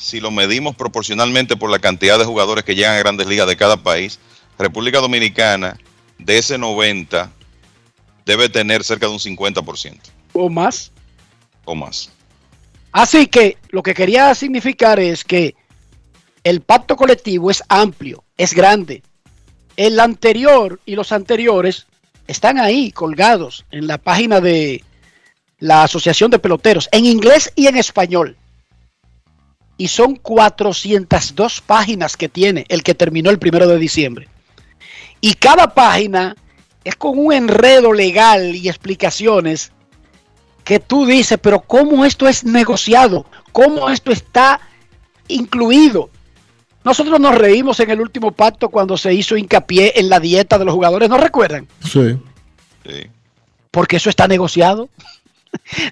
si 0.00 0.18
lo 0.18 0.30
medimos 0.30 0.74
proporcionalmente 0.74 1.56
por 1.56 1.70
la 1.70 1.78
cantidad 1.78 2.18
de 2.18 2.24
jugadores 2.24 2.64
que 2.64 2.74
llegan 2.74 2.94
a 2.96 2.98
grandes 2.98 3.26
ligas 3.26 3.46
de 3.46 3.56
cada 3.56 3.76
país, 3.76 4.18
República 4.58 4.98
Dominicana 4.98 5.76
de 6.18 6.38
ese 6.38 6.56
90 6.56 7.30
debe 8.24 8.48
tener 8.48 8.82
cerca 8.82 9.06
de 9.06 9.12
un 9.12 9.18
50% 9.18 9.98
O 10.32 10.48
más. 10.48 10.90
o 11.66 11.74
más. 11.74 12.10
Así 12.92 13.26
que 13.26 13.58
lo 13.68 13.82
que 13.82 13.94
quería 13.94 14.34
significar 14.34 14.98
es 14.98 15.22
que 15.22 15.54
el 16.44 16.62
pacto 16.62 16.96
colectivo 16.96 17.50
es 17.50 17.62
amplio, 17.68 18.24
es 18.38 18.54
grande. 18.54 19.02
El 19.76 20.00
anterior 20.00 20.80
y 20.86 20.94
los 20.94 21.12
anteriores 21.12 21.86
están 22.26 22.58
ahí 22.58 22.90
colgados 22.90 23.66
en 23.70 23.86
la 23.86 23.98
página 23.98 24.40
de 24.40 24.82
la 25.58 25.82
Asociación 25.82 26.30
de 26.30 26.38
Peloteros, 26.38 26.88
en 26.90 27.04
inglés 27.04 27.52
y 27.54 27.66
en 27.66 27.76
español. 27.76 28.36
Y 29.80 29.88
son 29.88 30.16
402 30.16 31.62
páginas 31.62 32.18
que 32.18 32.28
tiene 32.28 32.66
el 32.68 32.82
que 32.82 32.94
terminó 32.94 33.30
el 33.30 33.38
primero 33.38 33.66
de 33.66 33.78
diciembre. 33.78 34.28
Y 35.22 35.32
cada 35.32 35.72
página 35.72 36.36
es 36.84 36.96
con 36.96 37.18
un 37.18 37.32
enredo 37.32 37.94
legal 37.94 38.54
y 38.54 38.68
explicaciones 38.68 39.72
que 40.64 40.80
tú 40.80 41.06
dices, 41.06 41.38
pero 41.40 41.62
¿cómo 41.62 42.04
esto 42.04 42.28
es 42.28 42.44
negociado? 42.44 43.24
¿Cómo 43.52 43.88
esto 43.88 44.12
está 44.12 44.60
incluido? 45.28 46.10
Nosotros 46.84 47.18
nos 47.18 47.34
reímos 47.34 47.80
en 47.80 47.88
el 47.88 48.02
último 48.02 48.32
pacto 48.32 48.68
cuando 48.68 48.98
se 48.98 49.14
hizo 49.14 49.34
hincapié 49.34 49.94
en 49.96 50.10
la 50.10 50.20
dieta 50.20 50.58
de 50.58 50.66
los 50.66 50.74
jugadores, 50.74 51.08
¿no 51.08 51.16
recuerdan? 51.16 51.66
Sí. 51.82 52.18
Porque 53.70 53.96
eso 53.96 54.10
está 54.10 54.28
negociado. 54.28 54.90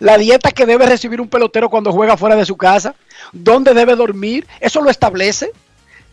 La 0.00 0.18
dieta 0.18 0.50
que 0.50 0.66
debe 0.66 0.86
recibir 0.86 1.20
un 1.20 1.28
pelotero 1.28 1.68
cuando 1.68 1.92
juega 1.92 2.16
fuera 2.16 2.36
de 2.36 2.46
su 2.46 2.56
casa, 2.56 2.94
dónde 3.32 3.74
debe 3.74 3.96
dormir, 3.96 4.46
eso 4.60 4.82
lo 4.82 4.90
establece. 4.90 5.50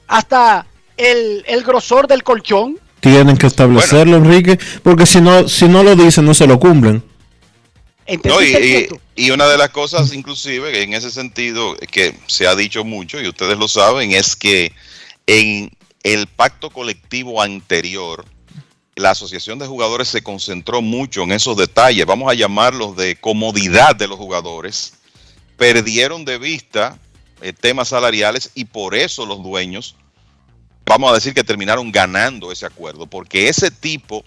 Hasta 0.08 0.66
el, 0.98 1.44
el 1.48 1.64
grosor 1.64 2.08
del 2.08 2.24
colchón. 2.24 2.80
Tienen 3.00 3.38
que 3.38 3.48
establecerlo, 3.48 4.18
Enrique, 4.18 4.60
porque 4.84 5.06
si 5.06 5.22
no, 5.22 5.48
si 5.48 5.68
no 5.68 5.84
lo 5.84 5.96
dicen, 5.96 6.26
no 6.26 6.34
se 6.34 6.48
lo 6.48 6.60
cumplen. 6.60 7.04
Y 9.16 9.32
una 9.32 9.48
de 9.48 9.58
las 9.58 9.70
cosas, 9.70 10.14
inclusive, 10.14 10.84
en 10.84 10.94
ese 10.94 11.10
sentido, 11.10 11.76
que 11.92 12.16
se 12.28 12.48
ha 12.48 12.56
dicho 12.56 12.84
mucho, 12.84 13.20
y 13.20 13.28
ustedes 13.28 13.58
lo 13.58 13.68
saben, 13.68 14.12
es 14.12 14.36
que 14.36 14.74
en 15.26 15.72
el 16.04 16.28
pacto 16.28 16.70
colectivo 16.70 17.42
anterior, 17.42 18.26
la 18.96 19.12
Asociación 19.12 19.60
de 19.60 19.68
Jugadores 19.68 20.08
se 20.08 20.24
concentró 20.24 20.82
mucho 20.82 21.24
en 21.24 21.32
esos 21.34 21.58
detalles, 21.58 22.06
vamos 22.06 22.32
a 22.32 22.36
llamarlos 22.36 22.96
de 22.96 23.16
comodidad 23.18 23.96
de 23.96 24.08
los 24.08 24.18
jugadores, 24.18 24.94
perdieron 25.58 26.24
de 26.26 26.38
vista 26.38 26.98
eh, 27.42 27.52
temas 27.54 27.90
salariales 27.90 28.52
y 28.56 28.66
por 28.66 28.96
eso 28.96 29.26
los 29.26 29.44
dueños, 29.44 29.96
vamos 30.86 31.12
a 31.12 31.16
decir 31.16 31.34
que 31.34 31.44
terminaron 31.44 31.92
ganando 31.92 32.52
ese 32.52 32.66
acuerdo, 32.66 33.06
porque 33.08 33.50
ese 33.50 33.70
tipo 33.70 34.24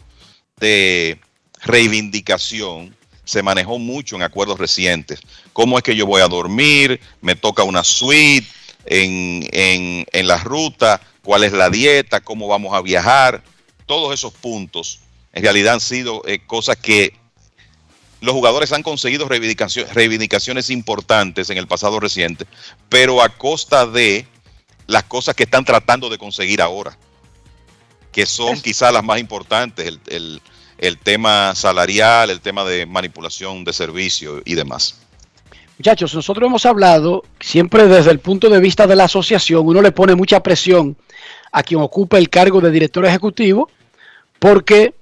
de 0.61 1.19
reivindicación 1.63 2.95
se 3.25 3.43
manejó 3.43 3.79
mucho 3.79 4.17
en 4.17 4.23
acuerdos 4.23 4.59
recientes. 4.59 5.21
¿Cómo 5.53 5.77
es 5.79 5.85
que 5.85 5.95
yo 5.97 6.07
voy 6.07 6.23
a 6.23 6.29
dormir? 6.29 7.01
¿Me 7.21 7.35
toca 7.37 7.63
una 7.63 7.85
suite 7.85 8.47
en, 8.87 9.47
en- 9.53 10.07
en 10.13 10.27
la 10.27 10.39
ruta? 10.39 11.01
¿Cuál 11.23 11.45
es 11.45 11.53
la 11.53 11.69
dieta? 11.69 12.21
¿Cómo 12.21 12.49
vamos 12.49 12.75
a 12.75 12.81
viajar? 12.81 13.43
Todos 13.89 14.15
esos 14.15 14.33
puntos 14.33 15.01
en 15.33 15.43
realidad 15.43 15.75
han 15.75 15.81
sido 15.81 16.23
eh, 16.27 16.39
cosas 16.47 16.77
que 16.77 17.15
los 18.21 18.35
jugadores 18.35 18.73
han 18.73 18.83
conseguido 18.83 19.29
reivindicacio- 19.29 19.89
reivindicaciones 19.93 20.71
importantes 20.71 21.51
en 21.51 21.59
el 21.59 21.67
pasado 21.67 21.99
reciente, 21.99 22.47
pero 22.89 23.21
a 23.23 23.29
costa 23.31 23.87
de 23.87 24.27
las 24.87 25.03
cosas 25.05 25.35
que 25.35 25.43
están 25.45 25.65
tratando 25.65 26.09
de 26.09 26.19
conseguir 26.19 26.61
ahora, 26.63 26.97
que 28.13 28.27
son 28.27 28.61
quizás 28.61 28.93
las 28.93 29.03
más 29.05 29.19
importantes, 29.19 29.87
el, 29.87 30.01
el- 30.07 30.43
el 30.79 30.97
tema 30.99 31.55
salarial, 31.57 32.31
el 32.31 32.41
tema 32.41 32.63
de 32.65 32.87
manipulación 32.87 33.65
de 33.65 33.73
servicio 33.73 34.41
y 34.45 34.55
demás. 34.55 34.95
Muchachos, 35.77 36.15
nosotros 36.15 36.47
hemos 36.47 36.65
hablado 36.67 37.25
siempre 37.41 37.89
desde 37.89 38.13
el 38.13 38.21
punto 38.21 38.49
de 38.49 38.61
vista 38.61 38.87
de 38.87 38.95
la 38.95 39.05
asociación, 39.05 39.67
uno 39.67 39.83
le 39.83 39.91
pone 39.93 40.15
mucha 40.15 40.41
presión 40.43 40.97
a 41.51 41.63
quien 41.65 41.81
ocupa 41.81 42.19
el 42.19 42.29
cargo 42.29 42.61
de 42.61 42.71
director 42.71 43.05
ejecutivo, 43.07 43.69
porque 44.39 44.95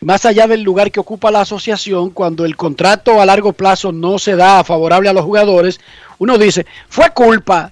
más 0.00 0.24
allá 0.24 0.46
del 0.46 0.62
lugar 0.62 0.90
que 0.90 1.00
ocupa 1.00 1.30
la 1.30 1.42
asociación, 1.42 2.10
cuando 2.10 2.44
el 2.44 2.56
contrato 2.56 3.20
a 3.20 3.26
largo 3.26 3.52
plazo 3.52 3.92
no 3.92 4.18
se 4.18 4.34
da 4.34 4.64
favorable 4.64 5.10
a 5.10 5.12
los 5.12 5.24
jugadores, 5.24 5.80
uno 6.18 6.38
dice, 6.38 6.66
fue 6.88 7.10
culpa 7.10 7.70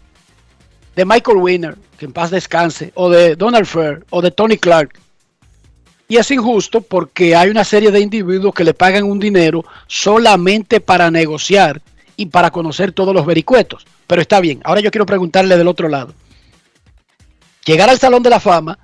de 0.95 1.05
Michael 1.05 1.39
Winner, 1.39 1.77
que 1.97 2.05
en 2.05 2.13
paz 2.13 2.31
descanse, 2.31 2.93
o 2.95 3.09
de 3.09 3.35
Donald 3.35 3.67
Fair, 3.67 4.05
o 4.11 4.21
de 4.21 4.31
Tony 4.31 4.59
Clark. 4.59 4.99
Y 6.07 6.17
es 6.17 6.31
injusto 6.31 6.81
porque 6.81 7.35
hay 7.35 7.51
una 7.51 7.65
serie 7.65 7.91
de 7.91 8.01
individuos 8.01 8.55
que 8.55 8.65
le 8.65 8.75
pagan 8.75 9.05
un 9.05 9.19
dinero 9.19 9.65
solamente 9.87 10.81
para 10.81 11.11
negociar 11.11 11.83
y 12.17 12.27
para 12.27 12.51
conocer 12.51 12.93
todos 12.93 13.15
los 13.15 13.27
vericuetos. 13.27 13.87
Pero 14.07 14.23
está 14.23 14.41
bien. 14.41 14.61
Ahora 14.65 14.81
yo 14.81 14.91
quiero 14.91 15.07
preguntarle 15.07 15.57
del 15.57 15.69
otro 15.69 15.89
lado. 15.89 16.15
Llegar 17.65 17.91
al 17.91 17.99
Salón 17.99 18.23
de 18.23 18.31
la 18.31 18.41
Fama 18.41 18.79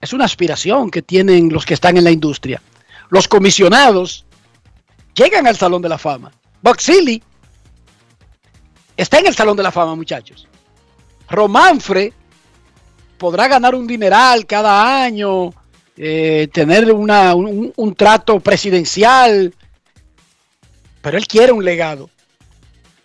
es 0.00 0.12
una 0.12 0.24
aspiración 0.24 0.90
que 0.90 1.02
tienen 1.02 1.52
los 1.52 1.64
que 1.64 1.74
están 1.74 1.96
en 1.96 2.04
la 2.04 2.10
industria. 2.10 2.62
Los 3.10 3.28
comisionados 3.28 4.24
llegan 5.14 5.46
al 5.46 5.56
Salón 5.56 5.82
de 5.82 5.88
la 5.88 5.98
Fama. 5.98 6.32
Seeley 6.78 7.22
está 8.96 9.18
en 9.18 9.26
el 9.26 9.34
Salón 9.34 9.56
de 9.56 9.62
la 9.62 9.72
Fama, 9.72 9.94
muchachos. 9.94 10.48
Romanfre 11.28 12.12
podrá 13.18 13.48
ganar 13.48 13.74
un 13.74 13.86
dineral 13.86 14.46
cada 14.46 15.02
año, 15.02 15.50
eh, 15.96 16.48
tener 16.52 16.92
un 16.92 17.94
trato 17.96 18.40
presidencial, 18.40 19.54
pero 21.00 21.16
él 21.16 21.26
quiere 21.26 21.52
un 21.52 21.64
legado. 21.64 22.10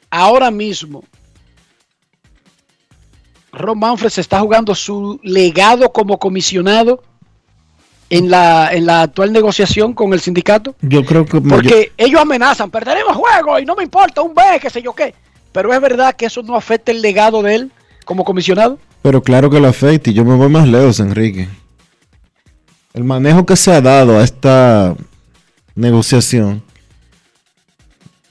Ahora 0.10 0.52
mismo, 0.52 1.04
Ron 3.52 3.80
Manfred 3.80 4.10
se 4.10 4.22
está 4.22 4.40
jugando 4.40 4.74
su 4.76 5.20
legado 5.24 5.92
como 5.92 6.18
comisionado 6.18 7.04
en 8.10 8.30
la, 8.30 8.74
en 8.74 8.86
la 8.86 9.04
actual 9.04 9.32
negociación 9.32 9.94
con 9.94 10.14
el 10.14 10.20
sindicato. 10.20 10.76
Yo 10.82 11.04
creo 11.06 11.26
que 11.26 11.42
Porque 11.42 11.92
ellos 11.98 12.22
amenazan, 12.22 12.70
perderemos 12.70 13.16
juego 13.16 13.60
y 13.60 13.66
no 13.66 13.76
me 13.76 13.84
importa 13.84 14.22
un 14.22 14.34
B, 14.34 14.42
qué 14.62 14.70
sé 14.70 14.82
yo 14.82 14.94
qué. 14.94 15.14
Pero 15.52 15.74
es 15.74 15.82
verdad 15.82 16.16
que 16.16 16.26
eso 16.26 16.44
no 16.44 16.56
afecta 16.56 16.92
el 16.92 17.02
legado 17.02 17.42
de 17.42 17.56
él 17.56 17.72
como 18.06 18.24
comisionado. 18.24 18.80
Pero 19.02 19.22
claro 19.22 19.50
que 19.50 19.60
lo 19.60 19.68
afecta 19.68 20.10
y 20.10 20.14
yo 20.14 20.24
me 20.24 20.36
voy 20.36 20.50
más 20.50 20.68
lejos, 20.68 21.00
Enrique. 21.00 21.50
El 22.94 23.04
manejo 23.04 23.46
que 23.46 23.56
se 23.56 23.72
ha 23.72 23.82
dado 23.82 24.20
a 24.20 24.24
esta 24.24 24.96
negociación, 25.76 26.62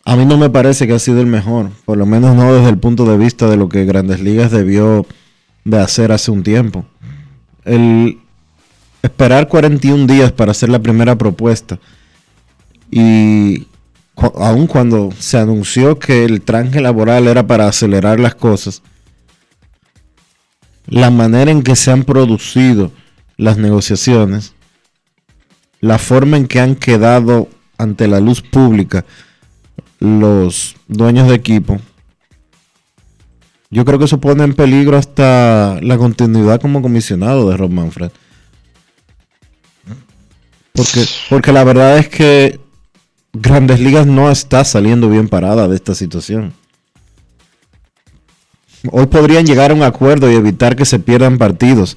a 0.04 0.16
mí 0.16 0.24
no 0.24 0.36
me 0.38 0.50
parece 0.50 0.86
que 0.86 0.94
ha 0.94 0.98
sido 0.98 1.20
el 1.20 1.26
mejor, 1.26 1.70
por 1.84 1.98
lo 1.98 2.06
menos 2.06 2.34
no 2.34 2.52
desde 2.54 2.70
el 2.70 2.78
punto 2.78 3.04
de 3.04 3.18
vista 3.18 3.48
de 3.48 3.56
lo 3.56 3.68
que 3.68 3.84
Grandes 3.84 4.20
Ligas 4.20 4.50
debió 4.50 5.06
de 5.64 5.78
hacer 5.78 6.10
hace 6.12 6.30
un 6.30 6.42
tiempo. 6.42 6.84
El 7.64 8.18
esperar 9.02 9.48
41 9.48 10.06
días 10.06 10.32
para 10.32 10.52
hacer 10.52 10.68
la 10.70 10.78
primera 10.80 11.16
propuesta 11.16 11.78
y 12.90 13.66
cu- 14.14 14.32
aun 14.36 14.66
cuando 14.66 15.10
se 15.18 15.38
anunció 15.38 15.98
que 15.98 16.24
el 16.24 16.42
tranje 16.42 16.80
laboral 16.80 17.28
era 17.28 17.46
para 17.46 17.66
acelerar 17.68 18.18
las 18.20 18.34
cosas, 18.34 18.82
la 20.86 21.10
manera 21.10 21.50
en 21.50 21.62
que 21.62 21.76
se 21.76 21.90
han 21.90 22.04
producido 22.04 22.90
las 23.36 23.58
negociaciones, 23.58 24.54
la 25.80 25.98
forma 25.98 26.36
en 26.36 26.46
que 26.46 26.60
han 26.60 26.74
quedado 26.74 27.48
ante 27.78 28.08
la 28.08 28.20
luz 28.20 28.42
pública 28.42 29.04
los 29.98 30.76
dueños 30.88 31.28
de 31.28 31.34
equipo, 31.34 31.78
yo 33.70 33.84
creo 33.84 33.98
que 33.98 34.06
eso 34.06 34.20
pone 34.20 34.42
en 34.42 34.54
peligro 34.54 34.96
hasta 34.96 35.78
la 35.80 35.96
continuidad 35.96 36.60
como 36.60 36.82
comisionado 36.82 37.48
de 37.48 37.56
Rob 37.56 37.70
Manfred. 37.70 38.10
Porque, 40.72 41.04
porque 41.28 41.52
la 41.52 41.62
verdad 41.62 41.98
es 41.98 42.08
que 42.08 42.60
Grandes 43.32 43.78
Ligas 43.80 44.06
no 44.06 44.30
está 44.30 44.64
saliendo 44.64 45.08
bien 45.08 45.28
parada 45.28 45.68
de 45.68 45.76
esta 45.76 45.94
situación. 45.94 46.52
Hoy 48.90 49.06
podrían 49.06 49.46
llegar 49.46 49.70
a 49.70 49.74
un 49.74 49.82
acuerdo 49.82 50.30
y 50.30 50.34
evitar 50.34 50.74
que 50.74 50.84
se 50.84 50.98
pierdan 50.98 51.38
partidos. 51.38 51.96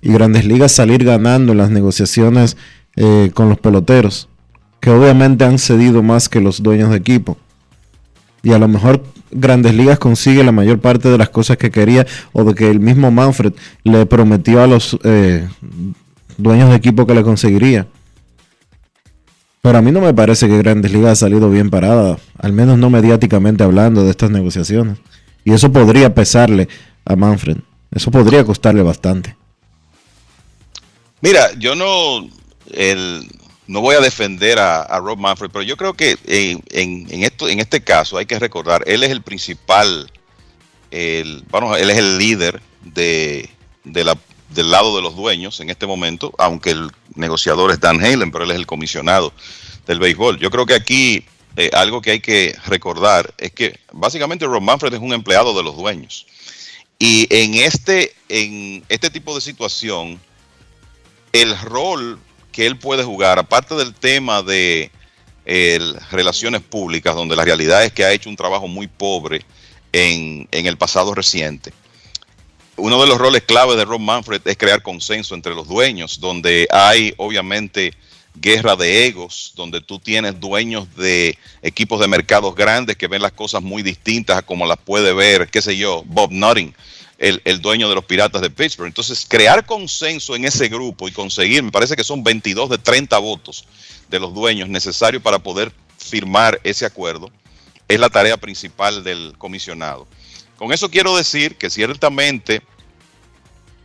Y 0.00 0.12
Grandes 0.12 0.46
Ligas 0.46 0.72
salir 0.72 1.04
ganando 1.04 1.52
en 1.52 1.58
las 1.58 1.70
negociaciones 1.70 2.56
eh, 2.96 3.30
con 3.34 3.48
los 3.48 3.58
peloteros. 3.58 4.28
Que 4.84 4.90
obviamente 4.90 5.46
han 5.46 5.58
cedido 5.58 6.02
más 6.02 6.28
que 6.28 6.42
los 6.42 6.62
dueños 6.62 6.90
de 6.90 6.98
equipo. 6.98 7.38
Y 8.42 8.52
a 8.52 8.58
lo 8.58 8.68
mejor 8.68 9.02
Grandes 9.30 9.72
Ligas 9.72 9.98
consigue 9.98 10.44
la 10.44 10.52
mayor 10.52 10.78
parte 10.78 11.08
de 11.08 11.16
las 11.16 11.30
cosas 11.30 11.56
que 11.56 11.70
quería 11.70 12.06
o 12.34 12.44
de 12.44 12.54
que 12.54 12.68
el 12.68 12.80
mismo 12.80 13.10
Manfred 13.10 13.54
le 13.82 14.04
prometió 14.04 14.62
a 14.62 14.66
los 14.66 14.98
eh, 15.02 15.48
dueños 16.36 16.68
de 16.68 16.76
equipo 16.76 17.06
que 17.06 17.14
le 17.14 17.22
conseguiría. 17.22 17.86
Pero 19.62 19.78
a 19.78 19.80
mí 19.80 19.90
no 19.90 20.02
me 20.02 20.12
parece 20.12 20.48
que 20.48 20.58
Grandes 20.58 20.92
Ligas 20.92 21.12
ha 21.12 21.16
salido 21.16 21.48
bien 21.48 21.70
parada, 21.70 22.18
al 22.36 22.52
menos 22.52 22.76
no 22.76 22.90
mediáticamente 22.90 23.64
hablando 23.64 24.04
de 24.04 24.10
estas 24.10 24.30
negociaciones. 24.30 24.98
Y 25.46 25.54
eso 25.54 25.72
podría 25.72 26.14
pesarle 26.14 26.68
a 27.06 27.16
Manfred. 27.16 27.56
Eso 27.90 28.10
podría 28.10 28.44
costarle 28.44 28.82
bastante. 28.82 29.34
Mira, 31.22 31.54
yo 31.58 31.74
no, 31.74 32.28
el, 32.70 33.26
no 33.66 33.80
voy 33.80 33.94
a 33.96 34.00
defender 34.00 34.58
a, 34.58 34.98
Rob 35.00 35.18
Manfred, 35.18 35.50
pero 35.50 35.62
yo 35.62 35.76
creo 35.76 35.94
que 35.94 36.16
en, 36.26 37.22
esto, 37.22 37.48
en 37.48 37.60
este 37.60 37.82
caso 37.82 38.18
hay 38.18 38.26
que 38.26 38.38
recordar, 38.38 38.82
él 38.86 39.02
es 39.04 39.10
el 39.10 39.22
principal, 39.22 40.10
el, 40.90 41.44
bueno, 41.50 41.74
él 41.76 41.90
es 41.90 41.98
el 41.98 42.18
líder 42.18 42.60
de, 42.82 43.48
la, 43.84 44.18
del 44.50 44.70
lado 44.70 44.94
de 44.96 45.02
los 45.02 45.16
dueños 45.16 45.60
en 45.60 45.70
este 45.70 45.86
momento, 45.86 46.32
aunque 46.38 46.70
el 46.70 46.90
negociador 47.14 47.70
es 47.70 47.80
Dan 47.80 48.04
Halen, 48.04 48.30
pero 48.30 48.44
él 48.44 48.50
es 48.50 48.56
el 48.56 48.66
comisionado 48.66 49.32
del 49.86 49.98
béisbol. 49.98 50.38
Yo 50.38 50.50
creo 50.50 50.66
que 50.66 50.74
aquí 50.74 51.24
eh, 51.56 51.70
algo 51.72 52.02
que 52.02 52.12
hay 52.12 52.20
que 52.20 52.56
recordar 52.66 53.32
es 53.38 53.52
que 53.52 53.78
básicamente 53.92 54.46
Rob 54.46 54.62
Manfred 54.62 54.92
es 54.92 55.00
un 55.00 55.12
empleado 55.12 55.56
de 55.56 55.62
los 55.62 55.76
dueños. 55.76 56.26
Y 56.98 57.26
en 57.30 57.54
este, 57.54 58.14
en 58.28 58.84
este 58.88 59.10
tipo 59.10 59.34
de 59.34 59.40
situación, 59.40 60.20
el 61.32 61.58
rol 61.60 62.18
que 62.54 62.66
él 62.66 62.78
puede 62.78 63.02
jugar, 63.02 63.40
aparte 63.40 63.74
del 63.74 63.92
tema 63.92 64.40
de 64.42 64.90
relaciones 66.10 66.62
públicas, 66.62 67.14
donde 67.14 67.34
la 67.36 67.44
realidad 67.44 67.84
es 67.84 67.92
que 67.92 68.04
ha 68.04 68.12
hecho 68.12 68.30
un 68.30 68.36
trabajo 68.36 68.68
muy 68.68 68.86
pobre 68.86 69.42
en, 69.92 70.48
en 70.52 70.66
el 70.66 70.78
pasado 70.78 71.14
reciente. 71.14 71.72
Uno 72.76 73.00
de 73.00 73.08
los 73.08 73.18
roles 73.18 73.42
clave 73.42 73.76
de 73.76 73.84
Rob 73.84 74.00
Manfred 74.00 74.40
es 74.44 74.56
crear 74.56 74.82
consenso 74.82 75.34
entre 75.34 75.54
los 75.54 75.66
dueños, 75.66 76.20
donde 76.20 76.66
hay 76.70 77.12
obviamente 77.16 77.92
guerra 78.36 78.76
de 78.76 79.06
egos, 79.06 79.52
donde 79.56 79.80
tú 79.80 79.98
tienes 79.98 80.38
dueños 80.38 80.94
de 80.96 81.36
equipos 81.60 82.00
de 82.00 82.08
mercados 82.08 82.54
grandes 82.54 82.96
que 82.96 83.08
ven 83.08 83.22
las 83.22 83.32
cosas 83.32 83.62
muy 83.62 83.82
distintas 83.82 84.38
a 84.38 84.42
como 84.42 84.64
las 84.64 84.78
puede 84.78 85.12
ver, 85.12 85.48
qué 85.50 85.60
sé 85.60 85.76
yo, 85.76 86.04
Bob 86.06 86.30
Nutting, 86.30 86.74
el, 87.18 87.60
dueño 87.60 87.88
de 87.88 87.94
los 87.94 88.04
Piratas 88.04 88.40
de 88.40 88.50
Pittsburgh. 88.50 88.88
Entonces, 88.88 89.24
crear 89.28 89.64
consenso 89.66 90.34
en 90.34 90.44
ese 90.44 90.68
grupo 90.68 91.08
y 91.08 91.12
conseguir, 91.12 91.62
me 91.62 91.70
parece 91.70 91.96
que 91.96 92.04
son 92.04 92.24
22 92.24 92.70
de 92.70 92.78
30 92.78 93.18
votos 93.18 93.66
de 94.08 94.20
los 94.20 94.34
dueños 94.34 94.68
necesarios 94.68 95.22
para 95.22 95.38
poder 95.38 95.72
firmar 95.98 96.60
ese 96.64 96.86
acuerdo, 96.86 97.30
es 97.88 97.98
la 97.98 98.10
tarea 98.10 98.36
principal 98.36 99.04
del 99.04 99.34
comisionado. 99.38 100.06
Con 100.56 100.72
eso 100.72 100.90
quiero 100.90 101.16
decir 101.16 101.56
que 101.56 101.70
ciertamente 101.70 102.62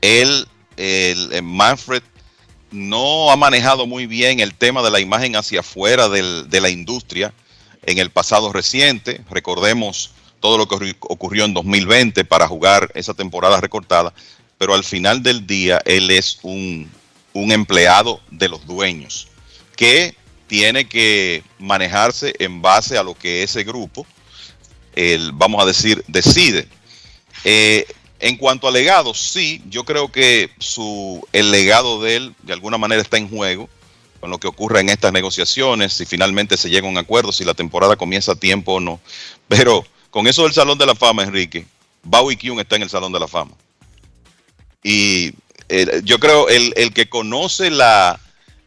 él, 0.02 0.48
el 0.78 1.44
Manfred 1.44 2.04
no 2.72 3.32
ha 3.32 3.36
manejado 3.36 3.88
muy 3.88 4.06
bien 4.06 4.40
el 4.40 4.54
tema 4.54 4.82
de 4.82 4.92
la 4.92 5.00
imagen 5.00 5.36
hacia 5.36 5.62
afuera 5.62 6.08
de 6.10 6.62
la 6.62 6.70
industria 6.70 7.34
en 7.84 7.98
el 7.98 8.12
pasado 8.12 8.54
reciente. 8.54 9.22
Recordemos 9.30 10.12
todo 10.40 10.58
lo 10.58 10.68
que 10.68 10.96
ocurrió 11.02 11.46
en 11.46 11.54
2020 11.54 12.26
para 12.26 12.48
jugar 12.48 12.92
esa 12.96 13.14
temporada 13.14 13.60
recortada, 13.60 14.14
pero 14.58 14.74
al 14.74 14.84
final 14.84 15.24
del 15.24 15.46
día 15.46 15.82
él 15.86 16.12
es 16.12 16.40
un, 16.44 16.90
empleado 17.34 18.20
de 18.32 18.50
los 18.50 18.66
dueños 18.66 19.30
que 19.78 20.14
tiene 20.48 20.90
que 20.90 21.44
manejarse 21.58 22.34
en 22.40 22.62
base 22.62 22.98
a 22.98 23.04
lo 23.04 23.16
que 23.16 23.44
ese 23.44 23.64
grupo, 23.64 24.06
el, 24.96 25.32
vamos 25.32 25.64
a 25.64 25.66
decir, 25.66 26.04
decide. 26.08 26.68
Eh, 27.46 27.86
en 28.20 28.36
cuanto 28.36 28.68
a 28.68 28.72
legado, 28.72 29.14
sí, 29.14 29.64
yo 29.70 29.86
creo 29.86 30.12
que 30.12 30.50
su, 30.60 31.26
el 31.32 31.52
legado 31.52 32.02
de 32.02 32.18
él 32.18 32.36
de 32.44 32.52
alguna 32.52 32.78
manera 32.78 33.02
está 33.02 33.18
en 33.18 33.30
juego 33.30 33.70
con 34.20 34.30
lo 34.30 34.38
que 34.38 34.48
ocurre 34.48 34.82
en 34.82 34.90
estas 34.90 35.14
negociaciones, 35.14 35.94
si 35.94 36.06
finalmente 36.06 36.58
se 36.58 36.70
llega 36.70 36.88
a 36.88 36.92
un 36.92 36.98
acuerdo, 36.98 37.32
si 37.32 37.46
la 37.46 37.54
temporada 37.54 37.96
comienza 37.96 38.34
a 38.34 38.36
tiempo 38.36 38.74
o 38.74 38.80
no. 38.82 39.00
Pero 39.48 39.86
con 40.10 40.28
eso 40.28 40.44
del 40.44 40.54
Salón 40.54 40.78
de 40.78 40.86
la 40.86 40.96
Fama, 40.96 41.24
Enrique, 41.24 41.66
Bowie 42.04 42.38
Kuhn 42.38 42.60
está 42.60 42.76
en 42.76 42.84
el 42.84 42.90
Salón 42.90 43.12
de 43.12 43.20
la 43.20 43.28
Fama. 43.28 43.52
Y 44.84 45.34
eh, 45.68 46.02
yo 46.04 46.20
creo 46.20 46.48
el, 46.48 46.74
el 46.76 46.94
que 46.94 47.10
conoce 47.10 47.70
la, 47.70 48.20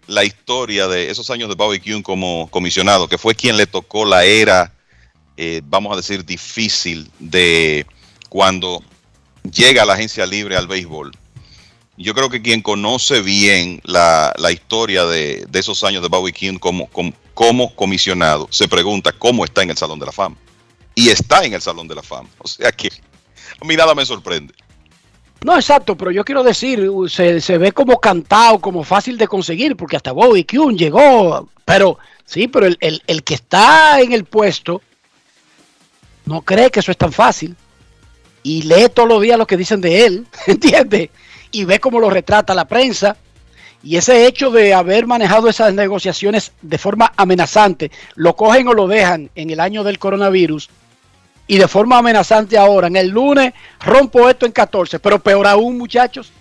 la, 0.06 0.24
historia 0.24 0.86
de 0.88 1.10
esos 1.10 1.30
años 1.30 1.48
de 1.48 1.54
Bowie 1.54 1.80
Kuhn 1.80 2.02
como 2.02 2.48
comisionado, 2.50 3.08
que 3.08 3.18
fue 3.18 3.34
quien 3.34 3.56
le 3.56 3.66
tocó 3.66 4.04
la 4.04 4.24
era, 4.24 4.72
eh, 5.36 5.62
vamos 5.64 5.92
a 5.92 5.96
decir, 5.96 6.24
difícil 6.24 7.10
de 7.18 7.86
cuando 8.28 8.82
llega 9.50 9.84
la 9.84 9.94
agencia 9.94 10.26
libre 10.26 10.56
al 10.56 10.68
béisbol. 10.68 11.12
Yo 11.96 12.14
creo 12.14 12.30
que 12.30 12.42
quien 12.42 12.62
conoce 12.62 13.20
bien 13.20 13.80
la, 13.84 14.32
historia 14.50 15.04
de, 15.04 15.46
esos 15.52 15.84
años 15.84 16.02
de 16.02 16.08
Bowie 16.08 16.32
King 16.32 16.58
como, 16.58 16.88
como, 17.34 17.74
comisionado 17.74 18.48
se 18.50 18.66
pregunta 18.66 19.12
cómo 19.12 19.44
está 19.44 19.62
en 19.62 19.70
el 19.70 19.76
Salón 19.76 19.98
de 19.98 20.06
la 20.06 20.12
Fama. 20.12 20.36
Y 20.94 21.08
está 21.08 21.44
en 21.44 21.54
el 21.54 21.60
Salón 21.60 21.88
de 21.88 21.94
la 21.94 22.02
Fama. 22.02 22.28
O 22.38 22.48
sea 22.48 22.72
que 22.72 22.88
a 23.60 23.64
mí 23.64 23.76
nada 23.76 23.94
me 23.94 24.04
sorprende. 24.04 24.54
No, 25.44 25.56
exacto, 25.56 25.96
pero 25.96 26.10
yo 26.12 26.24
quiero 26.24 26.44
decir, 26.44 26.88
se, 27.08 27.58
ve 27.58 27.72
como 27.72 27.98
cantado, 27.98 28.60
como 28.60 28.84
fácil 28.84 29.18
de 29.18 29.26
conseguir, 29.26 29.76
porque 29.76 29.96
hasta 29.96 30.12
Bobby 30.12 30.44
Kuhn 30.44 30.78
llegó, 30.78 31.48
pero 31.64 31.98
sí, 32.24 32.46
pero 32.46 32.66
el, 32.66 33.02
el 33.06 33.24
que 33.24 33.34
está 33.34 34.00
en 34.00 34.12
el 34.12 34.24
puesto 34.24 34.80
no 36.26 36.42
cree 36.42 36.70
que 36.70 36.78
eso 36.78 36.92
es 36.92 36.96
tan 36.96 37.12
fácil 37.12 37.56
y 38.42 38.62
lee 38.62 38.88
todos 38.92 39.08
los 39.08 39.22
días 39.22 39.38
lo 39.38 39.46
que 39.46 39.56
dicen 39.56 39.80
de 39.80 40.06
él, 40.06 40.26
¿entiendes? 40.46 41.10
Y 41.50 41.64
ve 41.64 41.80
cómo 41.80 42.00
lo 42.00 42.10
retrata 42.10 42.54
la 42.54 42.66
prensa. 42.66 43.16
Y 43.84 43.96
ese 43.96 44.26
hecho 44.26 44.50
de 44.50 44.74
haber 44.74 45.06
manejado 45.06 45.48
esas 45.48 45.74
negociaciones 45.74 46.52
de 46.62 46.78
forma 46.78 47.12
amenazante, 47.16 47.90
lo 48.14 48.36
cogen 48.36 48.68
o 48.68 48.74
lo 48.74 48.86
dejan 48.86 49.30
en 49.34 49.50
el 49.50 49.58
año 49.58 49.82
del 49.82 49.98
coronavirus 49.98 50.70
y 51.46 51.58
de 51.58 51.68
forma 51.68 51.98
amenazante 51.98 52.56
ahora, 52.56 52.86
en 52.86 52.96
el 52.96 53.08
lunes 53.08 53.52
rompo 53.80 54.28
esto 54.28 54.46
en 54.46 54.52
14, 54.52 54.98
pero 54.98 55.18
peor 55.18 55.46
aún 55.46 55.76
muchachos, 55.78 56.32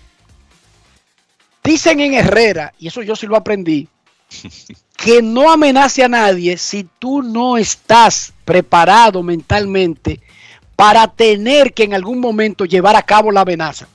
dicen 1.62 2.00
en 2.00 2.14
Herrera, 2.14 2.72
y 2.78 2.88
eso 2.88 3.02
yo 3.02 3.16
sí 3.16 3.26
lo 3.26 3.36
aprendí, 3.36 3.88
que 4.96 5.20
no 5.20 5.50
amenace 5.50 6.04
a 6.04 6.08
nadie 6.08 6.56
si 6.56 6.88
tú 6.98 7.22
no 7.22 7.58
estás 7.58 8.32
preparado 8.44 9.22
mentalmente 9.22 10.20
para 10.76 11.06
tener 11.08 11.72
que 11.74 11.84
en 11.84 11.94
algún 11.94 12.20
momento 12.20 12.64
llevar 12.64 12.96
a 12.96 13.02
cabo 13.02 13.30
la 13.30 13.42
amenaza. 13.42 13.86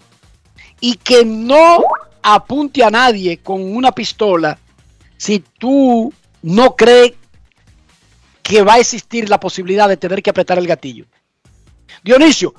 Y 0.80 0.96
que 0.96 1.26
no 1.26 1.84
apunte 2.22 2.84
a 2.84 2.90
nadie 2.90 3.38
con 3.38 3.62
una 3.76 3.92
pistola 3.92 4.60
si 5.18 5.44
tú 5.58 6.14
no 6.42 6.76
crees 6.76 7.14
que 8.48 8.62
va 8.62 8.76
a 8.76 8.80
existir 8.80 9.28
la 9.28 9.42
posibilidad 9.42 9.90
de 9.90 9.98
tener 9.98 10.24
que 10.24 10.30
apretar 10.30 10.58
el 10.58 10.68
gatillo. 10.68 11.04
Dionisio, 12.02 12.56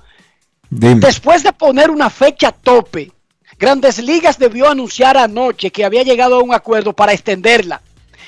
después 0.69 1.43
de 1.43 1.55
poner 1.55 1.90
una 1.90 2.10
fecha 2.10 2.52
tope, 2.52 3.10
Grandes 3.59 3.98
Ligas 3.98 4.39
debió 4.39 4.69
anunciar 4.69 5.16
anoche 5.16 5.70
que 5.70 5.86
había 5.86 6.02
llegado 6.02 6.36
a 6.36 6.43
un 6.43 6.52
acuerdo 6.52 6.93
para 6.93 7.15
extenderla 7.15 7.81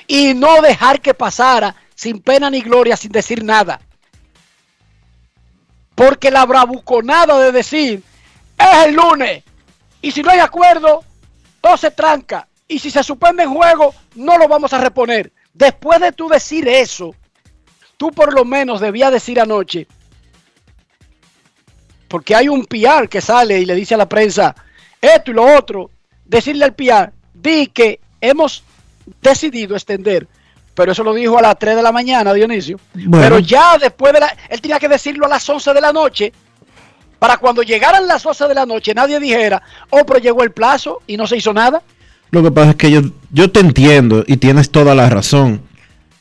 y 0.07 0.33
no 0.33 0.63
dejar 0.63 1.03
que 1.03 1.13
pasara 1.13 1.77
sin 1.95 2.23
pena 2.23 2.49
ni 2.49 2.63
gloria, 2.63 2.97
sin 2.97 3.13
decir 3.13 3.45
nada. 3.45 3.79
Porque 5.95 6.31
la 6.31 6.47
bravuconada 6.47 7.39
de 7.41 7.53
decir, 7.53 8.03
es 8.57 8.87
el 8.87 8.95
lunes, 8.95 9.45
y 10.01 10.11
si 10.13 10.23
no 10.23 10.31
hay 10.31 10.39
acuerdo, 10.39 11.05
todo 11.61 11.77
se 11.77 11.91
tranca, 11.91 12.49
y 12.67 12.79
si 12.79 12.91
se 12.91 13.03
suspende 13.03 13.43
el 13.43 13.51
juego, 13.51 13.95
no 14.15 14.39
lo 14.39 14.49
vamos 14.49 14.73
a 14.73 14.79
reponer. 14.79 15.31
Después 15.53 16.01
de 16.01 16.13
tú 16.13 16.27
decir 16.27 16.67
eso, 16.67 17.15
tú 18.01 18.11
por 18.13 18.33
lo 18.33 18.47
menos 18.47 18.81
debías 18.81 19.13
decir 19.13 19.39
anoche, 19.39 19.87
porque 22.09 22.35
hay 22.35 22.49
un 22.49 22.65
PR 22.65 23.11
que 23.11 23.21
sale 23.21 23.61
y 23.61 23.67
le 23.67 23.75
dice 23.75 23.93
a 23.93 23.99
la 23.99 24.09
prensa 24.09 24.55
esto 25.03 25.33
y 25.33 25.35
lo 25.35 25.45
otro, 25.55 25.91
decirle 26.25 26.65
al 26.65 26.73
PR, 26.73 27.13
di 27.35 27.67
que 27.67 28.01
hemos 28.23 28.65
decidido 29.21 29.75
extender 29.75 30.27
pero 30.73 30.93
eso 30.93 31.05
lo 31.05 31.13
dijo 31.13 31.37
a 31.37 31.43
las 31.43 31.59
3 31.59 31.77
de 31.77 31.83
la 31.83 31.93
mañana, 31.93 32.33
Dionisio. 32.33 32.79
Bueno. 32.95 33.23
Pero 33.23 33.39
ya 33.41 33.77
después 33.77 34.15
de 34.15 34.21
la... 34.21 34.35
Él 34.49 34.63
tenía 34.63 34.79
que 34.79 34.89
decirlo 34.89 35.27
a 35.27 35.29
las 35.29 35.47
11 35.47 35.75
de 35.75 35.81
la 35.81 35.93
noche, 35.93 36.33
para 37.19 37.37
cuando 37.37 37.63
llegaran 37.63 38.07
las 38.07 38.25
11 38.25 38.49
de 38.49 38.55
la 38.55 38.65
noche 38.65 38.95
nadie 38.95 39.21
dijera, 39.21 39.61
oh, 39.91 40.07
pero 40.07 40.21
llegó 40.21 40.43
el 40.43 40.53
plazo 40.53 41.03
y 41.07 41.19
no 41.19 41.27
se 41.27 41.37
hizo 41.37 41.53
nada. 41.53 41.83
Lo 42.31 42.43
que 42.43 42.51
pasa 42.51 42.71
es 42.71 42.77
que 42.77 42.91
yo, 42.91 43.03
yo 43.31 43.51
te 43.51 43.61
entiendo 43.61 44.25
y 44.27 44.39
tienes 44.39 44.71
toda 44.71 44.95
la 44.95 45.11
razón. 45.11 45.69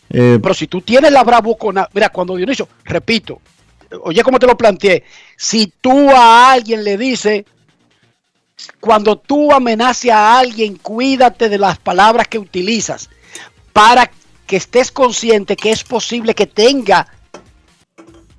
Eh, 0.09 0.39
Pero 0.41 0.53
si 0.53 0.67
tú 0.67 0.81
tienes 0.81 1.11
la 1.11 1.23
bravucona, 1.23 1.87
mira, 1.93 2.09
cuando 2.09 2.35
Dionisio, 2.35 2.67
repito, 2.83 3.41
oye 4.03 4.23
como 4.23 4.39
te 4.39 4.47
lo 4.47 4.57
planteé, 4.57 5.03
si 5.37 5.71
tú 5.81 6.09
a 6.09 6.51
alguien 6.51 6.83
le 6.83 6.97
dices, 6.97 7.43
cuando 8.79 9.17
tú 9.17 9.51
amenaces 9.53 10.11
a 10.11 10.39
alguien, 10.39 10.75
cuídate 10.77 11.49
de 11.49 11.57
las 11.57 11.77
palabras 11.77 12.27
que 12.27 12.39
utilizas 12.39 13.09
para 13.71 14.09
que 14.45 14.57
estés 14.57 14.91
consciente 14.91 15.55
que 15.55 15.71
es 15.71 15.83
posible 15.83 16.33
que 16.33 16.47
tenga 16.47 17.07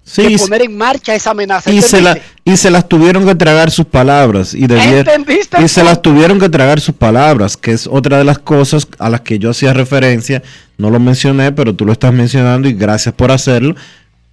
sí, 0.03 0.27
que 0.27 0.39
poner 0.39 0.63
en 0.63 0.77
marcha 0.77 1.15
esa 1.15 1.31
amenaza. 1.31 1.71
y, 1.71 1.81
se 1.81 2.03
la-. 2.03 2.21
Y 2.53 2.57
se 2.57 2.71
las 2.71 2.89
tuvieron 2.89 3.25
que 3.27 3.35
tragar 3.35 3.71
sus 3.71 3.87
palabras. 3.87 4.55
Y, 4.55 4.67
debier- 4.67 5.01
¿Entendiste 5.09 5.63
y 5.63 5.69
se 5.69 5.85
las 5.85 6.03
tuvieron 6.03 6.39
que 6.39 6.49
tragar 6.49 6.81
sus 6.81 6.95
palabras, 6.95 7.57
que 7.57 7.73
es 7.73 7.87
otra 7.87 8.19
de 8.19 8.25
las 8.25 8.39
cosas 8.39 8.87
a 8.99 9.09
las 9.09 9.21
que 9.21 9.39
yo 9.39 9.51
hacía 9.51 9.73
referencia. 9.73 10.43
No 10.79 10.91
lo 10.91 10.99
mencioné, 10.99 11.53
pero 11.53 11.75
tú 11.75 11.85
lo 11.85 11.93
estás 11.93 12.13
mencionando 12.13 12.69
y 12.69 12.73
gracias 12.73 13.15
por 13.15 13.31
hacerlo. 13.31 13.75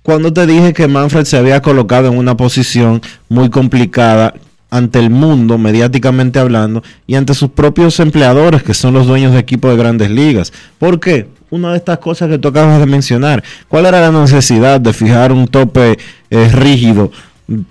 Cuando 0.01 0.31
te 0.31 0.47
dije 0.47 0.73
que 0.73 0.87
Manfred 0.87 1.25
se 1.25 1.37
había 1.37 1.61
colocado 1.61 2.07
en 2.07 2.17
una 2.17 2.37
posición 2.37 3.01
muy 3.27 3.49
complicada 3.49 4.33
ante 4.69 4.99
el 4.99 5.09
mundo, 5.09 5.57
mediáticamente 5.57 6.39
hablando, 6.39 6.83
y 7.05 7.15
ante 7.15 7.33
sus 7.33 7.49
propios 7.51 7.99
empleadores, 7.99 8.63
que 8.63 8.73
son 8.73 8.93
los 8.93 9.07
dueños 9.07 9.33
de 9.33 9.39
equipos 9.39 9.71
de 9.71 9.77
grandes 9.77 10.09
ligas. 10.09 10.51
¿Por 10.77 10.99
qué? 10.99 11.27
Una 11.49 11.71
de 11.71 11.77
estas 11.77 11.99
cosas 11.99 12.29
que 12.29 12.37
tú 12.37 12.49
acabas 12.49 12.79
de 12.79 12.85
mencionar. 12.85 13.41
¿Cuál 13.69 13.85
era 13.85 14.01
la 14.01 14.11
necesidad 14.11 14.81
de 14.81 14.91
fijar 14.91 15.31
un 15.31 15.47
tope 15.47 15.97
eh, 16.29 16.49
rígido 16.51 17.11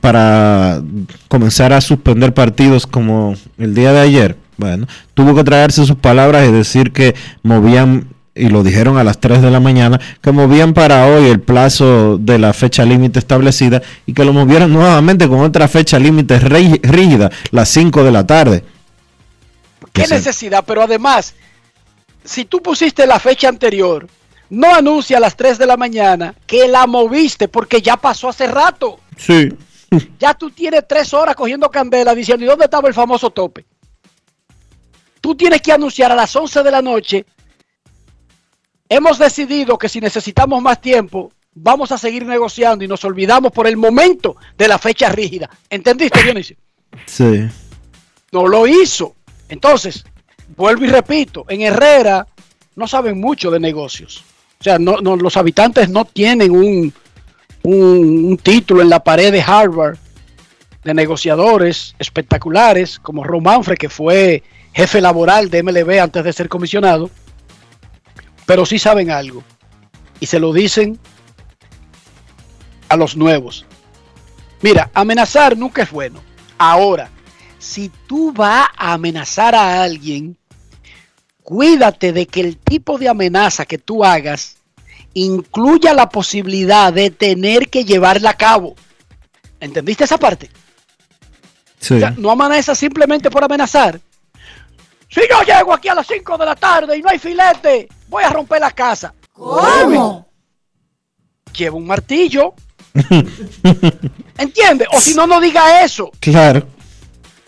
para 0.00 0.80
comenzar 1.28 1.72
a 1.72 1.80
suspender 1.80 2.32
partidos 2.34 2.86
como 2.86 3.34
el 3.58 3.74
día 3.74 3.92
de 3.92 4.00
ayer? 4.00 4.36
Bueno, 4.56 4.86
tuvo 5.14 5.34
que 5.34 5.44
traerse 5.44 5.84
sus 5.84 5.96
palabras 5.96 6.48
y 6.48 6.52
decir 6.52 6.92
que 6.92 7.14
movían, 7.42 8.08
y 8.34 8.48
lo 8.48 8.62
dijeron 8.62 8.96
a 8.96 9.04
las 9.04 9.18
3 9.18 9.42
de 9.42 9.50
la 9.50 9.60
mañana, 9.60 10.00
que 10.22 10.32
movían 10.32 10.72
para 10.72 11.06
hoy 11.06 11.26
el 11.26 11.40
plazo 11.40 12.16
de 12.18 12.38
la 12.38 12.54
fecha 12.54 12.84
límite 12.84 13.18
establecida 13.18 13.82
y 14.06 14.14
que 14.14 14.24
lo 14.24 14.32
movieran 14.32 14.72
nuevamente 14.72 15.28
con 15.28 15.40
otra 15.40 15.68
fecha 15.68 15.98
límite 15.98 16.38
rí- 16.40 16.80
rígida, 16.82 17.30
las 17.50 17.68
5 17.68 18.02
de 18.02 18.12
la 18.12 18.26
tarde. 18.26 18.64
¿Qué 19.92 20.02
necesidad? 20.16 20.64
Pero 20.66 20.82
además, 20.82 21.34
si 22.24 22.44
tú 22.46 22.62
pusiste 22.62 23.06
la 23.06 23.18
fecha 23.18 23.48
anterior, 23.48 24.06
no 24.48 24.74
anuncia 24.74 25.16
a 25.18 25.20
las 25.20 25.36
3 25.36 25.58
de 25.58 25.66
la 25.66 25.76
mañana 25.76 26.34
que 26.46 26.66
la 26.68 26.86
moviste 26.86 27.48
porque 27.48 27.82
ya 27.82 27.96
pasó 27.96 28.28
hace 28.30 28.46
rato. 28.46 29.00
Sí. 29.16 29.48
Ya 30.18 30.34
tú 30.34 30.50
tienes 30.50 30.86
tres 30.88 31.12
horas 31.14 31.34
cogiendo 31.36 31.70
candela 31.70 32.14
diciendo, 32.14 32.44
¿y 32.44 32.48
dónde 32.48 32.64
estaba 32.66 32.88
el 32.88 32.94
famoso 32.94 33.30
tope? 33.30 33.64
Tú 35.20 35.34
tienes 35.34 35.60
que 35.62 35.72
anunciar 35.72 36.12
a 36.12 36.14
las 36.14 36.34
11 36.34 36.62
de 36.62 36.70
la 36.70 36.82
noche. 36.82 37.24
Hemos 38.88 39.18
decidido 39.18 39.78
que 39.78 39.88
si 39.88 40.00
necesitamos 40.00 40.62
más 40.62 40.80
tiempo, 40.80 41.32
vamos 41.54 41.90
a 41.92 41.98
seguir 41.98 42.24
negociando 42.24 42.84
y 42.84 42.88
nos 42.88 43.04
olvidamos 43.04 43.50
por 43.52 43.66
el 43.66 43.76
momento 43.76 44.36
de 44.56 44.68
la 44.68 44.78
fecha 44.78 45.08
rígida. 45.08 45.50
¿Entendiste, 45.68 46.22
Dionisio? 46.22 46.56
Sí. 47.06 47.48
No 48.32 48.46
lo 48.46 48.66
hizo. 48.66 49.16
Entonces, 49.48 50.04
vuelvo 50.56 50.84
y 50.84 50.88
repito, 50.88 51.44
en 51.48 51.62
Herrera 51.62 52.26
no 52.76 52.86
saben 52.86 53.20
mucho 53.20 53.50
de 53.50 53.58
negocios. 53.58 54.22
O 54.60 54.64
sea, 54.64 54.78
no, 54.78 54.98
no- 54.98 55.16
los 55.16 55.36
habitantes 55.36 55.88
no 55.88 56.04
tienen 56.04 56.50
un, 56.52 56.92
un, 57.66 58.38
título 58.42 58.82
en 58.82 58.90
la 58.90 59.00
pared 59.00 59.32
de 59.32 59.42
Harvard 59.42 59.98
de 60.84 60.94
negociadores 60.94 61.96
espectaculares, 61.98 62.98
como 63.00 63.24
Ron 63.24 63.42
Manfred, 63.42 63.76
que 63.76 63.88
fue 63.88 64.44
jefe 64.72 65.00
laboral 65.00 65.50
de 65.50 65.62
MLB 65.62 66.00
antes 66.00 66.22
de 66.22 66.32
ser 66.32 66.48
comisionado, 66.48 67.10
pero 68.44 68.64
sí 68.64 68.78
saben 68.78 69.10
algo. 69.10 69.42
Y 70.20 70.26
se 70.26 70.38
lo 70.38 70.52
dicen 70.52 70.98
a 72.88 72.96
los 72.96 73.16
nuevos. 73.16 73.66
Mira, 74.62 74.90
amenazar 74.94 75.56
nunca 75.56 75.82
es 75.82 75.90
bueno. 75.90 76.20
Ahora, 76.56 77.10
si 77.58 77.90
tú 78.06 78.32
vas 78.32 78.68
a 78.76 78.92
amenazar 78.92 79.56
a 79.56 79.82
alguien, 79.82 80.38
cuídate 81.42 82.12
de 82.12 82.26
que 82.26 82.40
el 82.40 82.56
tipo 82.58 82.96
de 82.96 83.08
amenaza 83.08 83.66
que 83.66 83.78
tú 83.78 84.04
hagas 84.04 84.55
incluya 85.16 85.94
la 85.94 86.10
posibilidad 86.10 86.92
de 86.92 87.10
tener 87.10 87.70
que 87.70 87.84
llevarla 87.84 88.30
a 88.30 88.36
cabo. 88.36 88.74
¿Entendiste 89.58 90.04
esa 90.04 90.18
parte? 90.18 90.50
Sí. 91.80 91.94
O 91.94 91.98
sea, 91.98 92.14
no 92.18 92.30
amenaza 92.30 92.74
simplemente 92.74 93.30
por 93.30 93.42
amenazar. 93.42 93.98
Si 95.08 95.20
yo 95.30 95.40
llego 95.42 95.72
aquí 95.72 95.88
a 95.88 95.94
las 95.94 96.06
5 96.06 96.36
de 96.36 96.44
la 96.44 96.54
tarde 96.54 96.98
y 96.98 97.02
no 97.02 97.08
hay 97.08 97.18
filete, 97.18 97.88
voy 98.08 98.24
a 98.24 98.28
romper 98.28 98.60
la 98.60 98.72
casa. 98.72 99.14
¿Cómo? 99.32 100.28
Lleva 101.54 101.76
un 101.76 101.86
martillo. 101.86 102.52
¿Entiendes? 104.36 104.88
O 104.92 105.00
si 105.00 105.14
no, 105.14 105.26
no 105.26 105.40
diga 105.40 105.82
eso. 105.82 106.10
Claro. 106.20 106.66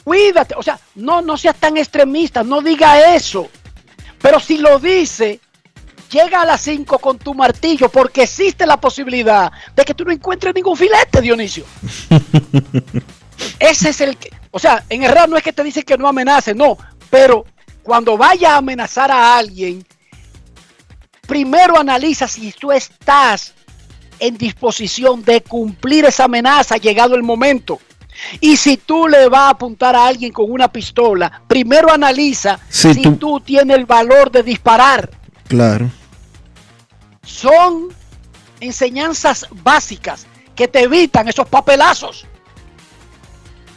Cuídate. 0.04 0.54
O 0.56 0.62
sea, 0.62 0.80
no, 0.94 1.20
no 1.20 1.36
seas 1.36 1.56
tan 1.56 1.76
extremista. 1.76 2.42
No 2.42 2.62
diga 2.62 3.14
eso. 3.14 3.50
Pero 4.22 4.40
si 4.40 4.56
lo 4.56 4.78
dice, 4.78 5.40
llega 6.10 6.42
a 6.42 6.44
las 6.46 6.60
5 6.62 6.98
con 6.98 7.18
tu 7.18 7.34
martillo 7.34 7.88
porque 7.88 8.22
existe 8.24 8.66
la 8.66 8.78
posibilidad 8.78 9.50
de 9.74 9.84
que 9.84 9.94
tú 9.94 10.04
no 10.04 10.12
encuentres 10.12 10.54
ningún 10.54 10.76
filete, 10.76 11.20
Dionisio. 11.20 11.64
Ese 13.58 13.90
es 13.90 14.00
el 14.00 14.16
que, 14.16 14.30
o 14.50 14.58
sea, 14.58 14.84
en 14.88 15.02
Herrera 15.04 15.26
no 15.26 15.36
es 15.36 15.42
que 15.42 15.52
te 15.52 15.62
dicen 15.62 15.82
que 15.84 15.96
no 15.98 16.08
amenace, 16.08 16.54
no, 16.54 16.76
pero 17.10 17.44
cuando 17.82 18.16
vaya 18.16 18.54
a 18.54 18.58
amenazar 18.58 19.10
a 19.10 19.36
alguien, 19.38 19.84
primero 21.26 21.78
analiza 21.78 22.26
si 22.26 22.52
tú 22.52 22.72
estás 22.72 23.54
en 24.18 24.36
disposición 24.36 25.22
de 25.24 25.42
cumplir 25.42 26.04
esa 26.04 26.24
amenaza 26.24 26.76
llegado 26.76 27.14
el 27.14 27.22
momento. 27.22 27.78
Y 28.40 28.56
si 28.56 28.76
tú 28.76 29.06
le 29.06 29.28
vas 29.28 29.42
a 29.42 29.50
apuntar 29.50 29.94
a 29.94 30.06
alguien 30.06 30.32
con 30.32 30.50
una 30.50 30.66
pistola, 30.72 31.42
primero 31.46 31.92
analiza 31.92 32.58
Si 32.68 32.92
si 32.94 33.02
tú- 33.02 33.16
tú 33.16 33.40
tienes 33.40 33.76
el 33.76 33.86
valor 33.86 34.32
de 34.32 34.42
disparar. 34.42 35.08
Claro. 35.46 35.88
Son 37.28 37.88
enseñanzas 38.58 39.46
básicas 39.50 40.26
que 40.56 40.66
te 40.66 40.82
evitan 40.84 41.28
esos 41.28 41.46
papelazos. 41.46 42.26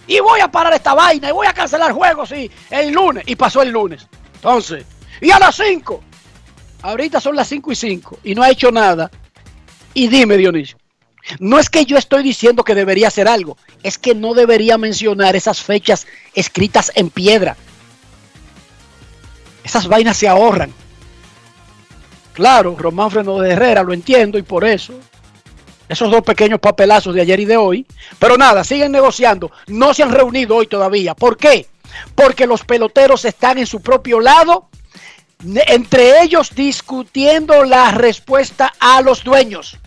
Y 0.08 0.20
voy 0.22 0.40
a 0.40 0.50
parar 0.50 0.74
esta 0.74 0.94
vaina 0.94 1.30
y 1.30 1.32
voy 1.32 1.48
a 1.48 1.54
cancelar 1.54 1.92
juegos 1.92 2.32
y 2.32 2.50
el 2.70 2.92
lunes. 2.92 3.24
Y 3.28 3.36
pasó 3.36 3.62
el 3.62 3.70
lunes. 3.70 4.08
Entonces, 4.36 4.86
y 5.20 5.32
a 5.32 5.38
las 5.38 5.56
5. 5.58 6.02
Ahorita 6.82 7.20
son 7.20 7.36
las 7.36 7.50
5 7.50 7.72
y 7.74 7.76
5 7.76 8.20
y 8.24 8.36
no 8.36 8.42
ha 8.42 8.50
hecho 8.50 8.72
nada. 8.72 9.12
Y 9.94 10.08
dime, 10.08 10.38
Dionisio, 10.38 10.78
no 11.40 11.60
es 11.60 11.70
que 11.70 11.86
yo 11.86 11.98
estoy 11.98 12.24
diciendo 12.24 12.64
que 12.64 12.74
debería 12.74 13.10
hacer 13.10 13.28
algo, 13.28 13.58
es 13.84 13.98
que 13.98 14.16
no 14.16 14.34
debería 14.34 14.78
mencionar 14.78 15.36
esas 15.36 15.62
fechas 15.62 16.08
escritas 16.34 16.92
en 16.96 17.10
piedra. 17.10 17.58
Esas 19.64 19.88
vainas 19.88 20.18
se 20.18 20.30
ahorran. 20.30 20.74
Claro, 22.34 22.76
Román 22.78 23.12
Freno 23.12 23.40
de 23.40 23.52
Herrera, 23.52 23.84
lo 23.84 23.94
entiendo 23.94 24.38
y 24.38 24.42
por 24.42 24.66
eso. 24.66 24.94
Esos 25.90 26.10
dos 26.10 26.24
pequeños 26.24 26.60
papelazos 26.60 27.14
de 27.14 27.22
ayer 27.22 27.40
y 27.42 27.46
de 27.46 27.58
hoy. 27.58 27.86
Pero 28.18 28.38
nada, 28.38 28.64
siguen 28.64 28.92
negociando. 28.92 29.52
No 29.68 29.94
se 29.94 30.04
han 30.04 30.12
reunido 30.12 30.56
hoy 30.56 30.68
todavía. 30.68 31.14
¿Por 31.16 31.38
qué? 31.38 31.68
Porque 32.16 32.48
los 32.48 32.64
peloteros 32.64 33.26
están 33.26 33.58
en 33.58 33.68
su 33.68 33.82
propio 33.82 34.22
lado, 34.22 34.70
entre 35.44 36.22
ellos 36.22 36.56
discutiendo 36.56 37.66
la 37.66 37.92
respuesta 37.92 38.72
a 38.80 39.02
los 39.02 39.24
dueños. 39.24 39.78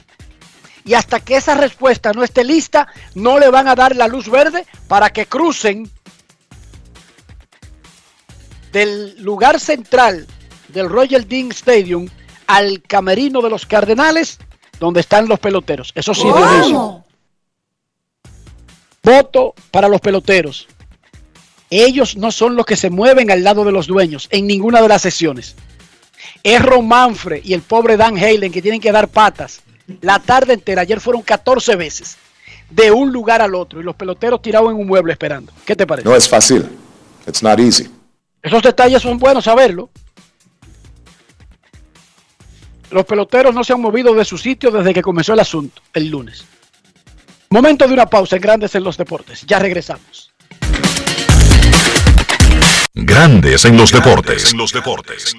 Y 0.85 0.93
hasta 0.93 1.21
que 1.21 1.37
esa 1.37 1.55
respuesta 1.55 2.13
no 2.13 2.23
esté 2.23 2.45
lista, 2.45 2.89
no 3.15 3.39
le 3.39 3.49
van 3.49 3.69
a 3.69 3.75
dar 3.75 3.97
la 3.97 4.07
luz 4.07 4.29
verde 4.29 4.67
para 4.87 5.09
que 5.09 5.25
crucen 5.25 5.91
del 8.71 9.23
lugar 9.23 9.59
central 9.59 10.27
del 10.69 10.91
Royal 10.91 11.27
Dean 11.27 11.51
Stadium 11.53 12.09
al 12.47 12.83
camerino 12.83 13.43
de 13.43 13.51
los 13.51 13.67
Cardenales, 13.67 14.39
donde 14.81 15.01
están 15.01 15.29
los 15.29 15.39
peloteros. 15.39 15.93
Eso 15.95 16.15
sí, 16.15 16.25
Dionisio. 16.25 17.05
Voto 19.03 19.55
para 19.71 19.89
los 19.89 20.01
peloteros. 20.01 20.67
Ellos 21.71 22.17
no 22.17 22.31
son 22.31 22.57
los 22.57 22.67
que 22.67 22.77
se 22.77 22.91
mueven 22.91 23.31
al 23.31 23.43
lado 23.43 23.65
de 23.65 23.73
los 23.73 23.87
dueños 23.87 24.29
en 24.31 24.47
ninguna 24.47 24.81
de 24.81 24.89
las 24.89 25.03
sesiones. 25.03 25.57
Es 26.43 26.63
Ron 26.63 26.87
Manfred 26.87 27.45
y 27.45 27.55
el 27.55 27.63
pobre 27.63 27.97
Dan 27.97 28.17
Halen 28.17 28.53
que 28.53 28.63
tienen 28.63 28.81
que 28.81 28.93
dar 28.93 29.09
patas 29.09 29.63
la 30.01 30.19
tarde 30.19 30.55
entera. 30.55 30.83
Ayer 30.83 31.01
fueron 31.01 31.23
14 31.23 31.77
veces 31.77 32.17
de 32.71 32.91
un 32.91 33.13
lugar 33.13 33.43
al 33.43 33.55
otro 33.55 33.81
y 33.81 33.83
los 33.83 33.97
peloteros 33.97 34.41
tirados 34.43 34.71
en 34.71 34.77
un 34.77 34.87
mueble 34.87 35.13
esperando. 35.13 35.53
¿Qué 35.65 35.77
te 35.77 35.87
parece? 35.87 36.09
No 36.09 36.15
es 36.15 36.29
fácil. 36.29 36.69
It's 37.27 37.43
not 37.43 37.59
easy. 37.59 37.91
Esos 38.43 38.63
detalles 38.63 39.03
son 39.03 39.19
buenos 39.19 39.45
saberlo. 39.45 39.91
Los 42.91 43.05
peloteros 43.05 43.55
no 43.55 43.65
se 43.65 43.73
han 43.73 43.81
movido 43.81 44.15
de 44.15 44.25
su 44.25 44.39
sitio 44.39 44.71
desde 44.71 44.95
que 44.95 45.03
comenzó 45.03 45.33
el 45.33 45.41
asunto, 45.41 45.83
el 45.93 46.09
lunes. 46.09 46.45
Momento 47.51 47.87
de 47.87 47.95
una 47.95 48.07
pausa 48.07 48.37
en 48.37 48.43
Grandes 48.43 48.75
en 48.75 48.85
los 48.85 48.97
Deportes. 48.97 49.45
Ya 49.47 49.59
regresamos. 49.59 50.33
Grandes 52.97 53.65
en 53.65 53.77
los 53.77 53.91
deportes. 53.91 54.53
En 54.53 54.59
los 54.59 54.73
deportes. 54.73 55.35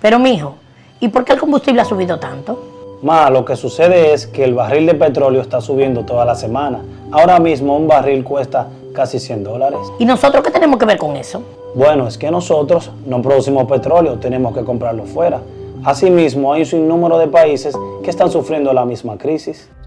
Pero 0.00 0.18
mijo, 0.18 0.58
¿y 1.00 1.08
por 1.08 1.24
qué 1.24 1.34
el 1.34 1.38
combustible 1.38 1.80
ha 1.80 1.84
subido 1.84 2.18
tanto? 2.18 2.98
Ma, 3.02 3.30
lo 3.30 3.44
que 3.44 3.56
sucede 3.56 4.12
es 4.14 4.26
que 4.26 4.42
el 4.44 4.54
barril 4.54 4.86
de 4.86 4.94
petróleo 4.94 5.42
está 5.42 5.60
subiendo 5.60 6.04
toda 6.04 6.24
la 6.24 6.34
semana. 6.34 6.80
Ahora 7.12 7.38
mismo 7.38 7.76
un 7.76 7.86
barril 7.86 8.24
cuesta 8.24 8.68
casi 8.94 9.20
100 9.20 9.44
dólares. 9.44 9.78
¿Y 9.98 10.04
nosotros 10.04 10.42
qué 10.42 10.50
tenemos 10.50 10.78
que 10.78 10.86
ver 10.86 10.98
con 10.98 11.16
eso? 11.16 11.42
Bueno, 11.76 12.08
es 12.08 12.16
que 12.16 12.30
nosotros 12.30 12.90
no 13.04 13.20
producimos 13.20 13.66
petróleo, 13.66 14.18
tenemos 14.18 14.56
que 14.56 14.64
comprarlo 14.64 15.04
fuera. 15.04 15.42
Asimismo, 15.84 16.54
hay 16.54 16.62
un 16.62 16.66
sinnúmero 16.66 17.18
de 17.18 17.28
países 17.28 17.76
que 18.02 18.08
están 18.08 18.30
sufriendo 18.30 18.72
la 18.72 18.86
misma 18.86 19.18
crisis. 19.18 19.68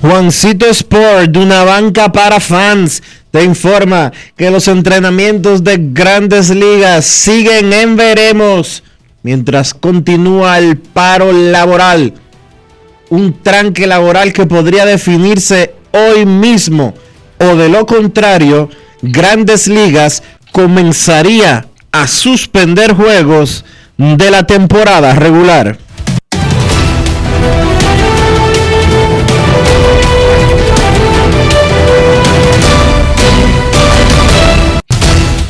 Juancito 0.00 0.66
Sport, 0.66 1.30
de 1.30 1.38
una 1.38 1.64
banca 1.64 2.12
para 2.12 2.38
fans, 2.38 3.02
te 3.30 3.42
informa 3.42 4.12
que 4.36 4.50
los 4.50 4.68
entrenamientos 4.68 5.64
de 5.64 5.78
grandes 5.80 6.50
ligas 6.50 7.06
siguen 7.06 7.72
en 7.72 7.96
veremos 7.96 8.82
mientras 9.22 9.74
continúa 9.74 10.58
el 10.58 10.76
paro 10.76 11.32
laboral. 11.32 12.14
Un 13.08 13.42
tranque 13.42 13.86
laboral 13.86 14.32
que 14.32 14.46
podría 14.46 14.84
definirse 14.84 15.74
hoy 15.92 16.26
mismo 16.26 16.94
o 17.38 17.56
de 17.56 17.68
lo 17.68 17.86
contrario, 17.86 18.68
grandes 19.02 19.68
ligas 19.68 20.22
comenzaría 20.52 21.66
a 21.92 22.06
suspender 22.06 22.94
juegos 22.94 23.64
de 23.96 24.30
la 24.30 24.46
temporada 24.46 25.14
regular. 25.14 25.78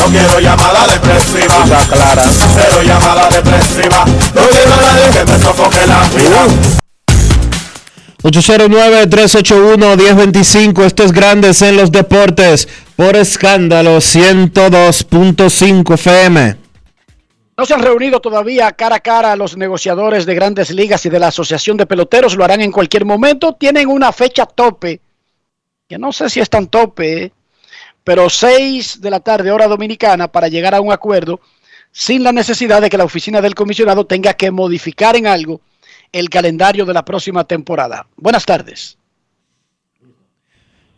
No 0.00 0.06
quiero 0.06 0.40
llamada 0.40 0.86
depresiva. 0.86 1.62
clara. 1.90 2.24
Cero 2.54 2.82
llamada 2.82 3.28
depresiva. 3.28 4.06
No 4.34 4.48
quiero 4.48 4.72
a 4.72 4.78
nadie 4.78 5.10
que 5.12 5.26
me 5.30 5.38
sofoque 5.38 5.86
la 5.86 6.08
vida. 6.16 6.46
809-381-1025. 8.22 10.84
Esto 10.84 11.04
es 11.04 11.12
Grandes 11.12 11.60
en 11.60 11.76
los 11.76 11.92
Deportes 11.92 12.66
por 12.96 13.14
escándalo 13.14 13.98
102.5 13.98 15.94
FM. 15.94 16.56
No 17.58 17.66
se 17.66 17.74
han 17.74 17.82
reunido 17.82 18.20
todavía 18.20 18.72
cara 18.72 18.96
a 18.96 19.00
cara 19.00 19.36
los 19.36 19.58
negociadores 19.58 20.24
de 20.24 20.34
grandes 20.34 20.70
ligas 20.70 21.04
y 21.04 21.10
de 21.10 21.18
la 21.18 21.28
Asociación 21.28 21.76
de 21.76 21.84
Peloteros. 21.84 22.36
Lo 22.36 22.44
harán 22.44 22.62
en 22.62 22.72
cualquier 22.72 23.04
momento. 23.04 23.54
Tienen 23.54 23.86
una 23.86 24.12
fecha 24.12 24.46
tope, 24.46 25.02
que 25.86 25.98
no 25.98 26.10
sé 26.10 26.30
si 26.30 26.40
es 26.40 26.48
tan 26.48 26.68
tope, 26.68 27.24
¿eh? 27.24 27.32
Pero 28.10 28.28
6 28.28 29.00
de 29.00 29.08
la 29.08 29.20
tarde, 29.20 29.52
hora 29.52 29.68
dominicana, 29.68 30.26
para 30.26 30.48
llegar 30.48 30.74
a 30.74 30.80
un 30.80 30.90
acuerdo 30.90 31.38
sin 31.92 32.24
la 32.24 32.32
necesidad 32.32 32.82
de 32.82 32.90
que 32.90 32.98
la 32.98 33.04
oficina 33.04 33.40
del 33.40 33.54
comisionado 33.54 34.04
tenga 34.04 34.34
que 34.34 34.50
modificar 34.50 35.14
en 35.14 35.28
algo 35.28 35.60
el 36.10 36.28
calendario 36.28 36.84
de 36.84 36.92
la 36.92 37.04
próxima 37.04 37.44
temporada. 37.44 38.08
Buenas 38.16 38.44
tardes. 38.44 38.98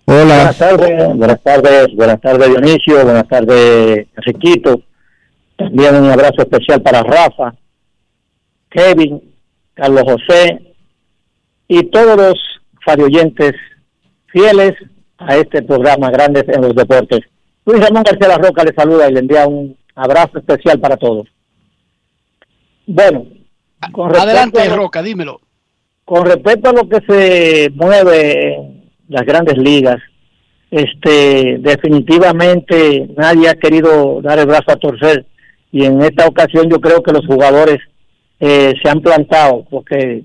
Hola. 0.06 0.24
Buenas 0.24 0.56
tardes, 0.56 1.16
buenas 1.18 1.42
tardes, 1.42 1.86
buenas 1.94 2.20
tardes 2.22 2.48
Dionisio, 2.48 3.04
buenas 3.04 3.28
tardes 3.28 4.06
Riquito. 4.16 4.80
También 5.56 5.94
un 5.96 6.10
abrazo 6.10 6.40
especial 6.40 6.80
para 6.80 7.02
Rafa, 7.02 7.52
Kevin, 8.70 9.34
Carlos 9.74 10.04
José 10.04 10.74
y 11.68 11.82
todos 11.90 12.16
los 12.16 12.34
radioyentes 12.86 13.52
fieles 14.28 14.72
a 15.26 15.36
este 15.36 15.62
programa 15.62 16.10
Grandes 16.10 16.44
en 16.48 16.60
los 16.62 16.74
Deportes. 16.74 17.20
Luis 17.64 17.80
Ramón 17.80 18.02
García 18.02 18.28
La 18.28 18.38
Roca 18.38 18.64
le 18.64 18.74
saluda 18.74 19.08
y 19.08 19.12
le 19.12 19.20
envía 19.20 19.46
un 19.46 19.76
abrazo 19.94 20.38
especial 20.38 20.80
para 20.80 20.96
todos. 20.96 21.26
Bueno, 22.86 23.26
con 23.92 24.14
Adelante, 24.14 24.68
lo- 24.68 24.76
Roca, 24.76 25.02
dímelo. 25.02 25.40
con 26.04 26.26
respecto 26.26 26.70
a 26.70 26.72
lo 26.72 26.88
que 26.88 26.98
se 27.08 27.70
mueve 27.74 28.54
en 28.54 28.90
las 29.08 29.22
grandes 29.24 29.56
ligas, 29.56 29.98
este, 30.70 31.58
definitivamente 31.60 33.08
nadie 33.16 33.48
ha 33.50 33.54
querido 33.54 34.20
dar 34.22 34.38
el 34.38 34.46
brazo 34.46 34.72
a 34.72 34.76
torcer 34.76 35.26
y 35.70 35.84
en 35.84 36.00
esta 36.02 36.26
ocasión 36.26 36.68
yo 36.70 36.80
creo 36.80 37.02
que 37.02 37.12
los 37.12 37.26
jugadores 37.26 37.78
eh, 38.40 38.72
se 38.82 38.88
han 38.88 39.00
plantado 39.00 39.64
porque 39.70 40.24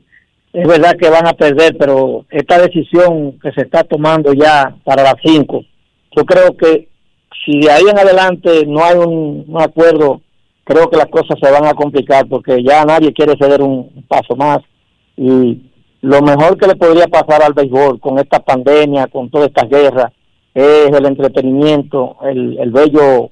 es 0.53 0.67
verdad 0.67 0.95
que 0.97 1.09
van 1.09 1.27
a 1.27 1.33
perder, 1.33 1.77
pero 1.77 2.25
esta 2.29 2.59
decisión 2.59 3.37
que 3.39 3.51
se 3.51 3.61
está 3.61 3.83
tomando 3.83 4.33
ya 4.33 4.75
para 4.83 5.03
las 5.03 5.15
cinco, 5.23 5.63
yo 6.15 6.25
creo 6.25 6.55
que 6.57 6.87
si 7.45 7.59
de 7.59 7.71
ahí 7.71 7.83
en 7.89 7.99
adelante 7.99 8.65
no 8.65 8.83
hay 8.83 8.97
un, 8.97 9.45
acuerdo, 9.59 10.21
creo 10.63 10.89
que 10.89 10.97
las 10.97 11.07
cosas 11.07 11.37
se 11.41 11.51
van 11.51 11.65
a 11.65 11.73
complicar 11.73 12.27
porque 12.27 12.63
ya 12.63 12.83
nadie 12.85 13.13
quiere 13.13 13.37
ceder 13.37 13.61
un 13.61 14.05
paso 14.07 14.35
más. 14.35 14.59
Y 15.15 15.61
lo 16.01 16.21
mejor 16.21 16.57
que 16.57 16.67
le 16.67 16.75
podría 16.75 17.07
pasar 17.07 17.41
al 17.41 17.53
béisbol 17.53 17.99
con 17.99 18.19
esta 18.19 18.39
pandemia, 18.39 19.07
con 19.07 19.29
toda 19.29 19.45
esta 19.45 19.65
guerra, 19.65 20.11
es 20.53 20.91
el 20.91 21.05
entretenimiento, 21.05 22.17
el, 22.23 22.57
el 22.59 22.71
bello 22.71 23.31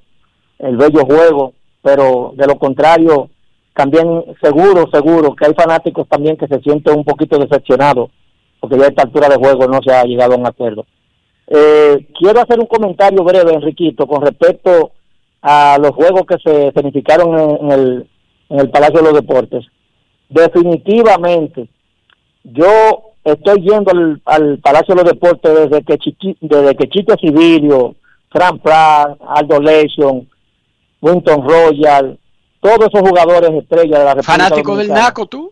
el 0.60 0.78
bello 0.78 1.06
juego, 1.06 1.54
pero 1.82 2.34
de 2.36 2.48
lo 2.48 2.58
contrario 2.58 3.30
también 3.76 4.24
seguro, 4.42 4.86
seguro 4.92 5.36
que 5.36 5.46
hay 5.46 5.54
fanáticos 5.54 6.08
también 6.08 6.38
que 6.38 6.48
se 6.48 6.60
sienten 6.62 6.98
un 6.98 7.04
poquito 7.04 7.38
decepcionados 7.38 8.10
porque 8.66 8.78
ya 8.80 8.86
a 8.86 8.90
esta 8.90 9.04
altura 9.04 9.30
de 9.30 9.36
juego 9.36 9.68
no 9.68 9.80
se 9.84 9.94
ha 9.94 10.04
llegado 10.04 10.34
a 10.34 10.38
un 10.38 10.48
acuerdo. 10.48 10.86
Eh, 11.48 12.08
quiero 12.18 12.42
hacer 12.42 12.60
un 12.60 12.66
comentario 12.66 13.24
breve, 13.24 13.54
Enriquito, 13.54 14.08
con 14.08 14.24
respecto 14.24 14.92
a 15.42 15.78
los 15.80 15.92
juegos 15.92 16.24
que 16.26 16.38
se 16.44 16.72
significaron 16.72 17.60
en, 17.62 17.72
el, 17.72 18.10
en 18.50 18.60
el 18.60 18.70
Palacio 18.72 18.98
de 18.98 19.04
los 19.04 19.14
Deportes. 19.14 19.66
Definitivamente, 20.30 21.70
yo 22.44 23.14
estoy 23.24 23.62
yendo 23.62 23.92
al, 23.92 24.22
al 24.26 24.58
Palacio 24.58 24.96
de 24.96 25.04
los 25.04 25.12
Deportes 25.12 25.70
desde 25.70 25.84
que, 25.84 25.98
Chiqui, 26.00 26.36
desde 26.42 26.76
que 26.76 26.90
Chico 26.90 27.14
Civilio, 27.22 27.96
Fran 28.32 28.58
Prat, 28.58 29.20
Aldo 29.28 29.60
Lesion, 29.60 30.28
Winton 31.02 31.48
Royal, 31.48 32.18
todos 32.66 32.90
esos 32.92 33.08
jugadores 33.08 33.52
estrellas 33.52 34.00
de 34.00 34.06
la 34.06 34.14
República 34.16 34.32
Fanático 34.32 34.76
del. 34.76 34.88
NACO, 34.90 35.28
tú. 35.28 35.52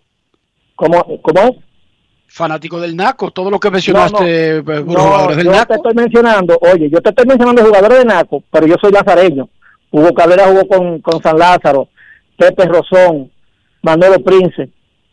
¿Cómo, 0.76 1.06
¿Cómo 1.22 1.42
es? 1.42 1.52
Fanático 2.28 2.82
del 2.82 2.96
NACO, 2.96 3.30
todo 3.30 3.52
lo 3.52 3.60
que 3.60 3.70
mencionaste, 3.70 4.64
No, 4.64 4.84
jugadores 4.84 5.38
del 5.38 5.46
yo 5.46 5.52
NACO. 5.52 5.68
te 5.68 5.76
estoy 5.76 5.94
mencionando, 5.94 6.58
oye, 6.62 6.90
yo 6.90 7.00
te 7.02 7.10
estoy 7.10 7.28
mencionando 7.28 7.64
jugadores 7.64 8.00
de 8.00 8.06
Naco, 8.06 8.44
pero 8.52 8.66
yo 8.66 8.76
soy 8.82 8.92
lazareño. 8.92 9.48
Hugo 9.92 10.12
Cabrera 10.16 10.48
jugó 10.48 10.68
con, 10.68 11.00
con 11.02 11.22
San 11.22 11.38
Lázaro, 11.38 11.88
Pepe 12.36 12.66
Rosón, 12.66 13.32
Manolo 13.84 14.16
Prince, 14.24 14.70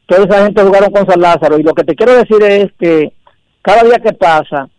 toda 0.07 0.25
esa 0.25 0.45
gente 0.45 0.63
jugaron 0.63 0.91
con 0.91 1.07
San 1.07 1.21
Lázaro. 1.21 1.59
Y 1.59 1.63
lo 1.63 1.75
que 1.75 1.85
te 1.85 1.95
quiero 1.95 2.15
decir 2.15 2.43
es 2.43 2.73
que 2.79 3.13
cada 3.61 3.83
día 3.83 3.99
que 3.99 4.15
pasa, 4.15 4.71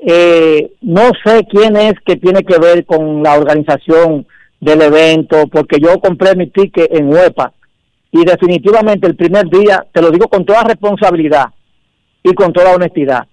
eh, 0.00 0.72
no 0.80 1.12
sé 1.24 1.46
quién 1.48 1.76
es 1.76 1.94
que 2.04 2.16
tiene 2.16 2.42
que 2.42 2.58
ver 2.58 2.84
con 2.84 3.22
la 3.22 3.34
organización 3.38 4.26
del 4.60 4.82
evento, 4.82 5.46
porque 5.50 5.78
yo 5.80 5.98
compré 6.00 6.36
mi 6.36 6.48
ticket 6.48 6.92
en 6.92 7.08
UEPA 7.08 7.52
y 8.12 8.24
definitivamente 8.24 9.06
el 9.06 9.16
primer 9.16 9.48
día, 9.48 9.86
te 9.92 10.02
lo 10.02 10.10
digo 10.10 10.28
con 10.28 10.44
toda 10.44 10.64
responsabilidad 10.64 11.46
y 12.22 12.34
con 12.34 12.52
toda 12.52 12.74
honestidad, 12.74 13.26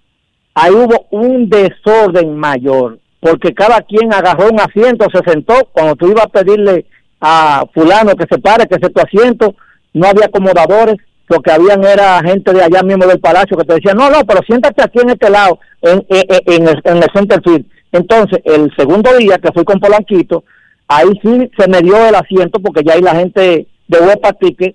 ahí 0.54 0.72
hubo 0.72 1.06
un 1.10 1.48
desorden 1.48 2.36
mayor, 2.36 2.98
porque 3.20 3.52
cada 3.52 3.80
quien 3.82 4.12
agarró 4.12 4.48
un 4.48 4.60
asiento, 4.60 5.06
se 5.12 5.30
sentó, 5.30 5.54
cuando 5.72 5.96
tú 5.96 6.08
ibas 6.08 6.26
a 6.26 6.28
pedirle 6.28 6.86
a 7.20 7.64
fulano 7.74 8.14
que 8.14 8.26
se 8.30 8.40
pare, 8.40 8.66
que 8.66 8.78
se 8.80 8.90
tu 8.90 9.00
asiento, 9.00 9.54
no 9.92 10.06
había 10.06 10.26
acomodadores, 10.26 10.96
lo 11.28 11.40
que 11.40 11.50
habían 11.50 11.84
era 11.84 12.22
gente 12.22 12.54
de 12.54 12.62
allá 12.62 12.82
mismo 12.82 13.04
del 13.06 13.20
palacio 13.20 13.56
que 13.56 13.64
te 13.64 13.74
decía, 13.74 13.92
no, 13.92 14.08
no, 14.08 14.20
pero 14.26 14.40
siéntate 14.46 14.82
aquí 14.82 15.00
en 15.00 15.10
este 15.10 15.28
lado, 15.28 15.58
en, 15.82 16.04
en, 16.08 16.24
en 16.46 16.68
el, 16.68 16.80
en 16.84 16.96
el 16.96 17.08
center 17.12 17.42
field. 17.42 17.66
Entonces, 17.92 18.40
el 18.44 18.72
segundo 18.76 19.14
día 19.16 19.36
que 19.38 19.52
fui 19.52 19.64
con 19.64 19.78
Polanquito, 19.78 20.44
ahí 20.88 21.08
sí 21.22 21.50
se 21.56 21.68
me 21.68 21.80
dio 21.80 21.96
el 22.08 22.14
asiento 22.14 22.58
porque 22.60 22.82
ya 22.82 22.94
ahí 22.94 23.02
la 23.02 23.14
gente 23.14 23.66
de 23.86 23.98
Huepa 23.98 24.32
Ticket 24.32 24.74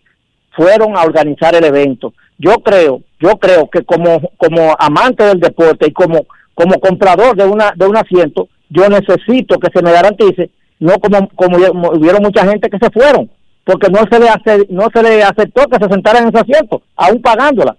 fueron 0.56 0.96
a 0.96 1.04
organizar 1.04 1.56
el 1.56 1.64
evento. 1.66 2.14
Yo 2.38 2.54
creo, 2.60 3.02
yo 3.20 3.32
creo 3.38 3.70
que 3.70 3.84
como 3.84 4.22
como 4.38 4.76
amante 4.80 5.24
del 5.24 5.40
deporte 5.40 5.88
y 5.88 5.92
como 5.92 6.26
como 6.54 6.80
comprador 6.80 7.36
de 7.36 7.46
una 7.46 7.74
de 7.76 7.88
un 7.88 7.98
asiento, 7.98 8.48
yo 8.70 8.88
necesito 8.90 9.60
que 9.60 9.72
se 9.74 9.84
me 9.84 9.92
garantice, 9.92 10.52
no 10.80 10.94
como 11.00 11.28
como 11.30 11.58
hubieron 11.58 12.22
mucha 12.22 12.46
gente 12.46 12.70
que 12.70 12.78
se 12.78 12.92
fueron, 12.92 13.30
porque 13.64 13.90
no 13.90 14.02
se 14.10 14.20
le 14.20 14.30
hace, 14.30 14.68
no 14.70 14.88
se 14.94 15.02
le 15.02 15.24
aceptó 15.24 15.68
que 15.68 15.84
se 15.84 15.92
sentara 15.92 16.20
en 16.20 16.28
ese 16.28 16.40
asiento, 16.40 16.84
aún 16.96 17.22
pagándola. 17.22 17.76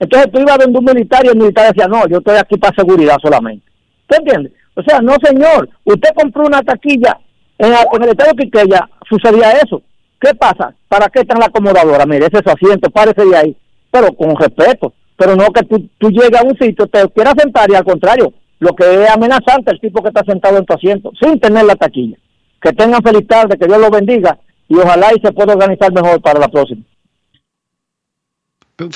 Entonces 0.00 0.30
tú 0.32 0.40
ibas 0.40 0.58
viendo 0.58 0.78
un 0.78 0.84
militar 0.84 1.24
y 1.24 1.28
el 1.28 1.36
militar 1.36 1.68
decía, 1.68 1.88
no, 1.88 2.06
yo 2.08 2.18
estoy 2.18 2.36
aquí 2.36 2.56
para 2.56 2.74
seguridad 2.74 3.16
solamente. 3.20 3.66
¿Te 4.06 4.16
entiendes? 4.16 4.52
O 4.74 4.82
sea, 4.82 5.00
no 5.00 5.14
señor, 5.22 5.68
usted 5.84 6.10
compró 6.14 6.46
una 6.46 6.62
taquilla 6.62 7.18
en, 7.58 7.72
en 7.72 8.02
el 8.02 8.08
estado 8.10 8.32
Quiqueya, 8.34 8.88
sucedía 9.08 9.52
eso. 9.52 9.82
¿Qué 10.20 10.34
pasa? 10.34 10.74
¿Para 10.88 11.08
qué 11.08 11.20
está 11.20 11.34
en 11.34 11.40
la 11.40 11.46
acomodadora? 11.46 12.06
Mire, 12.06 12.26
ese 12.26 12.38
es 12.38 12.42
su 12.44 12.50
asiento, 12.50 12.90
párese 12.90 13.24
de 13.24 13.36
ahí, 13.36 13.56
pero 13.90 14.12
con 14.14 14.36
respeto. 14.36 14.92
Pero 15.16 15.34
no 15.36 15.46
que 15.52 15.62
tú, 15.64 15.88
tú 15.98 16.10
llegues 16.10 16.40
a 16.40 16.44
un 16.44 16.56
sitio, 16.56 16.86
te 16.86 17.08
quieras 17.10 17.34
sentar 17.36 17.70
y 17.70 17.74
al 17.74 17.84
contrario, 17.84 18.32
lo 18.60 18.74
que 18.74 19.04
es 19.04 19.10
amenazante 19.10 19.72
el 19.72 19.80
tipo 19.80 20.02
que 20.02 20.08
está 20.08 20.22
sentado 20.24 20.58
en 20.58 20.64
tu 20.64 20.74
asiento, 20.74 21.12
sin 21.20 21.38
tener 21.40 21.64
la 21.64 21.76
taquilla. 21.76 22.16
Que 22.60 22.72
tengan 22.72 23.02
feliz 23.02 23.26
tarde, 23.26 23.56
que 23.56 23.66
Dios 23.66 23.78
los 23.78 23.90
bendiga 23.90 24.38
y 24.68 24.76
ojalá 24.76 25.08
y 25.14 25.20
se 25.20 25.32
pueda 25.32 25.54
organizar 25.54 25.92
mejor 25.92 26.20
para 26.20 26.40
la 26.40 26.48
próxima. 26.48 26.82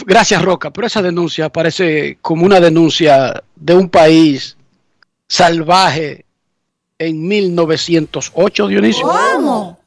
Gracias, 0.07 0.43
Roca, 0.45 0.73
pero 0.73 0.87
esa 0.87 1.03
denuncia 1.03 1.49
parece 1.49 2.19
como 2.21 2.47
una 2.47 2.61
denuncia 2.61 3.43
de 3.57 3.75
un 3.75 3.89
país 3.89 4.57
salvaje 5.27 6.25
en 7.07 7.27
1908, 7.27 8.67
Dionisio. 8.69 9.07
¿Cómo? 9.07 9.79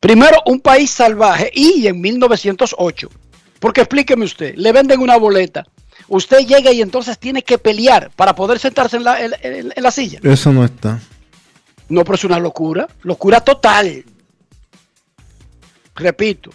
Primero, 0.00 0.38
un 0.46 0.60
país 0.60 0.90
salvaje 0.90 1.50
y 1.54 1.86
en 1.86 2.00
1908. 2.00 3.08
Porque 3.60 3.80
explíqueme 3.80 4.24
usted, 4.24 4.54
le 4.56 4.70
venden 4.72 5.00
una 5.00 5.16
boleta, 5.16 5.66
usted 6.08 6.40
llega 6.46 6.70
y 6.72 6.82
entonces 6.82 7.18
tiene 7.18 7.42
que 7.42 7.56
pelear 7.58 8.10
para 8.14 8.34
poder 8.34 8.58
sentarse 8.58 8.96
en 8.98 9.04
la, 9.04 9.24
en- 9.24 9.34
en- 9.42 9.72
en 9.74 9.82
la 9.82 9.90
silla. 9.90 10.20
Eso 10.22 10.52
no 10.52 10.64
está. 10.64 11.00
No, 11.88 12.04
pero 12.04 12.16
es 12.16 12.24
una 12.24 12.38
locura, 12.38 12.86
locura 13.02 13.40
total. 13.40 14.04
Repito, 15.94 16.50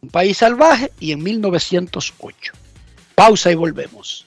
un 0.00 0.08
país 0.10 0.36
salvaje 0.38 0.92
y 1.00 1.10
en 1.12 1.22
1908. 1.22 2.52
Pausa 3.16 3.50
y 3.50 3.56
volvemos. 3.56 4.26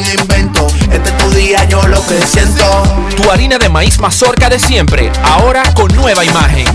invento. 0.05 0.67
Este 0.91 1.09
es 1.09 1.17
tu 1.17 1.29
día, 1.31 1.63
yo 1.65 1.81
lo 1.87 2.05
que 2.05 2.21
siento. 2.25 2.63
Tu 3.15 3.29
harina 3.29 3.57
de 3.57 3.69
maíz 3.69 3.99
mazorca 3.99 4.49
de 4.49 4.59
siempre, 4.59 5.11
ahora 5.23 5.63
con 5.73 5.93
nueva 5.95 6.23
imagen. 6.25 6.65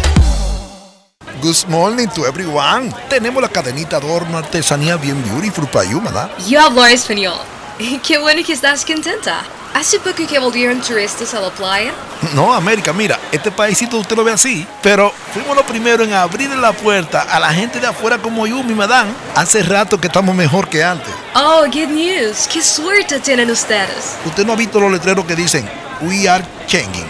Good 1.42 1.66
morning 1.68 2.08
to 2.08 2.26
everyone. 2.26 2.92
Tenemos 3.08 3.42
la 3.42 3.48
cadenita 3.48 3.98
adorno 3.98 4.38
artesanía 4.38 4.96
bien 4.96 5.22
beautiful 5.24 5.66
para 5.66 5.84
you, 5.88 6.00
¿verdad? 6.00 6.30
Yo 6.48 6.60
hablo 6.60 6.84
español. 6.86 7.38
Qué 8.06 8.18
bueno 8.18 8.42
que 8.44 8.52
estás 8.52 8.84
contenta. 8.84 9.42
¿Hace 9.74 10.00
poco 10.00 10.26
que 10.26 10.38
volvieron 10.38 10.80
turistas 10.80 11.34
a 11.34 11.40
la 11.40 11.50
playa? 11.50 11.92
No, 12.34 12.54
América, 12.54 12.94
mira, 12.94 13.18
este 13.30 13.50
paísito 13.50 13.98
usted 13.98 14.16
lo 14.16 14.24
ve 14.24 14.32
así, 14.32 14.66
pero 14.82 15.12
fuimos 15.34 15.54
los 15.54 15.66
primeros 15.66 16.08
en 16.08 16.14
abrir 16.14 16.48
la 16.56 16.72
puerta 16.72 17.22
a 17.22 17.38
la 17.38 17.52
gente 17.52 17.78
de 17.78 17.86
afuera 17.86 18.16
como 18.16 18.46
yo, 18.46 18.62
mi 18.62 18.72
madame. 18.72 19.10
Hace 19.34 19.62
rato 19.62 20.00
que 20.00 20.06
estamos 20.06 20.34
mejor 20.34 20.68
que 20.68 20.82
antes. 20.82 21.12
Oh, 21.34 21.64
good 21.66 21.90
news. 21.90 22.48
Qué 22.50 22.62
suerte 22.62 23.20
tienen 23.20 23.50
ustedes. 23.50 24.16
Usted 24.24 24.46
no 24.46 24.54
ha 24.54 24.56
visto 24.56 24.80
los 24.80 24.90
letreros 24.90 25.26
que 25.26 25.36
dicen 25.36 25.68
We 26.02 26.28
are 26.28 26.44
changing. 26.66 27.06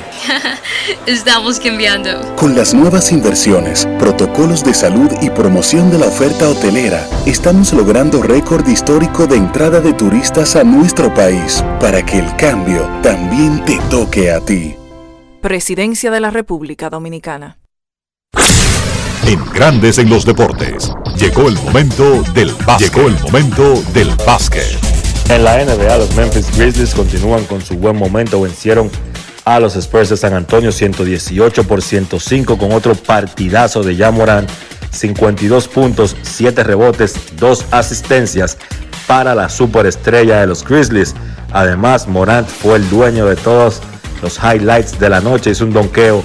Estamos 1.07 1.59
cambiando. 1.59 2.37
Con 2.37 2.55
las 2.55 2.73
nuevas 2.73 3.11
inversiones, 3.11 3.87
protocolos 3.99 4.63
de 4.63 4.75
salud 4.75 5.11
y 5.21 5.31
promoción 5.31 5.91
de 5.91 5.99
la 5.99 6.07
oferta 6.07 6.49
hotelera, 6.49 7.05
estamos 7.27 7.73
logrando 7.73 8.23
récord 8.23 8.67
histórico 8.69 9.27
de 9.27 9.37
entrada 9.37 9.81
de 9.81 9.93
turistas 9.93 10.55
a 10.55 10.63
nuestro 10.63 11.13
país 11.13 11.65
para 11.81 12.05
que 12.05 12.21
el 12.21 12.37
cambio 12.37 12.89
también 13.03 13.65
te 13.65 13.79
toque 13.91 14.31
a 14.31 14.41
ti. 14.41 14.77
Presidencia 15.41 16.13
de 16.13 16.21
la 16.21 16.31
República 16.31 16.89
Dominicana. 16.89 17.59
En 19.27 19.45
Grandes 19.53 19.99
en 19.99 20.09
los 20.09 20.25
deportes. 20.25 20.93
Llegó 21.17 21.49
el 21.49 21.57
momento 21.57 22.23
del 22.35 22.53
básquet. 22.65 22.95
Llegó 22.95 23.09
el 23.09 23.19
momento 23.21 23.83
del 23.93 24.11
básquet. 24.25 24.96
En 25.29 25.43
la 25.43 25.57
NBA, 25.65 25.99
los 25.99 26.15
Memphis 26.15 26.57
Grizzlies 26.57 26.95
continúan 26.95 27.45
con 27.45 27.61
su 27.61 27.75
buen 27.75 27.97
momento, 27.97 28.41
vencieron 28.41 28.89
a 29.45 29.59
los 29.59 29.75
Spurs 29.75 30.09
de 30.11 30.17
San 30.17 30.35
Antonio 30.35 30.71
118 30.71 31.65
por 31.65 31.83
105 31.83 32.57
con 32.57 32.73
otro 32.73 32.95
partidazo 32.95 33.83
de 33.83 34.11
Morant 34.13 34.49
52 34.93 35.69
puntos, 35.69 36.17
7 36.23 36.63
rebotes, 36.63 37.17
2 37.39 37.67
asistencias 37.73 38.57
para 39.09 39.35
la 39.35 39.49
superestrella 39.49 40.41
de 40.41 40.47
los 40.47 40.65
Grizzlies. 40.65 41.15
Además, 41.53 42.07
Morant 42.07 42.49
fue 42.49 42.77
el 42.77 42.89
dueño 42.89 43.27
de 43.27 43.35
todos 43.35 43.83
los 44.23 44.39
highlights 44.39 44.99
de 44.99 45.11
la 45.11 45.21
noche. 45.21 45.51
Hizo 45.51 45.65
un 45.65 45.73
donqueo 45.73 46.23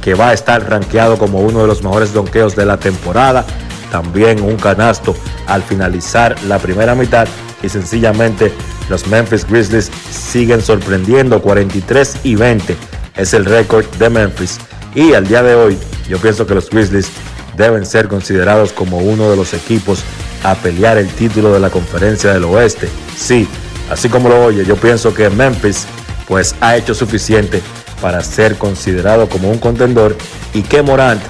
que 0.00 0.14
va 0.14 0.30
a 0.30 0.32
estar 0.32 0.68
rankeado 0.68 1.18
como 1.18 1.40
uno 1.40 1.60
de 1.60 1.66
los 1.66 1.82
mejores 1.82 2.14
donqueos 2.14 2.56
de 2.56 2.64
la 2.64 2.78
temporada. 2.78 3.44
También 3.92 4.42
un 4.42 4.56
canasto 4.56 5.14
al 5.46 5.62
finalizar 5.62 6.34
la 6.44 6.58
primera 6.58 6.94
mitad. 6.94 7.28
Y 7.62 7.68
sencillamente 7.68 8.52
los 8.88 9.06
Memphis 9.06 9.46
Grizzlies 9.46 9.90
siguen 10.10 10.62
sorprendiendo. 10.62 11.42
43 11.42 12.18
y 12.24 12.34
20 12.34 12.76
es 13.16 13.34
el 13.34 13.44
récord 13.44 13.84
de 13.98 14.10
Memphis. 14.10 14.58
Y 14.94 15.14
al 15.14 15.26
día 15.26 15.42
de 15.42 15.54
hoy, 15.54 15.78
yo 16.08 16.18
pienso 16.18 16.46
que 16.46 16.54
los 16.54 16.70
Grizzlies 16.70 17.10
deben 17.56 17.84
ser 17.84 18.08
considerados 18.08 18.72
como 18.72 18.98
uno 18.98 19.30
de 19.30 19.36
los 19.36 19.52
equipos 19.52 20.02
a 20.44 20.54
pelear 20.54 20.96
el 20.96 21.08
título 21.08 21.52
de 21.52 21.60
la 21.60 21.70
conferencia 21.70 22.32
del 22.32 22.44
oeste. 22.44 22.88
Sí, 23.16 23.48
así 23.90 24.08
como 24.08 24.28
lo 24.28 24.44
oye, 24.44 24.64
yo 24.64 24.76
pienso 24.76 25.12
que 25.12 25.28
Memphis 25.28 25.86
pues 26.26 26.54
ha 26.60 26.76
hecho 26.76 26.94
suficiente 26.94 27.60
para 28.00 28.22
ser 28.22 28.56
considerado 28.56 29.28
como 29.28 29.50
un 29.50 29.58
contendor 29.58 30.16
y 30.54 30.62
que 30.62 30.82
Morant 30.82 31.20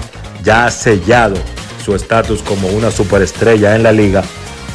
ya 0.43 0.65
ha 0.65 0.71
sellado 0.71 1.35
su 1.83 1.95
estatus 1.95 2.41
como 2.43 2.67
una 2.67 2.91
superestrella 2.91 3.75
en 3.75 3.83
la 3.83 3.91
liga 3.91 4.23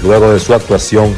luego 0.03 0.33
de 0.33 0.41
su 0.41 0.55
actuación 0.55 1.15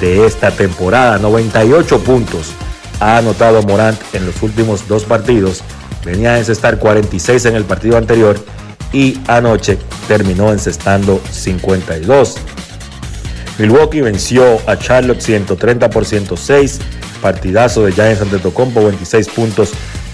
de 0.00 0.26
esta 0.26 0.50
temporada. 0.50 1.18
98 1.18 2.00
puntos 2.00 2.52
ha 3.00 3.18
anotado 3.18 3.62
Morant 3.62 3.98
en 4.12 4.26
los 4.26 4.42
últimos 4.42 4.88
dos 4.88 5.04
partidos. 5.04 5.62
Venía 6.04 6.34
a 6.34 6.38
encestar 6.38 6.78
46 6.78 7.46
en 7.46 7.56
el 7.56 7.64
partido 7.64 7.96
anterior 7.96 8.38
y 8.92 9.18
anoche 9.26 9.78
terminó 10.06 10.52
encestando 10.52 11.20
52. 11.30 12.36
Milwaukee 13.58 14.00
venció 14.00 14.58
a 14.66 14.78
Charlotte 14.78 15.20
130 15.20 15.90
por 15.90 16.04
106. 16.04 16.80
Partidazo 17.20 17.84
de 17.84 17.92
Giants 17.92 18.22
ante 18.22 18.38
Tocompo, 18.38 18.84
26 18.84 19.28
puntos, 19.28 19.72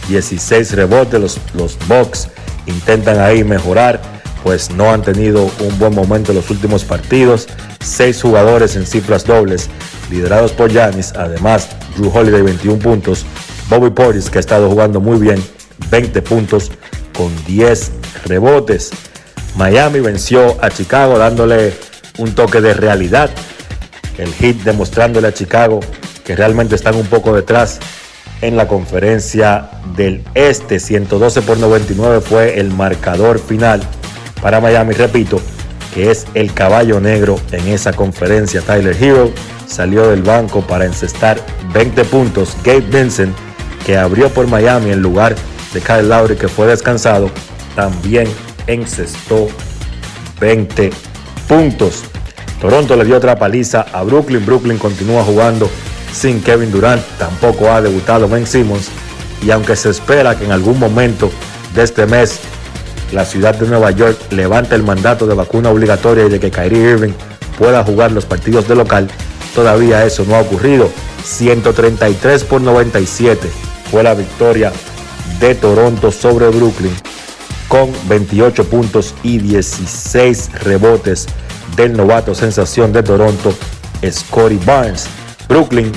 16 0.08 0.72
rebotes. 0.72 1.20
Los, 1.20 1.38
los 1.52 1.78
Bucks 1.86 2.28
intentan 2.66 3.20
ahí 3.20 3.44
mejorar, 3.44 4.00
pues 4.44 4.70
no 4.70 4.92
han 4.92 5.00
tenido 5.00 5.50
un 5.60 5.78
buen 5.78 5.94
momento 5.94 6.30
en 6.30 6.36
los 6.36 6.50
últimos 6.50 6.84
partidos. 6.84 7.48
Seis 7.80 8.20
jugadores 8.20 8.76
en 8.76 8.86
cifras 8.86 9.24
dobles, 9.24 9.70
liderados 10.10 10.52
por 10.52 10.70
Giannis. 10.70 11.14
Además, 11.16 11.70
Drew 11.96 12.12
Holiday, 12.14 12.42
21 12.42 12.78
puntos. 12.78 13.24
Bobby 13.70 13.88
Portis, 13.88 14.28
que 14.28 14.38
ha 14.38 14.40
estado 14.40 14.68
jugando 14.68 15.00
muy 15.00 15.18
bien, 15.18 15.42
20 15.90 16.20
puntos 16.20 16.70
con 17.16 17.32
10 17.46 17.92
rebotes. 18.26 18.90
Miami 19.56 20.00
venció 20.00 20.62
a 20.62 20.68
Chicago 20.68 21.18
dándole 21.18 21.72
un 22.18 22.34
toque 22.34 22.60
de 22.60 22.74
realidad. 22.74 23.30
El 24.18 24.30
hit 24.34 24.62
demostrándole 24.62 25.28
a 25.28 25.32
Chicago 25.32 25.80
que 26.22 26.36
realmente 26.36 26.74
están 26.74 26.96
un 26.96 27.06
poco 27.06 27.34
detrás 27.34 27.80
en 28.42 28.58
la 28.58 28.68
conferencia 28.68 29.70
del 29.96 30.22
Este. 30.34 30.80
112 30.80 31.40
por 31.42 31.56
99 31.56 32.20
fue 32.20 32.60
el 32.60 32.70
marcador 32.70 33.38
final 33.38 33.80
para 34.44 34.60
Miami. 34.60 34.92
Repito, 34.92 35.40
que 35.94 36.10
es 36.10 36.26
el 36.34 36.52
caballo 36.52 37.00
negro 37.00 37.40
en 37.50 37.66
esa 37.68 37.94
conferencia. 37.94 38.60
Tyler 38.60 38.94
Hero 39.02 39.32
salió 39.66 40.10
del 40.10 40.22
banco 40.22 40.60
para 40.60 40.84
encestar 40.84 41.40
20 41.72 42.04
puntos. 42.04 42.54
Gabe 42.62 42.82
Vincent, 42.82 43.34
que 43.86 43.96
abrió 43.96 44.28
por 44.28 44.46
Miami 44.46 44.90
en 44.90 45.00
lugar 45.00 45.34
de 45.72 45.80
Kyle 45.80 46.06
Lowry, 46.06 46.36
que 46.36 46.48
fue 46.48 46.66
descansado, 46.66 47.30
también 47.74 48.28
encestó 48.66 49.48
20 50.40 50.90
puntos. 51.48 52.02
Toronto 52.60 52.96
le 52.96 53.06
dio 53.06 53.16
otra 53.16 53.38
paliza 53.38 53.86
a 53.94 54.02
Brooklyn. 54.02 54.44
Brooklyn 54.44 54.76
continúa 54.76 55.24
jugando 55.24 55.70
sin 56.12 56.42
Kevin 56.42 56.70
Durant. 56.70 57.02
Tampoco 57.18 57.72
ha 57.72 57.80
debutado 57.80 58.28
Ben 58.28 58.46
Simmons. 58.46 58.90
Y 59.42 59.50
aunque 59.50 59.74
se 59.74 59.88
espera 59.88 60.38
que 60.38 60.44
en 60.44 60.52
algún 60.52 60.78
momento 60.78 61.30
de 61.74 61.82
este 61.82 62.04
mes 62.04 62.40
la 63.12 63.24
ciudad 63.24 63.54
de 63.54 63.66
Nueva 63.66 63.90
York 63.90 64.18
levante 64.30 64.74
el 64.74 64.82
mandato 64.82 65.26
de 65.26 65.34
vacuna 65.34 65.70
obligatoria 65.70 66.26
y 66.26 66.28
de 66.28 66.40
que 66.40 66.50
Kyrie 66.50 66.90
Irving 66.90 67.12
pueda 67.58 67.84
jugar 67.84 68.12
los 68.12 68.24
partidos 68.24 68.66
de 68.68 68.74
local, 68.74 69.08
todavía 69.54 70.04
eso 70.04 70.24
no 70.26 70.36
ha 70.36 70.40
ocurrido. 70.40 70.90
133 71.24 72.44
por 72.44 72.60
97 72.60 73.48
fue 73.90 74.02
la 74.02 74.14
victoria 74.14 74.72
de 75.40 75.54
Toronto 75.54 76.12
sobre 76.12 76.48
Brooklyn 76.48 76.94
con 77.68 77.90
28 78.08 78.64
puntos 78.68 79.14
y 79.22 79.38
16 79.38 80.62
rebotes 80.62 81.26
del 81.76 81.96
novato 81.96 82.34
sensación 82.34 82.92
de 82.92 83.02
Toronto, 83.02 83.54
Scotty 84.08 84.58
Barnes. 84.64 85.06
Brooklyn, 85.48 85.90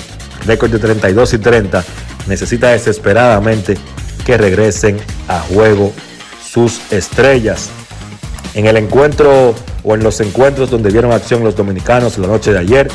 récord 0.45 0.71
de 0.71 0.79
32 0.79 1.33
y 1.33 1.37
30, 1.37 1.83
necesita 2.27 2.69
desesperadamente 2.69 3.77
que 4.25 4.37
regresen 4.37 4.97
a 5.27 5.39
juego 5.39 5.93
sus 6.57 6.91
estrellas. 6.91 7.69
En 8.55 8.65
el 8.65 8.77
encuentro 8.77 9.53
o 9.83 9.93
en 9.93 10.01
los 10.01 10.19
encuentros 10.21 10.71
donde 10.71 10.89
vieron 10.89 11.11
acción 11.11 11.43
los 11.43 11.55
dominicanos 11.55 12.17
la 12.17 12.25
noche 12.25 12.51
de 12.51 12.57
ayer, 12.57 12.87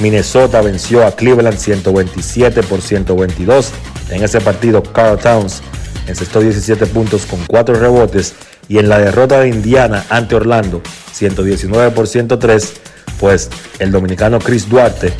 Minnesota 0.00 0.60
venció 0.60 1.06
a 1.06 1.12
Cleveland 1.12 1.56
127 1.56 2.64
por 2.64 2.82
122. 2.82 3.70
En 4.10 4.24
ese 4.24 4.40
partido, 4.40 4.82
Carl 4.82 5.16
Towns 5.20 5.62
encestó 6.08 6.40
17 6.40 6.86
puntos 6.86 7.26
con 7.26 7.38
4 7.46 7.76
rebotes 7.76 8.34
y 8.66 8.78
en 8.78 8.88
la 8.88 8.98
derrota 8.98 9.38
de 9.38 9.50
Indiana 9.50 10.04
ante 10.08 10.34
Orlando 10.34 10.82
119 11.12 11.92
por 11.92 12.08
103 12.08 12.72
pues 13.20 13.50
el 13.78 13.92
dominicano 13.92 14.40
Chris 14.40 14.68
Duarte 14.68 15.12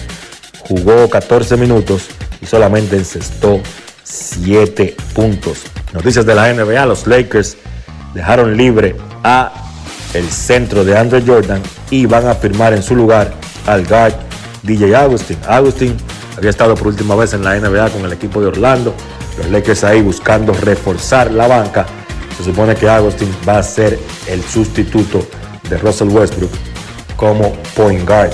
jugó 0.59 1.09
14 1.09 1.57
minutos 1.57 2.07
y 2.43 2.47
solamente 2.47 2.97
encestó 2.97 3.61
7 4.05 4.97
puntos. 5.15 5.63
Noticias 5.93 6.25
de 6.27 6.35
la 6.35 6.53
NBA, 6.53 6.87
los 6.87 7.07
Lakers 7.07 7.57
dejaron 8.15 8.57
libre 8.57 8.97
a 9.23 9.53
el 10.13 10.31
centro 10.31 10.85
de 10.85 10.97
Andre 10.97 11.23
Jordan 11.27 11.61
y 11.91 12.07
van 12.07 12.29
a 12.29 12.35
firmar 12.35 12.73
en 12.73 12.83
su 12.83 12.95
lugar 12.95 13.33
al 13.67 13.85
guard 13.87 14.15
DJ 14.63 14.95
Agustin. 14.95 15.39
Agustin 15.49 15.97
había 16.37 16.51
estado 16.51 16.75
por 16.75 16.89
última 16.89 17.15
vez 17.17 17.33
en 17.35 17.43
la 17.43 17.59
NBA 17.59 17.91
con 17.91 18.05
el 18.05 18.13
equipo 18.13 18.41
de 18.41 18.49
Orlando, 18.49 18.95
los 19.39 19.51
Lakers 19.51 19.85
ahí 19.85 20.03
buscando 20.03 20.53
reforzar 20.53 21.31
la 21.33 21.49
banca. 21.49 21.87
Se 22.37 22.45
supone 22.45 22.75
que 22.75 22.89
Agustin 22.89 23.29
va 23.49 23.59
a 23.59 23.63
ser 23.63 23.99
el 24.27 24.43
sustituto 24.43 25.27
de 25.69 25.79
Russell 25.79 26.09
Westbrook 26.09 26.51
como 27.17 27.53
point 27.77 28.07
guard. 28.07 28.33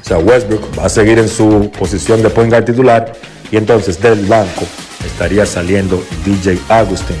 O 0.00 0.04
sea, 0.04 0.18
Westbrook 0.18 0.78
va 0.78 0.86
a 0.86 0.88
seguir 0.88 1.18
en 1.18 1.28
su 1.28 1.70
posición 1.78 2.22
de 2.22 2.30
point 2.30 2.50
guard 2.50 2.64
titular 2.64 3.12
y 3.50 3.56
entonces 3.56 4.00
del 4.00 4.26
banco 4.26 4.66
estaría 5.04 5.46
saliendo 5.46 6.02
DJ 6.24 6.58
Agustin. 6.68 7.16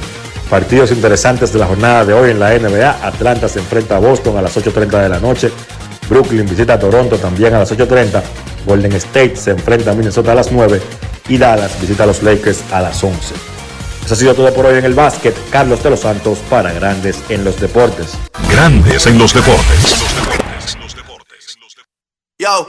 Partidos 0.48 0.90
interesantes 0.90 1.52
de 1.52 1.60
la 1.60 1.66
jornada 1.66 2.04
de 2.04 2.12
hoy 2.12 2.30
en 2.30 2.40
la 2.40 2.50
NBA. 2.58 3.06
Atlanta 3.06 3.48
se 3.48 3.60
enfrenta 3.60 3.96
a 3.96 3.98
Boston 4.00 4.36
a 4.36 4.42
las 4.42 4.56
8.30 4.56 5.02
de 5.02 5.08
la 5.08 5.20
noche. 5.20 5.52
Brooklyn 6.08 6.46
visita 6.46 6.74
a 6.74 6.78
Toronto 6.78 7.16
también 7.18 7.54
a 7.54 7.60
las 7.60 7.72
8.30. 7.72 8.20
Golden 8.66 8.92
State 8.92 9.36
se 9.36 9.52
enfrenta 9.52 9.92
a 9.92 9.94
Minnesota 9.94 10.32
a 10.32 10.34
las 10.34 10.50
9 10.50 10.80
y 11.28 11.38
Dallas 11.38 11.80
visita 11.80 12.02
a 12.02 12.06
los 12.06 12.22
Lakers 12.22 12.64
a 12.72 12.80
las 12.80 13.02
11. 13.02 13.34
Eso 14.04 14.14
ha 14.14 14.16
sido 14.16 14.34
todo 14.34 14.52
por 14.52 14.66
hoy 14.66 14.78
en 14.78 14.84
el 14.84 14.94
básquet. 14.94 15.36
Carlos 15.50 15.82
de 15.84 15.90
los 15.90 16.00
Santos 16.00 16.38
para 16.50 16.72
Grandes 16.72 17.22
en 17.28 17.44
los 17.44 17.60
Deportes. 17.60 18.14
Grandes 18.50 19.06
en 19.06 19.18
los 19.18 19.32
Deportes. 19.32 19.94
Yo, 22.40 22.68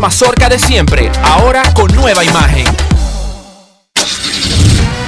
mazorca 0.00 0.48
de 0.48 0.58
siempre, 0.58 1.12
ahora 1.22 1.62
con 1.74 1.94
nueva 1.94 2.24
imagen. 2.24 2.66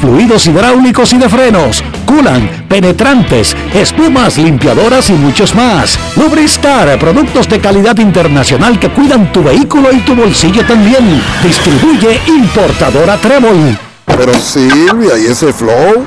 fluidos 0.00 0.46
hidráulicos 0.46 1.12
y 1.12 1.18
de 1.18 1.28
frenos, 1.28 1.82
culan, 2.06 2.66
penetrantes, 2.68 3.56
espumas, 3.74 4.38
limpiadoras 4.38 5.10
y 5.10 5.14
muchos 5.14 5.54
más. 5.54 5.98
Lubristar, 6.16 6.98
productos 6.98 7.48
de 7.48 7.60
calidad 7.60 7.98
internacional 7.98 8.78
que 8.78 8.90
cuidan 8.90 9.32
tu 9.32 9.42
vehículo 9.42 9.92
y 9.92 9.98
tu 10.00 10.14
bolsillo 10.14 10.64
también. 10.66 11.22
Distribuye 11.42 12.20
importadora 12.26 13.16
Trébol. 13.16 13.78
Pero 14.06 14.34
Silvia, 14.34 15.18
¿y 15.18 15.26
ese 15.26 15.52
flow? 15.52 16.06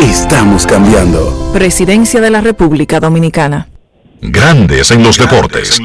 Estamos 0.00 0.66
cambiando. 0.66 1.50
Presidencia 1.52 2.20
de 2.20 2.30
la 2.30 2.40
República 2.40 3.00
Dominicana. 3.00 3.68
Grandes 4.20 4.90
en 4.90 5.02
los 5.02 5.16
deportes. 5.18 5.80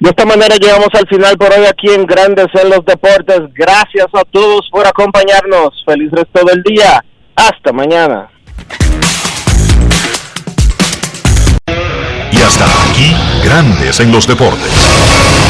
De 0.00 0.08
esta 0.08 0.24
manera 0.24 0.56
llegamos 0.56 0.88
al 0.94 1.06
final 1.08 1.36
por 1.36 1.52
hoy 1.52 1.66
aquí 1.66 1.88
en 1.90 2.06
Grandes 2.06 2.46
en 2.54 2.70
los 2.70 2.84
Deportes. 2.86 3.40
Gracias 3.54 4.06
a 4.14 4.24
todos 4.24 4.66
por 4.70 4.86
acompañarnos. 4.86 5.70
Feliz 5.84 6.10
resto 6.10 6.44
del 6.46 6.62
día. 6.62 7.04
Hasta 7.36 7.72
mañana. 7.72 8.30
Y 12.32 12.42
hasta 12.42 12.64
aquí, 12.64 13.14
Grandes 13.44 14.00
en 14.00 14.10
los 14.10 14.26
deportes. 14.26 15.49